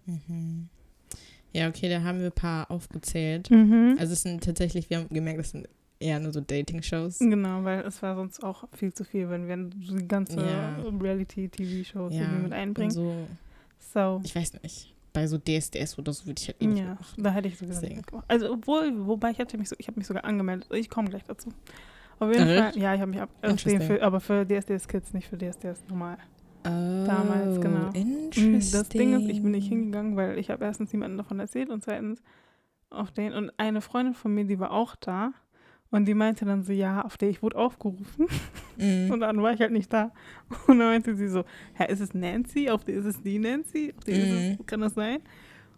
Mhm. 0.06 0.68
Ja, 1.52 1.68
okay, 1.68 1.88
da 1.88 2.02
haben 2.02 2.20
wir 2.20 2.26
ein 2.26 2.32
paar 2.32 2.70
aufgezählt. 2.70 3.50
Mhm. 3.50 3.96
Also 3.98 4.12
es 4.12 4.22
sind 4.22 4.44
tatsächlich, 4.44 4.90
wir 4.90 4.98
haben 4.98 5.08
gemerkt, 5.08 5.40
das 5.40 5.50
sind 5.50 5.68
eher 5.98 6.20
nur 6.20 6.32
so 6.32 6.40
Dating-Shows. 6.40 7.18
Genau, 7.18 7.64
weil 7.64 7.80
es 7.80 8.00
war 8.02 8.14
sonst 8.14 8.42
auch 8.44 8.64
viel 8.74 8.92
zu 8.92 9.04
viel, 9.04 9.28
wenn 9.30 9.48
wir 9.48 9.56
die 9.56 10.06
ganze 10.06 10.40
Ja. 10.40 10.76
Reality-TV-Shows 10.82 12.12
Ja, 12.14 12.20
irgendwie 12.20 12.42
mit 12.44 12.52
einbringen. 12.52 12.90
so, 12.92 13.26
So, 13.80 14.20
ich 14.24 14.34
weiß 14.37 14.62
nicht. 14.62 14.94
Bei 15.12 15.27
so 15.27 15.38
DSDS 15.38 15.99
oder 15.99 16.12
so 16.12 16.27
würde 16.27 16.40
ich 16.40 16.49
halt 16.49 16.62
eh 16.62 16.66
nicht 16.66 16.81
ja, 16.81 16.94
machen. 16.94 17.23
da 17.23 17.31
hätte 17.31 17.49
ich 17.49 17.59
sowieso 17.59 17.81
Deswegen. 17.81 17.97
nicht. 17.97 18.12
Also, 18.29 18.53
obwohl, 18.53 19.07
wobei 19.07 19.31
ich 19.31 19.38
hatte 19.38 19.57
mich 19.59 19.68
so, 19.68 19.77
ich 19.79 19.88
habe 19.88 19.99
mich 19.99 20.07
sogar 20.07 20.25
angemeldet. 20.25 20.68
Ich 20.73 20.90
komme 20.90 21.09
gleich 21.09 21.25
dazu. 21.25 21.51
Auf 22.18 22.33
jeden 22.33 22.47
Fall, 22.47 22.77
ja, 22.77 22.94
ich 22.94 23.01
habe 23.01 23.11
mich 23.11 23.21
ab, 23.21 23.31
Interesting. 23.42 23.81
für, 23.81 24.03
aber 24.03 24.21
für 24.21 24.44
DSDS 24.44 24.88
Kids, 24.88 25.14
nicht 25.14 25.29
für 25.29 25.38
DSDS 25.38 25.85
normal. 25.88 26.18
Oh, 26.64 27.05
Damals, 27.07 27.61
genau. 27.61 27.90
Mm, 27.90 28.55
Das 28.73 28.88
Ding 28.88 29.14
ist, 29.14 29.29
ich 29.29 29.42
bin 29.42 29.53
nicht 29.53 29.68
hingegangen, 29.68 30.16
weil 30.16 30.38
ich 30.38 30.51
habe 30.51 30.64
erstens 30.64 30.92
niemandem 30.92 31.18
davon 31.18 31.38
erzählt 31.38 31.71
und 31.71 31.83
zweitens 31.85 32.21
auf 32.90 33.12
den 33.12 33.33
und 33.35 33.53
eine 33.59 33.81
Freundin 33.81 34.14
von 34.14 34.35
mir, 34.35 34.44
die 34.44 34.59
war 34.59 34.73
auch 34.73 34.97
da 34.97 35.33
und 35.90 36.05
die 36.07 36.14
meinte 36.14 36.44
dann 36.44 36.62
so, 36.64 36.72
ja, 36.72 37.03
auf 37.03 37.16
der 37.16 37.29
ich 37.31 37.42
wurde 37.42 37.57
aufgerufen 37.57 38.27
Mhm. 38.77 39.11
und 39.11 39.20
dann 39.20 39.42
war 39.42 39.53
ich 39.53 39.61
halt 39.61 39.72
nicht 39.72 39.92
da 39.92 40.12
und 40.66 40.79
dann 40.79 40.88
meinte 40.88 41.16
sie 41.16 41.29
so, 41.29 41.44
hä, 41.74 41.90
ist 41.92 42.01
es 42.01 42.14
Nancy? 42.14 42.70
Auf 42.70 42.85
der 42.85 42.96
ist 42.96 43.05
es 43.07 43.22
die 43.22 43.38
Nancy? 43.38 43.92
Auf 43.96 44.05
der 44.05 44.14
ist 44.16 44.29
Mhm. 44.29 44.57
es, 44.61 44.66
kann 44.66 44.81
das 44.81 44.94
sein? 44.94 45.18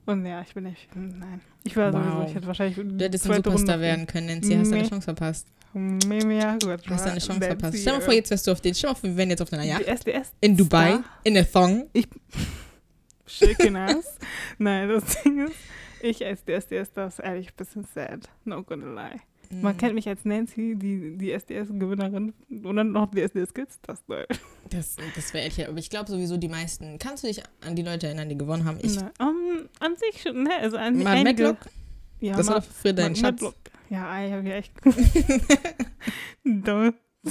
Und 0.07 0.25
ja, 0.27 0.40
ich 0.40 0.53
bin 0.55 0.64
nicht, 0.64 0.88
nein. 0.96 1.40
Ich 1.62 1.77
war 1.77 1.92
sowieso, 1.92 2.16
Wow. 2.16 2.29
ich 2.29 2.35
hätte 2.35 2.46
wahrscheinlich 2.46 2.77
Du 2.77 3.05
hättest 3.05 3.29
ein 3.31 3.37
Superstar 3.37 3.75
Runde 3.77 3.81
werden 3.87 4.07
können, 4.07 4.27
Nancy. 4.27 4.55
Hast 4.55 4.70
deine 4.73 4.83
Nee. 4.83 4.88
Chance 4.88 5.05
verpasst. 5.05 5.46
Ja, 5.73 6.53
gut. 6.55 6.87
Du 6.87 6.90
hast 6.94 7.07
deine 7.07 7.20
Chance 7.20 7.33
Nancy, 7.38 7.46
verpasst. 7.46 7.79
Stell 7.79 7.92
mal 7.92 7.99
äh, 8.01 8.05
vor, 8.05 8.14
jetzt 8.14 8.31
wärst 8.31 8.46
du 8.46 8.51
auf 8.53 8.61
den. 8.61 8.75
Stell 8.75 8.90
mal 8.90 8.96
vor, 8.96 9.11
wir 9.11 9.16
wären 9.16 9.31
jetzt 9.31 9.42
auf 9.42 9.53
einer 9.53 9.62
die 9.62 9.68
Yacht. 9.68 9.85
SDS 9.87 10.33
In 10.40 10.57
Dubai. 10.57 10.88
Star. 10.94 11.05
In 11.23 11.35
der 11.35 11.49
Thong. 11.53 11.87
Shaking 13.27 13.77
ass. 13.77 14.18
Nein, 14.59 14.88
das 14.88 15.23
Ding 15.23 15.46
ist, 15.46 15.55
ich 16.03 16.25
als 16.25 16.44
die 16.44 16.53
SDS, 16.53 16.92
das 16.92 17.18
ist 17.18 17.25
ehrlich 17.25 17.49
ein 17.49 17.55
bisschen 17.57 17.85
sad. 17.94 18.29
No 18.44 18.62
gonna 18.64 18.87
lie. 18.92 19.20
Man 19.52 19.74
Mhm. 19.74 19.78
kennt 19.78 19.94
mich 19.94 20.08
als 20.08 20.24
Nancy, 20.24 20.76
die, 20.76 21.16
die 21.18 21.32
SDS-Gewinnerin 21.32 22.32
und 22.62 22.76
dann 22.76 22.92
noch 22.92 23.10
die 23.10 23.20
SDS-Kids. 23.22 23.80
Das. 23.82 24.04
Das, 24.70 24.96
das 25.16 25.34
wäre 25.34 25.44
ehrlich. 25.44 25.68
Aber 25.68 25.78
ich 25.78 25.90
glaube 25.90 26.08
sowieso 26.10 26.36
die 26.36 26.48
meisten. 26.48 26.98
Kannst 27.00 27.24
du 27.24 27.28
dich 27.28 27.42
an 27.66 27.74
die 27.74 27.82
Leute 27.82 28.06
erinnern, 28.06 28.28
die 28.28 28.38
gewonnen 28.38 28.64
haben? 28.64 28.78
Ich. 28.80 28.96
Na, 28.96 29.10
um, 29.26 29.68
an 29.80 29.96
sich 29.96 30.22
schon, 30.22 30.44
ne? 30.44 30.50
Also 30.60 30.76
an 30.76 31.02
Mal 31.02 31.24
Matlock. 31.24 31.56
Ja, 32.20 32.36
das 32.36 32.46
war 32.46 32.62
für 32.62 32.94
deinen 32.94 33.16
Schatz. 33.16 33.42
Ja, 33.88 34.24
ich 34.24 34.32
habe 34.32 34.48
ja 34.48 34.54
echt. 34.56 34.72
Dumm. 36.44 36.94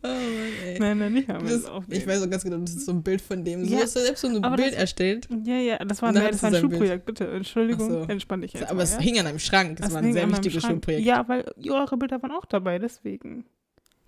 Oh 0.00 0.06
Mann, 0.08 0.52
ey. 0.64 0.78
nein, 0.78 0.98
nein, 0.98 1.12
nicht 1.12 1.28
haben 1.28 1.46
wir 1.46 1.56
Das, 1.56 1.64
auf 1.66 1.84
ich 1.88 2.06
weiß 2.06 2.22
auch 2.22 2.30
ganz 2.30 2.44
genau, 2.44 2.58
das 2.58 2.70
ist 2.74 2.86
so 2.86 2.92
ein 2.92 3.02
Bild 3.02 3.20
von 3.20 3.44
dem. 3.44 3.64
Ja, 3.64 3.78
Du 3.78 3.82
hast 3.82 3.96
ja 3.96 4.02
selbst 4.02 4.20
so 4.20 4.28
ein 4.28 4.40
Bild 4.40 4.58
das- 4.72 4.72
erstellt. 4.74 5.28
Ja, 5.44 5.56
ja, 5.56 5.78
das 5.84 6.00
war, 6.02 6.12
nein, 6.12 6.28
das 6.30 6.42
war 6.42 6.50
ein. 6.52 6.60
Schulprojekt, 6.60 7.04
bitte. 7.04 7.26
Entschuldigung, 7.28 7.90
so. 7.90 8.00
entspann 8.02 8.40
dich 8.40 8.52
jetzt. 8.52 8.64
Aber 8.66 8.74
mal, 8.76 8.82
es 8.84 8.92
ja? 8.92 9.00
hing 9.00 9.18
an 9.18 9.26
einem 9.26 9.38
Schrank. 9.40 9.78
Es 9.80 9.86
Das 9.86 9.94
war 9.94 10.02
ein 10.02 10.12
sehr 10.12 10.28
wichtiges. 10.30 10.62
Schulprojekt. 10.62 11.04
Ja, 11.04 11.26
weil 11.28 11.44
eure 11.68 11.96
Bilder 11.96 12.22
waren 12.22 12.30
auch 12.32 12.46
dabei, 12.46 12.78
deswegen. 12.78 13.44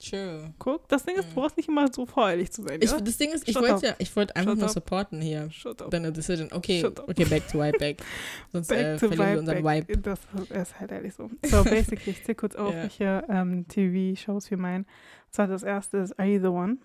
True. 0.03 0.55
Guck, 0.59 0.89
das 0.89 1.05
Ding 1.05 1.17
ist, 1.17 1.27
Mhm. 1.31 1.35
du 1.35 1.41
brauchst 1.43 1.57
nicht 1.59 1.69
immer 1.69 1.93
so 1.93 2.07
voreilig 2.07 2.51
zu 2.51 2.63
sein, 2.63 2.79
Ich, 2.81 2.91
ja? 2.91 2.99
das 3.01 3.17
Ding 3.19 3.33
ist, 3.33 3.47
ich 3.47 3.53
Shut 3.55 3.63
wollte 3.69 3.87
ja, 3.87 3.95
ich 3.99 4.15
wollte 4.17 4.35
einfach 4.35 4.53
Shut 4.53 4.59
nur 4.59 4.69
up. 4.69 4.73
supporten 4.75 5.21
hier. 5.21 5.51
Shut 5.51 5.83
up. 5.83 5.91
Deine 5.91 6.11
Decision. 6.11 6.49
Okay, 6.53 6.85
okay, 6.85 7.25
back 7.27 7.47
to 7.49 7.59
Vibe 7.59 7.79
back. 7.79 7.97
Sonst 8.53 8.73
äh, 8.73 8.75
Back 8.77 9.01
to 9.01 9.09
verlieren 9.09 9.33
wir 9.33 9.39
unseren 9.41 9.63
back. 9.63 9.89
Vibe. 9.89 9.99
Das 10.01 10.21
ist 10.51 10.81
halt 10.81 10.91
ehrlich 10.93 11.15
so. 11.15 11.31
So, 11.45 11.65
basically, 11.65 12.11
ich 12.13 12.25
zähle 12.25 12.35
kurz 12.37 12.57
auf, 12.57 12.73
Ja. 12.73 12.83
welche 12.83 13.25
ähm, 13.29 13.69
TV-Shows 13.69 14.51
wir 14.51 14.59
meinen. 14.59 14.85
Und 14.85 15.35
zwar 15.35 15.47
das 15.49 15.63
erste 15.63 15.99
ist 15.99 16.19
Are 16.19 16.27
You 16.29 16.41
The 16.41 16.49
One? 16.49 16.77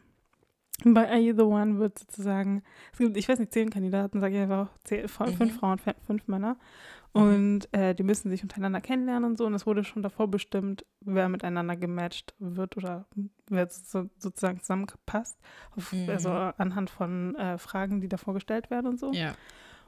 Bei 0.84 1.08
Are 1.10 1.20
You 1.20 1.34
The 1.34 1.44
One 1.44 1.80
wird 1.80 1.98
sozusagen, 1.98 2.62
es 2.92 3.00
gibt, 3.00 3.16
ich 3.16 3.30
weiß 3.30 3.40
nicht, 3.40 3.54
zehn 3.54 3.70
Kandidaten, 3.70 4.20
sage 4.20 4.36
ich 4.36 4.42
einfach, 4.42 4.68
zehn, 4.84 5.06
f- 5.06 5.20
Mhm. 5.22 5.34
fünf 5.38 5.58
Frauen, 5.58 5.80
fünf 6.06 6.28
Männer. 6.28 6.58
Und 7.16 7.74
äh, 7.74 7.96
die 7.96 8.04
müssen 8.04 8.30
sich 8.30 8.44
untereinander 8.44 8.82
kennenlernen 8.82 9.32
und 9.32 9.38
so. 9.38 9.46
Und 9.46 9.54
es 9.54 9.66
wurde 9.66 9.84
schon 9.84 10.04
davor 10.04 10.28
bestimmt, 10.28 10.86
wer 11.00 11.30
miteinander 11.30 11.76
gematcht 11.78 12.36
wird 12.40 12.76
oder 12.76 13.08
wer 13.50 13.70
so, 13.70 14.10
sozusagen 14.18 14.60
zusammengepasst. 14.60 15.40
Auf, 15.78 15.94
Mhm. 15.94 16.10
Also 16.10 16.30
anhand 16.30 16.90
von 16.90 17.36
äh, 17.36 17.58
Fragen, 17.58 18.02
die 18.02 18.10
davor 18.10 18.34
gestellt 18.34 18.70
werden 18.70 18.88
und 18.88 19.00
so. 19.00 19.14
Ja. 19.14 19.34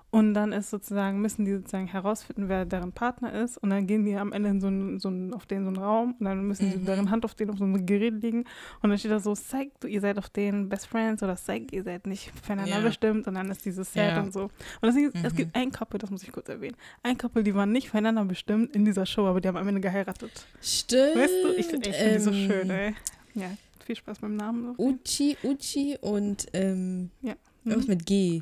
Und 0.10 0.34
dann 0.34 0.54
ist 0.54 0.70
sozusagen, 0.70 1.20
müssen 1.22 1.44
die 1.44 1.52
sozusagen 1.54 1.88
herausfinden, 1.88 2.48
wer 2.48 2.64
deren 2.66 2.94
Partner 2.94 3.34
ist. 3.34 3.58
Und 3.58 3.70
dann 3.72 3.88
gehen 3.88 4.06
die 4.06 4.16
am 4.16 4.32
Ende 4.32 4.50
in 4.50 4.62
so 4.62 4.68
einen, 4.68 5.00
so 5.00 5.10
einen, 5.10 5.34
auf 5.34 5.46
den 5.46 5.64
so 5.64 5.68
einen 5.68 5.78
Raum 5.78 6.16
und 6.18 6.26
dann 6.26 6.48
müssen 6.48 6.72
sie 6.72 6.78
Mhm. 6.78 6.86
deren 6.86 7.12
Hand 7.12 7.26
auf 7.26 7.36
den 7.36 7.50
auf 7.50 7.58
so 7.58 7.66
einem 7.66 7.86
Gerät 7.86 8.22
legen. 8.22 8.46
Und 8.82 8.90
dann 8.90 8.98
steht 8.98 9.12
da 9.12 9.20
so, 9.20 9.36
zeig 9.36 9.78
du, 9.82 9.88
ihr 9.88 10.00
seid 10.00 10.18
auf 10.18 10.30
den 10.30 10.70
Best 10.70 10.88
Friends 10.88 11.22
oder 11.24 11.36
zeig, 11.36 11.74
ihr 11.74 11.84
seid 11.84 12.08
nicht 12.08 12.32
füreinander 12.42 12.78
Ja. 12.78 12.82
bestimmt. 12.82 13.28
Und 13.28 13.34
dann 13.36 13.52
ist 13.52 13.66
dieses 13.66 13.92
Set 13.92 14.12
Ja. 14.16 14.22
und 14.22 14.32
so. 14.32 14.50
Und 14.82 14.96
Ding 14.96 15.10
ist, 15.10 15.16
es 15.26 15.34
Mhm. 15.34 15.38
gibt 15.38 15.56
ein 15.56 15.72
Couple, 15.74 16.00
das 16.00 16.10
muss 16.10 16.24
ich 16.24 16.32
kurz 16.32 16.48
erwähnen. 16.48 16.78
Ein 17.04 17.18
Couple, 17.18 17.44
die 17.44 17.54
waren 17.54 17.74
nicht 17.74 17.90
füreinander 17.90 18.24
bestimmt 18.24 18.74
in 18.76 18.86
dieser 18.86 19.06
Show, 19.06 19.28
aber 19.28 19.42
die 19.42 19.50
haben 19.50 19.58
am 19.58 19.68
Ende 19.68 19.82
geheiratet. 19.82 20.48
Stimmt. 20.62 21.16
Weißt 21.18 21.34
du, 21.44 21.50
ich, 21.52 21.60
ich 21.60 21.66
finde 21.68 21.92
die 21.92 22.20
so 22.20 22.32
ähm, 22.32 22.48
schön, 22.50 22.70
ey. 22.70 22.96
Ja, 23.34 23.48
viel 23.86 23.98
Spaß 23.98 24.20
beim 24.20 24.38
Namen. 24.38 24.74
Uchi, 24.78 25.38
Uchi 25.44 25.98
und 26.00 26.48
ähm, 26.54 27.12
Ja. 27.22 27.36
irgendwas 27.66 27.88
mit 27.88 28.06
G. 28.06 28.42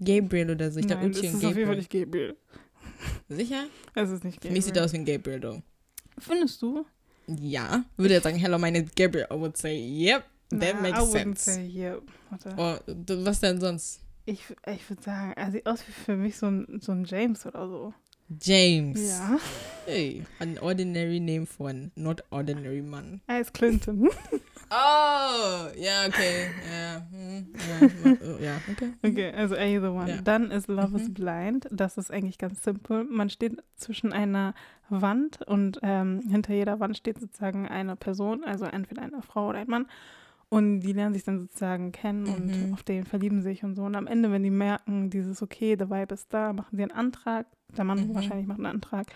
Gabriel 0.00 0.50
oder 0.50 0.70
so. 0.70 0.80
Ich 0.80 0.86
glaube 0.86 1.06
Uchi 1.06 1.12
das 1.22 1.34
und 1.34 1.38
ist 1.40 1.44
auf 1.44 1.56
jeden 1.56 1.66
Fall 1.66 1.76
Gabriel. 1.76 1.76
nicht 1.76 1.90
Gabriel. 1.90 2.36
Sicher? 3.28 3.66
Es 3.94 4.10
ist 4.10 4.24
nicht 4.24 4.34
Für 4.34 4.40
Gabriel. 4.40 4.52
mich 4.52 4.64
sieht 4.64 4.76
er 4.76 4.84
aus 4.84 4.92
wie 4.92 4.98
ein 4.98 5.04
Gabriel, 5.04 5.40
though. 5.40 5.62
Findest 6.18 6.60
du? 6.62 6.84
Ja. 7.26 7.84
Würde 7.96 8.14
jetzt 8.14 8.24
sagen, 8.24 8.36
hello, 8.38 8.58
my 8.58 8.70
name 8.70 8.84
is 8.84 8.90
Gabriel. 8.94 9.26
I 9.30 9.34
would 9.34 9.56
say, 9.56 9.74
yep, 9.78 10.24
that 10.50 10.74
Na, 10.76 10.80
makes 10.80 10.98
I 10.98 11.02
wouldn't 11.02 11.38
sense. 11.38 11.54
Say, 11.54 11.66
yeah. 11.66 11.96
Warte. 12.28 12.54
Oh, 12.56 13.24
was 13.24 13.40
denn 13.40 13.60
sonst? 13.60 14.00
Ich, 14.26 14.44
ich 14.66 14.90
würde 14.90 15.02
sagen, 15.02 15.32
er 15.36 15.50
sieht 15.50 15.66
aus 15.66 15.86
wie 15.86 15.92
für 15.92 16.16
mich 16.16 16.36
so 16.36 16.46
ein, 16.46 16.78
so 16.80 16.92
ein 16.92 17.04
James 17.04 17.46
oder 17.46 17.66
so. 17.68 17.94
James. 18.40 19.08
Ja. 19.08 19.38
Hey, 19.86 20.24
an 20.38 20.58
ordinary 20.58 21.18
name 21.20 21.46
for 21.46 21.68
an 21.70 21.90
not 21.96 22.22
ordinary 22.30 22.82
man. 22.82 23.20
Er 23.26 23.40
ist 23.40 23.52
Clinton. 23.54 24.08
Oh, 24.72 25.66
ja, 25.76 26.06
okay. 26.06 26.46
Ja, 26.70 27.04
hm, 27.10 27.48
ja, 27.58 28.36
ja 28.40 28.60
okay. 28.70 28.92
Okay, 29.04 29.32
also 29.36 29.56
Are 29.56 29.66
You 29.66 29.80
the 29.80 29.88
One. 29.88 30.08
Ja. 30.08 30.22
Dann 30.22 30.52
ist 30.52 30.68
Love 30.68 30.96
is 30.96 31.08
Mhm. 31.08 31.14
Blind. 31.14 31.68
Das 31.72 31.98
ist 31.98 32.12
eigentlich 32.12 32.38
ganz 32.38 32.62
simpel. 32.62 33.02
Man 33.02 33.30
steht 33.30 33.56
zwischen 33.74 34.12
einer 34.12 34.54
Wand 34.88 35.40
und 35.44 35.80
ähm, 35.82 36.20
hinter 36.30 36.54
jeder 36.54 36.78
Wand 36.78 36.96
steht 36.96 37.18
sozusagen 37.18 37.66
eine 37.66 37.96
Person, 37.96 38.44
also 38.44 38.64
entweder 38.64 39.02
eine 39.02 39.22
Frau 39.22 39.48
oder 39.48 39.58
ein 39.58 39.66
Mann. 39.68 39.86
Und 40.50 40.82
die 40.82 40.92
lernen 40.92 41.14
sich 41.14 41.24
dann 41.24 41.40
sozusagen 41.40 41.90
kennen 41.90 42.22
Mhm. 42.22 42.32
und 42.34 42.72
auf 42.74 42.84
den 42.84 43.06
verlieben 43.06 43.42
sich 43.42 43.64
und 43.64 43.74
so. 43.74 43.82
Und 43.82 43.96
am 43.96 44.06
Ende, 44.06 44.30
wenn 44.30 44.44
die 44.44 44.50
merken, 44.50 45.10
dieses 45.10 45.42
okay, 45.42 45.74
der 45.74 45.90
Vibe 45.90 46.14
ist 46.14 46.32
da, 46.32 46.52
machen 46.52 46.76
sie 46.76 46.82
einen 46.82 46.92
Antrag. 46.92 47.46
Der 47.76 47.84
Mann 47.84 48.08
Mhm. 48.08 48.14
wahrscheinlich 48.14 48.46
macht 48.46 48.58
einen 48.58 48.66
Antrag. 48.66 49.06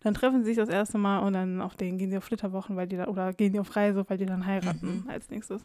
Dann 0.00 0.14
treffen 0.14 0.40
sie 0.42 0.48
sich 0.50 0.56
das 0.56 0.68
erste 0.68 0.98
Mal 0.98 1.20
und 1.20 1.32
dann 1.32 1.62
auf 1.62 1.76
den 1.76 1.96
gehen 1.98 2.10
sie 2.10 2.18
auf 2.18 2.24
Flitterwochen, 2.24 2.76
weil 2.76 2.86
die 2.86 2.96
da, 2.96 3.06
oder 3.06 3.32
gehen 3.32 3.52
die 3.52 3.58
auf 3.60 3.74
Reise, 3.74 4.04
weil 4.08 4.18
die 4.18 4.26
dann 4.26 4.44
heiraten 4.46 5.04
Mhm. 5.04 5.10
als 5.10 5.30
nächstes. 5.30 5.64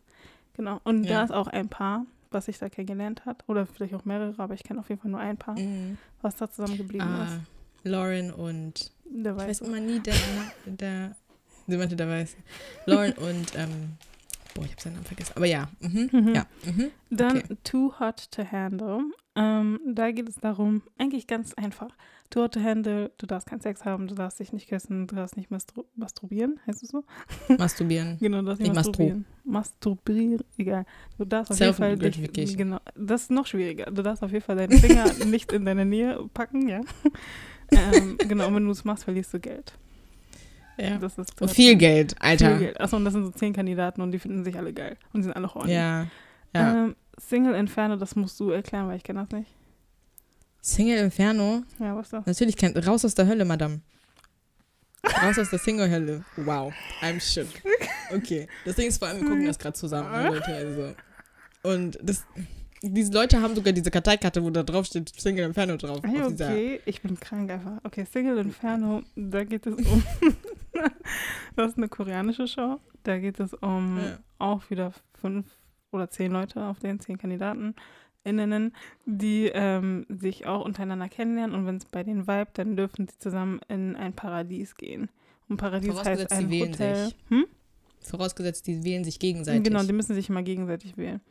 Genau. 0.56 0.80
Und 0.84 1.04
Ja. 1.04 1.10
da 1.19 1.23
ist 1.23 1.32
auch 1.32 1.47
ein 1.47 1.67
Paar, 1.67 2.06
was 2.32 2.45
sich 2.45 2.58
da 2.58 2.69
kennengelernt 2.69 3.25
hat. 3.25 3.43
Oder 3.47 3.65
vielleicht 3.65 3.93
auch 3.95 4.06
mehrere, 4.06 4.34
aber 4.38 4.54
ich 4.54 4.63
kenne 4.63 4.80
auf 4.80 4.88
jeden 4.89 5.02
Fall 5.02 5.12
nur 5.12 5.19
ein 5.19 5.36
Paar, 5.38 5.60
Mhm. 5.60 5.97
was 6.21 6.36
da 6.38 6.49
zusammengeblieben 6.49 7.08
Ah, 7.08 7.23
ist. 7.25 7.41
Lauren 7.84 8.32
und 8.32 8.91
Der 9.06 9.34
ich 9.34 9.38
weiß 9.38 9.62
immer 9.62 9.80
nie 9.80 9.99
der, 9.99 10.15
der 10.65 11.15
sie 11.67 11.78
meinte 11.78 11.95
der 11.95 12.08
weiß. 12.08 12.36
Lauren 12.86 13.12
und 13.13 13.56
ähm, 13.56 13.97
boah, 14.56 14.63
ich 14.65 14.71
habe 14.71 14.82
seinen 14.82 14.93
Namen 14.93 15.06
vergessen. 15.06 15.34
Aber 15.36 15.45
ja, 15.45 15.69
mhm, 15.82 16.10
Mhm. 16.12 16.34
ja, 16.36 16.45
mhm. 16.65 16.91
Dann 17.10 17.38
okay. 17.38 17.58
Too 17.63 17.93
Hot 17.99 18.32
to 18.32 18.43
Handle. 18.49 19.02
Ähm, 19.36 19.80
da 19.86 20.12
geht 20.12 20.28
es 20.30 20.36
darum, 20.36 20.82
eigentlich 20.97 21.28
ganz 21.28 21.54
einfach. 21.54 21.89
Too 22.30 22.42
Hot 22.42 22.54
to 22.54 22.60
Handle, 22.62 23.12
du 23.18 23.26
darfst 23.26 23.48
keinen 23.48 23.62
Sex 23.62 23.86
haben, 23.86 24.08
du 24.08 24.13
darfst 24.13 24.39
dich 24.39 24.54
nicht 24.54 24.70
küssen, 24.70 25.08
du 25.08 25.15
darfst 25.15 25.36
nicht 25.36 25.50
mastru 25.50 25.86
masturbieren, 25.96 26.60
heißt 26.68 26.84
es 26.84 26.89
so? 26.89 27.04
Masturbieren. 27.58 28.18
Genau, 28.20 28.42
du 28.42 28.46
darfst 28.46 28.62
nicht 28.62 28.70
Nicht 28.70 28.76
masturbieren. 28.76 29.26
Masturbieren, 29.44 30.44
egal. 30.58 30.86
Du 31.18 31.26
darfst 31.26 31.52
auf 31.52 31.60
jeden 31.60 31.74
Fall 31.74 31.98
dich, 31.98 32.56
genau, 32.56 32.78
das 32.96 33.24
ist 33.24 33.32
noch 33.32 33.48
schwieriger. 33.48 33.86
Du 33.86 34.04
darfst 34.04 34.24
auf 34.24 34.32
jeden 34.32 34.44
Fall 34.44 34.58
deinen 34.58 34.78
Finger 34.78 35.12
nicht 35.26 35.52
in 35.52 35.65
deine 35.65 35.86
Nähe 35.86 36.20
packen, 36.34 36.68
ja. 36.68 36.82
ähm, 37.72 38.18
genau, 38.20 38.48
und 38.48 38.56
wenn 38.56 38.65
du 38.65 38.72
es 38.72 38.86
machst, 38.86 39.06
verlierst 39.06 39.34
du 39.34 39.39
Geld. 39.39 39.74
Ja. 40.78 40.98
Das 40.98 41.18
ist 41.18 41.42
Und 41.42 41.52
viel 41.52 41.76
Geld, 41.76 42.15
Alter. 42.20 42.52
Viel 42.52 42.60
Geld. 42.60 42.80
Achso, 42.80 42.96
und 42.96 43.06
das 43.06 43.13
sind 43.13 43.26
so 43.26 43.32
zehn 43.32 43.54
Kandidaten 43.54 44.02
und 44.02 44.12
die 44.12 44.20
finden 44.20 44.44
sich 44.44 44.56
alle 44.58 44.72
geil. 44.72 44.98
Und 45.13 45.22
die 45.22 45.24
sind 45.24 45.36
alle 45.36 45.54
horny. 45.54 45.74
Ja. 45.74 46.08
Ja. 46.56 46.86
Ähm, 46.86 46.96
Single 47.18 47.56
Inferno, 47.56 47.96
das 47.98 48.15
musst 48.15 48.39
du 48.39 48.52
erklären, 48.52 48.88
weil 48.88 48.98
ich 48.98 49.04
kenne 49.04 49.22
das 49.22 49.32
nicht. 49.32 49.52
Single 50.62 50.98
Inferno? 50.98 51.63
Ja, 51.80 51.95
was 51.95 52.10
das? 52.10 52.26
Natürlich 52.26 52.58
kennt. 52.58 52.76
Raus 52.86 53.06
aus 53.06 53.15
der 53.15 53.28
Hölle, 53.28 53.45
Madame. 53.45 53.82
Raus 55.24 55.39
aus 55.39 55.50
der 55.50 55.60
Single-Hölle. 55.60 56.24
Wow. 56.38 56.74
I'm 57.02 57.19
shook. 57.22 57.48
Okay. 58.13 58.48
Das 58.65 58.76
Ding 58.76 58.88
ist 58.88 58.98
vor 58.98 59.08
allem, 59.08 59.22
wir 59.22 59.28
gucken 59.30 59.45
das 59.45 59.58
gerade 59.58 59.74
zusammen. 59.74 60.12
ne, 60.12 60.30
Leute, 60.30 60.54
also. 60.54 60.93
Und 61.64 61.97
das, 62.01 62.26
diese 62.82 63.12
Leute 63.14 63.41
haben 63.41 63.55
sogar 63.55 63.72
diese 63.72 63.91
Karteikarte, 63.91 64.43
wo 64.43 64.49
da 64.49 64.64
drauf 64.64 64.86
steht 64.88 65.10
Single 65.20 65.45
Inferno 65.45 65.78
drauf. 65.78 66.01
Hey, 66.03 66.22
okay, 66.24 66.82
ich 66.86 67.01
bin 67.01 67.18
krank 67.20 67.49
einfach. 67.51 67.80
Okay, 67.84 68.05
Single 68.12 68.39
Inferno, 68.39 69.03
da 69.16 69.43
geht 69.45 69.66
es 69.68 69.76
um. 69.76 70.03
das 71.55 71.72
ist 71.72 71.78
eine 71.78 71.88
koreanische 71.88 72.47
Show. 72.47 72.80
Da 73.03 73.18
geht 73.20 73.39
es 73.39 73.53
um 73.53 73.97
Ja. 73.97 74.20
auch 74.38 74.70
wieder 74.70 74.91
fünf 75.22 75.45
oder 75.91 76.10
zehn 76.10 76.32
Leute 76.32 76.62
auf 76.66 76.80
den 76.80 76.99
zehn 76.99 77.18
Kandidaten. 77.18 77.74
Innen, 78.38 78.75
die 79.05 79.49
ähm, 79.53 80.05
sich 80.09 80.45
auch 80.45 80.63
untereinander 80.63 81.09
kennenlernen 81.09 81.55
und 81.55 81.65
wenn 81.65 81.77
es 81.77 81.86
bei 81.86 82.03
denen 82.03 82.27
vibe, 82.27 82.49
dann 82.53 82.75
dürfen 82.75 83.07
sie 83.07 83.17
zusammen 83.17 83.59
in 83.69 83.95
ein 83.95 84.13
Paradies 84.13 84.75
gehen. 84.75 85.09
Und 85.47 85.57
Paradies 85.57 85.89
heißt 85.89 85.99
Vorausgesetzt, 86.03 86.32
ein 86.34 86.49
sie 86.49 86.51
wählen 86.51 86.71
Hotel. 86.73 87.05
sich. 87.05 87.15
Hm? 87.30 87.45
Vorausgesetzt, 88.01 88.67
die 88.67 88.84
wählen 88.84 89.03
sich 89.03 89.19
gegenseitig. 89.19 89.63
Genau, 89.63 89.84
die 89.84 89.93
müssen 89.93 90.13
sich 90.13 90.30
immer 90.30 90.43
gegenseitig 90.43 90.95
wählen. 90.97 91.21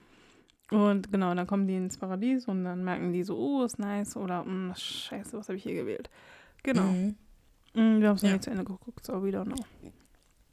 Und 0.70 1.11
genau, 1.11 1.34
dann 1.34 1.46
kommen 1.46 1.66
die 1.66 1.76
ins 1.76 1.96
Paradies 1.96 2.46
und 2.46 2.64
dann 2.64 2.84
merken 2.84 3.12
die 3.12 3.22
so, 3.22 3.38
oh, 3.38 3.64
ist 3.64 3.78
nice 3.78 4.16
oder 4.16 4.44
mm, 4.44 4.74
scheiße, 4.76 5.38
was 5.38 5.49
habe 5.49 5.57
ich 5.57 5.62
hier 5.62 5.74
gewählt. 5.74 6.11
Genau. 6.62 6.82
Mhm. 6.82 7.14
Mm, 7.74 8.01
Wir 8.01 8.09
haben 8.09 8.16
es 8.16 8.22
noch 8.22 8.28
Ja. 8.28 8.34
nicht 8.34 8.44
zu 8.44 8.51
Ende 8.51 8.64
geguckt, 8.64 9.05
so 9.07 9.22
we 9.22 9.28
don't 9.30 9.44
know. 9.46 9.64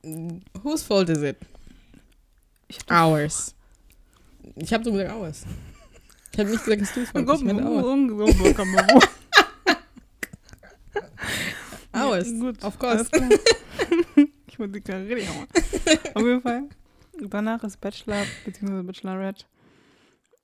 Mhm. 0.10 0.42
Whose 0.64 0.86
fault 0.86 1.10
is 1.10 1.22
it? 1.22 1.38
Ich 2.70 2.80
Ours. 2.90 3.54
Ich 4.56 4.74
habe 4.74 4.84
so 4.84 4.92
gesagt 4.94 5.12
ours. 5.14 5.46
Ich 6.36 6.40
habe 6.40 6.50
nicht 6.50 6.66
gesagt, 6.66 6.82
dass 6.82 6.94
du 6.94 7.06
fault 7.06 7.28
Guck 7.28 7.38
Ich 7.38 7.44
meine. 7.46 7.62
Ja, 11.94 12.24
gut, 12.42 12.62
Of 12.62 12.78
course. 12.78 12.98
alles 12.98 13.10
klar. 13.10 13.30
ich 14.48 14.60
muss 14.60 14.70
die 14.70 14.82
Karriere 14.82 15.22
hauen. 15.30 15.48
Auf 16.14 16.24
jeden 16.24 16.42
Fall. 16.42 16.64
Danach 17.22 17.64
ist 17.64 17.80
Bachelor 17.80 18.26
bzw. 18.44 18.84
Bachelorette 18.84 19.46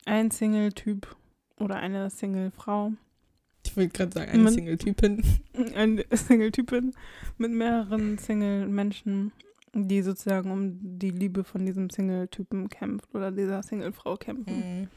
ein 0.06 0.32
Single-Typ 0.32 1.14
oder 1.60 1.76
eine 1.76 2.10
Single-Frau, 2.10 2.94
Ich 3.66 3.76
wollte 3.76 3.90
gerade 3.92 4.14
sagen, 4.14 4.32
eine 4.32 4.50
Single-Typin. 4.50 5.22
eine 5.76 6.06
Single-Typin 6.10 6.94
mit 7.38 7.52
mehreren 7.52 8.18
Single-Menschen, 8.18 9.34
die 9.74 10.02
sozusagen 10.04 10.52
um 10.52 10.78
die 11.00 11.12
Liebe 11.12 11.44
von 11.44 11.66
diesem 11.66 11.90
Single-Typen 11.90 12.70
kämpft 12.70 13.14
oder 13.14 13.30
dieser 13.30 13.62
Single-Frau 13.62 14.16
kämpfen. 14.16 14.56
Mhm. 14.84 14.88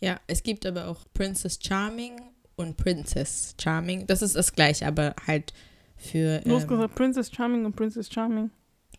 Ja, 0.00 0.20
es 0.26 0.42
gibt 0.42 0.64
aber 0.66 0.86
auch 0.88 1.04
Princess 1.14 1.58
Charming 1.62 2.20
und 2.56 2.76
Princess 2.76 3.54
Charming. 3.60 4.06
Das 4.06 4.22
ist 4.22 4.36
das 4.36 4.52
gleiche, 4.52 4.86
aber 4.86 5.14
halt 5.26 5.52
für 5.96 6.40
Du 6.40 6.54
hast 6.54 6.62
ähm, 6.64 6.68
gesagt 6.68 6.94
Princess 6.94 7.30
Charming 7.32 7.64
und 7.64 7.74
Princess 7.76 8.08
Charming. 8.12 8.50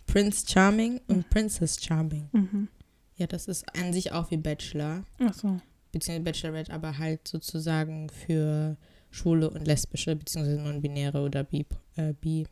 Prince 0.06 0.46
Charming 0.48 0.94
Mhm. 0.94 1.00
und 1.08 1.30
Princess 1.30 1.82
Charming. 1.82 2.30
Mhm. 2.32 2.68
Ja, 3.16 3.28
das 3.28 3.48
ist 3.48 3.66
an 3.78 3.94
sich 3.94 4.12
auch 4.12 4.32
wie 4.32 4.38
Bachelor, 4.38 5.04
Achso. 5.20 5.60
beziehungsweise 5.92 6.24
Bachelorette, 6.24 6.74
aber 6.74 6.98
halt 6.98 7.28
sozusagen 7.28 8.10
für 8.10 8.76
schwule 9.12 9.50
und 9.50 9.66
lesbische, 9.68 10.16
beziehungsweise 10.16 10.60
non-binäre 10.62 11.22
oder 11.22 11.44
bi, 11.44 11.66
äh, 11.96 12.14
bi 12.14 12.48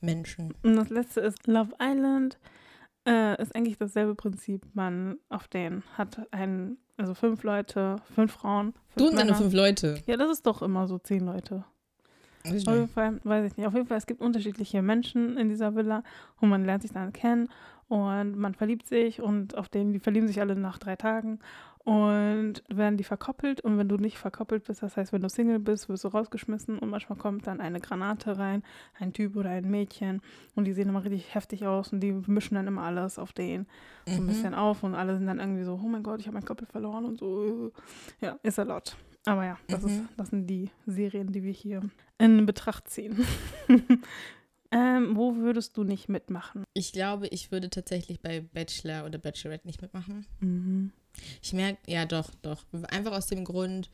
Menschen. 0.00 0.54
Und 0.62 0.76
das 0.76 0.88
letzte 0.90 1.20
ist 1.20 1.46
Love 1.46 1.72
Island. 1.80 2.38
Äh, 3.06 3.40
ist 3.42 3.54
eigentlich 3.54 3.78
dasselbe 3.78 4.14
Prinzip. 4.14 4.66
Man 4.74 5.18
auf 5.28 5.48
den 5.48 5.82
hat 5.98 6.26
einen, 6.32 6.78
also 6.96 7.14
fünf 7.14 7.42
Leute, 7.42 7.96
fünf 8.14 8.32
Frauen. 8.32 8.72
Fünf 8.72 8.96
Du 8.96 9.06
und 9.08 9.16
deine 9.16 9.34
fünf 9.34 9.52
Leute. 9.52 10.00
Ja, 10.06 10.16
das 10.16 10.30
ist 10.30 10.46
doch 10.46 10.62
immer 10.62 10.86
so 10.86 10.98
zehn 10.98 11.24
Leute. 11.26 11.64
Auf 12.44 12.52
jeden 12.52 12.88
Fall, 12.88 13.20
weiß 13.24 13.50
ich 13.50 13.56
nicht. 13.56 13.66
Auf 13.66 13.74
jeden 13.74 13.86
Fall, 13.86 13.98
es 13.98 14.06
gibt 14.06 14.20
unterschiedliche 14.20 14.80
Menschen 14.80 15.36
in 15.36 15.48
dieser 15.48 15.74
Villa 15.74 16.02
und 16.40 16.48
man 16.48 16.64
lernt 16.64 16.82
sich 16.82 16.92
dann 16.92 17.12
kennen 17.12 17.48
und 17.88 18.36
man 18.36 18.54
verliebt 18.54 18.86
sich 18.86 19.20
und 19.20 19.56
auf 19.56 19.68
denen, 19.68 19.92
die 19.92 19.98
verlieben 19.98 20.28
sich 20.28 20.40
alle 20.40 20.56
nach 20.56 20.78
drei 20.78 20.96
Tagen 20.96 21.40
und 21.86 22.64
werden 22.68 22.96
die 22.96 23.04
verkoppelt 23.04 23.60
und 23.60 23.78
wenn 23.78 23.88
du 23.88 23.96
nicht 23.96 24.18
verkoppelt 24.18 24.64
bist, 24.64 24.82
das 24.82 24.96
heißt, 24.96 25.12
wenn 25.12 25.22
du 25.22 25.28
Single 25.28 25.60
bist, 25.60 25.88
wirst 25.88 26.02
du 26.02 26.08
rausgeschmissen 26.08 26.80
und 26.80 26.90
manchmal 26.90 27.16
kommt 27.16 27.46
dann 27.46 27.60
eine 27.60 27.78
Granate 27.80 28.36
rein, 28.38 28.64
ein 28.98 29.12
Typ 29.12 29.36
oder 29.36 29.50
ein 29.50 29.70
Mädchen 29.70 30.20
und 30.56 30.64
die 30.64 30.72
sehen 30.72 30.88
immer 30.88 31.04
richtig 31.04 31.32
heftig 31.36 31.64
aus 31.64 31.92
und 31.92 32.00
die 32.00 32.10
mischen 32.10 32.56
dann 32.56 32.66
immer 32.66 32.82
alles 32.82 33.20
auf 33.20 33.32
den 33.32 33.66
so 34.04 34.14
ein 34.14 34.24
Mhm. 34.24 34.26
bisschen 34.26 34.54
auf 34.54 34.82
und 34.82 34.96
alle 34.96 35.16
sind 35.16 35.28
dann 35.28 35.38
irgendwie 35.38 35.62
so, 35.62 35.74
oh 35.80 35.86
mein 35.88 36.02
Gott, 36.02 36.18
ich 36.20 36.26
habe 36.26 36.34
meinen 36.34 36.44
Koppel 36.44 36.66
verloren 36.66 37.04
und 37.04 37.20
so. 37.20 37.70
Ja, 38.20 38.36
ist 38.42 38.58
a 38.58 38.64
lot. 38.64 38.96
Aber 39.24 39.44
ja, 39.44 39.56
das, 39.68 39.84
ist, 39.84 40.00
Mhm. 40.02 40.08
das 40.16 40.28
sind 40.30 40.46
die 40.48 40.70
Serien, 40.86 41.30
die 41.32 41.44
wir 41.44 41.52
hier 41.52 41.82
in 42.18 42.46
Betracht 42.46 42.88
ziehen. 42.90 43.24
ähm, 44.72 45.16
wo 45.16 45.36
würdest 45.36 45.76
du 45.76 45.84
nicht 45.84 46.08
mitmachen? 46.08 46.64
Ich 46.74 46.92
glaube, 46.92 47.28
ich 47.28 47.52
würde 47.52 47.70
tatsächlich 47.70 48.20
bei 48.20 48.40
Bachelor 48.40 49.04
oder 49.06 49.18
Bachelorette 49.18 49.66
nicht 49.66 49.82
mitmachen. 49.82 50.26
Mhm. 50.40 50.90
Ich 51.42 51.52
merke, 51.52 51.78
ja 51.90 52.04
doch, 52.06 52.30
doch. 52.42 52.64
Einfach 52.88 53.12
aus 53.12 53.26
dem 53.26 53.44
Grund, 53.44 53.90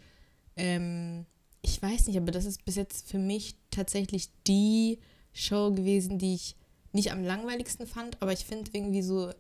ähm, 0.56 1.26
ich 1.62 1.80
weiß 1.80 2.06
nicht, 2.06 2.16
aber 2.16 2.32
das 2.32 2.44
ist 2.44 2.64
bis 2.64 2.76
jetzt 2.76 3.08
für 3.10 3.18
mich 3.18 3.54
tatsächlich 3.70 4.28
die 4.46 4.98
Show 5.32 5.72
gewesen, 5.72 6.18
die 6.18 6.34
ich 6.34 6.56
nicht 6.92 7.10
am 7.12 7.22
langweiligsten 7.24 7.86
fand, 7.86 8.20
aber 8.20 8.32
ich 8.32 8.44
finde 8.44 8.70
irgendwie 8.74 9.02
so, 9.02 9.32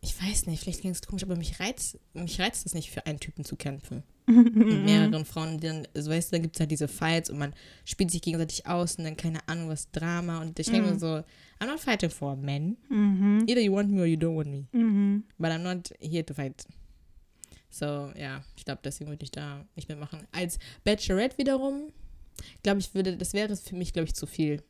ich 0.00 0.20
weiß 0.20 0.46
nicht, 0.46 0.60
vielleicht 0.62 0.80
klingt 0.80 0.96
es 0.96 1.02
komisch, 1.02 1.22
aber 1.22 1.36
mich 1.36 1.58
reizt, 1.60 1.98
mich 2.12 2.40
reizt 2.40 2.66
es 2.66 2.74
nicht, 2.74 2.90
für 2.90 3.06
einen 3.06 3.20
Typen 3.20 3.44
zu 3.44 3.56
kämpfen. 3.56 4.02
Mit 4.26 4.54
mehreren 4.84 5.24
Frauen, 5.24 5.58
die 5.58 5.66
dann, 5.66 5.88
so 5.94 6.10
weißt 6.10 6.30
du, 6.30 6.36
dann 6.36 6.42
gibt 6.42 6.56
es 6.56 6.60
halt 6.60 6.70
diese 6.70 6.86
Fights 6.88 7.30
und 7.30 7.38
man 7.38 7.52
spielt 7.84 8.10
sich 8.12 8.22
gegenseitig 8.22 8.66
aus 8.66 8.96
und 8.96 9.04
dann 9.04 9.16
keine 9.16 9.46
Ahnung, 9.48 9.68
was 9.68 9.90
Drama 9.90 10.40
und 10.42 10.58
ich 10.60 10.66
denke 10.68 10.88
Mhm. 10.88 10.92
mir 10.94 10.98
so, 10.98 11.06
I'm 11.58 11.66
not 11.66 11.80
fighting 11.80 12.10
for 12.10 12.36
men. 12.36 12.76
Mhm. 12.88 13.44
Either 13.48 13.60
you 13.60 13.72
want 13.72 13.90
me 13.90 14.00
or 14.00 14.06
you 14.06 14.16
don't 14.16 14.36
want 14.36 14.48
me. 14.48 14.66
Mhm. 14.72 15.24
But 15.38 15.50
I'm 15.50 15.62
not 15.62 15.92
here 16.00 16.24
to 16.26 16.34
fight. 16.34 16.64
So, 17.72 18.12
ja, 18.18 18.44
ich 18.54 18.66
glaube, 18.66 18.82
deswegen 18.84 19.08
würde 19.08 19.24
ich 19.24 19.30
da 19.30 19.64
nicht 19.76 19.88
mehr 19.88 19.96
machen. 19.96 20.26
Als 20.30 20.58
Bachelorette 20.84 21.38
wiederum, 21.38 21.90
glaube 22.62 22.80
ich, 22.80 22.94
würde, 22.94 23.16
das 23.16 23.32
wäre 23.32 23.56
für 23.56 23.74
mich, 23.74 23.94
glaube 23.94 24.06
ich, 24.06 24.14
zu 24.14 24.26
viel. 24.26 24.62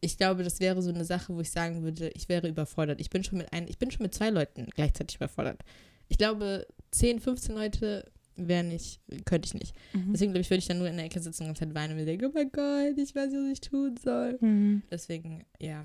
Ich 0.00 0.16
glaube, 0.16 0.44
das 0.44 0.60
wäre 0.60 0.80
so 0.80 0.90
eine 0.90 1.04
Sache, 1.04 1.34
wo 1.34 1.40
ich 1.40 1.50
sagen 1.50 1.82
würde, 1.82 2.08
ich 2.10 2.28
wäre 2.28 2.46
überfordert. 2.46 3.00
Ich 3.00 3.10
bin 3.10 3.24
schon 3.24 3.38
mit 3.38 3.52
ein, 3.52 3.66
ich 3.66 3.78
bin 3.78 3.90
schon 3.90 4.04
mit 4.04 4.14
zwei 4.14 4.30
Leuten 4.30 4.66
gleichzeitig 4.76 5.16
überfordert. 5.16 5.64
Ich 6.08 6.18
glaube, 6.18 6.68
10, 6.92 7.18
15 7.18 7.54
Leute 7.56 8.08
wäre 8.36 8.62
nicht, 8.62 9.00
könnte 9.24 9.46
ich 9.46 9.54
nicht. 9.54 9.74
Mhm. 9.92 10.12
Deswegen 10.12 10.30
glaube 10.32 10.42
ich, 10.42 10.50
würde 10.50 10.58
ich 10.60 10.68
dann 10.68 10.78
nur 10.78 10.88
in 10.88 10.96
der 10.96 11.06
Ecke 11.06 11.18
sitzen 11.18 11.48
und 11.48 11.58
Zeit 11.58 11.74
weinen 11.74 11.92
und 11.92 11.96
mir 11.96 12.04
denken, 12.04 12.26
oh 12.26 12.30
mein 12.32 12.52
Gott, 12.52 12.96
ich 12.96 13.12
weiß 13.12 13.32
nicht, 13.32 13.42
was 13.42 13.52
ich 13.52 13.60
tun 13.60 13.96
soll. 13.96 14.38
Mhm. 14.40 14.84
Deswegen, 14.88 15.44
ja. 15.58 15.84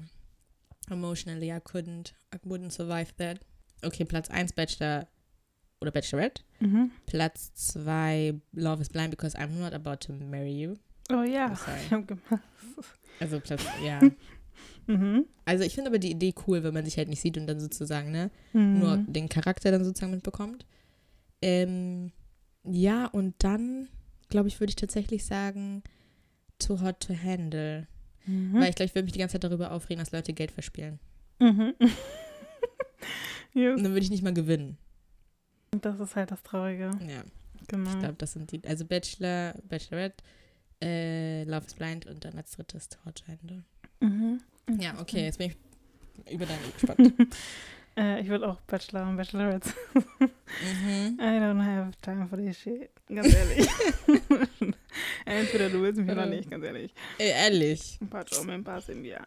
Emotionally, 0.91 1.49
I 1.49 1.59
couldn't, 1.59 2.14
I 2.36 2.38
wouldn't 2.47 2.72
survive 2.72 3.14
that. 3.18 3.39
Okay, 3.82 4.05
Platz 4.05 4.30
1 4.30 4.53
Bachelor 4.53 5.07
oder 5.82 5.91
Bachelorette. 5.91 6.43
Mhm. 6.59 6.91
Platz 7.07 7.53
2 7.55 8.36
Love 8.53 8.82
is 8.82 8.89
Blind 8.89 9.11
because 9.11 9.36
I'm 9.38 9.59
not 9.59 9.73
about 9.73 9.97
to 10.07 10.13
marry 10.13 10.51
you. 10.61 10.75
Oh 11.11 11.23
ja, 11.23 11.47
I'm 11.47 11.55
sorry. 11.57 11.79
ich 11.86 11.91
hab 11.91 12.07
gemacht. 12.07 12.43
Also 13.19 13.39
Platz, 13.39 13.63
ja. 13.86 13.99
Mhm. 14.88 15.25
Also 15.45 15.63
ich 15.63 15.75
finde 15.75 15.89
aber 15.89 15.99
die 15.99 16.11
Idee 16.11 16.34
cool, 16.47 16.63
wenn 16.63 16.73
man 16.73 16.84
sich 16.86 16.97
halt 16.97 17.07
nicht 17.07 17.21
sieht 17.21 17.38
und 17.38 17.45
dann 17.47 17.59
sozusagen, 17.59 18.11
ne, 18.11 18.32
Mhm. 18.53 18.79
nur 18.79 18.97
den 18.97 19.29
Charakter 19.29 19.71
dann 19.71 19.84
sozusagen 19.84 20.11
mitbekommt. 20.11 20.65
Ähm, 21.41 22.11
ja, 22.63 23.05
und 23.05 23.36
dann, 23.39 23.88
glaube 24.29 24.47
ich, 24.49 24.59
würde 24.59 24.69
ich 24.71 24.75
tatsächlich 24.75 25.23
sagen, 25.25 25.84
Too 26.59 26.82
Hot 26.82 26.99
to 26.99 27.13
Handle. 27.15 27.88
Mhm. 28.25 28.53
Weil 28.55 28.69
ich 28.69 28.75
glaube, 28.75 28.88
ich 28.88 28.95
würde 28.95 29.05
mich 29.05 29.13
die 29.13 29.19
ganze 29.19 29.34
Zeit 29.34 29.43
darüber 29.43 29.71
aufregen, 29.71 29.99
dass 30.03 30.11
Leute 30.11 30.34
Geld 30.34 30.51
verspielen. 30.51 30.99
Mhm. 31.39 31.73
ja, 33.53 33.73
Und 33.73 33.84
dann 33.84 33.93
würde 33.93 33.99
ich 34.03 34.11
nicht 34.11 34.23
mal 34.23 34.34
gewinnen. 34.34 34.77
Das 35.80 35.99
ist 35.99 36.15
halt 36.15 36.32
das 36.32 36.43
Traurige. 36.43 36.91
Ja. 37.07 37.24
Genau. 37.67 37.89
Ich 37.91 37.99
glaube, 37.99 38.15
das 38.17 38.34
sind 38.34 38.51
die, 38.51 38.61
also 38.67 38.86
Bachelor, 38.86 39.53
Bachelorette, 39.69 40.24
äh, 40.82 41.43
Love 41.45 41.65
is 41.65 41.74
Blind 41.74 42.05
und 42.07 42.26
dann 42.26 42.36
als 42.38 42.51
drittes 42.51 42.89
Handle. 43.05 43.63
Mhm. 43.99 44.41
Ja, 44.80 44.99
okay, 44.99 45.26
jetzt 45.26 45.38
bin 45.38 45.51
ich 45.51 46.34
über 46.34 46.45
deine 46.45 46.59
gespannt. 46.74 47.13
Äh, 47.97 48.22
ich 48.22 48.30
würde 48.30 48.47
auch 48.47 48.61
Bachelor 48.61 49.05
und 49.05 49.17
Bachelorette. 49.17 49.69
mhm. 49.93 51.19
I 51.19 51.39
don't 51.39 51.61
have 51.61 51.91
time 52.01 52.26
for 52.26 52.38
this 52.38 52.57
shit. 52.57 52.89
Ganz 53.13 53.34
ehrlich. 53.34 53.67
Entweder 55.26 55.69
du 55.69 55.82
willst 55.82 55.99
mich 55.99 56.09
oder 56.09 56.26
nicht, 56.26 56.49
ganz 56.49 56.63
ehrlich. 56.63 56.93
Ey, 57.17 57.32
ehrlich. 57.32 57.99
Pacho, 58.09 58.45
mein 58.45 58.63
Pass 58.63 58.88
in 58.88 59.03
dir. 59.03 59.19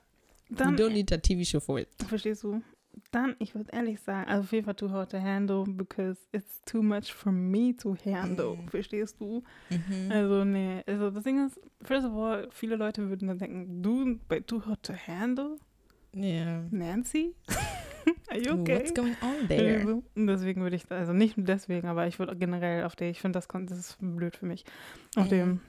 You 0.48 0.56
Dann, 0.56 0.76
don't 0.78 0.94
need 0.94 1.12
a 1.12 1.18
TV 1.18 1.44
show 1.44 1.60
for 1.60 1.78
it. 1.78 1.88
verstehst 2.08 2.42
du? 2.42 2.62
Dann, 3.10 3.36
ich 3.38 3.54
würde 3.54 3.70
ehrlich 3.72 4.00
sagen, 4.00 4.28
also 4.28 4.42
auf 4.42 4.52
jeden 4.52 4.64
Fall 4.64 4.74
too 4.74 4.90
hot 4.90 5.10
to 5.10 5.20
handle, 5.20 5.64
because 5.66 6.20
it's 6.32 6.60
too 6.62 6.82
much 6.82 7.12
for 7.12 7.32
me 7.32 7.74
to 7.76 7.96
handle. 8.04 8.56
Mhm. 8.56 8.68
Verstehst 8.68 9.20
du? 9.20 9.42
Mhm. 9.70 10.10
Also, 10.10 10.44
nee. 10.44 10.82
Also, 10.86 11.10
das 11.10 11.24
Ding 11.24 11.44
ist, 11.46 11.60
first 11.82 12.06
of 12.06 12.12
all, 12.14 12.48
viele 12.50 12.76
Leute 12.76 13.08
würden 13.08 13.28
dann 13.28 13.38
denken, 13.38 13.82
du 13.82 14.18
bei 14.28 14.40
too 14.40 14.64
hot 14.66 14.82
to 14.82 14.92
handle? 14.94 15.56
Ja. 16.14 16.64
Nancy? 16.70 17.34
Are 18.28 18.38
you 18.38 18.60
okay? 18.60 18.74
What's 18.74 18.94
going 18.94 19.16
on 19.22 19.48
there? 19.48 19.80
Also, 19.80 20.02
deswegen 20.14 20.62
würde 20.62 20.76
ich, 20.76 20.90
also 20.90 21.12
nicht 21.12 21.36
nur 21.36 21.46
deswegen, 21.46 21.88
aber 21.88 22.06
ich 22.06 22.18
würde 22.18 22.36
generell 22.36 22.84
auf 22.84 22.96
der, 22.96 23.10
ich 23.10 23.20
finde, 23.20 23.38
das, 23.38 23.48
das 23.48 23.78
ist 23.78 23.96
blöd 24.00 24.36
für 24.36 24.46
mich. 24.46 24.64
Auf 25.16 25.26
Mhm. 25.26 25.30
dem. 25.30 25.60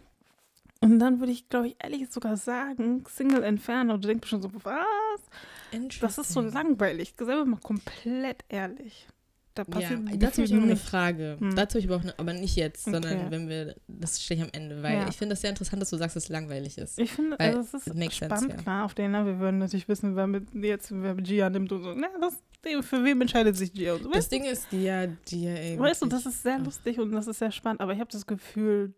Und 0.81 0.99
dann 0.99 1.19
würde 1.19 1.31
ich, 1.31 1.49
glaube 1.49 1.67
ich, 1.67 1.75
ehrlich 1.81 2.09
sogar 2.09 2.37
sagen, 2.37 3.03
Single 3.09 3.43
Inferno. 3.43 3.97
Du 3.97 4.07
denkst 4.07 4.21
bestimmt 4.21 4.43
so, 4.43 4.51
was? 4.63 5.99
Das 5.99 6.17
ist 6.17 6.31
so 6.33 6.41
langweilig. 6.41 7.13
Sei 7.17 7.43
mal 7.45 7.59
komplett 7.59 8.43
ehrlich. 8.49 9.07
Da 9.55 9.63
Ja, 9.63 9.69
passiert 9.69 10.01
dazu 10.21 10.41
habe 10.41 10.43
ich 10.43 10.51
noch 10.51 10.63
eine. 10.63 10.75
Frage. 10.75 11.37
Hm. 11.39 11.55
Dazu 11.55 11.75
habe 11.75 11.79
ich 11.79 11.85
aber 11.85 11.95
auch 11.95 12.01
eine, 12.01 12.19
aber 12.19 12.33
nicht 12.33 12.57
jetzt, 12.57 12.87
Okay. 12.87 12.93
sondern 13.01 13.31
wenn 13.31 13.47
wir, 13.47 13.75
das 13.87 14.21
stehe 14.21 14.37
ich 14.37 14.43
am 14.45 14.49
Ende, 14.51 14.83
weil 14.83 14.95
Ja. 14.97 15.07
ich 15.07 15.15
finde 15.15 15.31
das 15.33 15.41
sehr 15.41 15.49
interessant, 15.51 15.81
dass 15.81 15.89
du 15.91 15.95
sagst, 15.97 16.17
dass 16.17 16.23
es 16.25 16.29
langweilig 16.29 16.77
ist. 16.77 16.99
Ich 16.99 17.13
finde, 17.13 17.39
also 17.39 17.59
es 17.59 17.73
ist 17.73 17.85
sense, 17.85 18.11
spannend, 18.11 18.51
ja. 18.51 18.57
klar, 18.57 18.83
auf 18.83 18.93
den, 18.95 19.11
ne? 19.11 19.25
wir 19.25 19.39
würden 19.39 19.59
natürlich 19.59 19.87
wissen, 19.87 20.17
wer 20.17 20.27
mit 20.27 20.53
jetzt, 20.53 20.89
wer 20.91 21.15
Gia 21.15 21.49
nimmt 21.49 21.71
und 21.71 21.83
so. 21.83 21.93
Na, 21.95 22.07
das, 22.19 22.37
für 22.85 23.01
wen 23.05 23.21
entscheidet 23.21 23.55
sich 23.55 23.71
Gia? 23.71 23.93
Und 23.93 24.03
so. 24.03 24.09
Das 24.09 24.17
Weißt, 24.25 24.31
Ding 24.33 24.43
ist, 24.43 24.67
die 24.73 24.83
ja, 24.83 25.07
die 25.07 25.43
ja 25.45 25.79
weißt 25.79 26.01
du, 26.01 26.07
das 26.07 26.25
ist 26.25 26.43
sehr 26.43 26.57
Ach. 26.59 26.65
lustig 26.65 26.99
und 26.99 27.13
das 27.13 27.27
ist 27.27 27.39
sehr 27.39 27.51
spannend, 27.51 27.79
aber 27.79 27.93
ich 27.93 27.99
habe 28.01 28.11
das 28.11 28.27
Gefühl, 28.27 28.93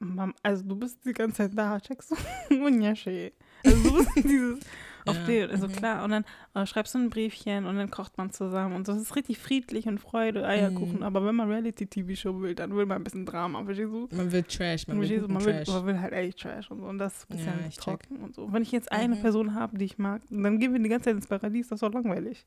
Mam, 0.00 0.34
also 0.42 0.64
du 0.64 0.76
bist 0.76 1.04
die 1.04 1.12
ganze 1.12 1.36
Zeit 1.36 1.52
da, 1.54 1.78
checkst 1.78 2.12
du? 2.48 2.54
Und 2.64 2.80
ja, 2.80 2.94
schön. 2.96 3.30
Also 3.64 3.82
du 3.82 3.96
bist 3.98 4.10
dieses, 4.16 4.58
Auf 5.06 5.16
Ja, 5.16 5.24
den, 5.26 5.50
also 5.50 5.66
mhm. 5.66 5.72
klar. 5.72 6.04
Und 6.04 6.10
dann 6.10 6.24
äh, 6.54 6.66
schreibst 6.66 6.94
du 6.94 6.98
ein 6.98 7.08
Briefchen 7.08 7.64
und 7.64 7.76
dann 7.76 7.90
kocht 7.90 8.18
man 8.18 8.30
zusammen 8.32 8.74
und 8.76 8.86
so. 8.86 8.92
Das 8.92 9.00
ist 9.00 9.16
richtig 9.16 9.38
friedlich 9.38 9.86
und 9.86 9.98
Freude, 9.98 10.46
Eierkuchen. 10.46 10.96
Mhm. 10.98 11.02
Aber 11.02 11.24
wenn 11.24 11.34
man 11.34 11.50
Reality-TV-Show 11.50 12.40
will, 12.42 12.54
dann 12.54 12.74
will 12.76 12.84
man 12.84 12.98
ein 12.98 13.04
bisschen 13.04 13.24
Drama, 13.24 13.64
verstehst 13.64 13.90
du? 13.90 14.08
Man 14.14 14.30
will 14.30 14.42
Trash, 14.42 14.86
man 14.88 15.00
will, 15.00 15.20
Man 15.28 15.42
will, 15.44 15.54
Trash. 15.64 15.68
man 15.68 15.86
will 15.86 15.98
halt 16.00 16.12
echt 16.12 16.38
Trash 16.40 16.70
und 16.70 16.80
so. 16.80 16.86
Und 16.86 16.98
das 16.98 17.24
ist 17.24 17.30
ein 17.30 17.38
Ja, 17.38 17.44
bisschen 17.52 17.70
check. 17.70 17.82
trocken 17.82 18.16
und 18.18 18.34
so. 18.34 18.52
Wenn 18.52 18.62
ich 18.62 18.72
jetzt 18.72 18.92
eine 18.92 19.16
Mhm. 19.16 19.20
Person 19.22 19.54
habe, 19.54 19.78
die 19.78 19.86
ich 19.86 19.96
mag, 19.96 20.20
dann 20.28 20.58
gehen 20.58 20.72
wir 20.74 20.80
die 20.80 20.88
ganze 20.90 21.04
Zeit 21.06 21.14
ins 21.16 21.26
Paradies, 21.26 21.68
das 21.68 21.76
ist 21.78 21.82
doch 21.82 21.92
langweilig. 21.94 22.44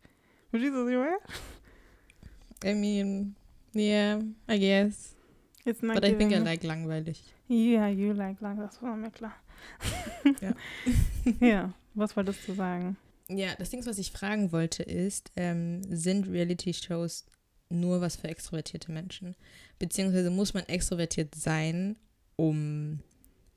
Verstehst 0.52 0.76
du, 0.76 0.84
was 0.86 0.92
ich 0.92 0.98
meine? 0.98 1.18
I 2.66 2.76
mean, 2.80 3.36
yeah, 3.76 4.20
I 4.50 4.60
guess. 4.60 5.16
It's 5.66 5.82
not 5.82 5.96
But 5.96 6.06
I 6.06 6.14
think 6.16 6.34
I 6.34 6.40
like 6.40 6.64
langweilig. 6.64 7.22
Yeah, 7.50 7.88
you 7.88 8.14
like 8.14 8.42
lang, 8.42 8.58
das 8.58 8.82
war 8.82 8.96
mir 8.96 9.12
klar. 9.12 9.34
Ja. 10.42 10.54
ja, 11.40 11.74
was 11.94 12.16
wolltest 12.16 12.48
du 12.48 12.54
sagen? 12.54 12.98
Ja, 13.30 13.56
das 13.58 13.70
Ding, 13.70 13.86
was 13.86 13.98
ich 13.98 14.12
fragen 14.12 14.52
wollte, 14.52 14.84
ist, 14.84 15.32
ähm, 15.36 15.82
sind 15.90 16.28
Reality-Shows 16.28 17.26
nur 17.70 18.02
was 18.02 18.18
für 18.18 18.28
extrovertierte 18.28 18.92
Menschen? 18.92 19.36
Beziehungsweise 19.80 20.30
muss 20.30 20.54
man 20.54 20.66
extrovertiert 20.66 21.34
sein, 21.36 21.96
um 22.36 23.00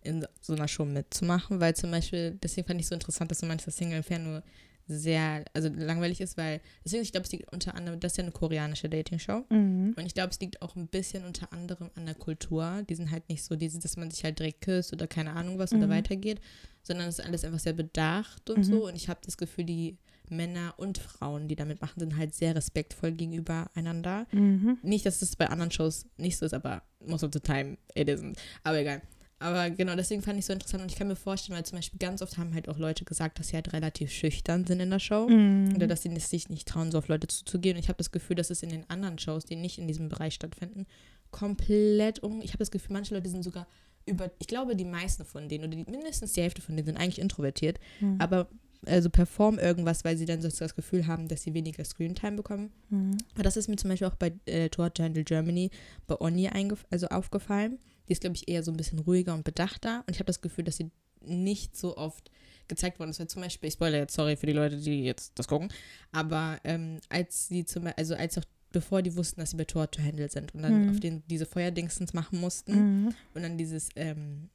in 0.03 0.27
so 0.41 0.55
einer 0.55 0.69
Show 0.69 0.85
mitzumachen? 0.85 1.61
Weil 1.61 1.75
zum 1.75 1.91
Beispiel, 1.91 2.39
deswegen 2.43 2.67
fand 2.67 2.81
ich 2.81 2.87
so 2.87 2.95
interessant, 2.95 3.31
dass 3.31 3.41
so 3.41 3.47
manches 3.47 3.77
Single 3.77 4.03
Fan 4.03 4.25
nur 4.25 4.43
sehr, 4.89 5.45
also 5.53 5.69
langweilig 5.69 6.21
ist, 6.21 6.37
weil, 6.37 6.61
deswegen, 6.85 7.03
ich 7.03 7.13
glaube, 7.13 7.25
es 7.27 7.33
liegt 7.33 7.53
unter 7.53 7.75
anderem, 7.75 7.99
das 8.01 8.13
ist 8.13 8.19
ja 8.19 8.23
eine 8.25 8.33
koreanische 8.33 8.89
Dating-Show. 8.89 9.45
Mhm. 9.51 9.95
Und 9.97 10.07
ich 10.07 10.15
glaube, 10.15 10.31
es 10.31 10.41
liegt 10.41 10.63
auch 10.63 10.77
ein 10.77 10.87
bisschen 10.87 11.25
unter 11.25 11.53
anderem 11.53 11.91
an 11.97 12.07
der 12.07 12.15
Kultur. 12.15 12.83
Die 12.89 12.95
sind 12.95 13.11
halt 13.11 13.29
nicht 13.29 13.43
so, 13.45 13.57
diese, 13.57 13.79
dass 13.81 13.97
man 13.97 14.11
sich 14.11 14.23
halt 14.25 14.39
direkt 14.39 14.61
küsst 14.63 14.93
oder 14.93 15.07
keine 15.07 15.33
Ahnung 15.33 15.59
was 15.59 15.73
oder 15.73 15.87
Mhm. 15.87 15.91
weitergeht, 15.91 16.41
sondern 16.83 17.09
es 17.09 17.19
ist 17.19 17.25
alles 17.25 17.45
einfach 17.45 17.59
sehr 17.59 17.73
bedacht 17.73 18.49
und 18.49 18.59
Mhm. 18.59 18.65
so. 18.65 18.87
Und 18.87 18.95
ich 18.95 19.09
habe 19.09 19.21
das 19.25 19.37
Gefühl, 19.37 19.65
die 19.65 19.97
Männer 20.29 20.75
und 20.77 20.99
Frauen, 20.99 21.47
die 21.49 21.57
damit 21.57 21.81
machen, 21.81 22.01
sind 22.01 22.17
halt 22.17 22.35
sehr 22.35 22.55
respektvoll 22.55 23.13
gegenüber 23.13 23.71
einander. 23.75 24.27
Mhm. 24.33 24.79
Nicht, 24.83 25.07
dass 25.07 25.23
es 25.23 25.37
bei 25.37 25.49
anderen 25.49 25.71
Shows 25.71 26.07
nicht 26.17 26.37
so 26.37 26.47
ist, 26.47 26.55
aber 26.55 26.83
most 27.05 27.23
of 27.25 27.31
the 27.33 27.41
time 27.41 27.77
it 27.95 28.09
isn't. 28.09 28.37
Aber 28.65 28.79
egal. 28.79 29.03
Aber 29.39 29.69
genau, 29.69 29.95
deswegen 29.97 30.23
fand 30.23 30.39
ich 30.39 30.45
es 30.45 30.47
so 30.47 30.55
interessant 30.55 30.83
und 30.83 30.91
ich 30.91 30.97
kann 30.97 31.09
mir 31.09 31.17
vorstellen, 31.17 31.57
weil 31.57 31.65
zum 31.67 31.77
Beispiel 31.77 31.99
ganz 31.99 32.23
oft 32.23 32.39
haben 32.39 32.55
halt 32.55 32.69
auch 32.71 32.79
Leute 32.79 33.05
gesagt, 33.05 33.39
dass 33.39 33.49
sie 33.49 33.55
halt 33.57 33.73
relativ 33.75 34.11
schüchtern 34.11 34.65
sind 34.65 34.81
in 34.81 34.89
der 34.89 34.99
Show. 34.99 35.29
Mhm. 35.29 35.75
Oder 35.77 35.87
dass 35.87 36.03
sie 36.03 36.11
es 36.15 36.31
sich 36.31 36.49
nicht 36.49 36.67
trauen, 36.67 36.91
so 36.91 36.99
auf 36.99 37.09
Leute 37.09 37.27
zuzugehen. 37.27 37.77
Und 37.77 37.83
ich 37.83 37.89
habe 37.89 37.99
das 37.99 38.11
Gefühl, 38.13 38.37
dass 38.37 38.49
es 38.49 38.63
in 38.63 38.71
den 38.71 38.89
anderen 38.89 39.19
Shows, 39.19 39.45
die 39.45 39.57
nicht 39.57 39.79
in 39.79 39.87
diesem 39.87 40.09
Bereich 40.09 40.35
stattfinden, 40.35 40.87
komplett 41.31 42.23
um. 42.23 42.41
Ich 42.41 42.51
habe 42.51 42.59
das 42.59 42.71
Gefühl, 42.71 42.95
manche 42.95 43.15
Leute 43.15 43.29
sind 43.29 43.43
sogar 43.43 43.67
über. 44.07 44.31
Ich 44.39 44.47
glaube, 44.47 44.75
die 44.75 44.85
meisten 44.85 45.25
von 45.25 45.49
denen 45.49 45.65
oder 45.65 45.77
die, 45.77 45.91
mindestens 45.91 46.33
die 46.33 46.41
Hälfte 46.43 46.63
von 46.63 46.77
denen 46.77 46.87
sind 46.87 46.97
eigentlich 46.97 47.19
introvertiert, 47.21 47.79
Mhm. 48.01 48.17
aber 48.19 48.49
also 48.87 49.11
performen 49.11 49.59
irgendwas, 49.59 50.05
weil 50.05 50.17
sie 50.17 50.27
dann 50.27 50.41
so 50.41 50.49
das 50.49 50.75
Gefühl 50.75 51.07
haben, 51.07 51.29
dass 51.29 51.43
sie 51.43 51.55
weniger 51.55 51.85
Screentime 51.85 52.37
bekommen. 52.37 52.71
Mhm. 52.91 53.17
Aber 53.35 53.43
das 53.43 53.57
ist 53.57 53.69
mir 53.69 53.77
zum 53.77 53.91
Beispiel 53.91 54.07
auch 54.07 54.15
bei 54.15 54.33
äh, 54.47 54.69
Tour 54.69 54.91
Handle 54.99 55.25
Germany 55.25 55.71
bei 56.07 56.19
Onni 56.21 56.49
eingef 56.49 56.87
also 56.91 57.09
aufgefallen. 57.09 57.79
Die 58.09 58.13
ist, 58.13 58.21
glaube 58.21 58.37
ich, 58.37 58.49
eher 58.49 58.63
so 58.63 58.71
ein 58.71 58.77
bisschen 58.77 58.99
ruhiger 59.01 59.35
und 59.35 59.45
bedachter. 59.45 60.05
Und 60.07 60.13
ich 60.13 60.19
habe 60.19 60.27
das 60.27 60.41
Gefühl, 60.41 60.65
dass 60.65 60.77
sie 60.77 60.91
nicht 61.25 61.77
so 61.77 61.97
oft 61.97 62.31
gezeigt 62.69 62.99
worden 62.99 63.11
ist. 63.11 63.19
Weil 63.21 63.29
zum 63.29 63.43
Beispiel, 63.43 63.69
ich 63.69 63.75
spoilere 63.75 64.01
jetzt, 64.01 64.15
sorry 64.15 64.37
für 64.37 64.47
die 64.47 64.53
Leute, 64.53 64.77
die 64.77 65.05
jetzt 65.05 65.39
das 65.39 65.49
gucken, 65.49 65.69
aber 66.13 66.59
ähm, 66.65 67.01
als 67.09 67.49
sie 67.49 67.65
zum 67.65 67.85
Beispiel, 67.85 68.01
also 68.03 68.15
als 68.15 68.39
auch 68.39 68.45
bevor 68.73 69.03
die 69.03 69.17
wussten, 69.17 69.41
dass 69.41 69.51
sie 69.53 69.57
bei 69.57 69.65
Tour 69.65 69.91
to 69.91 70.03
Handle 70.03 70.29
sind 70.29 70.55
und 70.55 70.63
dann 70.63 70.83
Mhm. 70.83 70.89
auf 70.91 71.01
den 71.01 71.23
diese 71.29 71.47
Feuerdingsens 71.47 72.13
machen 72.13 72.41
mussten 72.41 73.05
Mhm. 73.05 73.15
und 73.35 73.43
dann 73.43 73.57
dieses, 73.57 73.89
ähm, 73.97 74.51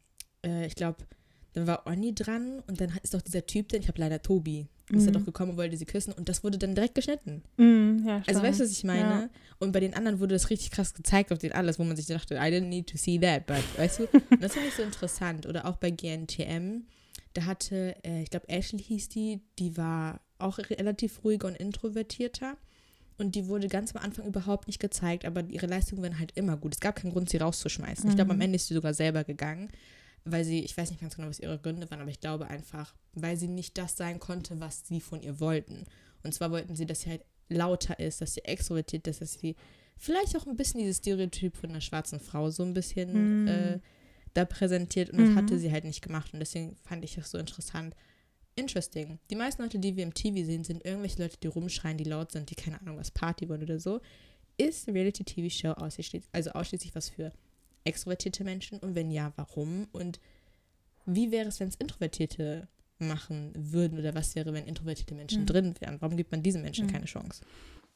äh, 0.45 0.66
ich 0.68 0.76
glaube, 0.76 0.97
dann 1.54 1.68
war 1.68 1.88
Onni 1.88 2.14
dran 2.14 2.62
und 2.68 2.80
dann 2.80 2.97
ist 3.04 3.14
doch 3.14 3.22
dieser 3.22 3.45
Typ, 3.45 3.70
den 3.70 3.82
ich 3.82 3.88
habe 3.88 3.99
leider 3.99 4.22
Tobi, 4.22 4.68
ist 4.98 5.06
er 5.06 5.10
Mhm. 5.12 5.14
doch 5.20 5.26
gekommen 5.26 5.52
und 5.52 5.58
wollte 5.58 5.78
sie 5.78 5.86
küssen 5.86 6.12
und 6.14 6.28
das 6.30 6.44
wurde 6.44 6.58
dann 6.58 6.76
direkt 6.76 6.96
geschnitten. 6.96 7.44
Mhm. 7.58 8.04
Ja, 8.06 8.22
Also 8.28 8.42
weißt 8.42 8.60
du, 8.60 8.64
was 8.64 8.72
ich 8.72 8.84
meine? 8.84 9.02
Ja. 9.02 9.30
Und 9.60 9.72
bei 9.72 9.80
den 9.80 9.94
anderen 9.94 10.20
wurde 10.20 10.36
das 10.36 10.50
richtig 10.50 10.72
krass 10.72 10.94
gezeigt 10.94 11.32
auf 11.32 11.39
den 11.39 11.52
alles, 11.52 11.78
wo 11.80 11.84
man 11.84 11.96
sich 11.96 12.06
dachte, 12.08 12.36
I 12.36 12.39
didn't 12.52 12.68
need 12.70 12.88
to 12.89 12.98
see 12.98 13.20
that, 13.20 13.46
but 13.46 13.58
weißt 13.78 14.00
du, 14.00 14.04
und 14.32 14.42
das 14.42 14.54
finde 14.54 14.70
ich 14.70 14.76
so 14.76 14.84
interessant. 14.84 15.46
Oder 15.46 15.66
auch 15.66 15.78
bei 15.78 15.92
GNTM, 15.92 16.82
da 17.34 17.46
hatte, 17.46 17.96
äh, 18.04 18.24
ich 18.24 18.30
glaube 18.30 18.50
Ashley 18.50 18.80
hieß 18.82 19.10
die, 19.10 19.42
die 19.60 19.78
war 19.78 20.22
auch 20.39 20.58
relativ 20.58 21.24
ruhiger 21.24 21.48
und 21.48 21.56
introvertierter. 21.56 22.58
Und 23.18 23.36
die 23.36 23.48
wurde 23.48 23.68
ganz 23.68 23.96
am 23.96 24.02
Anfang 24.02 24.26
überhaupt 24.26 24.66
nicht 24.66 24.80
gezeigt, 24.80 25.26
aber 25.26 25.44
ihre 25.48 25.68
Leistungen 25.68 26.02
waren 26.02 26.18
halt 26.18 26.32
immer 26.34 26.58
gut. 26.58 26.74
Es 26.74 26.80
gab 26.80 26.96
keinen 26.96 27.12
Grund, 27.12 27.30
sie 27.30 27.38
rauszuschmeißen. 27.38 28.10
Ich 28.10 28.16
glaube, 28.16 28.32
am 28.32 28.38
Mhm. 28.38 28.42
Ende 28.42 28.56
ist 28.56 28.68
sie 28.68 28.74
sogar 28.74 28.96
selber 28.96 29.24
gegangen, 29.24 29.70
weil 30.26 30.43
sie, 30.43 30.59
ich 30.63 30.76
weiß 30.78 30.89
nicht 30.91 31.01
ganz 31.01 31.15
genau, 31.15 31.28
was 31.30 31.39
ihre 31.39 31.57
Gründe 31.59 31.89
waren, 31.89 32.01
aber 32.01 32.11
ich 32.11 32.19
glaube 32.19 32.47
einfach, 32.47 32.93
weil 33.13 33.38
sie 33.38 33.47
nicht 33.47 33.78
das 33.78 33.97
sein 33.97 34.19
konnte, 34.19 34.59
was 34.59 34.86
sie 34.88 35.01
von 35.01 35.22
ihr 35.22 35.39
wollten. 35.39 35.86
Und 36.24 36.34
zwar 36.34 36.51
wollten 36.51 36.76
sie, 36.76 36.86
dass 36.86 37.01
sie 37.01 37.09
halt 37.09 37.26
lauter 37.49 37.99
ist, 37.99 38.22
dass 38.22 38.36
sie 38.36 38.45
extrovertiert 38.45 39.07
ist, 39.07 39.22
dass 39.22 39.34
sie 39.34 39.55
vielleicht 39.97 40.36
auch 40.38 40.45
ein 40.47 40.55
bisschen 40.55 40.80
dieses 40.80 40.97
Stereotyp 40.97 41.57
von 41.57 41.72
einer 41.72 41.82
schwarzen 41.82 42.19
Frau 42.19 42.49
so 42.51 42.63
ein 42.63 42.74
bisschen 42.74 43.41
Mhm. 43.43 43.47
äh, 43.47 43.80
da 44.34 44.45
präsentiert. 44.45 45.09
Und 45.09 45.19
das 45.19 45.30
Mhm. 45.32 45.36
hatte 45.36 45.59
sie 45.59 45.72
halt 45.72 45.84
nicht 45.84 46.01
gemacht. 46.01 46.34
Und 46.34 46.39
deswegen 46.39 46.76
fand 46.84 47.03
ich 47.03 47.15
das 47.15 47.32
so 47.32 47.38
interessant. 47.38 47.95
Interesting. 48.55 49.19
Die 49.30 49.36
meisten 49.36 49.61
Leute, 49.61 49.80
die 49.80 49.95
wir 49.95 50.03
im 50.03 50.13
TV 50.13 50.45
sehen, 50.45 50.63
sind 50.63 50.86
irgendwelche 50.86 51.22
Leute, 51.22 51.38
die 51.41 51.47
rumschreien, 51.47 51.97
die 51.97 52.03
laut 52.03 52.32
sind, 52.32 52.49
die 52.49 52.55
keine 52.55 52.80
Ahnung 52.82 52.97
was 52.97 53.11
Party 53.11 53.47
wollen 53.49 53.63
oder 53.63 53.80
so. 53.80 54.01
Ist 54.57 54.88
Reality-TV-Show 54.88 55.72
ausschließlich, 55.72 56.24
also 56.32 56.51
ausschließlich 56.51 56.93
was 56.93 57.09
für 57.09 57.32
extrovertierte 57.84 58.43
Menschen? 58.43 58.79
Und 58.79 58.95
wenn 58.95 59.11
ja, 59.11 59.32
warum? 59.36 59.88
Und 59.91 60.19
wie 61.05 61.32
wäre 61.32 61.47
es, 61.47 61.59
wenn 61.59 61.67
es 61.69 61.75
Introvertierte 61.75 62.67
machen 62.99 63.51
würden? 63.55 63.97
Oder 63.99 64.13
was 64.15 64.36
wäre, 64.36 64.53
wenn 64.53 64.65
introvertierte 64.67 65.15
Menschen 65.15 65.41
Mhm. 65.43 65.47
drin 65.47 65.75
wären? 65.79 66.01
Warum 66.01 66.17
gibt 66.17 66.32
man 66.32 66.43
diesen 66.43 66.61
Menschen 66.61 66.86
Mhm. 66.88 66.91
keine 66.91 67.05
Chance? 67.05 67.43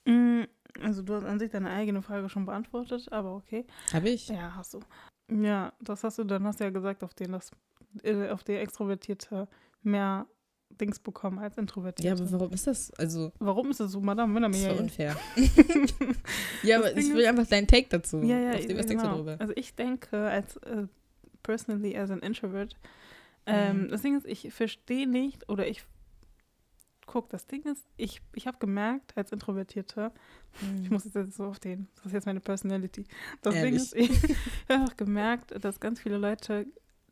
Mm, 0.06 0.44
Also 0.82 1.02
du 1.04 1.14
hast 1.16 1.24
an 1.24 1.40
sich 1.40 1.52
deine 1.52 1.70
eigene 1.72 2.02
Frage 2.02 2.28
schon 2.28 2.46
beantwortet, 2.46 3.10
aber 3.12 3.34
okay. 3.36 3.66
Habe 3.94 4.10
ich? 4.10 4.28
Ja, 4.28 4.54
hast 4.56 4.74
du. 4.74 4.82
Ja, 5.32 5.72
das 5.80 6.04
hast 6.04 6.18
du, 6.20 6.26
dann 6.26 6.44
hast 6.46 6.60
du 6.60 6.66
ja 6.66 6.70
gesagt, 6.70 7.02
auf 7.04 7.14
den 7.14 7.32
das, 7.32 7.52
äh, 8.04 8.28
auf 8.30 8.44
den 8.44 8.58
Extrovertierte 8.58 9.48
mehr 9.84 10.28
Dings 10.78 11.00
bekommen 11.00 11.40
als 11.40 11.58
Introvertierte. 11.58 12.08
Ja, 12.08 12.14
aber 12.28 12.32
warum 12.40 12.54
ist 12.54 12.68
das? 12.68 12.92
Also, 12.96 13.32
Warum 13.40 13.72
ist 13.72 13.80
das 13.80 13.92
so, 13.92 14.02
Madame? 14.02 14.40
Das 14.42 14.56
ist 14.58 14.66
voll 14.66 14.78
unfair. 14.78 15.16
ja, 16.64 16.78
aber 16.78 16.92
Ding 16.92 17.08
ich 17.08 17.14
will 17.14 17.26
einfach 17.26 17.48
deinen 17.48 17.68
Take 17.68 17.88
dazu. 17.90 18.22
Ja, 18.22 18.38
ja, 18.38 18.58
den, 18.58 18.78
was 18.78 18.88
genau. 18.88 19.04
darüber? 19.04 19.36
Also 19.40 19.54
ich 19.56 19.76
denke, 19.76 20.18
als 20.18 20.58
äh, 20.58 20.88
personally 21.44 21.98
as 21.98 22.12
an 22.12 22.20
introvert, 22.20 22.76
ähm, 23.46 23.84
Mhm. 23.84 23.90
das 23.90 24.02
Ding 24.02 24.18
ist, 24.18 24.26
ich 24.26 24.52
verstehe 24.54 25.08
nicht 25.08 25.48
oder 25.50 25.68
ich 25.68 25.84
guck, 27.06 27.30
das 27.30 27.46
Ding 27.46 27.62
ist, 27.64 27.86
ich, 27.98 28.22
ich 28.34 28.48
habe 28.48 28.58
gemerkt 28.58 29.16
als 29.16 29.32
Introvertierte, 29.32 30.12
ich 30.82 30.90
muss 30.90 31.04
jetzt 31.14 31.36
so 31.36 31.46
auf 31.46 31.60
den, 31.60 31.88
das 31.98 32.08
ist 32.08 32.14
jetzt 32.14 32.26
meine 32.26 32.40
Personality. 32.40 33.06
Das 33.44 33.54
Ding 33.54 33.64
Ehrlich? 33.66 33.94
ist, 33.94 33.96
ich 33.96 34.10
habe 34.70 34.82
einfach 34.82 34.98
gemerkt, 34.98 35.64
dass 35.64 35.80
ganz 35.80 36.00
viele 36.00 36.18
Leute 36.18 36.66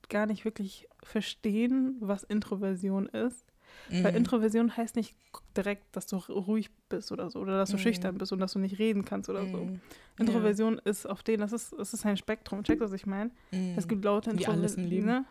gar 0.09 0.25
nicht 0.25 0.45
wirklich 0.45 0.87
verstehen, 1.03 1.97
was 1.99 2.23
Introversion 2.23 3.05
ist. 3.07 3.45
Weil 3.89 4.11
Mhm. 4.11 4.17
Introversion 4.17 4.75
heißt 4.77 4.95
nicht 4.95 5.15
direkt, 5.57 5.95
dass 5.95 6.07
du 6.07 6.17
ruhig 6.17 6.69
bist 6.89 7.11
oder 7.11 7.29
so, 7.29 7.39
oder 7.39 7.57
dass 7.57 7.69
du 7.69 7.75
Mhm. 7.77 7.81
schüchtern 7.81 8.17
bist 8.17 8.31
und 8.31 8.39
dass 8.39 8.53
du 8.53 8.59
nicht 8.59 8.79
reden 8.79 9.05
kannst 9.05 9.29
oder 9.29 9.47
so. 9.47 9.57
Mhm. 9.65 9.81
Introversion 10.19 10.79
ist 10.85 11.05
auf 11.07 11.23
den, 11.23 11.39
das 11.41 11.51
ist, 11.53 11.73
das 11.77 11.93
ist 11.93 12.05
ein 12.05 12.17
Spektrum. 12.17 12.63
Checkst 12.63 12.81
du, 12.81 12.85
was 12.85 12.93
ich 12.93 13.05
meine? 13.05 13.31
Mhm. 13.51 13.73
Es 13.77 13.87
gibt 13.87 14.03
laute 14.05 14.31
alles 14.47 14.75
im 14.75 14.85
Leben. 14.85 15.05
Ne? 15.05 15.25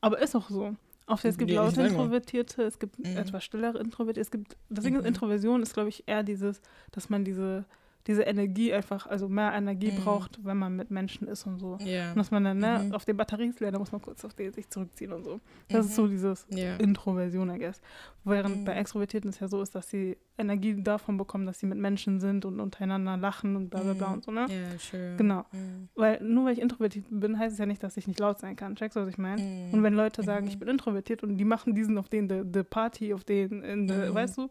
Aber 0.00 0.18
ist 0.18 0.34
auch 0.34 0.48
so. 0.50 0.76
Auf 1.06 1.20
der, 1.20 1.30
es 1.30 1.38
gibt 1.38 1.50
Ja, 1.50 1.68
ich 1.68 1.76
laute. 1.76 1.88
Introvertierte, 1.90 2.62
es 2.62 2.78
gibt 2.78 2.98
Mhm. 2.98 3.16
etwas 3.16 3.44
stillere 3.44 3.78
Introvertierte. 3.78 4.20
Es 4.20 4.30
gibt, 4.30 4.56
das 4.70 4.84
Ding 4.84 4.94
ist, 4.94 5.02
Mhm. 5.02 5.08
Introversion 5.08 5.62
ist, 5.62 5.74
glaube 5.74 5.88
ich, 5.90 6.04
eher 6.06 6.22
dieses, 6.22 6.60
dass 6.92 7.10
man 7.10 7.24
diese, 7.24 7.64
diese 8.06 8.22
Energie 8.22 8.72
einfach, 8.72 9.06
also 9.06 9.28
mehr 9.30 9.52
Energie 9.54 9.90
Mhm. 9.92 9.96
braucht, 10.04 10.44
wenn 10.44 10.58
man 10.58 10.76
mit 10.76 10.90
Menschen 10.90 11.26
ist 11.26 11.46
und 11.46 11.58
so. 11.58 11.78
Ja. 11.80 12.10
Und 12.10 12.18
dass 12.18 12.30
man 12.30 12.44
dann, 12.44 12.58
ne, 12.58 12.82
Mhm. 12.84 12.94
auf 12.94 13.06
den 13.06 13.16
Batteriesleer, 13.16 13.72
da 13.72 13.78
muss 13.78 13.92
man 13.92 14.02
kurz 14.02 14.22
auf 14.26 14.34
den 14.34 14.52
sich 14.52 14.68
zurückziehen 14.68 15.10
und 15.12 15.24
so. 15.24 15.40
Das 15.70 15.86
ist 15.86 15.94
so 15.94 16.02
Mhm. 16.02 16.10
dieses 16.10 16.46
Ja. 16.50 16.76
Introversion, 16.76 17.48
I 17.48 17.58
guess. 17.58 17.80
Während 18.24 18.58
Mhm. 18.58 18.64
bei 18.66 18.74
Extrovertierten 18.74 19.30
es 19.30 19.40
ja 19.40 19.48
so 19.48 19.62
ist, 19.62 19.74
dass 19.74 19.88
sie 19.88 20.18
Energie 20.36 20.82
davon 20.82 21.16
bekommen, 21.16 21.46
dass 21.46 21.60
sie 21.60 21.66
mit 21.66 21.78
Menschen 21.78 22.20
sind 22.20 22.44
und 22.44 22.60
untereinander 22.60 23.16
lachen 23.16 23.56
und 23.56 23.70
bla 23.70 23.80
bla 23.80 23.94
bla 23.94 24.08
Mhm. 24.08 24.14
und 24.14 24.24
so, 24.24 24.30
ne? 24.32 24.46
Ja, 24.50 24.76
true. 24.90 25.14
Genau. 25.16 25.44
Mhm. 25.52 25.88
Weil 25.94 26.22
nur 26.22 26.44
weil 26.46 26.52
ich 26.52 26.60
introvertiert 26.60 27.06
bin, 27.08 27.38
heißt 27.38 27.54
es 27.54 27.58
ja 27.58 27.64
nicht, 27.66 27.82
dass 27.82 27.96
ich 27.96 28.06
nicht 28.06 28.20
laut 28.20 28.38
sein 28.38 28.54
kann. 28.56 28.76
Checkst 28.76 28.96
du, 28.96 29.00
was 29.00 29.08
ich 29.08 29.16
meine? 29.18 29.40
Mhm. 29.40 29.72
Und 29.72 29.82
wenn 29.82 29.94
Leute 29.94 30.22
sagen, 30.22 30.44
Mhm. 30.44 30.50
ich 30.50 30.58
bin 30.58 30.68
introvertiert 30.68 31.22
und 31.22 31.38
die 31.38 31.44
machen 31.46 31.74
diesen 31.74 31.96
auf 31.96 32.08
den, 32.10 32.28
the, 32.28 32.42
the 32.52 32.62
Party, 32.64 33.14
auf 33.14 33.24
den, 33.24 33.62
in 33.62 33.88
the, 33.88 33.94
Mhm. 33.94 34.14
weißt 34.14 34.36
du, 34.38 34.48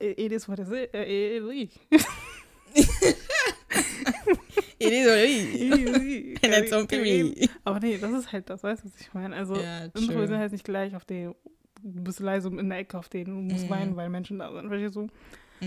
it 0.00 0.32
is 0.32 0.48
what 0.48 0.58
it 0.58 0.68
is. 0.68 1.78
It 4.78 4.92
is. 4.92 5.06
What 5.06 5.18
it 5.18 5.28
is. 5.30 6.42
And 6.42 6.54
it's 6.64 6.72
on 6.72 6.86
period. 6.86 7.48
Aber 7.64 7.78
nee, 7.80 7.98
das 7.98 8.12
ist 8.12 8.32
halt 8.32 8.50
das, 8.50 8.62
weißt 8.62 8.82
du, 8.84 8.88
was 8.88 9.00
ich 9.00 9.12
meine? 9.14 9.34
Also, 9.36 9.56
Ja, 9.56 9.84
Introversion 9.84 10.26
true. 10.28 10.38
heißt 10.38 10.52
nicht 10.52 10.64
gleich 10.64 10.94
auf 10.96 11.04
den, 11.04 11.34
du 11.82 12.02
bist 12.02 12.20
leise 12.20 12.48
in 12.48 12.68
der 12.68 12.78
Ecke 12.78 12.98
auf 12.98 13.08
den, 13.08 13.26
du 13.26 13.32
musst 13.32 13.66
Mhm. 13.66 13.70
weinen, 13.70 13.96
weil 13.96 14.08
Menschen 14.08 14.38
da 14.40 14.52
sind. 14.52 14.68
Verstehst 14.68 14.96
du? 14.96 15.08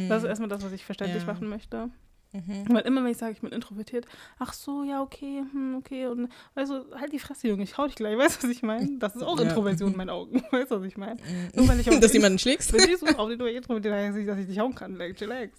Das 0.09 0.23
ist 0.23 0.29
erstmal 0.29 0.49
das, 0.49 0.61
was 0.63 0.73
ich 0.73 0.83
verständlich 0.83 1.23
Ja. 1.23 1.31
machen 1.33 1.47
möchte. 1.47 1.89
Mhm. 2.35 2.65
Weil 2.73 2.81
immer, 2.83 3.03
wenn 3.03 3.11
ich 3.11 3.17
sage, 3.17 3.31
ich 3.33 3.41
bin 3.41 3.51
introvertiert, 3.51 4.05
ach 4.39 4.53
so, 4.53 4.83
ja, 4.83 5.01
okay, 5.01 5.43
hm, 5.51 5.75
okay. 5.77 6.07
Und 6.07 6.29
weißt 6.55 6.71
du, 6.71 6.85
halt 6.99 7.11
die 7.13 7.19
Fresse, 7.19 7.47
Junge, 7.47 7.63
ich 7.63 7.77
hau 7.77 7.85
dich 7.87 7.95
gleich, 7.95 8.17
weißt 8.17 8.43
du, 8.43 8.47
was 8.47 8.55
ich 8.55 8.63
meine? 8.63 8.97
Das 8.99 9.15
ist 9.15 9.23
auch 9.23 9.37
Ja. 9.39 9.43
Introversion 9.45 9.91
in 9.91 9.97
meinen 9.97 10.09
Augen, 10.09 10.43
weißt 10.51 10.71
du, 10.71 10.79
was 10.79 10.83
ich 10.87 10.97
meine? 10.97 11.15
Mhm. 11.15 11.49
Nur 11.55 11.67
weil 11.67 11.79
ich 11.79 11.89
auf 11.89 11.99
Dass 11.99 12.11
den- 12.11 12.21
jemanden 12.21 12.39
schlägst? 12.39 12.73
Wenn 12.73 12.89
ich 12.89 12.97
so 12.97 13.05
auf 13.07 13.29
den 13.29 13.39
introvertiert 13.39 13.93
heißt 13.93 14.15
nicht, 14.17 14.27
dass 14.27 14.37
ich 14.39 14.47
dich 14.47 14.59
hauen 14.59 14.75
kann, 14.75 14.95
like, 14.95 15.15
chillax. 15.15 15.57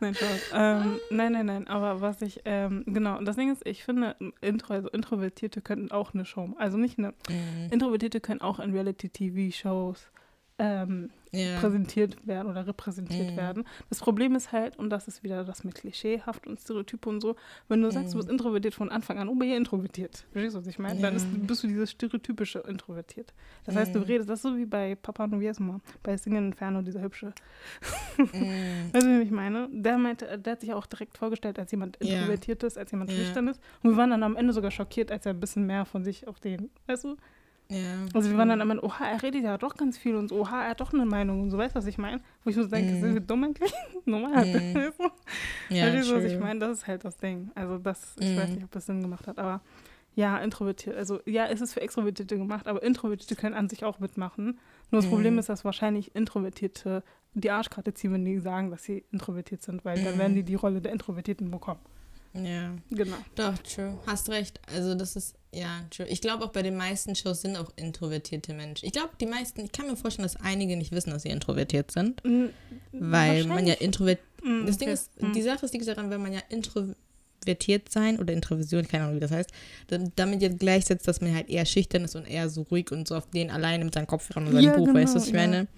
nein, 0.00 0.14
Spaß. 0.14 0.40
Ähm, 0.54 1.00
nein, 1.10 1.32
nein, 1.32 1.46
nein, 1.46 1.68
aber 1.68 2.00
was 2.00 2.22
ich, 2.22 2.40
ähm, 2.44 2.82
genau, 2.86 3.20
das 3.22 3.36
Ding 3.36 3.52
ist, 3.52 3.66
ich 3.66 3.84
finde, 3.84 4.16
Intro, 4.40 4.74
also 4.74 4.88
Introvertierte 4.88 5.60
könnten 5.60 5.90
auch 5.90 6.14
eine 6.14 6.24
Show, 6.24 6.54
also 6.58 6.76
nicht 6.76 6.98
eine, 6.98 7.14
Mhm. 7.28 7.70
Introvertierte 7.72 8.20
können 8.20 8.40
auch 8.40 8.58
in 8.60 8.72
Reality-TV-Shows 8.72 10.10
ähm, 10.58 11.10
Ja. 11.32 11.58
präsentiert 11.60 12.26
werden 12.26 12.48
oder 12.50 12.66
repräsentiert 12.66 13.32
Mhm. 13.32 13.36
werden. 13.36 13.64
Das 13.90 13.98
Problem 14.00 14.34
ist 14.34 14.52
halt, 14.52 14.78
und 14.78 14.88
das 14.88 15.06
ist 15.06 15.22
wieder 15.22 15.44
das 15.44 15.64
mit 15.64 15.74
klischeehaft 15.74 16.46
und 16.46 16.58
Stereotyp 16.58 17.04
und 17.06 17.20
so, 17.20 17.36
wenn 17.68 17.82
du 17.82 17.90
sagst, 17.90 18.14
du 18.14 18.18
bist 18.18 18.30
introvertiert 18.30 18.72
von 18.74 18.90
Anfang 18.90 19.18
an, 19.18 19.28
oh, 19.28 19.34
bin 19.34 19.50
ich 19.50 19.56
introvertiert. 19.56 20.24
Verstehst 20.32 20.54
du, 20.54 20.60
was 20.60 20.66
ich 20.66 20.78
meine? 20.78 20.98
Dann 21.00 21.14
ist, 21.14 21.28
bist 21.46 21.62
du 21.62 21.66
dieses 21.66 21.90
stereotypische 21.90 22.60
introvertiert. 22.60 23.34
Das 23.64 23.76
heißt, 23.76 23.94
du 23.94 23.98
redest, 23.98 24.30
das 24.30 24.38
ist 24.38 24.42
so 24.44 24.56
wie 24.56 24.64
bei 24.64 24.94
Papa 24.94 25.26
Noviesma, 25.26 25.80
bei 26.02 26.16
Singen 26.16 26.46
Inferno, 26.46 26.80
dieser 26.80 27.02
hübsche. 27.02 27.34
Weißt 28.92 29.04
du, 29.06 29.18
wie 29.20 29.24
ich 29.24 29.30
meine? 29.30 29.68
Der 29.70 29.98
meinte, 29.98 30.38
der 30.38 30.52
hat 30.52 30.60
sich 30.60 30.72
auch 30.72 30.86
direkt 30.86 31.18
vorgestellt 31.18 31.58
als 31.58 31.70
jemand 31.70 31.98
Ja. 32.02 32.12
introvertiert 32.14 32.62
ist, 32.62 32.78
als 32.78 32.90
jemand 32.92 33.12
schüchtern 33.12 33.48
ist. 33.48 33.60
Und 33.82 33.90
wir 33.90 33.96
waren 33.96 34.10
dann 34.10 34.22
am 34.22 34.36
Ende 34.36 34.52
sogar 34.52 34.70
schockiert, 34.70 35.10
als 35.12 35.26
er 35.26 35.34
ein 35.34 35.40
bisschen 35.40 35.66
mehr 35.66 35.84
von 35.84 36.02
sich 36.04 36.26
auf 36.28 36.40
den, 36.40 36.70
weißt 36.86 37.04
du? 37.04 37.16
Ja. 37.68 38.06
Also 38.14 38.30
wir 38.30 38.38
waren 38.38 38.48
dann 38.48 38.60
Ende, 38.60 38.84
oha, 38.84 39.04
er 39.06 39.22
redet 39.22 39.42
ja 39.42 39.58
doch 39.58 39.74
ganz 39.76 39.98
viel 39.98 40.14
und 40.14 40.28
so, 40.28 40.36
oha, 40.40 40.62
er 40.64 40.70
hat 40.70 40.80
doch 40.80 40.92
eine 40.92 41.04
Meinung 41.04 41.42
und 41.42 41.50
so, 41.50 41.58
weißt 41.58 41.74
du, 41.74 41.78
was 41.78 41.86
ich 41.86 41.98
meine? 41.98 42.20
Wo 42.44 42.50
ich 42.50 42.56
so 42.56 42.64
denke, 42.66 42.94
Mhm. 42.94 43.00
sind 43.00 43.14
wir 43.14 43.20
dumm 43.20 43.42
eigentlich? 43.44 43.72
Normal, 44.04 44.46
Mhm. 44.46 44.74
weißt 44.74 44.98
du? 45.00 45.04
Ja, 45.74 45.80
Verstehst 45.90 46.10
du, 46.10 46.14
was 46.16 46.24
ich 46.24 46.38
meine? 46.38 46.60
Das 46.60 46.70
ist 46.78 46.86
halt 46.86 47.04
das 47.04 47.16
Ding. 47.16 47.50
Also 47.56 47.78
das, 47.78 48.14
ich 48.20 48.36
weiß 48.36 48.50
Mhm. 48.50 48.54
nicht, 48.56 48.64
ob 48.64 48.70
das 48.70 48.86
Sinn 48.86 49.02
gemacht 49.02 49.26
hat, 49.26 49.38
aber 49.38 49.60
ja, 50.14 50.38
introvertiert. 50.38 50.96
Also 50.96 51.20
ja, 51.26 51.46
es 51.46 51.60
ist 51.60 51.74
für 51.74 51.80
Extrovertierte 51.82 52.38
gemacht, 52.38 52.66
aber 52.68 52.82
Introvertierte 52.82 53.34
können 53.36 53.54
an 53.54 53.68
sich 53.68 53.84
auch 53.84 53.98
mitmachen. 53.98 54.58
Nur 54.90 55.02
das 55.02 55.08
Problem 55.10 55.34
Mhm. 55.34 55.40
ist, 55.40 55.48
dass 55.48 55.64
wahrscheinlich 55.64 56.14
Introvertierte 56.14 57.02
die 57.34 57.50
Arschkarte 57.50 57.92
ziehen, 57.92 58.12
wenn 58.14 58.24
die 58.24 58.38
sagen, 58.38 58.70
dass 58.70 58.84
sie 58.84 59.04
introvertiert 59.12 59.62
sind, 59.62 59.84
weil 59.84 60.00
dann 60.00 60.14
Mhm. 60.14 60.18
werden 60.18 60.34
die 60.36 60.42
die 60.44 60.54
Rolle 60.54 60.80
der 60.80 60.92
Introvertierten 60.92 61.50
bekommen. 61.50 61.80
Ja. 62.44 62.74
Genau. 62.90 63.16
Doch, 63.34 63.56
true. 63.58 63.98
Hast 64.06 64.28
recht. 64.28 64.60
Also 64.74 64.94
das 64.94 65.16
ist, 65.16 65.34
ja, 65.54 65.84
true. 65.90 66.06
Ich 66.08 66.20
glaube 66.20 66.44
auch 66.44 66.52
bei 66.52 66.62
den 66.62 66.76
meisten 66.76 67.14
Shows 67.14 67.40
sind 67.42 67.56
auch 67.56 67.72
introvertierte 67.76 68.52
Menschen. 68.54 68.86
Ich 68.86 68.92
glaube, 68.92 69.10
die 69.20 69.26
meisten, 69.26 69.64
ich 69.64 69.72
kann 69.72 69.86
mir 69.86 69.96
vorstellen, 69.96 70.24
dass 70.28 70.36
einige 70.36 70.76
nicht 70.76 70.92
wissen, 70.92 71.10
dass 71.10 71.22
sie 71.22 71.30
introvertiert 71.30 71.90
sind. 71.90 72.22
Mm, 72.24 72.46
Weil 72.92 73.44
man 73.44 73.66
ja 73.66 73.74
wahrscheinlich- 73.74 73.80
introvert. 73.80 74.18
Mm, 74.42 74.66
Das 74.66 74.78
Ding 74.78 74.88
ist, 74.88 75.22
Mm. 75.22 75.32
die 75.32 75.42
Sache 75.42 75.64
ist, 75.66 75.72
liegt 75.72 75.86
daran, 75.88 76.10
wenn 76.10 76.20
man 76.22 76.32
ja 76.32 76.40
introvertiert 76.50 77.90
sein 77.90 78.18
oder 78.18 78.32
Introversion, 78.32 78.86
keine 78.86 79.04
Ahnung, 79.04 79.16
wie 79.16 79.20
das 79.20 79.30
heißt, 79.30 79.50
dann, 79.88 80.12
damit 80.16 80.42
jetzt 80.42 80.58
gleichsetzt, 80.58 81.06
dass 81.08 81.20
man 81.20 81.34
halt 81.34 81.48
eher 81.48 81.64
schüchtern 81.66 82.04
ist 82.04 82.16
und 82.16 82.26
eher 82.26 82.48
so 82.48 82.62
ruhig 82.62 82.90
und 82.92 83.06
so 83.08 83.16
auf 83.16 83.28
den 83.30 83.50
alleine 83.50 83.84
mit 83.84 83.94
seinem 83.94 84.06
Kopfhörer 84.06 84.40
und 84.46 84.52
seinem 84.52 84.64
Ja, 84.64 84.76
Buch, 84.76 84.92
weißt 84.92 85.14
du, 85.14 85.18
was 85.18 85.26
ich 85.26 85.32
genau, 85.32 85.42
ja. 85.42 85.48
meine? 85.50 85.68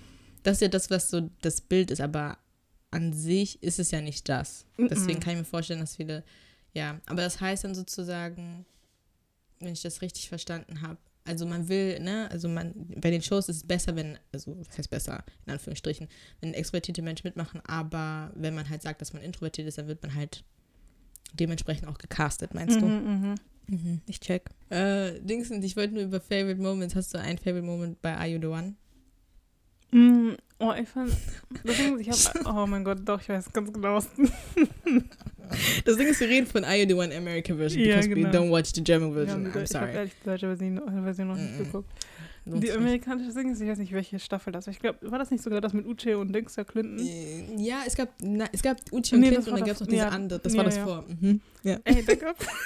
Das 0.42 0.54
ist 0.56 0.60
ja 0.62 0.68
das, 0.68 0.90
was 0.90 1.10
so 1.10 1.28
das 1.42 1.60
Bild 1.60 1.90
ist, 1.90 2.00
aber 2.00 2.38
an 2.90 3.12
sich 3.12 3.62
ist 3.62 3.78
es 3.78 3.90
ja 3.90 4.00
nicht 4.00 4.28
das. 4.28 4.64
Deswegen 4.78 5.20
kann 5.20 5.34
ich 5.34 5.38
mir 5.40 5.44
vorstellen, 5.44 5.80
dass 5.80 5.96
viele, 5.96 6.24
ja, 6.78 7.00
aber 7.06 7.22
das 7.22 7.40
heißt 7.40 7.64
dann 7.64 7.74
sozusagen, 7.74 8.64
wenn 9.58 9.72
ich 9.72 9.82
das 9.82 10.00
richtig 10.00 10.28
verstanden 10.28 10.80
habe, 10.80 10.98
also 11.24 11.44
man 11.44 11.68
will, 11.68 11.98
ne, 12.00 12.30
also 12.30 12.48
man, 12.48 12.72
bei 12.96 13.10
den 13.10 13.20
Shows 13.20 13.48
ist 13.48 13.56
es 13.56 13.66
besser, 13.66 13.96
wenn, 13.96 14.16
also 14.32 14.56
was 14.58 14.78
heißt 14.78 14.88
besser, 14.88 15.24
in 15.44 15.52
Anführungsstrichen, 15.52 16.08
wenn 16.40 16.54
extrovertierte 16.54 17.02
Menschen 17.02 17.26
mitmachen, 17.26 17.60
aber 17.66 18.30
wenn 18.34 18.54
man 18.54 18.68
halt 18.70 18.82
sagt, 18.82 19.00
dass 19.00 19.12
man 19.12 19.22
introvertiert 19.22 19.66
ist, 19.66 19.76
dann 19.76 19.88
wird 19.88 20.02
man 20.02 20.14
halt 20.14 20.44
dementsprechend 21.32 21.88
auch 21.88 21.98
gecastet, 21.98 22.54
meinst 22.54 22.80
du? 22.80 22.86
Mhm, 22.86 23.20
mhm. 23.22 23.34
Mhm, 23.66 24.00
ich 24.06 24.20
check. 24.20 24.48
Äh, 24.70 25.20
Dingsens, 25.20 25.64
ich 25.64 25.76
wollte 25.76 25.94
nur 25.94 26.04
über 26.04 26.20
Favorite 26.20 26.62
Moments, 26.62 26.94
hast 26.94 27.12
du 27.12 27.18
einen 27.18 27.36
Favorite 27.36 27.66
Moment 27.66 28.00
bei 28.00 28.16
Are 28.16 28.26
You 28.26 28.40
The 28.40 28.46
One? 28.46 28.76
Mm, 29.90 30.30
Oh, 30.60 30.72
ich 30.80 30.88
fand. 30.88 31.12
Ich 32.00 32.08
habe. 32.10 32.44
Oh 32.62 32.66
mein 32.66 32.82
Gott, 32.82 32.98
doch, 33.04 33.20
ich 33.20 33.28
weiß 33.28 33.52
ganz 33.52 33.72
genau. 33.72 33.94
was- 33.94 34.08
Das 35.84 35.96
Ding 35.96 36.08
ist, 36.08 36.20
wir 36.20 36.28
reden 36.28 36.46
von 36.46 36.62
You 36.64 36.84
The 36.86 36.94
One 36.94 37.16
American 37.16 37.56
Version, 37.56 37.82
Ja, 37.82 37.94
because 37.96 38.08
genau. 38.08 38.28
we 38.28 38.36
don't 38.36 38.50
watch 38.50 38.70
the 38.74 38.82
German 38.84 39.08
Ja, 39.10 39.14
version, 39.14 39.44
die- 39.44 39.50
I'm 39.50 39.50
ich 39.50 39.56
habe 39.56 39.66
sorry. 39.66 39.92
ehrlich 39.94 40.12
die 40.20 40.24
deutsche 40.28 40.46
Version, 40.48 41.02
Version 41.04 41.28
noch 41.28 41.36
nicht 41.36 41.52
Mhm. 41.54 41.64
geguckt. 41.64 41.88
Lohnt 42.44 42.64
Die 42.64 42.72
amerikanische 42.72 43.32
Ding 43.32 43.50
ist, 43.52 43.60
ich 43.60 43.68
weiß 43.68 43.78
nicht, 43.78 43.92
welche 43.92 44.18
Staffel 44.18 44.52
das 44.52 44.66
war. 44.66 44.72
Ich 44.74 44.80
glaube, 44.80 44.98
war 45.10 45.18
das 45.18 45.30
nicht 45.30 45.42
sogar 45.44 45.60
das 45.60 45.72
mit 45.72 45.86
Uche 45.86 46.18
und 46.18 46.34
Dingster 46.34 46.64
Clinton? 46.64 46.98
Äh, 46.98 47.44
Ja, 47.62 47.82
es 47.86 47.94
gab, 47.96 48.08
na, 48.20 48.46
es 48.52 48.60
gab 48.62 48.78
Uchi 48.90 49.14
und 49.14 49.20
Nee, 49.20 49.28
Clint 49.28 49.38
das 49.38 49.48
und 49.48 49.58
dann 49.58 49.64
gab 49.66 49.74
es 49.74 49.80
noch 49.80 49.86
diese 49.86 50.02
ja. 50.02 50.08
andere. 50.08 50.38
Das 50.40 50.52
Ja, 50.52 50.58
war 50.58 50.64
das 50.64 50.76
ja. 50.76 50.84
vor. 50.84 51.04
Mhm. 51.20 51.40
Ja. 51.62 51.78
Ey, 51.84 52.04
da 52.04 52.14
gab's. 52.14 52.44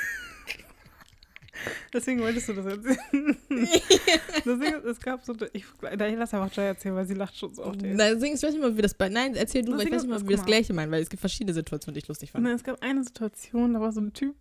Deswegen 1.92 2.20
wolltest 2.20 2.48
du 2.48 2.54
das 2.54 2.66
erzählen. 2.66 2.98
Deswegen, 3.50 4.86
es 4.86 5.00
gab 5.00 5.24
so. 5.24 5.34
Ich, 5.52 5.64
da, 5.80 6.06
ich 6.06 6.16
lasse 6.16 6.36
einfach 6.38 6.54
Joy 6.56 6.66
erzählen, 6.66 6.94
weil 6.94 7.06
sie 7.06 7.14
lacht 7.14 7.36
schon 7.36 7.54
so 7.54 7.64
oft. 7.64 7.82
ey. 7.82 7.94
Nein, 7.94 8.14
deswegen, 8.14 8.34
ich 8.34 8.42
weiß 8.42 8.52
nicht 8.52 8.62
mal, 8.62 8.76
wie 8.76 8.82
das 8.82 8.94
bei. 8.94 9.08
Nein, 9.08 9.34
erzähl 9.34 9.62
du, 9.64 9.72
weil 9.72 9.86
ich 9.86 9.92
weiß 9.92 10.02
nicht 10.02 10.10
mal, 10.10 10.20
wie 10.22 10.28
wir 10.28 10.36
das. 10.36 10.46
Gleiche 10.46 10.72
meinen, 10.72 10.90
weil 10.90 11.02
es 11.02 11.10
gibt 11.10 11.20
verschiedene 11.20 11.54
Situationen, 11.54 11.94
die 11.94 12.00
ich 12.00 12.08
lustig 12.08 12.30
fand. 12.32 12.46
dann, 12.46 12.54
es 12.54 12.64
gab 12.64 12.82
eine 12.82 13.02
Situation, 13.04 13.74
da 13.74 13.80
war 13.80 13.92
so 13.92 14.00
ein 14.00 14.12
Typ, 14.12 14.34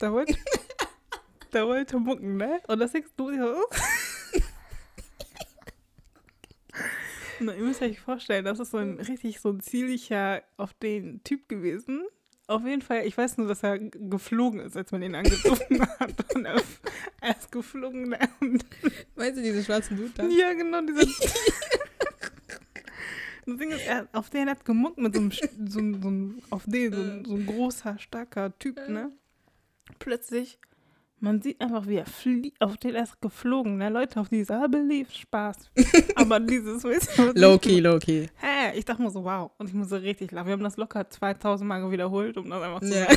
der 0.00 0.12
wollte, 0.12 0.36
der 1.52 1.66
wollte 1.66 1.98
mucken, 1.98 2.36
ne? 2.36 2.60
Und 2.66 2.78
das 2.80 2.92
denkst 2.92 3.10
du 3.16 3.30
dir. 3.30 3.56
Na, 7.40 7.54
ihr 7.54 7.62
müsst 7.62 7.82
euch 7.82 8.00
vorstellen, 8.00 8.44
das 8.44 8.58
ist 8.58 8.72
so 8.72 8.78
ein 8.78 8.98
richtig 8.98 9.40
so 9.40 9.50
ein 9.50 9.60
ziellicher 9.60 10.42
auf 10.56 10.74
den 10.74 11.22
Typ 11.22 11.48
gewesen. 11.48 12.04
Auf 12.48 12.64
jeden 12.64 12.80
Fall, 12.82 13.06
ich 13.06 13.16
weiß 13.16 13.36
nur, 13.36 13.46
dass 13.46 13.62
er 13.62 13.78
geflogen 13.78 14.60
ist, 14.60 14.76
als 14.76 14.90
man 14.90 15.02
ihn 15.02 15.14
angezogen 15.14 15.80
hat. 16.00 16.34
Und 16.34 16.46
er, 16.46 16.60
er 17.20 17.36
ist 17.38 17.52
geflogen. 17.52 18.10
Weißt 19.16 19.36
du, 19.36 19.42
diese 19.42 19.62
schwarzen 19.62 19.96
Dude 19.98 20.10
da? 20.16 20.24
ja, 20.26 20.52
genau, 20.54 20.80
dieser. 20.82 21.06
Das 23.46 23.56
Ding 23.56 23.70
ist, 23.70 23.86
er, 23.86 24.06
auf 24.12 24.28
den 24.28 24.50
hat 24.50 24.62
gemuckt 24.66 24.98
mit 24.98 25.14
so 25.14 25.20
einem, 25.22 25.30
so, 25.30 25.78
einem- 25.78 26.02
so 26.02 26.08
einem 26.08 26.42
auf 26.50 26.64
den, 26.66 26.92
so, 27.24 27.30
so 27.30 27.34
ein 27.36 27.46
großer, 27.46 27.98
starker 27.98 28.52
Typ, 28.58 28.76
ne? 28.90 29.10
Plötzlich, 29.98 30.58
man 31.20 31.42
sieht 31.42 31.60
einfach, 31.60 31.86
wie 31.86 31.96
er 31.96 32.06
fliegt, 32.06 32.60
auf 32.60 32.76
den 32.76 32.94
er 32.94 33.04
ist 33.04 33.20
geflogen, 33.20 33.78
ne? 33.78 33.88
Leute, 33.88 34.20
auf 34.20 34.28
dieses, 34.28 34.50
ah, 34.50 34.66
belief, 34.66 35.12
Spaß. 35.12 35.56
Aber 36.14 36.40
dieses, 36.40 36.82
Low-key, 37.34 37.80
low-key. 37.80 38.28
Hä? 38.36 38.76
Ich 38.78 38.84
dachte 38.84 39.02
mir 39.02 39.10
so, 39.10 39.24
wow. 39.24 39.50
Und 39.58 39.68
ich 39.68 39.74
musste 39.74 40.02
richtig 40.02 40.32
lachen. 40.32 40.46
Wir 40.46 40.52
haben 40.52 40.62
das 40.62 40.76
locker 40.76 41.08
2000 41.08 41.68
Mal 41.68 41.90
wiederholt, 41.90 42.36
um 42.36 42.48
das 42.48 42.62
einfach 42.62 42.80
zu 42.80 42.98
Ja. 42.98 43.06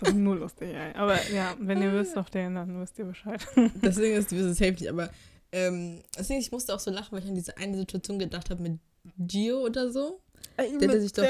Das 0.00 0.14
war 0.14 0.18
nur 0.18 0.36
lustig, 0.36 0.70
ey. 0.74 0.94
Aber 0.94 1.14
ja, 1.30 1.54
wenn 1.58 1.82
ihr 1.82 1.92
wisst 1.92 2.16
auf 2.16 2.30
den, 2.30 2.54
dann 2.54 2.80
wisst 2.80 2.98
ihr 2.98 3.04
Bescheid. 3.04 3.46
Das 3.82 3.96
Ding 3.96 4.14
ist, 4.14 4.32
du 4.32 4.36
wirst 4.36 4.48
es 4.48 4.58
safe 4.58 4.72
nicht, 4.72 4.88
aber 4.88 5.10
ähm, 5.52 6.00
das 6.16 6.28
Ding 6.28 6.38
ist, 6.38 6.46
ich 6.46 6.52
musste 6.52 6.74
auch 6.74 6.78
so 6.80 6.90
lachen, 6.90 7.12
weil 7.12 7.22
ich 7.22 7.28
an 7.28 7.34
diese 7.34 7.54
eine 7.58 7.76
Situation 7.76 8.18
gedacht 8.18 8.48
habe 8.48 8.62
mit 8.62 8.78
Gio 9.18 9.58
oder 9.58 9.90
so. 9.90 10.20
Der, 10.58 10.88
der 10.88 11.00
sich 11.02 11.12
doch. 11.12 11.22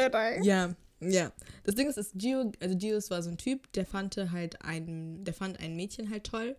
Ja, 0.42 0.70
ja. 1.00 1.32
Das 1.64 1.74
Ding 1.74 1.88
ist, 1.88 1.98
ist 1.98 2.12
Gio, 2.14 2.52
also 2.60 2.76
Gio 2.76 2.98
war 3.08 3.22
so 3.22 3.30
ein 3.30 3.38
Typ, 3.38 3.72
der 3.72 3.86
fand 3.86 4.16
halt 4.16 4.62
ein, 4.62 5.24
der 5.24 5.34
fand 5.34 5.60
ein 5.60 5.76
Mädchen 5.76 6.10
halt 6.10 6.24
toll, 6.24 6.56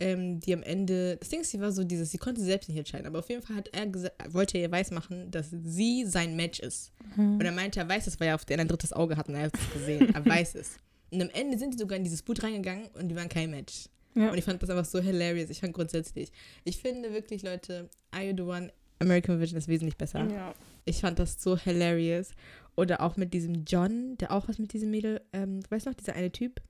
ähm, 0.00 0.40
die 0.40 0.54
am 0.54 0.62
Ende, 0.62 1.16
das 1.16 1.28
Ding 1.28 1.40
ist, 1.40 1.50
sie 1.50 1.60
war 1.60 1.72
so 1.72 1.82
dieses, 1.82 2.10
sie 2.10 2.18
konnte 2.18 2.40
selbst 2.40 2.68
nicht 2.68 2.78
entscheiden, 2.78 3.06
aber 3.06 3.18
auf 3.18 3.28
jeden 3.28 3.42
Fall 3.42 3.56
hat 3.56 3.68
er 3.68 3.86
gesagt, 3.86 4.14
wollte 4.32 4.58
er 4.58 4.64
ihr 4.64 4.70
weismachen, 4.70 5.30
dass 5.30 5.48
sie 5.50 6.04
sein 6.06 6.36
Match 6.36 6.60
ist. 6.60 6.92
Und 7.16 7.44
er 7.44 7.52
meinte, 7.52 7.80
er 7.80 7.88
weiß 7.88 8.06
es, 8.06 8.20
weil 8.20 8.28
er 8.28 8.34
auf 8.36 8.44
den 8.44 8.60
ein 8.60 8.68
drittes 8.68 8.92
Auge 8.92 9.16
hat 9.16 9.28
und 9.28 9.34
er 9.34 9.42
hat 9.42 9.54
es 9.54 9.72
gesehen. 9.72 10.14
Er 10.14 10.24
weiß 10.24 10.54
es. 10.54 10.76
Und 11.10 11.22
am 11.22 11.30
Ende 11.30 11.58
sind 11.58 11.74
die 11.74 11.78
sogar 11.78 11.96
in 11.96 12.04
dieses 12.04 12.22
Boot 12.22 12.42
reingegangen 12.42 12.86
und 12.94 13.08
die 13.08 13.16
waren 13.16 13.28
kein 13.28 13.50
Match. 13.50 13.86
Ja. 14.14 14.30
Und 14.30 14.38
ich 14.38 14.44
fand 14.44 14.62
das 14.62 14.70
einfach 14.70 14.84
so 14.84 15.00
hilarious. 15.00 15.50
Ich 15.50 15.60
fand 15.60 15.72
grundsätzlich, 15.72 16.30
ich 16.64 16.76
finde 16.78 17.12
wirklich, 17.12 17.42
Leute, 17.42 17.88
Are 18.10 18.24
You 18.24 18.34
The 18.36 18.42
One, 18.42 18.72
American 19.00 19.40
Vision 19.40 19.58
ist 19.58 19.68
wesentlich 19.68 19.96
besser. 19.96 20.28
ja. 20.30 20.54
Ich 20.84 21.00
fand 21.00 21.18
das 21.18 21.42
so 21.42 21.56
hilarious. 21.56 22.30
Oder 22.78 23.00
auch 23.00 23.16
mit 23.16 23.34
diesem 23.34 23.64
John, 23.64 24.16
der 24.18 24.30
auch 24.30 24.46
was 24.46 24.60
mit 24.60 24.72
diesem 24.72 24.92
Mädel, 24.92 25.20
ähm, 25.32 25.62
weißt 25.68 25.86
du 25.86 25.90
noch, 25.90 25.96
dieser 25.96 26.14
eine 26.14 26.30
Typ, 26.30 26.60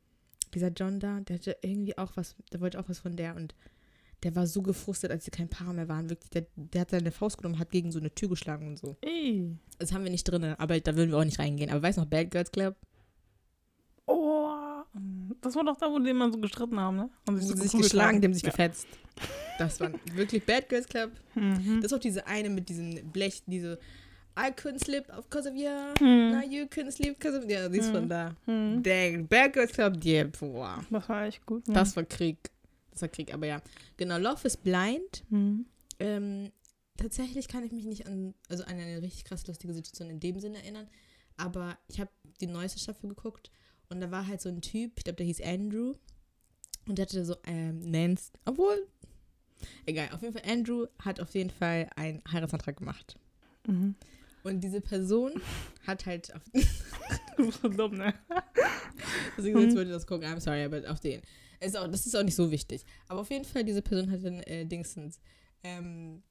dieser 0.55 0.69
John 0.69 1.01
da, 1.01 1.21
der 1.21 1.37
hatte 1.37 1.59
irgendwie 1.61 1.99
auch 1.99 2.13
was, 2.17 2.35
der 2.51 2.63
wollte 2.63 2.81
auch 2.81 2.89
was 2.89 2.99
von 2.99 3.15
der 3.15 3.37
und 3.37 3.55
der 4.23 4.35
war 4.35 4.47
so 4.47 4.63
gefrustet, 4.63 5.11
als 5.11 5.27
sie 5.27 5.31
kein 5.31 5.51
Paar 5.51 5.71
mehr 5.75 5.87
waren. 5.87 6.09
Wirklich, 6.09 6.31
der, 6.31 6.47
der 6.57 6.81
hat 6.81 6.91
seine 6.93 7.13
Faust 7.13 7.37
genommen, 7.37 7.59
hat 7.59 7.71
gegen 7.71 7.93
so 7.93 7.99
eine 7.99 8.11
Tür 8.15 8.31
geschlagen 8.31 8.69
und 8.69 8.79
so. 8.79 8.97
Ey. 9.03 9.55
Das 9.79 9.93
haben 9.93 10.03
wir 10.03 10.11
nicht 10.11 10.25
drin, 10.25 10.45
aber 10.45 10.81
da 10.81 10.97
würden 10.97 11.11
wir 11.11 11.19
auch 11.19 11.25
nicht 11.25 11.39
reingehen. 11.41 11.71
Aber 11.71 11.83
weißt 11.83 11.99
du 11.99 12.01
noch, 12.01 12.09
Bad 12.09 12.31
Girls 12.31 12.51
Club? 12.51 12.75
Oh. 14.07 14.49
Das 15.43 15.55
war 15.57 15.65
doch 15.65 15.77
da, 15.77 15.93
wo 15.93 15.99
die 15.99 16.09
immer 16.09 16.33
so 16.33 16.39
gestritten 16.41 16.81
haben, 16.81 16.97
ne? 16.97 17.11
Und 17.29 17.37
Die 17.37 17.45
so 17.45 17.51
haben 17.53 17.61
sich 17.61 17.73
geschlagen, 17.73 18.15
haben. 18.15 18.21
die 18.23 18.27
haben 18.29 18.35
sich 18.35 18.45
ja. 18.45 18.51
gefetzt. 18.51 18.87
Das 19.59 19.79
war 19.79 19.91
wirklich 20.15 20.43
Bad 20.47 20.71
Girls 20.71 20.89
Club. 20.89 21.11
Mhm. 21.35 21.83
Das 21.83 21.93
ist 21.93 21.99
auch 21.99 22.01
diese 22.01 22.27
eine 22.27 22.49
mit 22.49 22.71
diesem 22.71 23.11
Blech, 23.13 23.43
diese 23.47 23.79
I 24.39 24.53
couldn't 24.53 24.79
sleep 24.85 25.07
because 25.09 25.49
of 25.49 25.57
you. 25.57 25.69
Mhm. 26.01 26.31
Now 26.31 26.43
you 26.43 26.67
couldn't 26.67 26.93
sleep 26.93 27.19
because 27.19 27.37
of 27.37 27.45
you. 27.45 27.51
Ja, 27.51 27.69
die 27.69 27.79
ist 27.79 27.91
von 27.91 28.09
da. 28.09 28.37
Mhm. 28.47 28.83
Dang, 28.83 29.27
Bad 29.27 29.53
Girls 29.53 29.73
Club, 29.73 30.05
yeah, 30.05 30.25
boah. 30.25 30.85
Das 30.91 31.09
war 31.09 31.27
echt 31.27 31.45
gut. 31.45 31.67
Ja. 31.67 31.75
Das 31.75 31.97
war 31.97 32.05
Krieg. 32.05 32.39
Das 32.93 33.03
war 33.03 33.09
Krieg, 33.09 33.35
aber 33.35 33.47
ja. 33.47 33.61
Genau, 33.97 34.19
Love 34.19 34.47
is 34.47 34.57
Blind. 34.57 35.25
Mhm. 35.29 35.67
Ähm, 35.99 36.53
tatsächlich 36.97 37.49
kann 37.49 37.65
ich 37.65 37.73
mich 37.73 37.85
nicht 37.85 38.07
an, 38.07 38.35
also 38.49 38.63
an 38.65 38.79
eine 38.79 39.03
richtig 39.03 39.25
krass 39.25 39.47
lustige 39.47 39.75
Situation 39.75 40.11
in 40.11 40.21
dem 40.21 40.39
Sinne 40.39 40.59
erinnern. 40.59 40.89
Aber 41.37 41.77
ich 41.89 42.01
habe 42.01 42.11
die 42.41 42.47
neueste 42.47 42.79
Staffel 42.79 43.09
geguckt 43.09 43.51
und 43.89 44.01
da 44.01 44.11
war 44.11 44.27
halt 44.27 44.41
so 44.41 44.49
ein 44.49 44.61
Typ, 44.61 44.93
ich 44.97 45.05
glaube, 45.05 45.17
der 45.17 45.27
hieß 45.27 45.41
Andrew 45.43 45.95
und 46.87 46.99
der 46.99 47.07
hatte 47.07 47.25
so, 47.25 47.37
ähm, 47.47 47.81
Nance, 47.91 48.33
obwohl, 48.45 48.87
egal, 49.87 50.11
auf 50.13 50.23
jeden 50.23 50.35
Fall, 50.35 50.51
Andrew 50.51 50.87
hat 51.01 51.21
auf 51.21 51.35
jeden 51.35 51.51
Fall 51.51 51.89
einen 51.97 52.23
Heiratsantrag 52.31 52.77
gemacht. 52.77 53.17
Mhm. 53.67 53.95
Und 54.45 54.61
diese 54.61 54.81
Person 54.81 55.33
hat 55.87 56.07
halt 56.07 56.33
auf, 56.35 56.43
dumm, 57.77 57.97
ne? 57.97 58.15
Deswegen 59.37 59.59
jetzt 59.61 59.73
Mhm. 59.73 59.77
würde 59.77 59.91
ich 59.91 59.97
das 59.97 60.07
gucken. 60.07 60.27
I'm 60.29 60.41
sorry, 60.41 60.65
aber 60.65 60.83
auf 60.91 61.01
den. 61.01 61.21
Ist 61.61 61.77
auch, 61.77 61.89
das 61.89 62.07
ist 62.07 62.15
auch 62.15 62.23
nicht 62.23 62.37
so 62.37 62.51
wichtig. 62.51 62.85
Aber 63.09 63.21
auf 63.21 63.31
jeden 63.31 63.45
Fall, 63.45 63.65
diese 63.65 63.83
Person 63.83 64.11
hat 64.11 64.25
dann 64.25 64.41
äh, 64.45 64.65
Dingsens 64.65 65.21
ähm, 65.65 66.23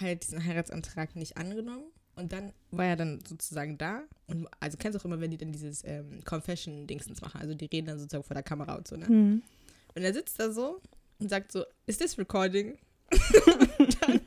halt 0.00 0.22
diesen 0.24 0.42
Heiratsantrag 0.44 1.14
nicht 1.16 1.36
angenommen. 1.36 1.84
Und 2.16 2.32
dann 2.32 2.52
war 2.70 2.86
er 2.86 2.96
dann 2.96 3.20
sozusagen 3.28 3.76
da. 3.76 4.02
Und 4.28 4.46
also 4.60 4.76
kennst 4.78 4.96
du 4.96 5.00
auch 5.00 5.04
immer, 5.04 5.20
wenn 5.20 5.30
die 5.32 5.36
dann 5.36 5.52
dieses 5.52 5.82
ähm, 5.84 6.22
Confession-Dingsens 6.24 7.20
machen. 7.20 7.40
Also 7.40 7.54
die 7.54 7.66
reden 7.66 7.88
dann 7.88 7.98
sozusagen 7.98 8.24
vor 8.24 8.34
der 8.34 8.42
Kamera 8.44 8.76
und 8.76 8.86
so, 8.88 8.96
ne? 8.96 9.06
Mhm. 9.08 9.42
Und 9.96 10.02
er 10.02 10.14
sitzt 10.14 10.38
da 10.40 10.50
so 10.50 10.80
und 11.18 11.28
sagt 11.28 11.52
so, 11.52 11.64
is 11.86 11.98
this 11.98 12.16
recording? 12.18 12.78
dann, 14.00 14.20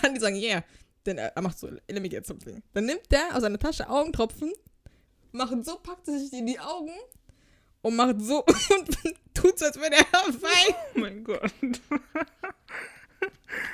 dann 0.00 0.14
die 0.14 0.20
sagen, 0.20 0.36
yeah. 0.36 0.64
Dann 1.04 1.18
er 1.18 1.32
er 1.34 1.42
macht 1.42 1.58
so, 1.58 1.68
let 1.68 2.00
me 2.00 2.08
get 2.08 2.26
something. 2.26 2.62
Dann 2.74 2.86
nimmt 2.86 3.10
der 3.10 3.34
aus 3.34 3.42
seiner 3.42 3.58
Tasche 3.58 3.88
Augentropfen, 3.88 4.52
macht 5.32 5.64
so, 5.64 5.76
packt 5.76 6.06
sich 6.06 6.30
die 6.30 6.38
in 6.38 6.46
die 6.46 6.60
Augen 6.60 6.92
und 7.82 7.96
macht 7.96 8.20
so 8.20 8.44
und 8.44 8.98
tut 9.34 9.58
so, 9.58 9.66
als 9.66 9.76
würde 9.76 9.96
er 9.96 10.04
weinen. 10.12 10.74
Oh 10.94 10.98
mein 10.98 11.24
Gott. 11.24 11.52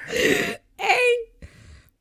Ey! 0.08 1.32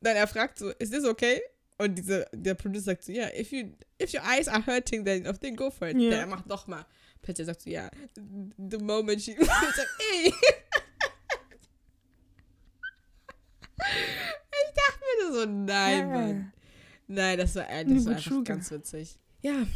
Dann 0.00 0.16
er 0.16 0.26
fragt 0.26 0.58
so, 0.58 0.70
is 0.78 0.90
this 0.90 1.04
okay? 1.04 1.42
Und 1.76 1.94
diese, 1.96 2.26
der 2.32 2.54
Producer 2.54 2.86
sagt 2.86 3.04
so, 3.04 3.12
ja, 3.12 3.24
yeah, 3.24 3.38
if, 3.38 3.52
you, 3.52 3.72
if 4.00 4.12
your 4.12 4.22
eyes 4.24 4.48
are 4.48 4.64
hurting, 4.64 5.04
then, 5.04 5.24
then 5.40 5.54
go 5.54 5.70
for 5.70 5.88
it. 5.88 5.96
Ja. 5.96 6.10
Dann 6.10 6.20
er 6.20 6.26
macht 6.26 6.46
noch 6.46 6.66
mal. 6.66 6.84
Plötzlich 7.22 7.46
sagt 7.46 7.62
so, 7.62 7.70
ja, 7.70 7.90
the 8.16 8.78
moment 8.78 9.20
she... 9.22 9.32
ich 9.32 9.46
sag, 9.46 9.86
ey! 10.12 10.32
So, 15.32 15.44
nein, 15.46 15.98
Ja. 15.98 16.06
Mann. 16.06 16.52
Nein, 17.06 17.38
das 17.38 17.54
war, 17.56 17.68
äh, 17.70 17.84
Nee, 17.84 17.94
das 17.94 18.06
war 18.06 18.16
einfach 18.16 18.44
ganz 18.44 18.70
witzig. 18.70 19.18
Ja, 19.40 19.66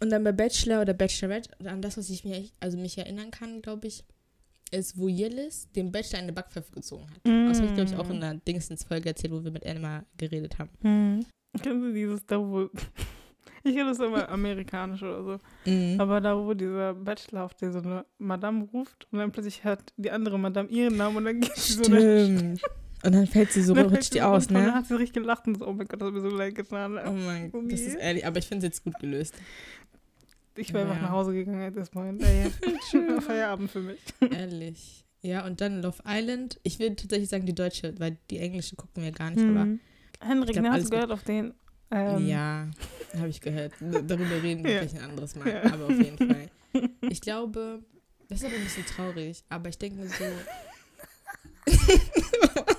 und 0.00 0.10
dann 0.10 0.24
bei 0.24 0.32
Bachelor 0.32 0.82
oder 0.82 0.94
Bachelorette, 0.94 1.50
an 1.64 1.82
das, 1.82 1.96
was 1.96 2.10
ich 2.10 2.24
mir 2.24 2.36
echt, 2.36 2.54
also 2.60 2.76
mich 2.78 2.98
erinnern 2.98 3.30
kann, 3.30 3.62
glaube 3.62 3.86
ich, 3.86 4.04
ist, 4.70 4.98
wo 4.98 5.08
Yillis 5.08 5.68
den 5.72 5.92
Bachelor 5.92 6.18
in 6.18 6.24
eine 6.24 6.32
Backpfeife 6.32 6.72
gezogen 6.72 7.06
hat. 7.08 7.24
Mm. 7.24 7.48
Das 7.48 7.58
habe 7.58 7.68
ich, 7.68 7.74
glaube 7.74 7.90
ich, 7.90 7.96
auch 7.96 8.10
in 8.10 8.22
einer 8.22 8.34
Dingsens-Folge 8.40 9.10
erzählt, 9.10 9.32
wo 9.32 9.44
wir 9.44 9.50
mit 9.50 9.64
Emma 9.64 10.04
geredet 10.16 10.58
haben. 10.58 10.70
Mhm. 10.82 11.26
Kennst 11.62 11.84
du 11.84 11.92
dieses 11.92 12.26
da, 12.26 12.38
wo. 12.38 12.68
Ich 13.66 13.74
kenne 13.74 13.90
das 13.90 13.98
immer 13.98 14.28
amerikanisch 14.28 15.02
oder 15.02 15.24
so. 15.24 15.70
Mhm. 15.70 15.98
Aber 15.98 16.20
da, 16.20 16.36
wo 16.36 16.52
dieser 16.52 16.92
Bachelor 16.92 17.44
auf 17.44 17.54
der 17.54 17.72
so 17.72 17.78
eine 17.78 18.04
Madame 18.18 18.64
ruft 18.74 19.06
und 19.10 19.18
dann 19.18 19.32
plötzlich 19.32 19.64
hört 19.64 19.94
die 19.96 20.10
andere 20.10 20.38
Madame 20.38 20.68
ihren 20.68 20.98
Namen 20.98 21.16
und 21.16 21.24
dann 21.24 21.40
geht 21.40 21.56
sie 21.56 21.72
so 21.72 21.84
Stimmt. 21.84 22.60
Und 23.04 23.12
dann 23.12 23.26
fällt 23.26 23.52
sie 23.52 23.62
so, 23.62 23.74
rutscht 23.74 24.14
die 24.14 24.22
aus, 24.22 24.44
runter 24.44 24.54
Und 24.54 24.54
dann 24.54 24.66
ne? 24.66 24.74
hat 24.74 24.86
sie 24.86 24.94
richtig 24.94 25.14
gelacht 25.22 25.46
und 25.46 25.58
so, 25.58 25.66
oh 25.66 25.72
mein 25.72 25.86
Gott, 25.86 26.00
das 26.00 26.06
hat 26.08 26.14
mir 26.14 26.20
so 26.22 26.28
leid 26.30 26.54
getan. 26.54 26.98
Oh 27.06 27.12
mein 27.12 27.50
Gott, 27.52 27.70
das 27.70 27.80
ist 27.80 27.96
ehrlich, 27.96 28.26
aber 28.26 28.38
ich 28.38 28.46
finde 28.46 28.66
es 28.66 28.72
jetzt 28.74 28.84
gut 28.84 28.98
gelöst. 28.98 29.34
Ich 30.56 30.72
wäre 30.72 30.84
einfach 30.84 30.96
Ja. 30.96 31.02
nach 31.02 31.10
Hause 31.10 31.32
gegangen 31.34 31.60
at 31.62 31.74
this 31.74 31.90
point. 31.90 32.22
Ey, 32.22 32.50
Feierabend 33.20 33.70
für 33.70 33.80
mich. 33.80 34.00
ehrlich. 34.30 35.04
Ja, 35.20 35.44
und 35.46 35.60
dann 35.60 35.82
Love 35.82 35.98
Island. 36.06 36.60
Ich 36.62 36.78
will 36.78 36.94
tatsächlich 36.96 37.28
sagen 37.28 37.44
die 37.46 37.54
deutsche, 37.54 37.92
weil 37.98 38.18
die 38.30 38.38
englische 38.38 38.76
gucken 38.76 39.02
wir 39.02 39.10
gar 39.12 39.30
nicht, 39.30 39.42
aber 39.42 39.64
Mhm. 39.64 39.80
Henrik, 40.20 40.52
glaub, 40.52 40.64
ne, 40.64 40.70
hast 40.72 40.84
du 40.86 40.90
gehört 40.90 41.10
auf 41.10 41.24
den. 41.24 41.54
Ähm, 41.90 42.26
ja, 42.26 42.68
habe 43.18 43.28
ich 43.28 43.40
gehört. 43.40 43.72
Darüber 43.80 44.42
reden 44.42 44.64
wir 44.64 44.70
Ja. 44.72 44.78
vielleicht 44.80 44.96
ein 44.98 45.10
anderes 45.10 45.34
Mal, 45.36 45.48
Ja. 45.48 45.62
aber 45.72 45.86
auf 45.86 45.98
jeden 45.98 46.16
Fall. 46.18 46.48
Ich 47.08 47.20
glaube, 47.20 47.82
das 48.28 48.40
ist 48.40 48.46
aber 48.46 48.54
ein 48.56 48.64
bisschen 48.64 48.84
traurig, 48.86 49.44
aber 49.48 49.68
ich 49.68 49.78
denke 49.78 50.00
mir 50.00 50.08
so. 50.08 50.24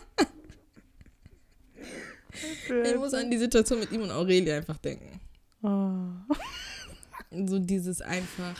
ich 2.83 2.97
muss 2.97 3.13
an 3.13 3.29
die 3.29 3.37
Situation 3.37 3.79
mit 3.79 3.91
ihm 3.91 4.01
und 4.01 4.11
Aurelie 4.11 4.55
einfach 4.55 4.77
denken. 4.77 5.19
Oh. 5.61 6.35
So 7.47 7.59
dieses 7.59 8.01
einfach. 8.01 8.55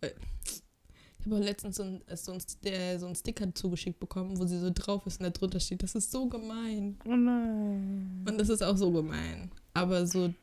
Ich 0.00 1.26
habe 1.26 1.36
auch 1.36 1.44
letztens 1.44 1.76
so 1.76 1.84
ein, 1.84 2.02
so, 2.14 2.32
ein, 2.32 2.38
der, 2.64 2.98
so 2.98 3.06
ein 3.06 3.14
Sticker 3.14 3.54
zugeschickt 3.54 4.00
bekommen, 4.00 4.38
wo 4.38 4.44
sie 4.44 4.58
so 4.58 4.70
drauf 4.74 5.06
ist 5.06 5.20
und 5.20 5.24
da 5.24 5.30
drunter 5.30 5.60
steht, 5.60 5.82
das 5.82 5.94
ist 5.94 6.10
so 6.10 6.26
gemein. 6.26 6.98
oh 7.04 7.14
nein. 7.14 8.24
Und 8.28 8.38
das 8.40 8.48
ist 8.48 8.62
auch 8.62 8.76
so 8.76 8.90
gemein. 8.90 9.50
Aber 9.72 10.04
so, 10.04 10.34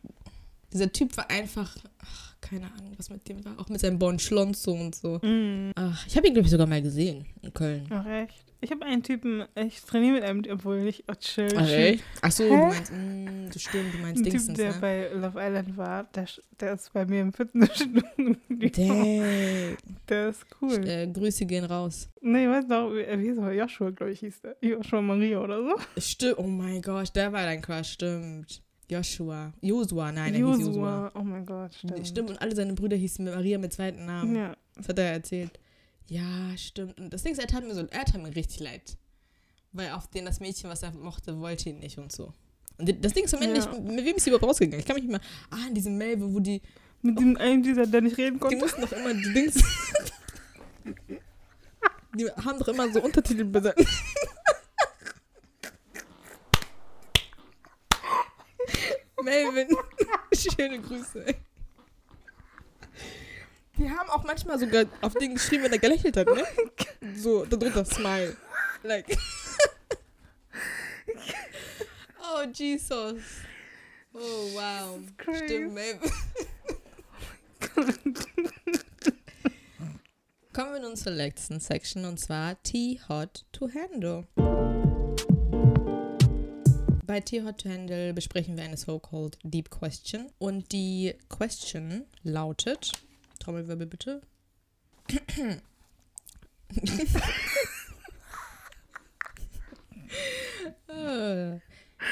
dieser 0.71 0.89
Typ 0.89 1.17
war 1.17 1.29
einfach, 1.29 1.75
ach, 1.99 2.35
keine 2.39 2.71
Ahnung, 2.71 2.93
was 2.95 3.09
mit 3.09 3.27
dem 3.27 3.43
war. 3.43 3.59
Auch 3.59 3.67
mit 3.67 3.81
seinem 3.81 3.99
Bon 3.99 4.17
Schlonzo 4.17 4.71
und 4.71 4.95
so. 4.95 5.19
Mhm. 5.21 5.71
Ach, 5.75 6.07
ich 6.07 6.15
habe 6.15 6.27
ihn, 6.27 6.33
glaube 6.33 6.45
ich, 6.45 6.51
sogar 6.51 6.67
mal 6.67 6.81
gesehen 6.81 7.25
in 7.41 7.53
Köln. 7.53 7.85
Ach, 7.89 8.05
echt? 8.05 8.48
Ich 8.61 8.71
habe 8.71 8.85
einen 8.85 9.03
Typen, 9.03 9.45
ich 9.55 9.81
trainiere 9.81 10.15
mit 10.15 10.23
einem, 10.23 10.43
obwohl 10.51 10.79
ich, 10.79 11.05
oh, 11.09 11.13
chill. 11.13 11.53
Ach, 11.55 11.65
chill. 11.65 11.75
echt? 11.77 12.03
Ach 12.21 12.31
so, 12.31 12.43
Hä? 12.43 12.49
du 12.49 12.55
meinst, 12.57 12.91
mm, 12.91 13.51
du 13.51 13.59
stimmt, 13.59 13.93
du 13.93 13.97
meinst 13.99 14.25
Ein 14.25 14.31
Typ, 14.31 14.55
der 14.55 14.71
ne? 14.71 14.77
bei 14.81 15.09
Love 15.13 15.39
Island 15.41 15.77
war, 15.77 16.03
der, 16.13 16.25
der 16.59 16.73
ist 16.73 16.91
bei 16.91 17.05
mir 17.05 17.21
im 17.21 17.31
Fitnessstudio. 17.31 18.03
Dang. 18.49 19.77
Der 20.09 20.29
ist 20.29 20.45
cool. 20.59 20.87
Äh, 20.87 21.07
Grüße 21.07 21.45
gehen 21.45 21.63
raus. 21.65 22.09
Nee, 22.21 22.45
ich 22.45 22.49
weiß 22.49 22.67
noch, 22.67 22.89
wie, 22.91 23.05
wie 23.19 23.27
hieß 23.29 23.37
er? 23.37 23.53
Joshua, 23.53 23.91
glaube 23.91 24.11
ich, 24.11 24.19
hieß 24.19 24.41
der. 24.41 24.57
Joshua 24.61 25.01
Maria 25.01 25.39
oder 25.39 25.63
so. 25.63 25.75
Stimmt, 26.01 26.39
oh 26.39 26.47
mein 26.47 26.81
Gott, 26.81 27.15
der 27.15 27.31
war 27.31 27.43
dein 27.43 27.61
Crush, 27.61 27.91
stimmt. 27.93 28.61
Joshua. 28.89 29.53
Josua, 29.61 30.11
nein, 30.11 30.33
er 30.33 30.39
hieß 30.39 30.59
Josua. 30.65 31.05
Joshua. 31.05 31.11
Oh 31.13 31.23
mein 31.23 31.45
Gott, 31.45 31.75
Stimmt. 31.75 32.07
stimmt. 32.07 32.29
und 32.31 32.41
alle 32.41 32.55
seine 32.55 32.73
Brüder 32.73 32.97
hießen 32.97 33.23
Maria 33.23 33.57
mit 33.59 33.71
zweiten 33.71 34.05
Namen. 34.05 34.35
Ja. 34.35 34.55
Das 34.75 34.89
hat 34.89 34.99
er 34.99 35.11
erzählt. 35.13 35.59
Ja, 36.09 36.57
stimmt. 36.57 36.99
Und 36.99 37.11
das 37.13 37.23
Ding 37.23 37.31
ist, 37.33 37.39
er 37.39 37.47
tat 37.47 37.63
mir 37.63 37.75
so, 37.75 37.85
er 37.85 38.05
tat 38.05 38.21
mir 38.21 38.35
richtig 38.35 38.59
leid. 38.59 38.97
Weil 39.71 39.91
auf 39.91 40.07
den 40.07 40.25
das 40.25 40.39
Mädchen, 40.39 40.69
was 40.69 40.81
er 40.83 40.91
mochte, 40.91 41.39
wollte 41.39 41.69
ihn 41.69 41.79
nicht 41.79 41.97
und 41.99 42.11
so. 42.11 42.33
Und 42.77 43.05
das 43.05 43.13
Ding 43.13 43.25
ist 43.25 43.33
am 43.35 43.41
Ende, 43.41 43.59
Ja. 43.59 43.71
ich, 43.71 43.79
mit 43.79 44.03
wem 44.05 44.15
ist 44.15 44.23
sie 44.23 44.29
überhaupt 44.31 44.47
rausgegangen? 44.49 44.79
Ich 44.79 44.85
kann 44.85 44.95
mich 44.95 45.03
nicht 45.03 45.11
mehr, 45.11 45.21
ah, 45.51 45.67
in 45.67 45.75
diesem 45.75 45.97
Melvin, 45.97 46.33
wo 46.33 46.39
die, 46.39 46.61
Mit 47.01 47.19
dem 47.19 47.37
einen 47.37 47.61
dieser, 47.61 47.85
der 47.85 48.01
nicht 48.01 48.17
reden 48.17 48.35
die 48.35 48.39
konnte. 48.39 48.57
mussten 48.57 48.81
doch 48.81 48.91
immer 48.91 49.13
die 49.13 49.33
Dings, 49.33 49.55
die 52.15 52.29
haben 52.31 52.57
doch 52.59 52.67
immer 52.69 52.91
so 52.91 53.01
Untertitel 53.03 53.43
besetzt. 53.45 53.85
Melvin, 59.23 59.67
schöne 60.33 60.79
Grüße. 60.81 61.25
ey. 61.27 61.35
Die 63.79 63.89
haben 63.89 64.09
auch 64.09 64.25
manchmal 64.25 64.59
sogar 64.59 64.85
auf 64.99 65.13
den 65.13 65.35
geschrieben, 65.35 65.63
wenn 65.63 65.71
er 65.71 65.79
gelächelt 65.79 66.17
hat, 66.17 66.27
ne? 66.27 66.43
So, 67.15 67.45
darunter 67.45 67.85
Smile. 67.85 68.35
Like. 68.83 69.17
oh, 72.21 72.43
Jesus. 72.53 73.23
Oh, 74.13 74.19
wow. 74.19 74.99
crazy. 75.17 75.45
Stimmt, 75.45 75.73
Melvin. 75.73 76.11
Kommen 80.51 80.73
wir 80.73 80.81
nun 80.81 80.97
zur 80.97 81.13
letzten 81.13 81.61
Section 81.61 82.03
und 82.03 82.19
zwar 82.19 82.61
Tea 82.63 82.99
Hot 83.07 83.45
to 83.53 83.69
Handle. 83.73 84.27
Bei 87.05 87.21
Tea 87.21 87.43
Hot 87.43 87.59
to 87.61 87.69
Handle 87.69 88.13
besprechen 88.13 88.57
wir 88.57 88.65
eine 88.65 88.75
so-called 88.75 89.37
Deep 89.43 89.69
Question 89.69 90.29
und 90.37 90.73
die 90.73 91.15
Question 91.29 92.03
lautet, 92.23 92.91
Trommelwirbel 93.49 93.87
bitte. 93.87 94.21
Ah, 100.87 101.59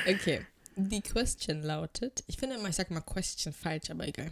okay, 0.10 0.46
die 0.76 1.02
Question 1.02 1.62
lautet, 1.62 2.24
ich 2.26 2.38
finde 2.38 2.56
immer, 2.56 2.70
ich 2.70 2.76
sage 2.76 2.92
mal 2.92 3.02
Question 3.02 3.54
falsch, 3.54 3.92
aber 3.92 4.08
egal. 4.08 4.32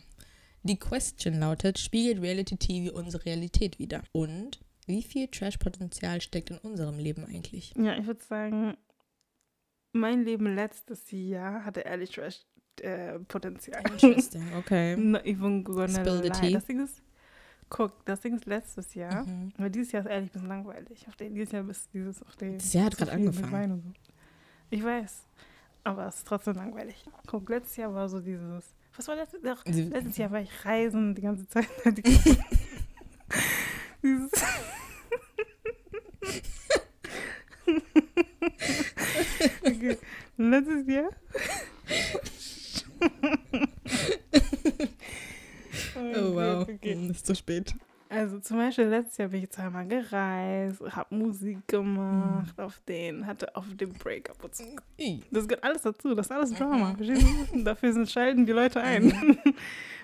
Die 0.63 0.79
Question 0.79 1.39
lautet, 1.39 1.77
spiegelt 1.77 2.23
Reality 2.23 2.57
TV 2.57 2.95
unsere 2.95 3.25
Realität 3.25 3.77
wider? 3.77 4.01
Und 4.11 4.61
wie 4.87 5.03
viel 5.03 5.27
Trash-Potenzial 5.27 6.21
steckt 6.21 6.49
in 6.49 6.57
unserem 6.57 6.97
Leben 6.97 7.23
eigentlich? 7.25 7.73
Ja, 7.77 7.95
ich 7.97 8.07
würde 8.07 8.23
sagen, 8.23 8.77
mein 9.91 10.23
Leben 10.23 10.55
letztes 10.55 11.11
Jahr 11.11 11.65
hatte 11.65 11.81
ehrlich 11.81 12.09
Trash 12.09 12.41
äh, 12.81 13.19
Potenzial. 13.19 13.81
Interesting, 13.91 14.43
okay. 14.57 14.95
Not 14.95 15.25
even 15.25 15.63
gonna 15.63 15.87
Spill 15.87 16.21
the 16.21 16.29
lie. 16.29 16.41
tea. 16.41 16.53
Das 16.53 16.65
Ding 16.65 16.83
ist, 16.83 17.01
guck, 17.69 18.05
das 18.05 18.21
Ding 18.21 18.35
ist 18.35 18.45
letztes 18.45 18.93
Jahr. 18.93 19.25
Mhm. 19.25 19.51
Aber 19.57 19.69
dieses 19.69 19.91
Jahr 19.91 20.03
ist 20.03 20.09
ehrlich 20.09 20.29
ein 20.29 20.33
bisschen 20.33 20.47
langweilig. 20.47 21.07
Auf 21.07 21.15
den, 21.15 21.33
dieses 21.33 21.51
Jahr 21.51 21.67
ist 21.69 21.93
dieses 21.93 22.21
auf 22.23 22.35
den. 22.35 22.57
Das 22.57 22.73
Jahr 22.73 22.85
hat 22.85 22.97
gerade 22.97 23.11
angefangen. 23.11 23.81
So. 23.83 23.93
Ich 24.69 24.83
weiß. 24.83 25.27
Aber 25.83 26.07
es 26.07 26.15
ist 26.17 26.27
trotzdem 26.27 26.55
langweilig. 26.55 27.05
Guck, 27.27 27.47
letztes 27.49 27.77
Jahr 27.77 27.93
war 27.93 28.09
so 28.09 28.19
dieses. 28.19 28.73
Was 28.95 29.07
war 29.07 29.15
letztes 29.15 29.43
Jahr? 29.43 29.57
Letztes 29.65 30.17
Jahr 30.17 30.31
war 30.31 30.41
ich 30.41 30.65
reisen 30.65 31.13
die 31.13 31.21
ganze 31.21 31.47
Zeit. 31.47 31.67
dieses. 34.01 34.31
okay. 39.63 39.97
Letztes 40.37 40.87
Jahr. 40.87 41.09
ist 47.11 47.25
zu 47.25 47.35
spät. 47.35 47.73
Also 48.07 48.39
zum 48.39 48.57
Beispiel 48.57 48.85
letztes 48.85 49.17
Jahr 49.17 49.29
bin 49.29 49.43
ich 49.43 49.49
zweimal 49.49 49.87
gereist, 49.87 50.79
habe 50.95 51.15
Musik 51.15 51.67
gemacht 51.67 52.53
Mhm. 52.57 52.63
auf 52.63 52.79
den, 52.87 53.25
hatte 53.25 53.55
auf 53.55 53.65
dem 53.75 53.93
Breakup 53.93 54.43
und 54.43 54.55
so. 54.55 54.63
Das 55.31 55.47
gehört 55.47 55.63
alles 55.63 55.81
dazu, 55.81 56.13
das 56.13 56.27
ist 56.27 56.31
alles. 56.31 56.53
Drama. 56.53 56.95
Dafür 57.63 57.93
sind, 57.93 58.09
schalten 58.09 58.45
die 58.45 58.51
Leute 58.51 58.79
ein. 58.81 59.11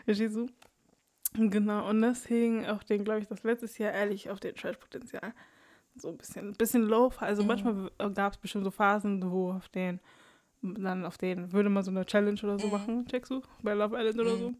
Verstehst 0.05 0.35
du? 0.35 0.47
Genau, 1.35 1.87
und 1.89 2.01
deswegen 2.01 2.65
auf 2.65 2.83
den, 2.83 3.03
glaube 3.05 3.21
ich, 3.21 3.27
das 3.27 3.43
letztes 3.43 3.77
Jahr 3.77 3.93
ehrlich 3.93 4.29
auf 4.29 4.39
den 4.39 4.55
Trash-Potenzial. 4.55 5.33
So 5.95 6.09
ein 6.09 6.17
bisschen, 6.17 6.53
bisschen 6.53 6.83
low. 6.83 7.11
Also 7.19 7.43
Mhm. 7.43 7.47
manchmal 7.47 7.91
gab 8.13 8.33
es 8.33 8.37
bestimmt 8.39 8.65
so 8.65 8.71
Phasen, 8.71 9.31
wo 9.31 9.51
auf 9.51 9.69
den, 9.69 9.99
dann 10.61 11.05
auf 11.05 11.17
den 11.17 11.51
würde 11.51 11.69
man 11.69 11.83
so 11.83 11.91
eine 11.91 12.05
Challenge 12.05 12.39
oder 12.43 12.57
so 12.59 12.67
Mhm. 12.67 12.71
machen, 12.73 13.05
checkst 13.07 13.31
du? 13.31 13.41
Bei 13.63 13.73
Love 13.73 13.97
Island 13.97 14.19
oder 14.19 14.35
Mhm. 14.35 14.39
so. 14.39 14.53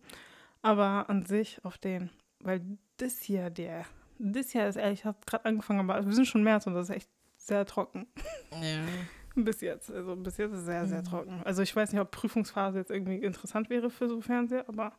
Aber 0.62 1.10
an 1.10 1.26
sich 1.26 1.64
auf 1.64 1.78
den, 1.78 2.10
weil 2.40 2.62
das 2.98 3.20
hier, 3.22 3.50
der, 3.50 3.86
das 4.20 4.52
hier 4.52 4.68
ist 4.68 4.76
ehrlich, 4.76 5.06
hat 5.06 5.26
gerade 5.26 5.46
angefangen, 5.46 5.80
aber 5.80 6.06
wir 6.06 6.14
sind 6.14 6.26
schon 6.28 6.44
März 6.44 6.68
und 6.68 6.74
das 6.74 6.90
ist 6.90 6.96
echt 6.96 7.10
sehr 7.38 7.66
trocken. 7.66 8.08
Ja. 8.52 8.86
Bis 9.36 9.62
jetzt. 9.62 9.90
Also 9.90 10.16
bis 10.18 10.36
jetzt 10.38 10.52
ist 10.52 10.60
es 10.60 10.66
sehr, 10.66 10.86
sehr 10.88 11.00
Mhm. 11.02 11.06
trocken. 11.06 11.42
Also 11.46 11.62
ich 11.62 11.74
weiß 11.74 11.92
nicht, 11.94 12.02
ob 12.02 12.12
Prüfungsphase 12.12 12.80
jetzt 12.80 12.92
irgendwie 12.92 13.16
interessant 13.16 13.70
wäre 13.70 13.90
für 13.90 14.10
so 14.10 14.20
Fernseher, 14.20 14.66
aber 14.68 14.92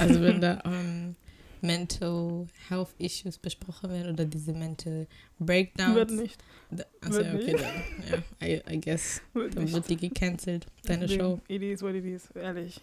Also 0.00 0.20
wenn 0.22 0.40
da 0.40 0.60
ähm, 0.64 1.14
Mental 1.62 2.46
Health 2.68 2.94
Issues 2.98 3.38
besprochen 3.38 3.90
werden 3.90 4.12
oder 4.12 4.24
diese 4.24 4.52
Mental 4.52 5.06
Breakdowns. 5.38 5.94
wird 5.94 6.10
nicht. 6.10 6.44
Also, 7.00 7.18
wird 7.18 7.26
ja, 7.26 7.34
okay, 7.34 7.52
nicht. 7.52 7.64
dann, 7.64 8.24
ja, 8.40 8.46
I, 8.46 8.74
I 8.74 8.80
guess. 8.80 9.22
Wird 9.32 9.56
Dann 9.56 9.64
nicht. 9.64 9.74
wird 9.74 9.88
die 9.90 9.96
gecancelt, 9.96 10.66
deine 10.84 11.06
Deswegen, 11.06 11.20
Show. 11.20 11.40
It 11.48 11.62
is 11.62 11.82
what 11.82 11.94
it 11.94 12.04
is, 12.04 12.28
ehrlich. 12.34 12.80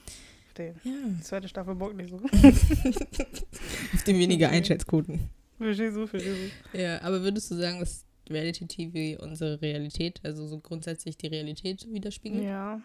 Den. 0.58 0.76
Ja. 0.84 0.92
Die 1.18 1.24
zweite 1.24 1.48
Staffel 1.48 1.76
bockt 1.76 1.96
nicht 1.98 2.10
so. 2.10 2.18
Auf 3.94 4.04
den 4.06 4.20
weniger. 4.20 4.50
Einschätzquoten. 4.50 5.30
Verstehst 5.58 5.96
du, 5.96 6.06
verstehst 6.08 6.52
du. 6.74 6.80
Ja, 6.80 7.02
aber 7.02 7.22
würdest 7.24 7.50
du 7.50 7.56
sagen, 7.56 7.80
dass 7.80 8.06
Reality 8.30 8.68
TV 8.68 9.22
unsere 9.24 9.62
Realität, 9.62 10.20
also 10.24 10.48
so 10.48 10.60
grundsätzlich 10.60 11.18
die 11.18 11.28
Realität 11.28 11.88
widerspiegelt? 11.92 12.44
Ja. 12.44 12.82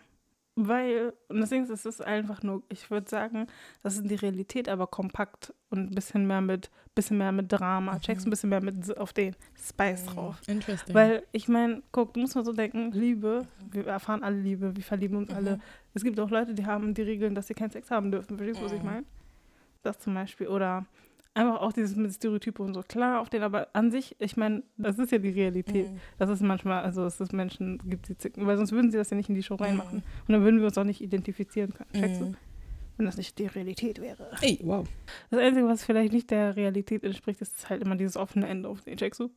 Weil, 0.61 1.12
und 1.28 1.40
deswegen 1.40 1.64
ist 1.70 1.86
es 1.86 2.00
einfach 2.00 2.42
nur, 2.42 2.64
ich 2.68 2.90
würde 2.90 3.09
sagen, 3.09 3.46
das 3.84 3.96
ist 3.96 4.11
die 4.11 4.16
Realität, 4.16 4.68
aber 4.68 4.88
kompakt 4.88 5.54
und 5.70 5.90
ein 5.92 5.94
bisschen 5.94 6.26
mehr 6.26 6.40
mit, 6.40 6.68
bisschen 6.96 7.16
mehr 7.16 7.30
mit 7.30 7.52
Drama. 7.52 7.94
Mhm. 7.94 8.00
Checkst 8.00 8.26
ein 8.26 8.30
bisschen 8.30 8.48
mehr 8.50 8.61
mit 8.61 8.98
auf 8.98 9.12
den 9.12 9.36
Spice 9.56 10.06
drauf. 10.06 10.40
Interesting. 10.48 10.92
Weil 10.96 11.22
ich 11.30 11.46
meine, 11.46 11.80
guck, 11.92 12.12
du 12.14 12.20
musst 12.20 12.34
mal 12.34 12.44
so 12.44 12.52
denken, 12.52 12.90
Liebe, 12.90 13.46
wir 13.70 13.86
erfahren 13.86 14.24
alle 14.24 14.40
Liebe, 14.40 14.74
wir 14.74 14.82
verlieben 14.82 15.16
uns 15.16 15.30
Mhm. 15.30 15.36
alle. 15.36 15.61
Es 15.94 16.02
gibt 16.02 16.18
auch 16.18 16.30
Leute, 16.30 16.54
die 16.54 16.66
haben 16.66 16.92
die 16.92 17.02
Regeln, 17.02 17.36
dass 17.36 17.46
sie 17.46 17.54
keinen 17.54 17.70
Sex 17.70 17.88
haben 17.92 18.11
dürfen. 18.11 18.36
Verstehst 18.36 18.61
du, 18.61 18.64
was 18.64 18.72
ich 18.72 18.80
Mhm. 18.82 18.86
meine? 18.86 19.04
Das 19.84 20.00
zum 20.00 20.12
Beispiel. 20.14 20.48
Oder 20.48 20.86
einfach 21.39 21.61
auch 21.61 21.72
dieses 21.72 21.97
mit 21.97 22.12
Stereotypen 22.12 22.66
und 22.66 22.74
so. 22.74 22.82
Klar, 22.82 23.20
auf 23.20 23.28
den, 23.30 23.43
aber 23.43 23.68
an 23.72 23.91
sich, 23.91 24.16
ich 24.18 24.36
meine, 24.36 24.62
das 24.76 24.99
ist 24.99 25.12
ja 25.12 25.18
die 25.18 25.30
Realität. 25.30 25.91
Mhm. 25.91 26.01
Das 26.18 26.28
ist 26.30 26.43
manchmal, 26.43 26.82
also 26.82 27.03
dass 27.05 27.20
es 27.20 27.32
Menschen 27.32 27.78
gibt, 27.89 28.09
die 28.09 28.16
zicken, 28.18 28.47
weil 28.47 28.57
sonst 28.57 28.72
würden 28.72 28.91
sie 28.91 28.99
das 28.99 29.11
ja 29.11 29.16
nicht 29.16 29.28
in 29.28 29.34
die 29.34 29.43
Show 29.43 29.55
reinmachen. 29.55 29.99
Mhm. 29.99 30.03
Und 30.26 30.32
dann 30.32 30.43
würden 30.43 30.59
wir 30.61 30.66
uns 30.66 30.76
auch 30.78 30.84
nicht 30.84 31.01
identifizieren 31.01 31.72
können. 31.72 31.91
Checkst 31.93 32.20
du? 32.20 32.26
Mhm. 32.26 32.36
Wenn 32.97 33.07
das 33.07 33.16
nicht 33.16 33.39
die 33.39 33.47
Realität 33.47 34.01
wäre. 34.01 34.28
Ey, 34.41 34.59
wow. 34.64 34.86
Das 35.30 35.39
Einzige, 35.41 35.68
was 35.68 35.84
vielleicht 35.84 36.12
nicht 36.12 36.30
der 36.30 36.57
Realität 36.57 37.05
entspricht, 37.05 37.41
ist 37.41 37.70
halt 37.70 37.80
immer 37.82 37.95
dieses 37.95 38.16
offene 38.16 38.49
Ende 38.49 38.68
auf 38.68 38.80
den. 38.82 38.97
Checkst 38.97 39.20
du? 39.20 39.30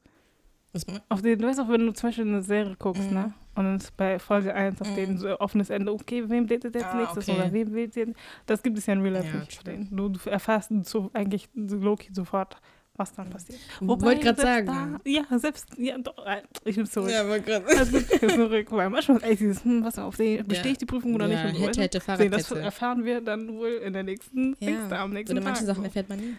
Was? 0.73 0.85
Auf 1.09 1.21
den, 1.21 1.37
du 1.37 1.47
weißt 1.47 1.59
auch, 1.59 1.69
wenn 1.69 1.85
du 1.85 1.93
zum 1.93 2.09
Beispiel 2.09 2.27
eine 2.27 2.41
Serie 2.41 2.75
guckst, 2.79 3.07
Mhm. 3.09 3.13
ne? 3.13 3.33
Und 3.53 3.65
dann 3.65 3.75
ist 3.77 3.95
bei 3.97 4.17
Folge 4.17 4.53
1 4.55 4.81
auf 4.81 4.89
Mhm. 4.91 4.95
den 4.95 5.17
so 5.17 5.39
offenes 5.39 5.69
Ende, 5.69 5.91
okay, 5.91 6.23
wem 6.29 6.47
datet 6.47 6.73
jetzt 6.75 6.85
Ah, 6.85 6.95
nächstes 6.97 7.27
okay. 7.27 7.37
oder 7.37 7.51
wem 7.51 7.73
wählt 7.73 7.95
jetzt? 7.95 8.13
Das 8.45 8.63
gibt 8.63 8.77
es 8.77 8.85
ja 8.85 8.93
in 8.93 9.01
Real 9.01 9.13
Life 9.15 9.27
Ja, 9.27 9.73
nicht. 9.73 9.91
Du, 9.91 10.07
du 10.09 10.29
erfährst 10.29 10.71
so 10.85 11.09
eigentlich 11.13 11.49
so 11.53 11.75
low-key 11.75 12.13
sofort, 12.13 12.55
was 12.95 13.11
dann 13.13 13.29
passiert. 13.29 13.59
Wollte 13.81 14.21
gerade 14.21 14.41
sagen. 14.41 14.67
Da, 14.67 14.99
ja, 15.09 15.23
selbst, 15.37 15.67
ja, 15.77 15.97
doch, 15.97 16.25
äh, 16.25 16.43
ich 16.63 16.77
nehme 16.77 16.87
zurück. 16.87 17.09
Ja, 17.11 17.27
wollte 17.27 17.43
gerade 17.45 17.65
nehme 17.91 18.05
zurück. 18.35 18.67
Weil 18.71 18.89
manchmal 18.89 19.17
ist 19.17 19.23
echt 19.23 19.41
dieses, 19.41 19.63
hm, 19.65 19.83
was 19.83 19.99
auf 19.99 20.15
den, 20.15 20.47
bestehe 20.47 20.71
ich 20.71 20.77
die 20.77 20.85
Prüfung 20.85 21.13
oder 21.15 21.27
ja, 21.27 21.43
nicht? 21.51 21.59
Hätte, 21.59 21.71
du? 21.77 21.81
hätte 21.81 21.99
Sehen, 21.99 22.31
das 22.31 22.47
Fahrradkette. 22.47 22.59
erfahren 22.61 23.03
wir 23.03 23.19
dann 23.19 23.57
wohl 23.57 23.81
in 23.83 23.91
der 23.91 24.03
nächsten, 24.03 24.55
Ja. 24.61 24.87
Da, 24.87 25.03
am 25.03 25.11
nächsten 25.11 25.35
Oder 25.37 25.43
manche 25.45 25.65
Tag. 25.65 25.67
Sachen 25.75 25.81
so. 25.81 25.85
erfährt 25.87 26.07
man 26.09 26.19
nie. 26.19 26.35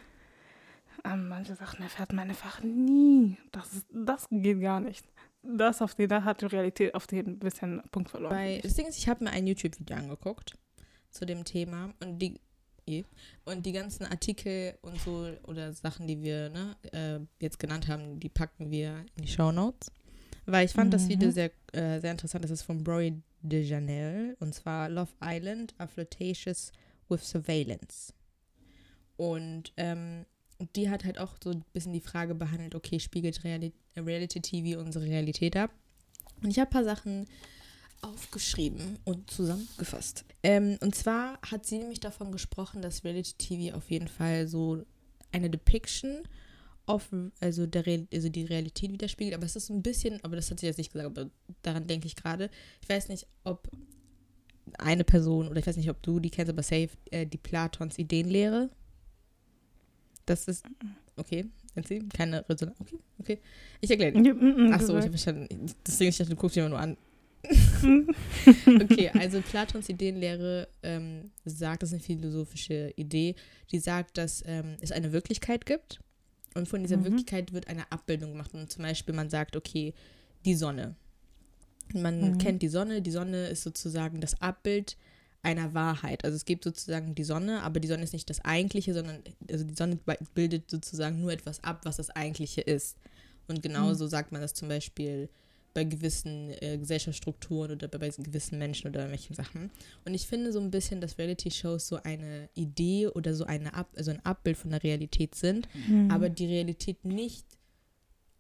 Ähm, 1.05 1.29
manche 1.29 1.55
Sachen 1.57 1.83
erfährt 1.83 2.13
man 2.13 2.29
einfach 2.29 2.63
nie. 2.63 3.37
Das, 3.51 3.73
ist, 3.75 3.87
das 3.93 4.29
geht 4.31 4.61
gar 4.63 4.81
nicht. 4.81 5.05
Das 5.43 5.83
auf 5.83 5.95
den, 5.95 6.11
hat 6.25 6.41
die 6.41 6.47
Realität 6.47 6.95
auf 6.95 7.07
den 7.07 7.27
ein 7.27 7.39
bisschen 7.39 7.83
Punkt 7.91 8.11
verloren. 8.11 8.35
Bei, 8.35 8.61
das 8.63 8.75
Ding 8.75 8.87
ist, 8.87 8.99
ich 8.99 9.09
habe 9.09 9.25
mir 9.25 9.31
ein 9.31 9.47
YouTube-Video 9.47 9.97
angeguckt 9.97 10.57
zu 11.11 11.27
dem 11.27 11.45
Thema 11.45 11.93
und 12.01 12.19
die 12.19 12.41
eh, 12.87 13.05
und 13.45 13.67
die 13.67 13.73
ganzen 13.73 14.05
Artikel 14.07 14.75
und 14.83 15.01
so 15.01 15.29
oder 15.45 15.73
Sachen, 15.73 16.07
die 16.07 16.23
wir 16.23 16.49
ne, 16.51 16.77
äh, 16.93 17.21
jetzt 17.43 17.59
genannt 17.59 17.89
haben, 17.89 18.21
die 18.21 18.29
packen 18.29 18.71
wir 18.71 19.05
in 19.17 19.23
die 19.23 19.29
Show 19.29 19.53
Notes. 19.53 19.91
Weil 20.47 20.67
ich 20.67 20.73
fand 20.73 20.93
das 20.93 21.05
Mhm. 21.05 21.09
Video 21.09 21.31
sehr, 21.31 21.51
äh, 21.73 22.01
sehr 22.01 22.11
interessant. 22.11 22.45
Das 22.45 22.51
ist 22.51 22.63
von 22.63 22.83
Broy 22.83 23.21
de 23.43 23.63
Janelle 23.63 24.37
und 24.41 24.55
zwar 24.55 24.89
Love 24.89 25.13
Island, 25.23 25.75
A 25.79 25.87
Flirtatious 25.87 26.73
with 27.09 27.29
Surveillance. 27.29 28.13
Und 29.17 29.73
ähm, 29.77 30.25
die 30.77 30.91
hat 30.91 31.05
halt 31.05 31.19
auch 31.19 31.37
so 31.43 31.51
ein 31.51 31.65
bisschen 31.73 31.93
die 31.93 32.01
Frage 32.01 32.35
behandelt, 32.35 32.75
okay, 32.75 33.01
spiegelt 33.01 33.45
Reali 33.45 33.73
Reality 33.97 34.41
TV 34.41 34.81
unsere 34.81 35.05
Realität 35.05 35.57
ab? 35.57 35.71
Und 36.43 36.51
ich 36.51 36.59
habe 36.59 36.71
ein 36.71 36.73
paar 36.73 36.85
Sachen 36.85 37.27
aufgeschrieben 38.01 38.99
und 39.05 39.31
zusammengefasst. 39.31 40.25
Ähm, 40.43 40.77
und 40.81 40.95
zwar 40.95 41.39
hat 41.43 41.67
sie 41.67 41.79
nämlich 41.79 42.01
davon 42.01 42.33
gesprochen, 42.33 42.83
dass 42.83 43.05
Reality 43.05 43.35
TV 43.39 43.77
auf 43.77 43.91
jeden 43.91 44.09
Fall 44.09 44.49
so 44.49 44.85
eine 45.31 45.51
Depiction 45.51 46.23
auf, 46.87 47.09
also, 47.41 47.67
der 47.67 47.87
Real, 47.87 48.07
also 48.13 48.29
die 48.29 48.45
Realität 48.45 48.93
widerspiegelt. 48.93 49.35
Aber 49.35 49.47
es 49.47 49.57
ist 49.57 49.67
so 49.67 49.75
ein 49.75 49.83
bisschen, 49.83 50.23
aber 50.25 50.37
das 50.37 50.51
hat 50.51 50.61
sie 50.61 50.67
jetzt 50.67 50.79
nicht 50.79 50.93
gesagt, 50.93 51.17
aber 51.17 51.31
daran 51.63 51.87
denke 51.87 52.07
ich 52.07 52.17
gerade. 52.17 52.51
Ich 52.83 52.89
weiß 52.89 53.09
nicht, 53.09 53.27
ob 53.45 53.71
eine 54.79 55.05
Person, 55.05 55.49
oder 55.49 55.61
ich 55.61 55.67
weiß 55.67 55.77
nicht, 55.77 55.91
ob 55.91 56.03
du 56.03 56.19
die 56.19 56.31
kennst, 56.31 56.51
aber 56.51 56.63
safe, 56.63 56.91
äh, 57.11 57.27
die 57.27 57.39
Platons 57.39 57.99
Ideenlehre. 57.99 58.71
Das 60.27 60.47
ist, 60.49 60.65
okay, 61.17 61.47
Nancy, 61.75 62.01
keine 62.15 62.49
Resonanz. 62.49 62.79
Okay, 62.81 62.99
okay. 63.19 63.39
Ich 63.81 63.91
erkläre 63.91 64.13
dir. 64.13 64.35
Mm, 64.35 64.69
mm, 64.69 64.73
Ach 64.73 64.81
so, 64.81 64.93
ich 64.97 65.01
habe 65.05 65.11
verstanden. 65.11 65.67
Deswegen, 65.87 66.11
ich 66.11 66.17
dachte, 66.17 66.31
du 66.31 66.37
guckst 66.37 66.57
dich 66.57 66.61
immer 66.61 66.71
nur 66.71 66.79
an. 66.81 66.97
Okay, 68.81 69.11
also 69.11 69.41
Platons 69.41 69.89
Ideenlehre 69.89 70.69
ähm, 70.83 71.31
sagt, 71.45 71.83
das 71.83 71.91
ist 71.91 71.95
eine 71.95 72.03
philosophische 72.03 72.93
Idee, 72.97 73.35
die 73.71 73.79
sagt, 73.81 74.17
dass 74.19 74.43
ähm, 74.47 74.77
es 74.81 74.93
eine 74.93 75.13
Wirklichkeit 75.13 75.67
gibt 75.67 76.01
und 76.55 76.69
von 76.69 76.83
dieser 76.83 76.99
Mhm. 76.99 77.05
Wirklichkeit 77.05 77.53
wird 77.53 77.69
eine 77.69 77.91
Abbildung 77.91 78.31
gemacht. 78.33 78.55
Und 78.55 78.71
zum 78.71 78.83
Beispiel, 78.85 79.15
man 79.15 79.31
sagt, 79.31 79.57
okay, 79.57 79.93
die 80.45 80.55
Sonne. 80.55 80.95
Man 81.95 82.33
Mhm. 82.33 82.39
kennt 82.39 82.63
die 82.63 82.69
Sonne, 82.69 83.03
die 83.03 83.11
Sonne 83.11 83.49
ist 83.49 83.63
sozusagen 83.65 84.21
das 84.21 84.41
Abbild 84.41 84.97
einer 85.43 85.75
Wahrheit. 85.75 86.25
Also 86.25 86.37
es 86.37 86.45
gibt 86.45 86.65
sozusagen 86.65 87.15
die 87.15 87.25
Sonne, 87.25 87.63
aber 87.63 87.81
die 87.81 87.89
Sonne 87.89 88.05
ist 88.05 88.13
nicht 88.13 88.31
das 88.31 88.45
Eigentliche, 88.45 88.95
sondern 88.95 89.23
also 89.51 89.65
die 89.65 89.75
Sonne 89.75 89.99
bildet 90.35 90.71
sozusagen 90.71 91.21
nur 91.21 91.33
etwas 91.33 91.63
ab, 91.65 91.81
was 91.85 91.97
das 91.97 92.11
Eigentliche 92.11 92.61
ist. 92.61 92.97
Und 93.49 93.63
genauso 93.63 94.07
sagt 94.07 94.31
man 94.33 94.41
das 94.41 94.55
zum 94.55 94.69
Beispiel 94.69 95.29
bei 95.75 95.85
gewissen 95.85 96.51
äh, 96.61 96.77
Gesellschaftsstrukturen 96.79 97.73
oder 97.73 97.89
bei, 97.89 97.99
bei 97.99 98.09
gewissen 98.11 98.59
Menschen 98.59 98.89
oder 98.89 99.11
welchen 99.11 99.35
Sachen. 99.35 99.71
Und 100.05 100.15
ich 100.15 100.27
finde 100.27 100.53
so 100.53 100.61
ein 100.61 100.71
bisschen, 100.71 101.01
dass 101.01 101.19
Reality-Shows 101.19 101.89
so 101.89 101.97
eine 102.03 102.51
Idee 102.55 103.09
oder 103.09 103.35
so 103.35 103.45
eine 103.45 103.73
Ab 103.75 103.89
also 103.97 104.11
ein 104.11 104.25
Abbild 104.25 104.59
von 104.59 104.71
der 104.71 104.83
Realität 104.83 105.35
sind, 105.35 105.67
Mhm. 105.89 106.11
aber 106.11 106.29
die 106.29 106.47
Realität 106.47 107.05
nicht 107.05 107.47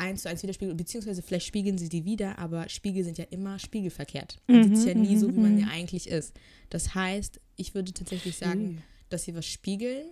eins 0.03 0.23
zu 0.23 0.29
eins 0.29 0.43
widerspiegeln, 0.43 0.77
beziehungsweise 0.77 1.23
vielleicht 1.23 1.47
spiegeln 1.47 1.79
sie 1.79 1.89
die 1.89 2.05
wieder, 2.05 2.39
aber 2.39 2.69
Spiegel 2.69 3.05
sind 3.05 3.19
ja 3.19 3.25
immer 3.31 3.59
spiegelverkehrt. 3.59 4.39
Man 4.49 4.63
sieht 4.63 4.77
sich 4.77 4.87
ja 4.87 4.95
Mhm, 4.95 5.01
nie 5.01 5.17
so, 5.17 5.29
wie 5.35 5.41
man 5.41 5.53
mhm, 5.53 5.59
ja 5.59 5.67
eigentlich 5.69 6.09
ist. 6.09 6.35
Das 6.71 6.95
heißt, 6.95 7.41
ich 7.57 7.75
würde 7.75 7.93
tatsächlich 7.93 8.37
sagen, 8.37 8.83
dass 9.09 9.25
sie 9.25 9.35
was 9.35 9.47
spiegeln, 9.47 10.07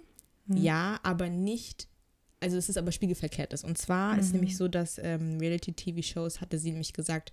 Mhm. 0.47 0.57
ja, 0.63 0.99
aber 1.03 1.29
nicht, 1.29 1.89
also 2.41 2.57
es 2.57 2.69
ist 2.69 2.79
aber 2.79 2.93
spiegelverkehrt 2.93 3.53
ist. 3.53 3.65
Und 3.65 3.77
zwar 3.79 4.19
ist 4.19 4.29
Mhm. 4.29 4.33
nämlich 4.33 4.57
so, 4.57 4.69
dass 4.69 4.99
ähm, 4.99 5.39
Reality-TV-Shows, 5.39 6.41
hatte 6.41 6.59
sie 6.59 6.71
nämlich 6.71 6.93
gesagt, 6.93 7.33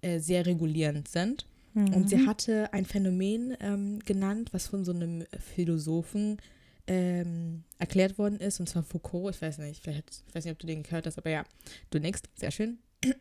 äh, 0.00 0.18
sehr 0.18 0.46
regulierend 0.46 1.08
sind. 1.08 1.46
Und 1.92 2.08
sie 2.08 2.16
Mhm. 2.16 2.26
hatte 2.26 2.72
ein 2.72 2.84
Phänomen 2.86 3.56
ähm, 3.60 3.98
genannt, 4.04 4.52
was 4.52 4.66
von 4.66 4.84
so 4.84 4.92
einem 4.92 5.24
Philosophen 5.38 6.38
ähm, 6.86 7.64
erklärt 7.78 8.18
worden 8.18 8.38
ist, 8.38 8.60
und 8.60 8.68
zwar 8.68 8.82
Foucault. 8.82 9.34
Ich 9.34 9.42
weiß 9.42 9.58
nicht, 9.58 9.82
vielleicht, 9.82 10.22
ich 10.28 10.34
weiß 10.34 10.44
nicht, 10.44 10.52
ob 10.52 10.58
du 10.58 10.66
den 10.66 10.82
gehört 10.82 11.06
hast, 11.06 11.18
aber 11.18 11.30
ja, 11.30 11.44
du 11.90 11.98
nix, 11.98 12.22
sehr 12.36 12.50
schön. 12.50 12.78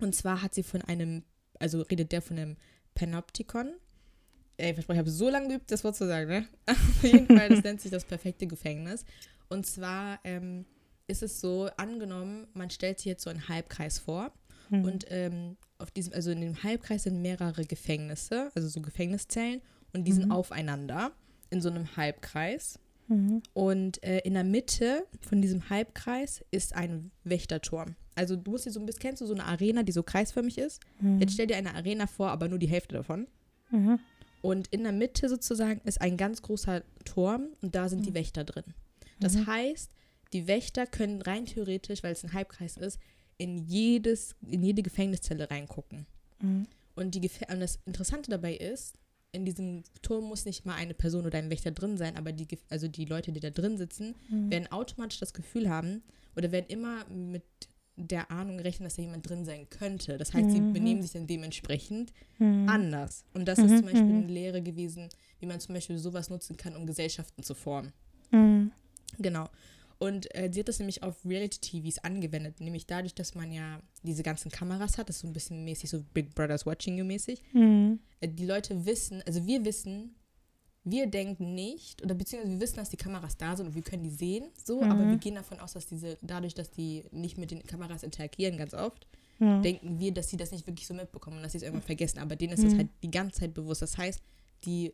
Und 0.00 0.14
zwar 0.14 0.42
hat 0.42 0.54
sie 0.54 0.62
von 0.64 0.82
einem, 0.82 1.22
also 1.60 1.80
redet 1.82 2.12
der 2.12 2.20
von 2.20 2.36
einem 2.38 2.56
Panoptikon. 2.94 3.72
Ey, 4.56 4.70
ich 4.70 4.74
verspreche, 4.74 4.96
ich 4.96 5.00
habe 5.00 5.10
so 5.10 5.30
lange 5.30 5.48
geübt, 5.48 5.70
das 5.70 5.82
Wort 5.84 5.96
zu 5.96 6.06
sagen, 6.06 6.28
ne? 6.28 6.48
Auf 6.66 7.02
jeden 7.02 7.26
Fall, 7.26 7.48
das 7.48 7.62
nennt 7.62 7.80
sich 7.80 7.90
das 7.90 8.04
perfekte 8.04 8.46
Gefängnis. 8.46 9.04
Und 9.48 9.66
zwar 9.66 10.18
ähm, 10.24 10.64
ist 11.06 11.22
es 11.22 11.40
so, 11.40 11.68
angenommen, 11.76 12.46
man 12.54 12.70
stellt 12.70 12.98
sich 12.98 13.06
jetzt 13.06 13.22
so 13.22 13.30
einen 13.30 13.48
Halbkreis 13.48 13.98
vor. 13.98 14.32
Mhm. 14.70 14.84
Und 14.84 15.06
ähm, 15.08 15.56
auf 15.78 15.90
diesem, 15.90 16.12
also 16.12 16.30
in 16.30 16.40
dem 16.40 16.62
Halbkreis 16.62 17.04
sind 17.04 17.22
mehrere 17.22 17.64
Gefängnisse, 17.64 18.50
also 18.54 18.68
so 18.68 18.80
Gefängniszellen, 18.80 19.60
und 19.92 20.04
die 20.04 20.12
sind 20.12 20.26
Mhm. 20.26 20.32
aufeinander 20.32 21.12
in 21.50 21.60
so 21.60 21.68
einem 21.70 21.96
Halbkreis. 21.96 22.78
Mhm. 23.08 23.42
Und 23.52 24.02
äh, 24.02 24.20
in 24.20 24.34
der 24.34 24.44
Mitte 24.44 25.06
von 25.20 25.42
diesem 25.42 25.68
Halbkreis 25.70 26.44
ist 26.50 26.74
ein 26.74 27.10
Wächterturm. 27.24 27.96
Also 28.14 28.36
du 28.36 28.50
musst 28.52 28.64
dir 28.66 28.70
so 28.70 28.80
ein 28.80 28.86
bisschen, 28.86 29.00
kennst 29.02 29.20
du 29.20 29.26
so 29.26 29.34
eine 29.34 29.44
Arena, 29.44 29.82
die 29.82 29.92
so 29.92 30.02
kreisförmig 30.02 30.56
ist? 30.58 30.80
Mhm. 31.00 31.20
Jetzt 31.20 31.34
stell 31.34 31.46
dir 31.46 31.56
eine 31.56 31.74
Arena 31.74 32.06
vor, 32.06 32.28
aber 32.30 32.48
nur 32.48 32.58
die 32.58 32.68
Hälfte 32.68 32.94
davon. 32.94 33.26
Mhm. 33.70 33.98
Und 34.40 34.68
in 34.68 34.82
der 34.82 34.92
Mitte 34.92 35.28
sozusagen 35.28 35.80
ist 35.84 36.00
ein 36.00 36.16
ganz 36.16 36.42
großer 36.42 36.82
Turm 37.04 37.48
und 37.62 37.74
da 37.74 37.88
sind 37.88 38.04
die 38.06 38.10
Mhm. 38.10 38.14
Wächter 38.14 38.44
drin. 38.44 38.64
Das 39.20 39.34
Mhm. 39.34 39.46
heißt, 39.46 39.90
die 40.32 40.46
Wächter 40.46 40.86
können 40.86 41.22
rein 41.22 41.46
theoretisch, 41.46 42.02
weil 42.02 42.12
es 42.12 42.24
ein 42.24 42.32
Halbkreis 42.32 42.76
ist, 42.76 42.98
in 43.36 43.58
jedes, 43.58 44.36
in 44.46 44.62
jede 44.62 44.82
Gefängniszelle 44.82 45.50
reingucken. 45.50 46.06
Mhm. 46.40 46.66
Und, 46.94 47.14
die, 47.14 47.20
und 47.50 47.60
das 47.60 47.78
Interessante 47.86 48.30
dabei 48.30 48.54
ist, 48.54 48.94
in 49.34 49.44
diesem 49.44 49.82
Turm 50.02 50.24
muss 50.24 50.44
nicht 50.44 50.64
mal 50.64 50.74
eine 50.76 50.94
Person 50.94 51.26
oder 51.26 51.38
ein 51.38 51.50
Wächter 51.50 51.70
drin 51.72 51.96
sein, 51.96 52.16
aber 52.16 52.32
die, 52.32 52.46
also 52.70 52.88
die 52.88 53.04
Leute, 53.04 53.32
die 53.32 53.40
da 53.40 53.50
drin 53.50 53.76
sitzen, 53.76 54.14
Mhm. 54.30 54.50
werden 54.50 54.72
automatisch 54.72 55.18
das 55.18 55.34
Gefühl 55.34 55.68
haben 55.68 56.02
oder 56.36 56.52
werden 56.52 56.66
immer 56.68 57.04
mit 57.08 57.42
der 57.96 58.30
Ahnung 58.30 58.58
rechnen, 58.58 58.84
dass 58.86 58.96
da 58.96 59.02
jemand 59.02 59.28
drin 59.28 59.44
sein 59.44 59.68
könnte. 59.70 60.18
Das 60.18 60.32
heißt, 60.34 60.50
sie 60.50 60.60
Mhm. 60.60 60.72
benehmen 60.72 61.02
sich 61.02 61.12
dann 61.12 61.26
dementsprechend 61.28 62.12
Mhm. 62.38 62.68
anders. 62.68 63.24
Und 63.34 63.46
das 63.46 63.58
Mhm, 63.58 63.64
ist 63.66 63.76
zum 63.78 63.86
Beispiel 63.86 64.12
mhm. 64.12 64.22
eine 64.24 64.26
Lehre 64.32 64.62
gewesen, 64.62 65.08
wie 65.38 65.46
man 65.46 65.60
zum 65.60 65.74
Beispiel 65.74 65.98
sowas 65.98 66.28
nutzen 66.28 66.56
kann, 66.56 66.74
um 66.74 66.86
Gesellschaften 66.86 67.42
zu 67.44 67.54
formen. 67.54 67.92
Mhm. 68.32 68.72
Genau. 69.18 69.48
Und 70.04 70.34
äh, 70.34 70.50
sie 70.52 70.60
hat 70.60 70.68
das 70.68 70.78
nämlich 70.78 71.02
auf 71.02 71.24
Reality-TVs 71.24 71.98
angewendet, 72.00 72.60
nämlich 72.60 72.86
dadurch, 72.86 73.14
dass 73.14 73.34
man 73.34 73.50
ja 73.52 73.80
diese 74.02 74.22
ganzen 74.22 74.50
Kameras 74.50 74.98
hat, 74.98 75.08
das 75.08 75.16
ist 75.16 75.22
so 75.22 75.26
ein 75.28 75.32
bisschen 75.32 75.64
mäßig 75.64 75.88
so 75.90 76.02
Big 76.12 76.34
Brother's 76.34 76.66
Watching 76.66 76.96
You 76.98 77.04
mäßig. 77.04 77.42
Mhm. 77.52 78.00
Äh, 78.20 78.28
die 78.28 78.46
Leute 78.46 78.84
wissen, 78.86 79.22
also 79.26 79.46
wir 79.46 79.64
wissen, 79.64 80.14
wir 80.86 81.06
denken 81.06 81.54
nicht, 81.54 82.02
oder 82.04 82.14
beziehungsweise 82.14 82.52
wir 82.54 82.60
wissen, 82.60 82.76
dass 82.76 82.90
die 82.90 82.98
Kameras 82.98 83.36
da 83.38 83.56
sind 83.56 83.68
und 83.68 83.74
wir 83.74 83.82
können 83.82 84.02
die 84.02 84.10
sehen, 84.10 84.44
so, 84.62 84.82
Mhm. 84.82 84.90
aber 84.90 85.08
wir 85.08 85.16
gehen 85.16 85.34
davon 85.36 85.58
aus, 85.60 85.72
dass 85.72 85.86
diese, 85.86 86.18
dadurch, 86.20 86.54
dass 86.54 86.70
die 86.70 87.04
nicht 87.10 87.38
mit 87.38 87.50
den 87.50 87.62
Kameras 87.62 88.02
interagieren, 88.02 88.58
ganz 88.58 88.74
oft, 88.74 89.06
Ja. 89.40 89.60
denken 89.62 89.98
wir, 89.98 90.12
dass 90.12 90.28
sie 90.28 90.36
das 90.36 90.52
nicht 90.52 90.66
wirklich 90.66 90.86
so 90.86 90.92
mitbekommen 90.94 91.38
und 91.38 91.42
dass 91.42 91.52
sie 91.52 91.58
es 91.58 91.64
irgendwann 91.64 91.82
vergessen. 91.86 92.18
Aber 92.18 92.36
denen 92.36 92.52
ist 92.52 92.62
das 92.62 92.74
Mhm. 92.74 92.78
halt 92.78 92.88
die 93.02 93.10
ganze 93.10 93.40
Zeit 93.40 93.54
bewusst. 93.54 93.80
Das 93.82 93.96
heißt, 93.98 94.20
die 94.64 94.92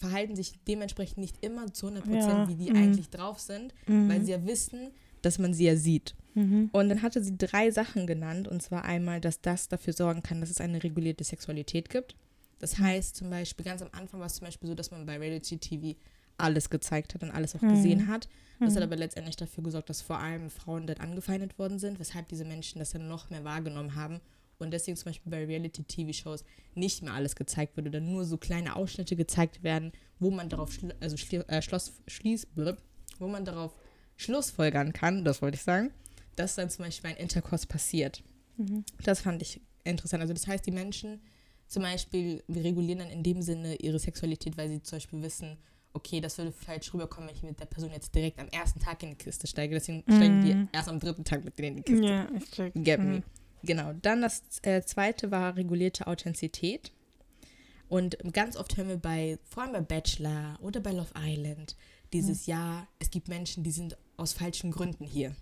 verhalten 0.00 0.34
sich 0.34 0.52
dementsprechend 0.66 1.18
nicht 1.18 1.44
immer 1.44 1.72
zu 1.72 1.86
100%, 1.88 2.14
Ja, 2.14 2.48
wie 2.48 2.54
die 2.56 2.70
mhm. 2.70 2.76
eigentlich 2.76 3.10
drauf 3.10 3.38
sind, 3.38 3.74
Mhm. 3.86 4.08
weil 4.08 4.24
sie 4.24 4.32
ja 4.32 4.44
wissen, 4.46 4.90
dass 5.22 5.38
man 5.38 5.52
sie 5.54 5.66
ja 5.66 5.76
sieht. 5.76 6.14
Mhm. 6.34 6.70
Und 6.72 6.88
dann 6.88 7.02
hatte 7.02 7.22
sie 7.22 7.36
drei 7.36 7.70
Sachen 7.70 8.06
genannt. 8.06 8.48
Und 8.48 8.62
zwar 8.62 8.84
einmal, 8.84 9.20
dass 9.20 9.40
das 9.40 9.68
dafür 9.68 9.92
sorgen 9.92 10.22
kann, 10.22 10.40
dass 10.40 10.50
es 10.50 10.60
eine 10.60 10.82
regulierte 10.82 11.22
Sexualität 11.24 11.90
gibt. 11.90 12.16
Das 12.58 12.78
heißt 12.78 13.16
zum 13.16 13.30
Beispiel, 13.30 13.64
ganz 13.64 13.82
am 13.82 13.88
Anfang 13.92 14.20
war 14.20 14.26
es 14.26 14.34
zum 14.36 14.46
Beispiel 14.46 14.68
so, 14.68 14.74
dass 14.74 14.90
man 14.90 15.04
bei 15.06 15.18
Reality 15.18 15.58
TV 15.58 15.98
alles 16.38 16.70
gezeigt 16.70 17.14
hat 17.14 17.22
und 17.22 17.30
alles 17.30 17.54
auch 17.54 17.60
Mhm. 17.62 17.68
gesehen 17.68 18.08
hat. 18.08 18.28
Das 18.60 18.74
hat 18.74 18.78
Mhm. 18.80 18.84
aber 18.84 18.96
letztendlich 18.96 19.36
dafür 19.36 19.62
gesorgt, 19.64 19.90
dass 19.90 20.00
vor 20.02 20.18
allem 20.18 20.48
Frauen 20.50 20.86
dann 20.86 20.96
angefeindet 20.98 21.58
worden 21.58 21.78
sind, 21.78 21.98
weshalb 21.98 22.28
diese 22.28 22.44
Menschen 22.46 22.78
das 22.78 22.90
dann 22.92 23.08
noch 23.08 23.28
mehr 23.30 23.44
wahrgenommen 23.44 23.94
haben. 23.94 24.20
Und 24.60 24.70
deswegen 24.72 24.96
zum 24.96 25.06
Beispiel 25.06 25.30
bei 25.30 25.44
Reality-TV-Shows 25.44 26.44
nicht 26.74 27.02
mehr 27.02 27.14
alles 27.14 27.34
gezeigt 27.36 27.76
wird 27.76 27.86
oder 27.88 28.00
nur 28.00 28.24
so 28.24 28.36
kleine 28.36 28.76
Ausschnitte 28.76 29.16
gezeigt 29.16 29.62
werden, 29.62 29.92
wo 30.18 30.30
man 30.30 30.48
darauf 30.48 30.72
schli 30.72 30.92
also 31.00 31.16
schli 31.16 31.38
äh, 31.48 31.62
schloss 31.62 31.92
schließ 32.06 32.46
blub, 32.46 32.78
wo 33.18 33.28
man 33.28 33.44
darauf 33.44 33.74
schlussfolgern 34.16 34.92
kann, 34.92 35.24
das 35.24 35.40
wollte 35.42 35.56
ich 35.56 35.62
sagen, 35.62 35.90
dass 36.36 36.54
dann 36.54 36.68
zum 36.70 36.84
Beispiel 36.84 37.10
ein 37.10 37.16
Intercourse 37.16 37.66
passiert. 37.66 38.22
Mhm. 38.56 38.84
Das 39.02 39.20
fand 39.22 39.40
ich 39.42 39.60
interessant. 39.84 40.20
Also 40.20 40.34
das 40.34 40.46
heißt, 40.46 40.66
die 40.66 40.70
Menschen 40.72 41.20
zum 41.66 41.82
Beispiel 41.82 42.42
regulieren 42.48 42.98
dann 42.98 43.10
in 43.10 43.22
dem 43.22 43.40
Sinne 43.42 43.76
ihre 43.76 43.98
Sexualität, 43.98 44.56
weil 44.58 44.68
sie 44.68 44.82
zum 44.82 44.96
Beispiel 44.96 45.22
wissen, 45.22 45.56
okay, 45.92 46.20
das 46.20 46.36
würde 46.38 46.52
falsch 46.52 46.92
rüberkommen, 46.92 47.28
wenn 47.30 47.36
ich 47.36 47.42
mit 47.42 47.58
der 47.58 47.66
Person 47.66 47.90
jetzt 47.92 48.14
direkt 48.14 48.38
am 48.38 48.48
ersten 48.48 48.78
Tag 48.80 49.02
in 49.02 49.10
die 49.10 49.16
Kiste 49.16 49.46
steige. 49.46 49.74
Deswegen 49.74 50.02
steigen 50.02 50.40
die 50.40 50.54
Mhm. 50.54 50.68
erst 50.72 50.88
am 50.88 51.00
dritten 51.00 51.24
Tag 51.24 51.44
mit 51.44 51.58
denen 51.58 51.68
in 51.68 51.76
die 51.76 51.82
Kiste. 51.82 52.06
Ja, 52.06 52.28
ich 52.36 52.50
check. 52.50 52.72
Get 52.74 53.00
Mhm. 53.00 53.08
me. 53.10 53.22
Genau. 53.62 53.92
Dann 54.02 54.22
das 54.22 54.42
äh, 54.62 54.82
zweite 54.82 55.30
war 55.30 55.56
regulierte 55.56 56.06
Authentizität. 56.06 56.92
Und 57.88 58.16
ganz 58.32 58.56
oft 58.56 58.76
hören 58.76 58.88
wir 58.88 58.96
bei, 58.96 59.38
vor 59.44 59.64
allem 59.64 59.72
bei 59.72 59.80
Bachelor 59.80 60.58
oder 60.62 60.80
bei 60.80 60.92
Love 60.92 61.10
Island, 61.16 61.76
dieses 62.12 62.46
Ja, 62.46 62.86
es 63.00 63.10
gibt 63.10 63.28
Menschen, 63.28 63.64
die 63.64 63.72
sind 63.72 63.96
aus 64.16 64.32
falschen 64.32 64.70
Gründen 64.70 65.04
hier. 65.04 65.34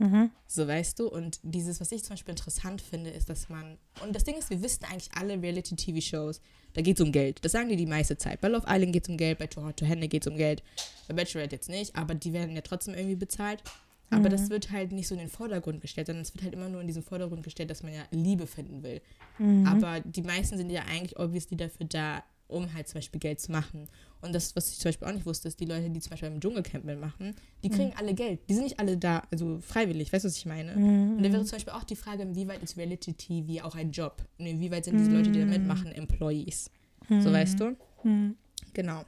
Mhm. 0.00 0.30
So 0.46 0.66
weißt 0.66 0.98
du, 0.98 1.08
und 1.08 1.40
dieses, 1.42 1.80
was 1.80 1.92
ich 1.92 2.02
zum 2.02 2.14
Beispiel 2.14 2.32
interessant 2.32 2.80
finde, 2.80 3.10
ist, 3.10 3.28
dass 3.28 3.50
man, 3.50 3.76
und 4.02 4.14
das 4.14 4.24
Ding 4.24 4.36
ist, 4.36 4.48
wir 4.48 4.62
wissen 4.62 4.84
eigentlich 4.84 5.10
alle 5.14 5.40
Reality-TV-Shows, 5.40 6.40
da 6.72 6.80
geht 6.80 6.98
es 6.98 7.04
um 7.04 7.12
Geld. 7.12 7.44
Das 7.44 7.52
sagen 7.52 7.68
die 7.68 7.76
die 7.76 7.86
meiste 7.86 8.16
Zeit. 8.16 8.40
Bei 8.40 8.48
Love 8.48 8.66
Island 8.66 8.94
geht 8.94 9.04
es 9.04 9.10
um 9.10 9.18
Geld, 9.18 9.38
bei 9.38 9.46
Too 9.46 9.62
Hot 9.62 9.76
to 9.76 9.86
Handle 9.86 10.08
geht 10.08 10.26
es 10.26 10.32
um 10.32 10.38
Geld, 10.38 10.62
bei 11.06 11.14
Bachelorette 11.14 11.56
jetzt 11.56 11.68
nicht, 11.68 11.96
aber 11.96 12.14
die 12.14 12.32
werden 12.32 12.54
ja 12.54 12.62
trotzdem 12.62 12.94
irgendwie 12.94 13.16
bezahlt. 13.16 13.62
Aber 14.10 14.28
Mhm. 14.28 14.30
das 14.32 14.50
wird 14.50 14.70
halt 14.72 14.92
nicht 14.92 15.06
so 15.08 15.14
in 15.14 15.20
den 15.20 15.28
Vordergrund 15.28 15.80
gestellt, 15.80 16.08
sondern 16.08 16.22
es 16.22 16.34
wird 16.34 16.42
halt 16.44 16.54
immer 16.54 16.68
nur 16.68 16.80
in 16.80 16.86
diesen 16.86 17.02
Vordergrund 17.02 17.42
gestellt, 17.44 17.70
dass 17.70 17.82
man 17.82 17.92
ja 17.94 18.02
Liebe 18.10 18.46
finden 18.46 18.82
will. 18.82 19.00
Mhm. 19.38 19.66
Aber 19.66 20.00
die 20.00 20.22
meisten 20.22 20.56
sind 20.56 20.70
ja 20.70 20.82
eigentlich 20.90 21.18
obviously 21.18 21.56
dafür 21.56 21.86
da, 21.86 22.22
um 22.48 22.74
halt 22.74 22.88
zum 22.88 22.94
Beispiel 22.98 23.20
Geld 23.20 23.38
zu 23.40 23.52
machen. 23.52 23.86
Und 24.20 24.34
das, 24.34 24.56
was 24.56 24.72
ich 24.72 24.78
zum 24.78 24.88
Beispiel 24.88 25.06
auch 25.06 25.12
nicht 25.12 25.24
wusste, 25.26 25.46
ist, 25.46 25.60
die 25.60 25.64
Leute, 25.66 25.88
die 25.88 26.00
zum 26.00 26.10
Beispiel 26.10 26.28
beim 26.30 26.40
Dschungelcamp 26.40 26.84
mitmachen, 26.84 27.36
die 27.62 27.68
kriegen 27.68 27.92
alle 27.96 28.12
Geld. 28.12 28.40
Die 28.48 28.54
sind 28.54 28.64
nicht 28.64 28.80
alle 28.80 28.96
da, 28.98 29.22
also 29.30 29.60
freiwillig, 29.60 30.12
weißt 30.12 30.24
du, 30.24 30.28
was 30.28 30.36
ich 30.36 30.46
meine? 30.46 30.74
Mhm. 30.74 31.16
Und 31.18 31.22
da 31.22 31.32
wäre 31.32 31.44
zum 31.44 31.56
Beispiel 31.56 31.72
auch 31.72 31.84
die 31.84 31.94
Frage, 31.94 32.22
inwieweit 32.24 32.60
ist 32.64 32.76
Reality 32.76 33.12
TV 33.14 33.64
auch 33.64 33.76
ein 33.76 33.92
Job? 33.92 34.26
Und 34.38 34.46
inwieweit 34.46 34.84
sind 34.84 34.98
diese 34.98 35.12
Leute, 35.12 35.30
die 35.30 35.38
da 35.38 35.46
mitmachen, 35.46 35.92
Employees? 35.92 36.70
So 37.08 37.32
weißt 37.32 37.60
du? 37.60 37.76
Mhm. 38.02 38.34
Genau. 38.74 39.04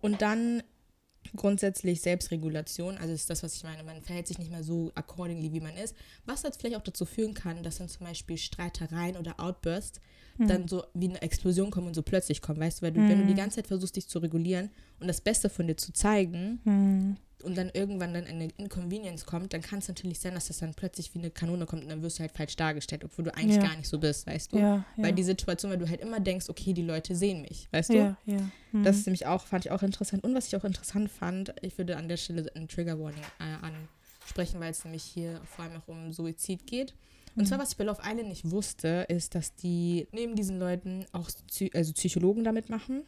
Und 0.00 0.22
dann 0.22 0.62
grundsätzlich 1.36 2.00
Selbstregulation, 2.00 2.98
also 2.98 3.12
ist 3.12 3.30
das, 3.30 3.42
was 3.42 3.54
ich 3.54 3.64
meine, 3.64 3.82
man 3.82 4.02
verhält 4.02 4.26
sich 4.26 4.38
nicht 4.38 4.50
mehr 4.50 4.64
so 4.64 4.92
accordingly, 4.94 5.52
wie 5.52 5.60
man 5.60 5.76
ist, 5.76 5.94
was 6.26 6.42
jetzt 6.42 6.60
vielleicht 6.60 6.76
auch 6.76 6.82
dazu 6.82 7.04
führen 7.04 7.34
kann, 7.34 7.62
dass 7.62 7.78
dann 7.78 7.88
zum 7.88 8.06
Beispiel 8.06 8.38
Streitereien 8.38 9.16
oder 9.16 9.38
Outbursts 9.38 10.00
dann 10.46 10.68
so 10.68 10.84
wie 10.94 11.08
eine 11.08 11.20
Explosion 11.22 11.70
kommen 11.70 11.88
und 11.88 11.94
so 11.94 12.02
plötzlich 12.02 12.40
kommen, 12.42 12.60
weißt 12.60 12.80
du, 12.80 12.82
weil 12.86 12.92
du, 12.92 13.00
wenn 13.08 13.18
du 13.18 13.24
die 13.26 13.34
ganze 13.34 13.56
Zeit 13.56 13.66
versuchst, 13.66 13.96
dich 13.96 14.08
zu 14.08 14.18
regulieren 14.20 14.70
und 15.00 15.08
das 15.08 15.20
Beste 15.20 15.48
von 15.50 15.66
dir 15.66 15.76
zu 15.76 15.92
zeigen 15.92 16.60
Mhm. 16.64 17.16
und 17.42 17.56
dann 17.56 17.70
irgendwann 17.74 18.14
dann 18.14 18.24
eine 18.24 18.48
Inconvenience 18.56 19.24
kommt, 19.26 19.52
dann 19.52 19.62
kann 19.62 19.78
es 19.80 19.88
natürlich 19.88 20.18
sein, 20.20 20.34
dass 20.34 20.48
das 20.48 20.58
dann 20.58 20.74
plötzlich 20.74 21.14
wie 21.14 21.18
eine 21.18 21.30
Kanone 21.30 21.66
kommt 21.66 21.82
und 21.82 21.88
dann 21.88 22.02
wirst 22.02 22.18
du 22.18 22.22
halt 22.22 22.32
falsch 22.32 22.56
dargestellt, 22.56 23.04
obwohl 23.04 23.24
du 23.24 23.34
eigentlich 23.34 23.56
Ja. 23.56 23.62
gar 23.62 23.76
nicht 23.76 23.88
so 23.88 23.98
bist, 23.98 24.26
weißt 24.26 24.52
du? 24.52 24.58
Ja, 24.58 24.76
ja. 24.76 24.84
Weil 24.96 25.12
die 25.12 25.22
Situation, 25.24 25.70
weil 25.72 25.78
du 25.78 25.88
halt 25.88 26.00
immer 26.00 26.20
denkst, 26.20 26.48
okay, 26.48 26.72
die 26.72 26.82
Leute 26.82 27.14
sehen 27.14 27.42
mich, 27.42 27.68
weißt 27.72 27.90
du? 27.90 27.94
ja, 27.98 28.16
ja. 28.26 28.40
Mhm. 28.72 28.82
Das 28.84 28.96
ist 28.98 29.06
nämlich 29.06 29.26
auch, 29.26 29.46
fand 29.46 29.64
ich 29.66 29.70
auch 29.72 29.82
interessant. 29.82 30.22
Und 30.24 30.34
was 30.34 30.46
ich 30.48 30.56
auch 30.56 30.64
interessant 30.64 31.10
fand, 31.10 31.54
ich 31.62 31.78
würde 31.78 31.96
an 31.96 32.08
der 32.08 32.16
Stelle 32.16 32.50
ein 32.54 32.68
Trigger 32.68 32.98
Warning 33.00 33.22
äh, 33.40 33.66
ansprechen, 34.22 34.60
weil 34.60 34.70
es 34.72 34.84
nämlich 34.84 35.02
hier 35.02 35.40
vor 35.44 35.64
allem 35.64 35.76
auch 35.80 35.88
um 35.88 36.12
Suizid 36.12 36.66
geht. 36.66 36.94
Und 37.38 37.46
zwar, 37.46 37.58
was 37.58 37.70
ich 37.72 37.76
bei 37.76 37.84
Love 37.84 38.02
Island 38.04 38.28
nicht 38.28 38.50
wusste, 38.50 39.06
ist, 39.08 39.34
dass 39.34 39.54
die 39.54 40.08
neben 40.12 40.34
diesen 40.34 40.58
Leuten 40.58 41.04
auch 41.12 41.30
Psy 41.48 41.70
also 41.74 41.92
Psychologen 41.92 42.44
damit 42.44 42.68
machen 42.68 43.02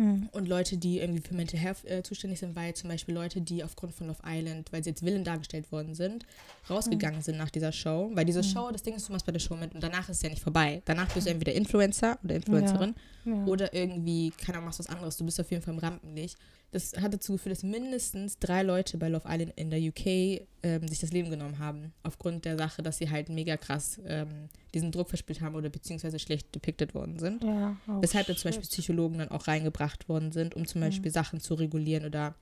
Mhm. 0.00 0.28
und 0.30 0.46
Leute, 0.46 0.76
die 0.76 1.00
irgendwie 1.00 1.20
für 1.26 1.34
Mental 1.34 1.58
Health 1.58 1.84
äh, 1.84 2.04
zuständig 2.04 2.38
sind, 2.38 2.54
weil 2.54 2.72
zum 2.74 2.88
Beispiel 2.88 3.16
Leute, 3.16 3.40
die 3.40 3.64
aufgrund 3.64 3.92
von 3.94 4.06
Love 4.06 4.20
Island, 4.24 4.70
weil 4.72 4.84
sie 4.84 4.90
jetzt 4.90 5.04
Villain 5.04 5.24
dargestellt 5.24 5.72
worden 5.72 5.96
sind, 5.96 6.24
rausgegangen 6.70 7.20
sind 7.20 7.36
nach 7.36 7.50
dieser 7.50 7.72
Show. 7.72 8.08
Weil 8.14 8.24
diese 8.24 8.44
Show, 8.44 8.70
das 8.70 8.84
Ding 8.84 8.94
ist, 8.94 9.08
du 9.08 9.12
machst 9.12 9.26
bei 9.26 9.32
der 9.32 9.40
Show 9.40 9.56
mit 9.56 9.74
und 9.74 9.82
danach 9.82 10.08
ist 10.08 10.18
es 10.18 10.22
ja 10.22 10.28
nicht 10.28 10.40
vorbei. 10.42 10.82
Danach 10.84 11.12
bist 11.12 11.26
du 11.26 11.30
entweder 11.32 11.52
Influencer 11.52 12.16
oder 12.22 12.36
Influencerin 12.36 12.94
Ja. 13.24 13.44
oder 13.46 13.74
irgendwie, 13.74 14.30
keine 14.30 14.58
Ahnung, 14.58 14.66
machst 14.66 14.78
was 14.78 14.86
anderes. 14.86 15.16
Du 15.16 15.24
bist 15.24 15.40
auf 15.40 15.50
jeden 15.50 15.62
Fall 15.64 15.74
im 15.74 15.80
Rampenlicht. 15.80 16.36
Das 16.70 16.92
hat 17.00 17.14
dazu 17.14 17.32
geführt, 17.32 17.56
dass 17.56 17.62
mindestens 17.62 18.38
drei 18.38 18.62
Leute 18.62 18.98
bei 18.98 19.08
Love 19.08 19.26
Island 19.26 19.54
in 19.56 19.70
der 19.70 19.80
UK 19.80 20.46
ähm, 20.62 20.86
sich 20.86 20.98
das 20.98 21.12
Leben 21.12 21.30
genommen 21.30 21.58
haben. 21.58 21.94
Aufgrund 22.02 22.44
der 22.44 22.58
Sache, 22.58 22.82
dass 22.82 22.98
sie 22.98 23.08
halt 23.08 23.30
mega 23.30 23.56
krass 23.56 23.98
ähm, 24.04 24.48
diesen 24.74 24.92
Druck 24.92 25.08
verspielt 25.08 25.40
haben 25.40 25.54
oder 25.54 25.70
beziehungsweise 25.70 26.18
schlecht 26.18 26.54
depicted 26.54 26.94
worden 26.94 27.18
sind. 27.18 27.42
ja. 27.42 27.76
Oh, 27.88 28.02
Weshalb 28.02 28.26
dann 28.26 28.36
zum. 28.36 28.50
Beispiel 28.50 28.68
Psychologen 28.68 29.18
dann 29.18 29.30
auch 29.30 29.48
reingebracht 29.48 30.08
worden 30.08 30.30
sind, 30.30 30.54
um 30.54 30.66
zum 30.66 30.82
Beispiel 30.82 31.10
Sachen 31.10 31.40
zu 31.40 31.54
regulieren 31.54 32.04
oder 32.04 32.34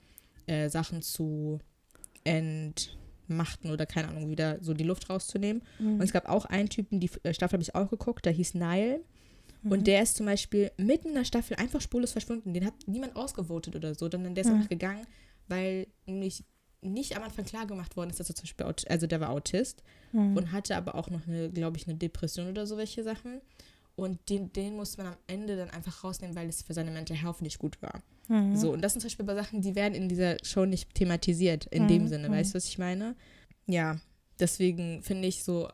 äh, 0.45 0.69
Sachen 0.69 1.01
zu 1.01 1.59
entmachten 2.25 3.71
oder 3.71 3.85
keine 3.85 4.09
Ahnung, 4.09 4.29
wieder 4.29 4.57
so 4.61 4.73
die 4.73 4.83
Luft 4.83 5.09
rauszunehmen. 5.09 5.63
Mhm. 5.79 5.95
Und 5.95 6.01
es 6.01 6.11
gab 6.11 6.27
auch 6.27 6.45
einen 6.45 6.69
Typen, 6.69 6.99
die 6.99 7.09
äh, 7.23 7.33
Staffel 7.33 7.53
habe 7.53 7.63
ich 7.63 7.75
auch 7.75 7.89
geguckt, 7.89 8.25
der 8.25 8.33
hieß 8.33 8.55
Nile. 8.55 9.01
Mhm. 9.63 9.71
Und 9.71 9.87
der 9.87 10.03
ist 10.03 10.15
zum 10.17 10.25
Beispiel 10.25 10.71
mitten 10.77 11.09
in 11.09 11.15
der 11.15 11.25
Staffel 11.25 11.55
einfach 11.57 11.81
spurlos 11.81 12.11
verschwunden. 12.11 12.53
Den 12.53 12.65
hat 12.65 12.73
niemand 12.85 13.15
ausgevotet 13.15 13.75
oder 13.75 13.93
so, 13.95 14.09
sondern 14.09 14.35
der 14.35 14.43
ist 14.43 14.49
Mhm. 14.49 14.55
einfach 14.57 14.69
gegangen, 14.69 15.07
weil 15.47 15.87
nämlich 16.05 16.43
nicht 16.81 17.17
am 17.17 17.23
Anfang 17.23 17.45
klar 17.45 17.65
gemacht 17.65 17.97
worden 17.97 18.09
ist, 18.11 18.19
dass 18.19 18.29
er 18.29 18.35
zum 18.35 18.43
Beispiel, 18.43 18.65
Aut 18.65 18.87
also 18.89 19.07
der 19.07 19.19
war 19.19 19.29
Autist 19.31 19.83
Mhm. 20.13 20.37
und 20.37 20.51
hatte 20.51 20.75
aber 20.75 20.95
auch 20.95 21.09
noch 21.09 21.27
eine, 21.27 21.49
glaube 21.49 21.77
ich, 21.77 21.87
eine 21.87 21.97
Depression 21.97 22.47
oder 22.49 22.67
so 22.67 22.77
welche 22.77 23.03
Sachen. 23.03 23.41
Und 23.95 24.29
den, 24.29 24.53
den 24.53 24.75
musste 24.75 25.01
man 25.01 25.13
am 25.13 25.17
Ende 25.25 25.57
dann 25.57 25.71
einfach 25.71 26.03
rausnehmen, 26.03 26.35
weil 26.35 26.47
es 26.47 26.61
für 26.61 26.75
seine 26.75 26.91
Mental 26.91 27.17
Health 27.17 27.41
nicht 27.41 27.57
gut 27.57 27.81
war. 27.81 28.03
Mhm. 28.27 28.55
So, 28.55 28.71
und 28.71 28.81
das 28.83 28.93
sind 28.93 29.01
zum 29.01 29.07
Beispiel 29.07 29.25
bei 29.25 29.33
Sachen, 29.33 29.61
die 29.63 29.73
werden 29.73 29.95
in 29.95 30.07
dieser 30.07 30.37
Show 30.43 30.65
nicht 30.65 30.93
thematisiert, 30.93 31.65
in 31.67 31.87
dem 31.87 32.03
Mhm, 32.03 32.07
Sinne. 32.07 32.29
mhm. 32.29 32.33
Weißt 32.33 32.53
du, 32.53 32.57
was 32.57 32.65
ich 32.67 32.77
meine? 32.77 33.15
Ja, 33.65 33.99
deswegen 34.39 35.01
finde 35.01 35.27
ich 35.27 35.43
so, 35.43 35.67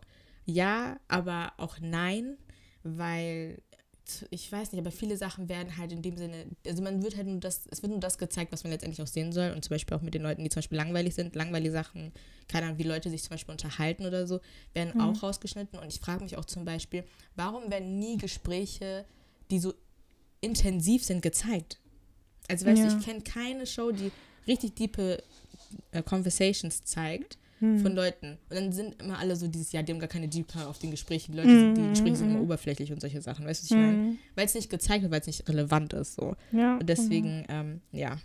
ja, 0.45 0.97
aber 1.09 1.51
auch 1.57 1.79
nein, 1.81 2.37
weil 2.83 3.61
ich 4.29 4.51
weiß 4.51 4.71
nicht, 4.71 4.79
aber 4.81 4.91
viele 4.91 5.17
Sachen 5.17 5.49
werden 5.49 5.77
halt 5.77 5.91
in 5.91 6.01
dem 6.01 6.17
Sinne, 6.17 6.45
also 6.65 6.81
man 6.81 7.01
wird 7.03 7.15
halt 7.17 7.27
nur 7.27 7.39
das, 7.39 7.67
es 7.69 7.81
wird 7.81 7.91
nur 7.91 7.99
das 7.99 8.17
gezeigt, 8.17 8.51
was 8.51 8.63
man 8.63 8.71
letztendlich 8.71 9.01
auch 9.01 9.07
sehen 9.11 9.31
soll. 9.31 9.51
Und 9.51 9.63
zum 9.63 9.69
Beispiel 9.71 9.95
auch 9.97 10.01
mit 10.01 10.13
den 10.13 10.21
Leuten, 10.21 10.43
die 10.43 10.49
zum 10.49 10.59
Beispiel 10.59 10.77
langweilig 10.77 11.15
sind, 11.15 11.35
langweilige 11.35 11.71
Sachen, 11.71 12.11
keine 12.47 12.65
Ahnung, 12.67 12.77
wie 12.79 12.83
Leute 12.83 13.09
sich 13.09 13.21
zum 13.23 13.31
Beispiel 13.31 13.51
unterhalten 13.51 14.05
oder 14.05 14.25
so, 14.27 14.39
werden 14.73 14.93
Mhm. 14.95 15.01
auch 15.01 15.23
rausgeschnitten. 15.23 15.79
Und 15.79 15.87
ich 15.87 15.99
frage 15.99 16.23
mich 16.23 16.37
auch 16.37 16.45
zum 16.45 16.65
Beispiel, 16.65 17.03
warum 17.35 17.69
werden 17.71 17.99
nie 17.99 18.17
Gespräche, 18.17 19.05
die 19.51 19.59
so 19.59 19.73
intensiv 20.41 21.03
sind, 21.03 21.21
gezeigt? 21.21 21.79
Also 22.49 22.65
weißt 22.65 22.83
Ja. 22.83 22.89
du, 22.89 22.97
ich 22.97 23.05
kenne 23.05 23.21
keine 23.21 23.65
Show, 23.65 23.91
die 23.91 24.11
richtig 24.47 24.75
diepe 24.75 25.23
äh, 25.91 26.03
Conversations 26.03 26.83
zeigt 26.83 27.37
Hm. 27.63 27.79
von 27.79 27.95
Leuten. 27.95 28.37
Und 28.49 28.55
dann 28.59 28.71
sind 28.73 29.01
immer 29.01 29.17
alle 29.19 29.35
so 29.37 29.47
dieses, 29.47 29.71
ja, 29.71 29.81
die 29.81 29.93
haben 29.93 29.99
gar 29.99 30.09
keine 30.09 30.27
Deeper 30.27 30.67
auf 30.67 30.79
den 30.79 30.91
Gesprächen. 30.91 31.31
Die 31.31 31.37
Leute, 31.37 31.49
sind, 31.59 31.75
die 31.77 31.81
Mhm, 31.81 31.89
Gespräche 31.91 32.15
sind 32.17 32.27
mhm. 32.29 32.35
immer 32.35 32.43
oberflächlich 32.43 32.91
und 32.91 32.99
solche 32.99 33.21
Sachen. 33.21 33.45
Weißt 33.45 33.61
du, 33.61 33.65
was 33.65 33.71
ich 33.71 33.77
meine? 33.77 33.97
Mhm. 33.97 34.17
Weil 34.35 34.45
es 34.45 34.53
nicht 34.53 34.69
gezeigt 34.69 35.01
wird, 35.03 35.11
weil 35.13 35.21
es 35.21 35.27
nicht 35.27 35.47
relevant 35.47 35.93
ist. 35.93 36.15
So. 36.15 36.35
Ja, 36.51 36.73
Und 36.77 36.87
deswegen, 36.89 37.45
ähm, 37.47 37.79
ja. 37.93 38.17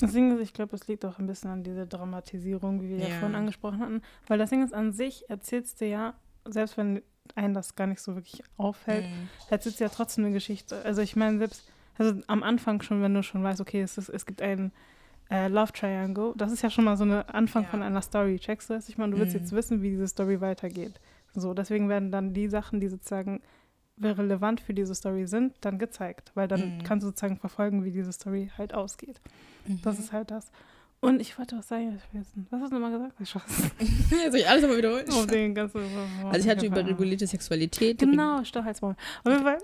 Das 0.00 0.12
Ding 0.12 0.30
ist, 0.36 0.42
ich 0.42 0.52
glaube, 0.52 0.76
es 0.76 0.86
liegt 0.88 1.06
auch 1.06 1.18
ein 1.18 1.26
bisschen 1.26 1.48
an 1.50 1.64
dieser 1.64 1.86
Dramatisierung, 1.86 2.82
wie 2.82 2.90
wir 2.90 2.98
ja, 2.98 3.08
Ja. 3.08 3.18
vorhin 3.18 3.34
angesprochen 3.34 3.80
hatten. 3.80 4.02
Weil 4.26 4.36
das 4.38 4.50
Ding 4.50 4.62
ist, 4.62 4.74
an 4.74 4.92
sich 4.92 5.24
erzählst 5.30 5.80
du 5.80 5.86
ja, 5.86 6.12
selbst 6.44 6.76
wenn 6.76 7.00
einen 7.34 7.54
das 7.54 7.76
gar 7.76 7.86
nicht 7.86 8.00
so 8.02 8.14
wirklich 8.14 8.42
auffällt, 8.58 9.04
Mhm. 9.06 9.28
erzählst 9.48 9.80
du 9.80 9.84
ja 9.84 9.90
trotzdem 9.90 10.24
eine 10.26 10.34
Geschichte. 10.34 10.82
Also 10.84 11.00
ich 11.00 11.16
meine, 11.16 11.38
selbst, 11.38 11.64
also 11.96 12.20
am 12.26 12.42
Anfang 12.42 12.82
schon, 12.82 13.00
wenn 13.00 13.14
du 13.14 13.22
schon 13.22 13.42
weißt, 13.42 13.60
okay, 13.62 13.80
es, 13.80 13.96
ist, 13.96 14.10
es 14.10 14.26
gibt 14.26 14.42
einen 14.42 14.70
äh, 15.30 15.48
Love 15.48 15.72
Triangle, 15.72 16.32
das 16.36 16.52
ist 16.52 16.62
ja 16.62 16.70
schon 16.70 16.84
mal 16.84 16.96
so 16.96 17.04
ein 17.04 17.12
Anfang 17.12 17.64
Ja. 17.64 17.68
von 17.68 17.82
einer 17.82 18.02
Story. 18.02 18.38
Checkst 18.38 18.70
du 18.70 18.74
das? 18.74 18.88
Ich 18.88 18.96
meine, 18.98 19.12
du 19.12 19.18
willst 19.18 19.34
Mhm. 19.34 19.40
jetzt 19.40 19.52
wissen, 19.52 19.82
wie 19.82 19.90
diese 19.90 20.06
Story 20.08 20.40
weitergeht. 20.40 21.00
So, 21.34 21.52
deswegen 21.54 21.88
werden 21.88 22.10
dann 22.12 22.32
die 22.32 22.48
Sachen, 22.48 22.80
die 22.80 22.88
sozusagen 22.88 23.42
relevant 24.00 24.60
für 24.60 24.74
diese 24.74 24.94
Story 24.94 25.26
sind, 25.26 25.54
dann 25.62 25.78
gezeigt. 25.78 26.30
Weil 26.34 26.48
dann 26.48 26.76
Mhm. 26.78 26.82
kannst 26.84 27.02
du 27.02 27.08
sozusagen 27.08 27.36
verfolgen, 27.38 27.84
wie 27.84 27.90
diese 27.90 28.12
Story 28.12 28.50
halt 28.56 28.74
ausgeht. 28.74 29.20
Das 29.82 29.96
Mhm. 29.96 30.02
ist 30.04 30.12
halt 30.12 30.30
das. 30.30 30.50
Und 31.00 31.20
ich 31.20 31.38
wollte 31.38 31.58
was 31.58 31.68
sagen. 31.68 32.00
Was 32.50 32.60
hast 32.62 32.72
du 32.72 32.78
nochmal 32.78 32.92
gesagt? 32.92 33.14
Ich. 33.20 33.30
Soll 34.30 34.36
ich 34.40 34.48
alles 34.48 34.62
nochmal 34.62 34.78
wiederholen? 34.78 35.08
Auf 35.10 35.26
den 35.26 35.54
ganzen. 35.54 35.80
Also 36.30 36.40
ich 36.40 36.48
hatte 36.48 36.66
über 36.66 36.84
regulierte 36.86 37.26
Sexualität. 37.26 37.98
Genau, 37.98 38.42
Stau 38.44 38.60
als 38.60 38.80
Maul. 38.80 38.96
Auf 39.24 39.30
jeden 39.32 39.42
Fall. 39.42 39.58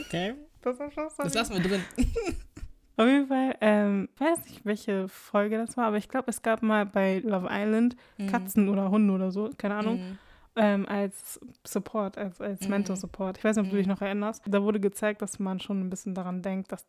Okay. 0.00 0.34
Das 0.62 0.78
war 0.78 0.90
schon 0.90 1.04
Das 1.18 1.34
lassen 1.34 1.54
wir 1.54 1.60
drin. 1.62 1.82
Auf 2.96 3.06
jeden 3.06 3.26
Fall, 3.26 3.56
ähm, 3.60 4.08
ich 4.14 4.20
weiß 4.20 4.44
nicht, 4.48 4.64
welche 4.64 5.08
Folge 5.08 5.58
das 5.58 5.76
war, 5.76 5.86
aber 5.86 5.96
ich 5.96 6.08
glaube, 6.08 6.30
es 6.30 6.42
gab 6.42 6.62
mal 6.62 6.86
bei 6.86 7.18
Love 7.24 7.48
Island 7.50 7.96
Mhm. 8.18 8.26
Katzen 8.26 8.68
oder 8.68 8.90
Hunde 8.90 9.12
oder 9.14 9.32
so, 9.32 9.50
keine 9.58 9.74
Ahnung, 9.74 10.00
Mhm. 10.00 10.18
Ähm, 10.56 10.86
als 10.86 11.40
Support, 11.66 12.16
als, 12.18 12.40
als 12.40 12.60
Mhm. 12.62 12.70
Mental 12.70 12.96
Support. 12.96 13.38
Ich 13.38 13.44
weiß 13.44 13.56
nicht, 13.56 13.64
ob 13.66 13.70
du 13.70 13.76
dich 13.76 13.86
Mhm. 13.86 13.92
noch 13.92 14.00
erinnerst. 14.02 14.42
Da 14.46 14.62
wurde 14.62 14.80
gezeigt, 14.80 15.20
dass 15.22 15.38
man 15.38 15.60
schon 15.60 15.80
ein 15.80 15.90
bisschen 15.90 16.14
daran 16.14 16.42
denkt, 16.42 16.70
dass 16.72 16.86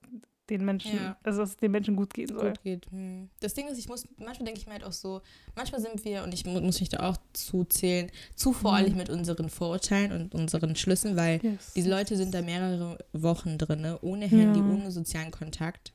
den 0.52 0.64
Menschen, 0.64 0.96
Ja. 0.98 1.18
also 1.24 1.40
dass 1.42 1.50
es 1.52 1.58
den 1.58 1.72
Menschen 1.72 1.96
gut 1.96 2.14
gehen 2.14 2.28
soll. 2.28 2.50
gut 2.50 2.62
geht. 2.62 2.86
Hm. 2.92 3.30
Das 3.40 3.56
Ding 3.56 3.68
ist, 3.68 3.80
ich 3.80 3.88
muss, 3.90 4.08
manchmal 4.18 4.46
denke 4.46 4.60
ich 4.60 4.68
mir 4.68 4.74
halt 4.74 4.84
auch 4.84 4.92
so, 4.92 5.22
manchmal 5.56 5.82
sind 5.82 6.06
wir, 6.06 6.22
und 6.24 6.36
ich 6.36 6.46
mu 6.46 6.62
muss 6.62 6.80
mich 6.80 6.90
da 6.90 7.10
auch 7.10 7.18
zuzählen, 7.34 8.12
zu 8.36 8.54
voreilig 8.54 8.92
Mhm. 8.92 8.98
mit 9.00 9.10
unseren 9.10 9.50
Vorurteilen 9.50 10.12
und 10.12 10.36
unseren 10.36 10.76
Schlüssen, 10.76 11.16
weil 11.16 11.40
Yes. 11.44 11.74
diese 11.74 11.90
Leute 11.90 12.16
sind 12.16 12.32
da 12.36 12.44
mehrere 12.44 13.00
Wochen 13.14 13.58
drin, 13.58 13.96
ohne 14.04 14.28
Handy, 14.28 14.60
Ja. 14.60 14.66
ohne 14.66 14.92
sozialen 14.92 15.32
Kontakt. 15.32 15.94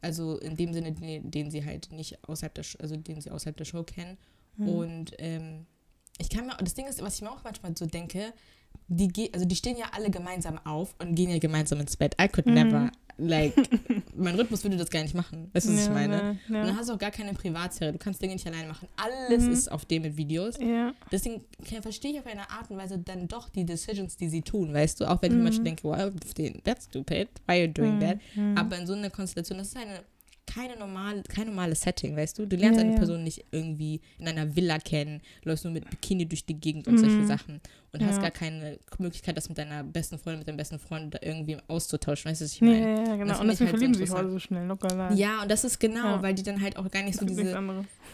Also 0.00 0.38
in 0.38 0.56
dem 0.56 0.72
Sinne, 0.74 0.90
den, 0.90 1.30
den 1.30 1.52
sie 1.52 1.64
halt 1.64 1.92
nicht 1.92 2.18
außerhalb 2.28 2.52
der, 2.52 2.64
also 2.80 2.96
den 2.96 3.20
sie 3.20 3.30
außerhalb 3.30 3.56
der 3.56 3.64
Show 3.64 3.84
kennen. 3.84 4.18
Mhm. 4.56 4.68
Und 4.68 5.12
ähm, 5.18 5.66
ich 6.18 6.28
kann 6.30 6.46
mir, 6.46 6.56
das 6.58 6.74
Ding 6.74 6.86
ist, 6.86 7.02
was 7.02 7.16
ich 7.16 7.22
mir 7.22 7.30
auch 7.30 7.42
manchmal 7.44 7.76
so 7.76 7.86
denke, 7.86 8.32
die, 8.88 9.08
ge 9.08 9.30
also 9.32 9.46
die 9.46 9.56
stehen 9.56 9.76
ja 9.76 9.86
alle 9.92 10.10
gemeinsam 10.10 10.58
auf 10.64 10.94
und 11.00 11.14
gehen 11.14 11.30
ja 11.30 11.38
gemeinsam 11.38 11.80
ins 11.80 11.96
Bett. 11.96 12.14
I 12.20 12.28
could 12.28 12.46
Mhm. 12.46 12.54
never, 12.54 12.92
like, 13.16 13.54
mein 14.16 14.34
Rhythmus 14.34 14.62
würde 14.64 14.76
das 14.76 14.90
gar 14.90 15.02
nicht 15.02 15.14
machen. 15.14 15.48
Weißt 15.54 15.68
du, 15.68 15.72
was 15.72 15.80
ich 15.80 15.86
Ja, 15.86 15.92
meine? 15.92 16.16
ne, 16.16 16.30
Und 16.48 16.54
dann 16.54 16.66
Ja. 16.68 16.76
hast 16.76 16.88
du 16.88 16.94
auch 16.94 16.98
gar 16.98 17.10
keine 17.12 17.32
Privatsphäre. 17.34 17.92
Du 17.92 17.98
kannst 17.98 18.20
Dinge 18.20 18.34
nicht 18.34 18.46
allein 18.46 18.68
machen. 18.68 18.88
Alles 18.96 19.44
Mhm. 19.44 19.52
ist 19.52 19.70
auf 19.72 19.84
dem 19.86 20.02
mit 20.02 20.16
Videos. 20.16 20.58
ja. 20.58 20.92
Deswegen 21.10 21.44
verstehe 21.82 22.12
ich 22.12 22.18
auf 22.18 22.26
eine 22.26 22.50
Art 22.50 22.70
und 22.70 22.76
Weise 22.76 22.98
dann 22.98 23.26
doch 23.28 23.48
die 23.48 23.64
Decisions, 23.64 24.16
die 24.16 24.28
sie 24.28 24.42
tun, 24.42 24.74
weißt 24.74 25.00
du? 25.00 25.10
Auch 25.10 25.22
wenn 25.22 25.30
ich 25.30 25.36
mir 25.36 25.38
Mhm. 25.38 25.44
manchmal 25.44 25.64
denke, 25.64 25.84
wow, 25.84 26.12
that's 26.64 26.84
stupid, 26.86 27.28
why 27.46 27.52
are 27.52 27.64
you 27.66 27.68
doing 27.72 27.98
that? 28.00 28.18
Mhm. 28.34 28.56
Aber 28.58 28.76
in 28.78 28.86
so 28.86 28.92
einer 28.92 29.10
Konstellation, 29.10 29.58
das 29.58 29.68
ist 29.68 29.76
eine 29.76 30.00
keine 30.54 30.76
normale, 30.76 31.22
kein 31.24 31.46
normales 31.46 31.80
Setting, 31.82 32.16
weißt 32.16 32.38
du? 32.38 32.46
Du 32.46 32.56
lernst 32.56 32.78
Ja, 32.78 32.84
eine 32.84 32.92
ja. 32.92 32.98
Person 32.98 33.24
nicht 33.24 33.44
irgendwie 33.50 34.00
in 34.18 34.28
einer 34.28 34.54
Villa 34.54 34.78
kennen, 34.78 35.20
läufst 35.44 35.64
nur 35.64 35.72
mit 35.72 35.88
Bikini 35.90 36.26
durch 36.26 36.44
die 36.44 36.54
Gegend 36.54 36.86
und 36.88 36.98
solche 36.98 37.22
Mhm. 37.22 37.26
Sachen 37.26 37.60
und 37.92 38.02
hast 38.04 38.16
Ja. 38.16 38.22
gar 38.22 38.30
keine 38.30 38.78
Möglichkeit, 38.98 39.36
das 39.36 39.48
mit 39.48 39.58
deiner 39.58 39.82
besten 39.84 40.18
Freundin, 40.18 40.40
mit 40.40 40.48
deinem 40.48 40.56
besten 40.56 40.78
Freund 40.78 41.14
da 41.14 41.18
irgendwie 41.22 41.56
auszutauschen, 41.68 42.30
weißt 42.30 42.40
du, 42.40 42.44
was 42.44 42.52
ich 42.52 42.60
Ja, 42.60 42.66
meine? 42.68 42.80
ja, 42.80 43.08
ja, 43.08 43.16
genau. 43.16 43.40
Und 43.40 43.50
ich 43.50 43.58
deswegen 43.58 43.58
halt 43.58 43.58
so 43.58 43.66
verlieben 43.66 43.94
sich 43.94 44.00
interessant. 44.02 44.18
alle 44.20 44.30
so 44.30 44.38
schnell, 44.38 44.66
locker 44.66 44.88
leid. 44.94 45.18
Ja, 45.18 45.42
und 45.42 45.50
das 45.50 45.64
ist 45.64 45.80
genau, 45.80 46.16
Ja. 46.16 46.22
weil 46.22 46.34
die 46.34 46.42
dann 46.42 46.60
halt 46.60 46.76
auch 46.76 46.90
gar 46.90 47.02
nicht 47.02 47.18
so 47.18 47.26
diese. 47.26 47.58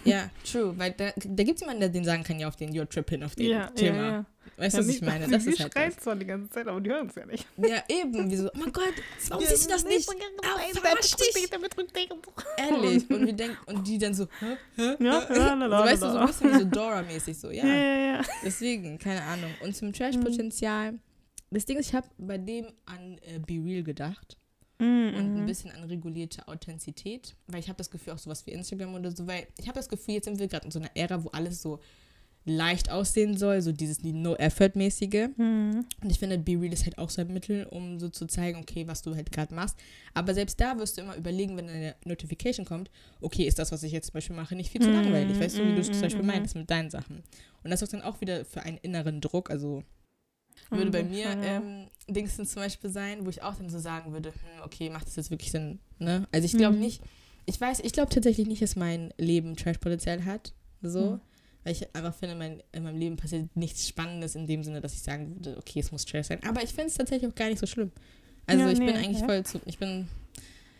Ja, 0.04 0.30
true, 0.50 0.72
weil 0.78 0.92
da, 0.92 1.10
da 1.16 1.42
gibt 1.44 1.56
es 1.56 1.60
jemanden, 1.60 1.80
der 1.80 1.88
den 1.90 2.04
sagen 2.04 2.22
kann, 2.22 2.38
ja, 2.40 2.48
auf 2.48 2.56
den 2.56 2.76
Your 2.78 2.88
Trip 2.88 3.08
hin, 3.10 3.22
auf 3.22 3.34
den 3.34 3.50
Ja, 3.50 3.66
Thema. 3.66 4.24
Weißt 4.60 4.76
du, 4.76 4.82
ja, 4.82 4.86
was 4.88 4.94
ich 4.94 5.00
meine? 5.02 5.26
Das 5.26 5.44
sie 5.44 5.50
ist 5.52 5.74
halt 5.74 6.00
zwar 6.00 6.16
die 6.16 6.26
ganze 6.26 6.50
Zeit, 6.50 6.68
aber 6.68 6.80
die 6.80 6.90
hören 6.90 7.08
es 7.08 7.14
ja 7.14 7.24
nicht. 7.26 7.46
Ja, 7.56 7.82
eben, 7.88 8.30
wieso? 8.30 8.48
Oh 8.48 8.58
mein 8.58 8.72
Gott, 8.72 8.92
warum 9.28 9.44
siehst 9.44 9.64
du 9.64 9.70
das 9.70 9.84
nicht? 9.84 10.08
Ah, 10.42 10.58
verarsch 10.80 11.10
dich. 11.16 11.50
Ehrlich. 12.58 13.10
Und, 13.10 13.26
wir 13.26 13.32
denken, 13.32 13.56
und 13.66 13.86
die 13.86 13.98
dann 13.98 14.14
so, 14.14 14.26
hä? 14.40 14.56
Hä? 14.76 14.96
Ja, 15.00 15.26
Hä? 15.28 15.34
ja, 15.34 15.56
so, 15.58 15.70
weißt 15.70 16.02
du, 16.02 16.10
so 16.10 16.18
ein 16.18 16.26
bisschen 16.26 16.52
wie 16.52 16.58
so 16.58 16.64
Dora-mäßig 16.64 17.38
so, 17.38 17.50
ja. 17.50 17.64
Ja, 17.64 17.74
ja, 17.74 18.12
ja. 18.16 18.22
Deswegen, 18.44 18.98
keine 18.98 19.22
Ahnung. 19.22 19.54
Und 19.62 19.74
zum 19.74 19.92
Trash-Potenzial, 19.92 20.98
das 21.50 21.64
Ding 21.64 21.78
ist, 21.78 21.88
ich 21.88 21.94
habe 21.94 22.08
bei 22.18 22.38
dem 22.38 22.66
an 22.86 23.18
äh, 23.22 23.38
Be 23.38 23.54
Real 23.64 23.82
gedacht 23.82 24.36
und 24.78 24.86
ein 24.86 25.40
Mhm. 25.42 25.46
bisschen 25.46 25.70
an 25.72 25.84
regulierte 25.84 26.46
Authentizität, 26.48 27.34
weil 27.48 27.60
ich 27.60 27.68
habe 27.68 27.76
das 27.78 27.90
Gefühl, 27.90 28.14
auch 28.14 28.18
sowas 28.18 28.46
wie 28.46 28.52
Instagram 28.52 28.94
oder 28.94 29.10
so, 29.10 29.26
weil 29.26 29.46
ich 29.58 29.66
habe 29.68 29.76
das 29.78 29.88
Gefühl, 29.88 30.14
jetzt 30.14 30.24
sind 30.26 30.38
wir 30.38 30.48
gerade 30.48 30.64
in 30.66 30.70
so 30.70 30.78
einer 30.78 30.90
Ära, 30.94 31.22
wo 31.22 31.28
alles 31.30 31.60
so 31.60 31.80
leicht 32.44 32.90
aussehen 32.90 33.36
soll, 33.36 33.60
so 33.62 33.72
dieses 33.72 34.02
No-Effort-mäßige. 34.02 35.28
Mhm. 35.36 35.84
Und 36.02 36.10
ich 36.10 36.18
finde, 36.18 36.38
Be 36.38 36.52
Real 36.60 36.72
ist 36.72 36.84
halt 36.84 36.98
auch 36.98 37.10
so 37.10 37.20
ein 37.20 37.32
Mittel, 37.32 37.66
um 37.66 37.98
so 38.00 38.08
zu 38.08 38.26
zeigen, 38.26 38.60
okay, 38.60 38.86
was 38.86 39.02
du 39.02 39.14
halt 39.14 39.30
gerade 39.30 39.54
machst. 39.54 39.76
Aber 40.14 40.32
selbst 40.34 40.58
da 40.60 40.78
wirst 40.78 40.96
du 40.96 41.02
immer 41.02 41.16
überlegen, 41.16 41.56
wenn 41.56 41.68
eine 41.68 41.94
Notification 42.04 42.64
kommt, 42.64 42.90
okay, 43.20 43.44
ist 43.44 43.58
das, 43.58 43.72
was 43.72 43.82
ich 43.82 43.92
jetzt 43.92 44.06
zum 44.06 44.14
Beispiel 44.14 44.36
mache, 44.36 44.56
nicht 44.56 44.70
viel 44.70 44.80
zu 44.80 44.90
Mhm, 44.90 44.90
langweilig, 44.90 45.38
weißt 45.40 45.58
du, 45.60 45.64
wie 45.64 45.74
du 45.74 45.80
es 45.80 45.90
mhm, 45.90 45.92
zum 45.92 46.06
Beispiel 46.06 46.24
mhm. 46.24 46.26
meinst 46.26 46.54
mit 46.54 46.70
deinen 46.70 46.90
Sachen. 46.90 47.22
Und 47.62 47.70
das 47.70 47.80
sorgt 47.80 47.92
dann 47.92 48.02
auch 48.02 48.20
wieder 48.22 48.44
für 48.44 48.62
einen 48.62 48.78
inneren 48.78 49.20
Druck. 49.20 49.50
Also 49.50 49.84
würde 50.72 50.90
bei 50.90 51.02
Mhm, 51.02 51.10
mir 51.10 51.36
ähm, 51.42 51.88
Dings 52.08 52.36
zum 52.36 52.46
Beispiel 52.62 52.90
sein, 52.90 53.24
wo 53.26 53.30
ich 53.30 53.42
auch 53.42 53.56
dann 53.56 53.68
so 53.70 53.78
sagen 53.78 54.12
würde, 54.12 54.30
hm, 54.30 54.62
okay, 54.64 54.88
macht 54.90 55.06
das 55.06 55.16
jetzt 55.16 55.30
wirklich 55.30 55.50
Sinn? 55.50 55.80
Ne? 55.98 56.26
Also 56.32 56.46
ich 56.46 56.56
glaube 56.56 56.76
Mhm. 56.76 56.80
nicht, 56.80 57.02
ich 57.46 57.60
weiß, 57.60 57.80
ich 57.80 57.92
glaube 57.92 58.10
tatsächlich 58.14 58.46
nicht, 58.46 58.62
dass 58.62 58.76
mein 58.76 59.12
Leben 59.18 59.56
Trash-Potenzial 59.56 60.24
hat. 60.24 60.54
So. 60.82 61.14
Mhm. 61.14 61.20
Weil 61.64 61.72
ich 61.72 61.94
einfach 61.94 62.14
finde, 62.14 62.34
mein, 62.36 62.62
in 62.72 62.82
meinem 62.82 62.98
Leben 62.98 63.16
passiert 63.16 63.54
nichts 63.54 63.86
Spannendes 63.86 64.34
in 64.34 64.46
dem 64.46 64.64
Sinne, 64.64 64.80
dass 64.80 64.94
ich 64.94 65.02
sagen 65.02 65.36
würde, 65.36 65.58
okay, 65.58 65.80
es 65.80 65.92
muss 65.92 66.06
Trash 66.06 66.28
sein. 66.28 66.40
Aber 66.44 66.62
ich 66.62 66.70
finde 66.70 66.86
es 66.86 66.94
tatsächlich 66.94 67.30
auch 67.30 67.34
gar 67.34 67.48
nicht 67.48 67.58
so 67.58 67.66
schlimm. 67.66 67.92
Also 68.46 68.64
Ja, 68.64 68.70
ich 68.70 68.78
bin 68.78 68.86
nee, 68.86 68.94
eigentlich 68.94 69.20
ja. 69.20 69.26
voll 69.26 69.44
zu. 69.44 69.60
Ich 69.66 69.78
bin. 69.78 70.08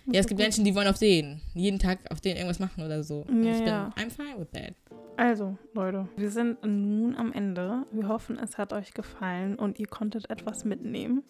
Das 0.07 0.15
Ja, 0.15 0.21
es 0.21 0.27
gibt 0.27 0.39
gut. 0.39 0.45
Menschen, 0.45 0.65
die 0.65 0.75
wollen 0.75 0.89
auf 0.89 0.99
den. 0.99 1.41
Jeden 1.55 1.79
Tag 1.79 1.99
auf 2.11 2.21
den 2.21 2.37
irgendwas 2.37 2.59
machen 2.59 2.85
oder 2.85 3.03
so. 3.03 3.25
Und 3.29 3.43
Ja, 3.45 3.53
ich 3.53 3.59
bin, 3.59 3.67
ja. 3.67 3.93
I'm 3.97 4.11
fine 4.11 4.39
with 4.39 4.49
that. 4.53 4.75
Also, 5.17 5.59
Leute, 5.75 6.09
wir 6.17 6.31
sind 6.31 6.65
nun 6.65 7.15
am 7.15 7.31
Ende. 7.35 7.85
Wir 7.93 8.09
hoffen, 8.09 8.39
es 8.43 8.57
hat 8.57 8.73
euch 8.73 8.95
gefallen 8.95 9.57
und 9.57 9.79
ihr 9.79 9.87
konntet 9.87 10.31
etwas 10.31 10.65
mitnehmen. 10.65 11.23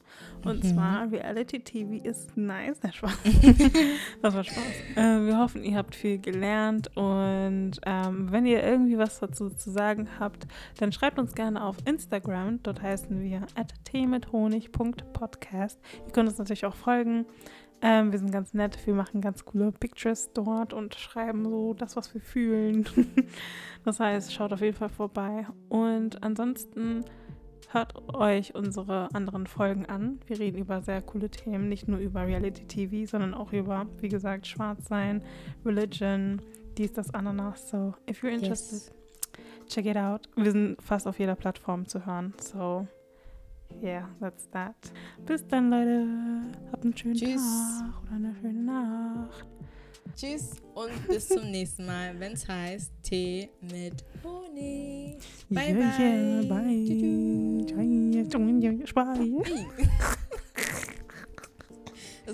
Und 0.44 0.62
Mhm. 0.62 0.68
zwar, 0.68 1.10
Reality 1.10 1.58
TV 1.58 1.94
ist 2.04 2.36
nice. 2.36 2.78
Der 2.78 2.92
Spaß. 2.92 3.18
das 4.22 4.34
war 4.34 4.44
Spaß. 4.50 4.64
Äh, 4.94 5.26
wir 5.26 5.38
hoffen, 5.38 5.64
ihr 5.64 5.76
habt 5.76 5.96
viel 5.96 6.18
gelernt 6.18 6.96
und 6.96 7.72
ähm, 7.84 8.30
wenn 8.30 8.46
ihr 8.46 8.62
irgendwie 8.62 8.96
was 8.96 9.18
dazu 9.18 9.50
zu 9.50 9.70
sagen 9.72 10.06
habt, 10.20 10.46
dann 10.78 10.92
schreibt 10.92 11.18
uns 11.18 11.34
gerne 11.34 11.64
auf 11.64 11.76
Instagram. 11.84 12.62
Dort 12.62 12.80
heißen 12.82 13.20
wir 13.20 13.40
teemithonig.podcast. 13.84 15.80
Ihr 16.06 16.12
könnt 16.12 16.28
uns 16.28 16.38
natürlich 16.38 16.64
auch 16.64 16.76
folgen. 16.76 17.26
Ähm, 17.82 18.12
wir 18.12 18.18
sind 18.18 18.30
ganz 18.30 18.52
nett, 18.52 18.78
wir 18.86 18.94
machen 18.94 19.20
ganz 19.20 19.44
coole 19.44 19.72
Pictures 19.72 20.30
dort 20.34 20.74
und 20.74 20.94
schreiben 20.94 21.44
so 21.44 21.74
das, 21.74 21.96
was 21.96 22.12
wir 22.12 22.20
fühlen. 22.20 22.86
das 23.84 24.00
heißt, 24.00 24.32
schaut 24.32 24.52
auf 24.52 24.60
jeden 24.60 24.76
Fall 24.76 24.90
vorbei. 24.90 25.46
Und 25.68 26.22
ansonsten 26.22 27.04
hört 27.72 27.94
euch 28.14 28.54
unsere 28.54 29.08
anderen 29.14 29.46
Folgen 29.46 29.86
an. 29.86 30.20
Wir 30.26 30.38
reden 30.38 30.58
über 30.58 30.82
sehr 30.82 31.00
coole 31.00 31.30
Themen, 31.30 31.68
nicht 31.68 31.88
nur 31.88 31.98
über 32.00 32.26
Reality 32.26 32.66
TV, 32.66 33.08
sondern 33.10 33.32
auch 33.32 33.52
über, 33.52 33.86
wie 34.00 34.08
gesagt, 34.08 34.46
Schwarzsein, 34.46 35.22
Religion, 35.64 36.42
dies, 36.76 36.92
das, 36.92 37.14
Ananas. 37.14 37.70
So, 37.70 37.94
if 38.08 38.22
you're 38.22 38.32
interested, 38.32 38.92
Yes. 38.92 38.92
check 39.68 39.86
it 39.86 39.96
out. 39.96 40.28
Wir 40.36 40.52
sind 40.52 40.82
fast 40.82 41.06
auf 41.06 41.18
jeder 41.18 41.36
Plattform 41.36 41.86
zu 41.86 42.04
hören. 42.04 42.34
So, 42.40 42.86
yeah, 43.82 44.08
that's 44.20 44.48
that. 44.50 44.74
Bis 45.26 45.46
dann, 45.46 45.70
Leute. 45.70 46.06
Habt 46.72 46.84
einen 46.84 46.96
schönen 46.96 47.14
Tschüss. 47.14 47.42
Tag 47.42 48.02
oder 48.02 48.12
eine 48.16 48.34
schöne 48.40 48.62
Nacht. 48.62 49.46
Tschüss 50.16 50.56
und 50.74 51.08
bis 51.08 51.28
zum 51.28 51.50
nächsten 51.50 51.86
Mal, 51.86 52.18
wenn 52.18 52.32
es 52.32 52.48
heißt 52.48 52.92
Tee 53.02 53.48
mit 53.62 54.04
Honig. 54.24 55.18
Bye, 55.48 55.74
yeah, 55.74 55.98
Yeah, 55.98 56.42
bye. 56.42 56.48
bye. 56.48 56.84
Tschüss. 56.86 57.72
Bye. 58.94 59.42
Hey. 59.44 59.66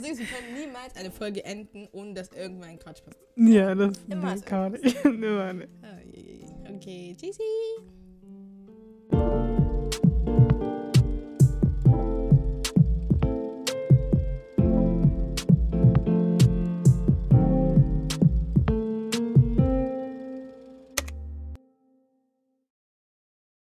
Ding 0.06 0.12
ist, 0.12 0.20
wir 0.20 0.26
können 0.26 0.54
niemals 0.58 0.96
eine 0.96 1.10
Folge 1.10 1.44
enden, 1.44 1.88
ohne 1.92 2.14
dass 2.14 2.32
irgendwann 2.32 2.78
Quatsch 2.78 3.02
passiert. 3.04 3.28
Ja, 3.36 3.74
das 3.74 3.98
Immer 4.08 4.34
nee, 4.34 4.40
kann 4.40 4.72
man 4.72 4.80
nicht. 4.80 4.96
Immer 5.04 5.52
nicht. 5.52 5.68
Oh. 5.82 6.74
Okay, 6.74 7.14
tschüssi. 7.18 7.42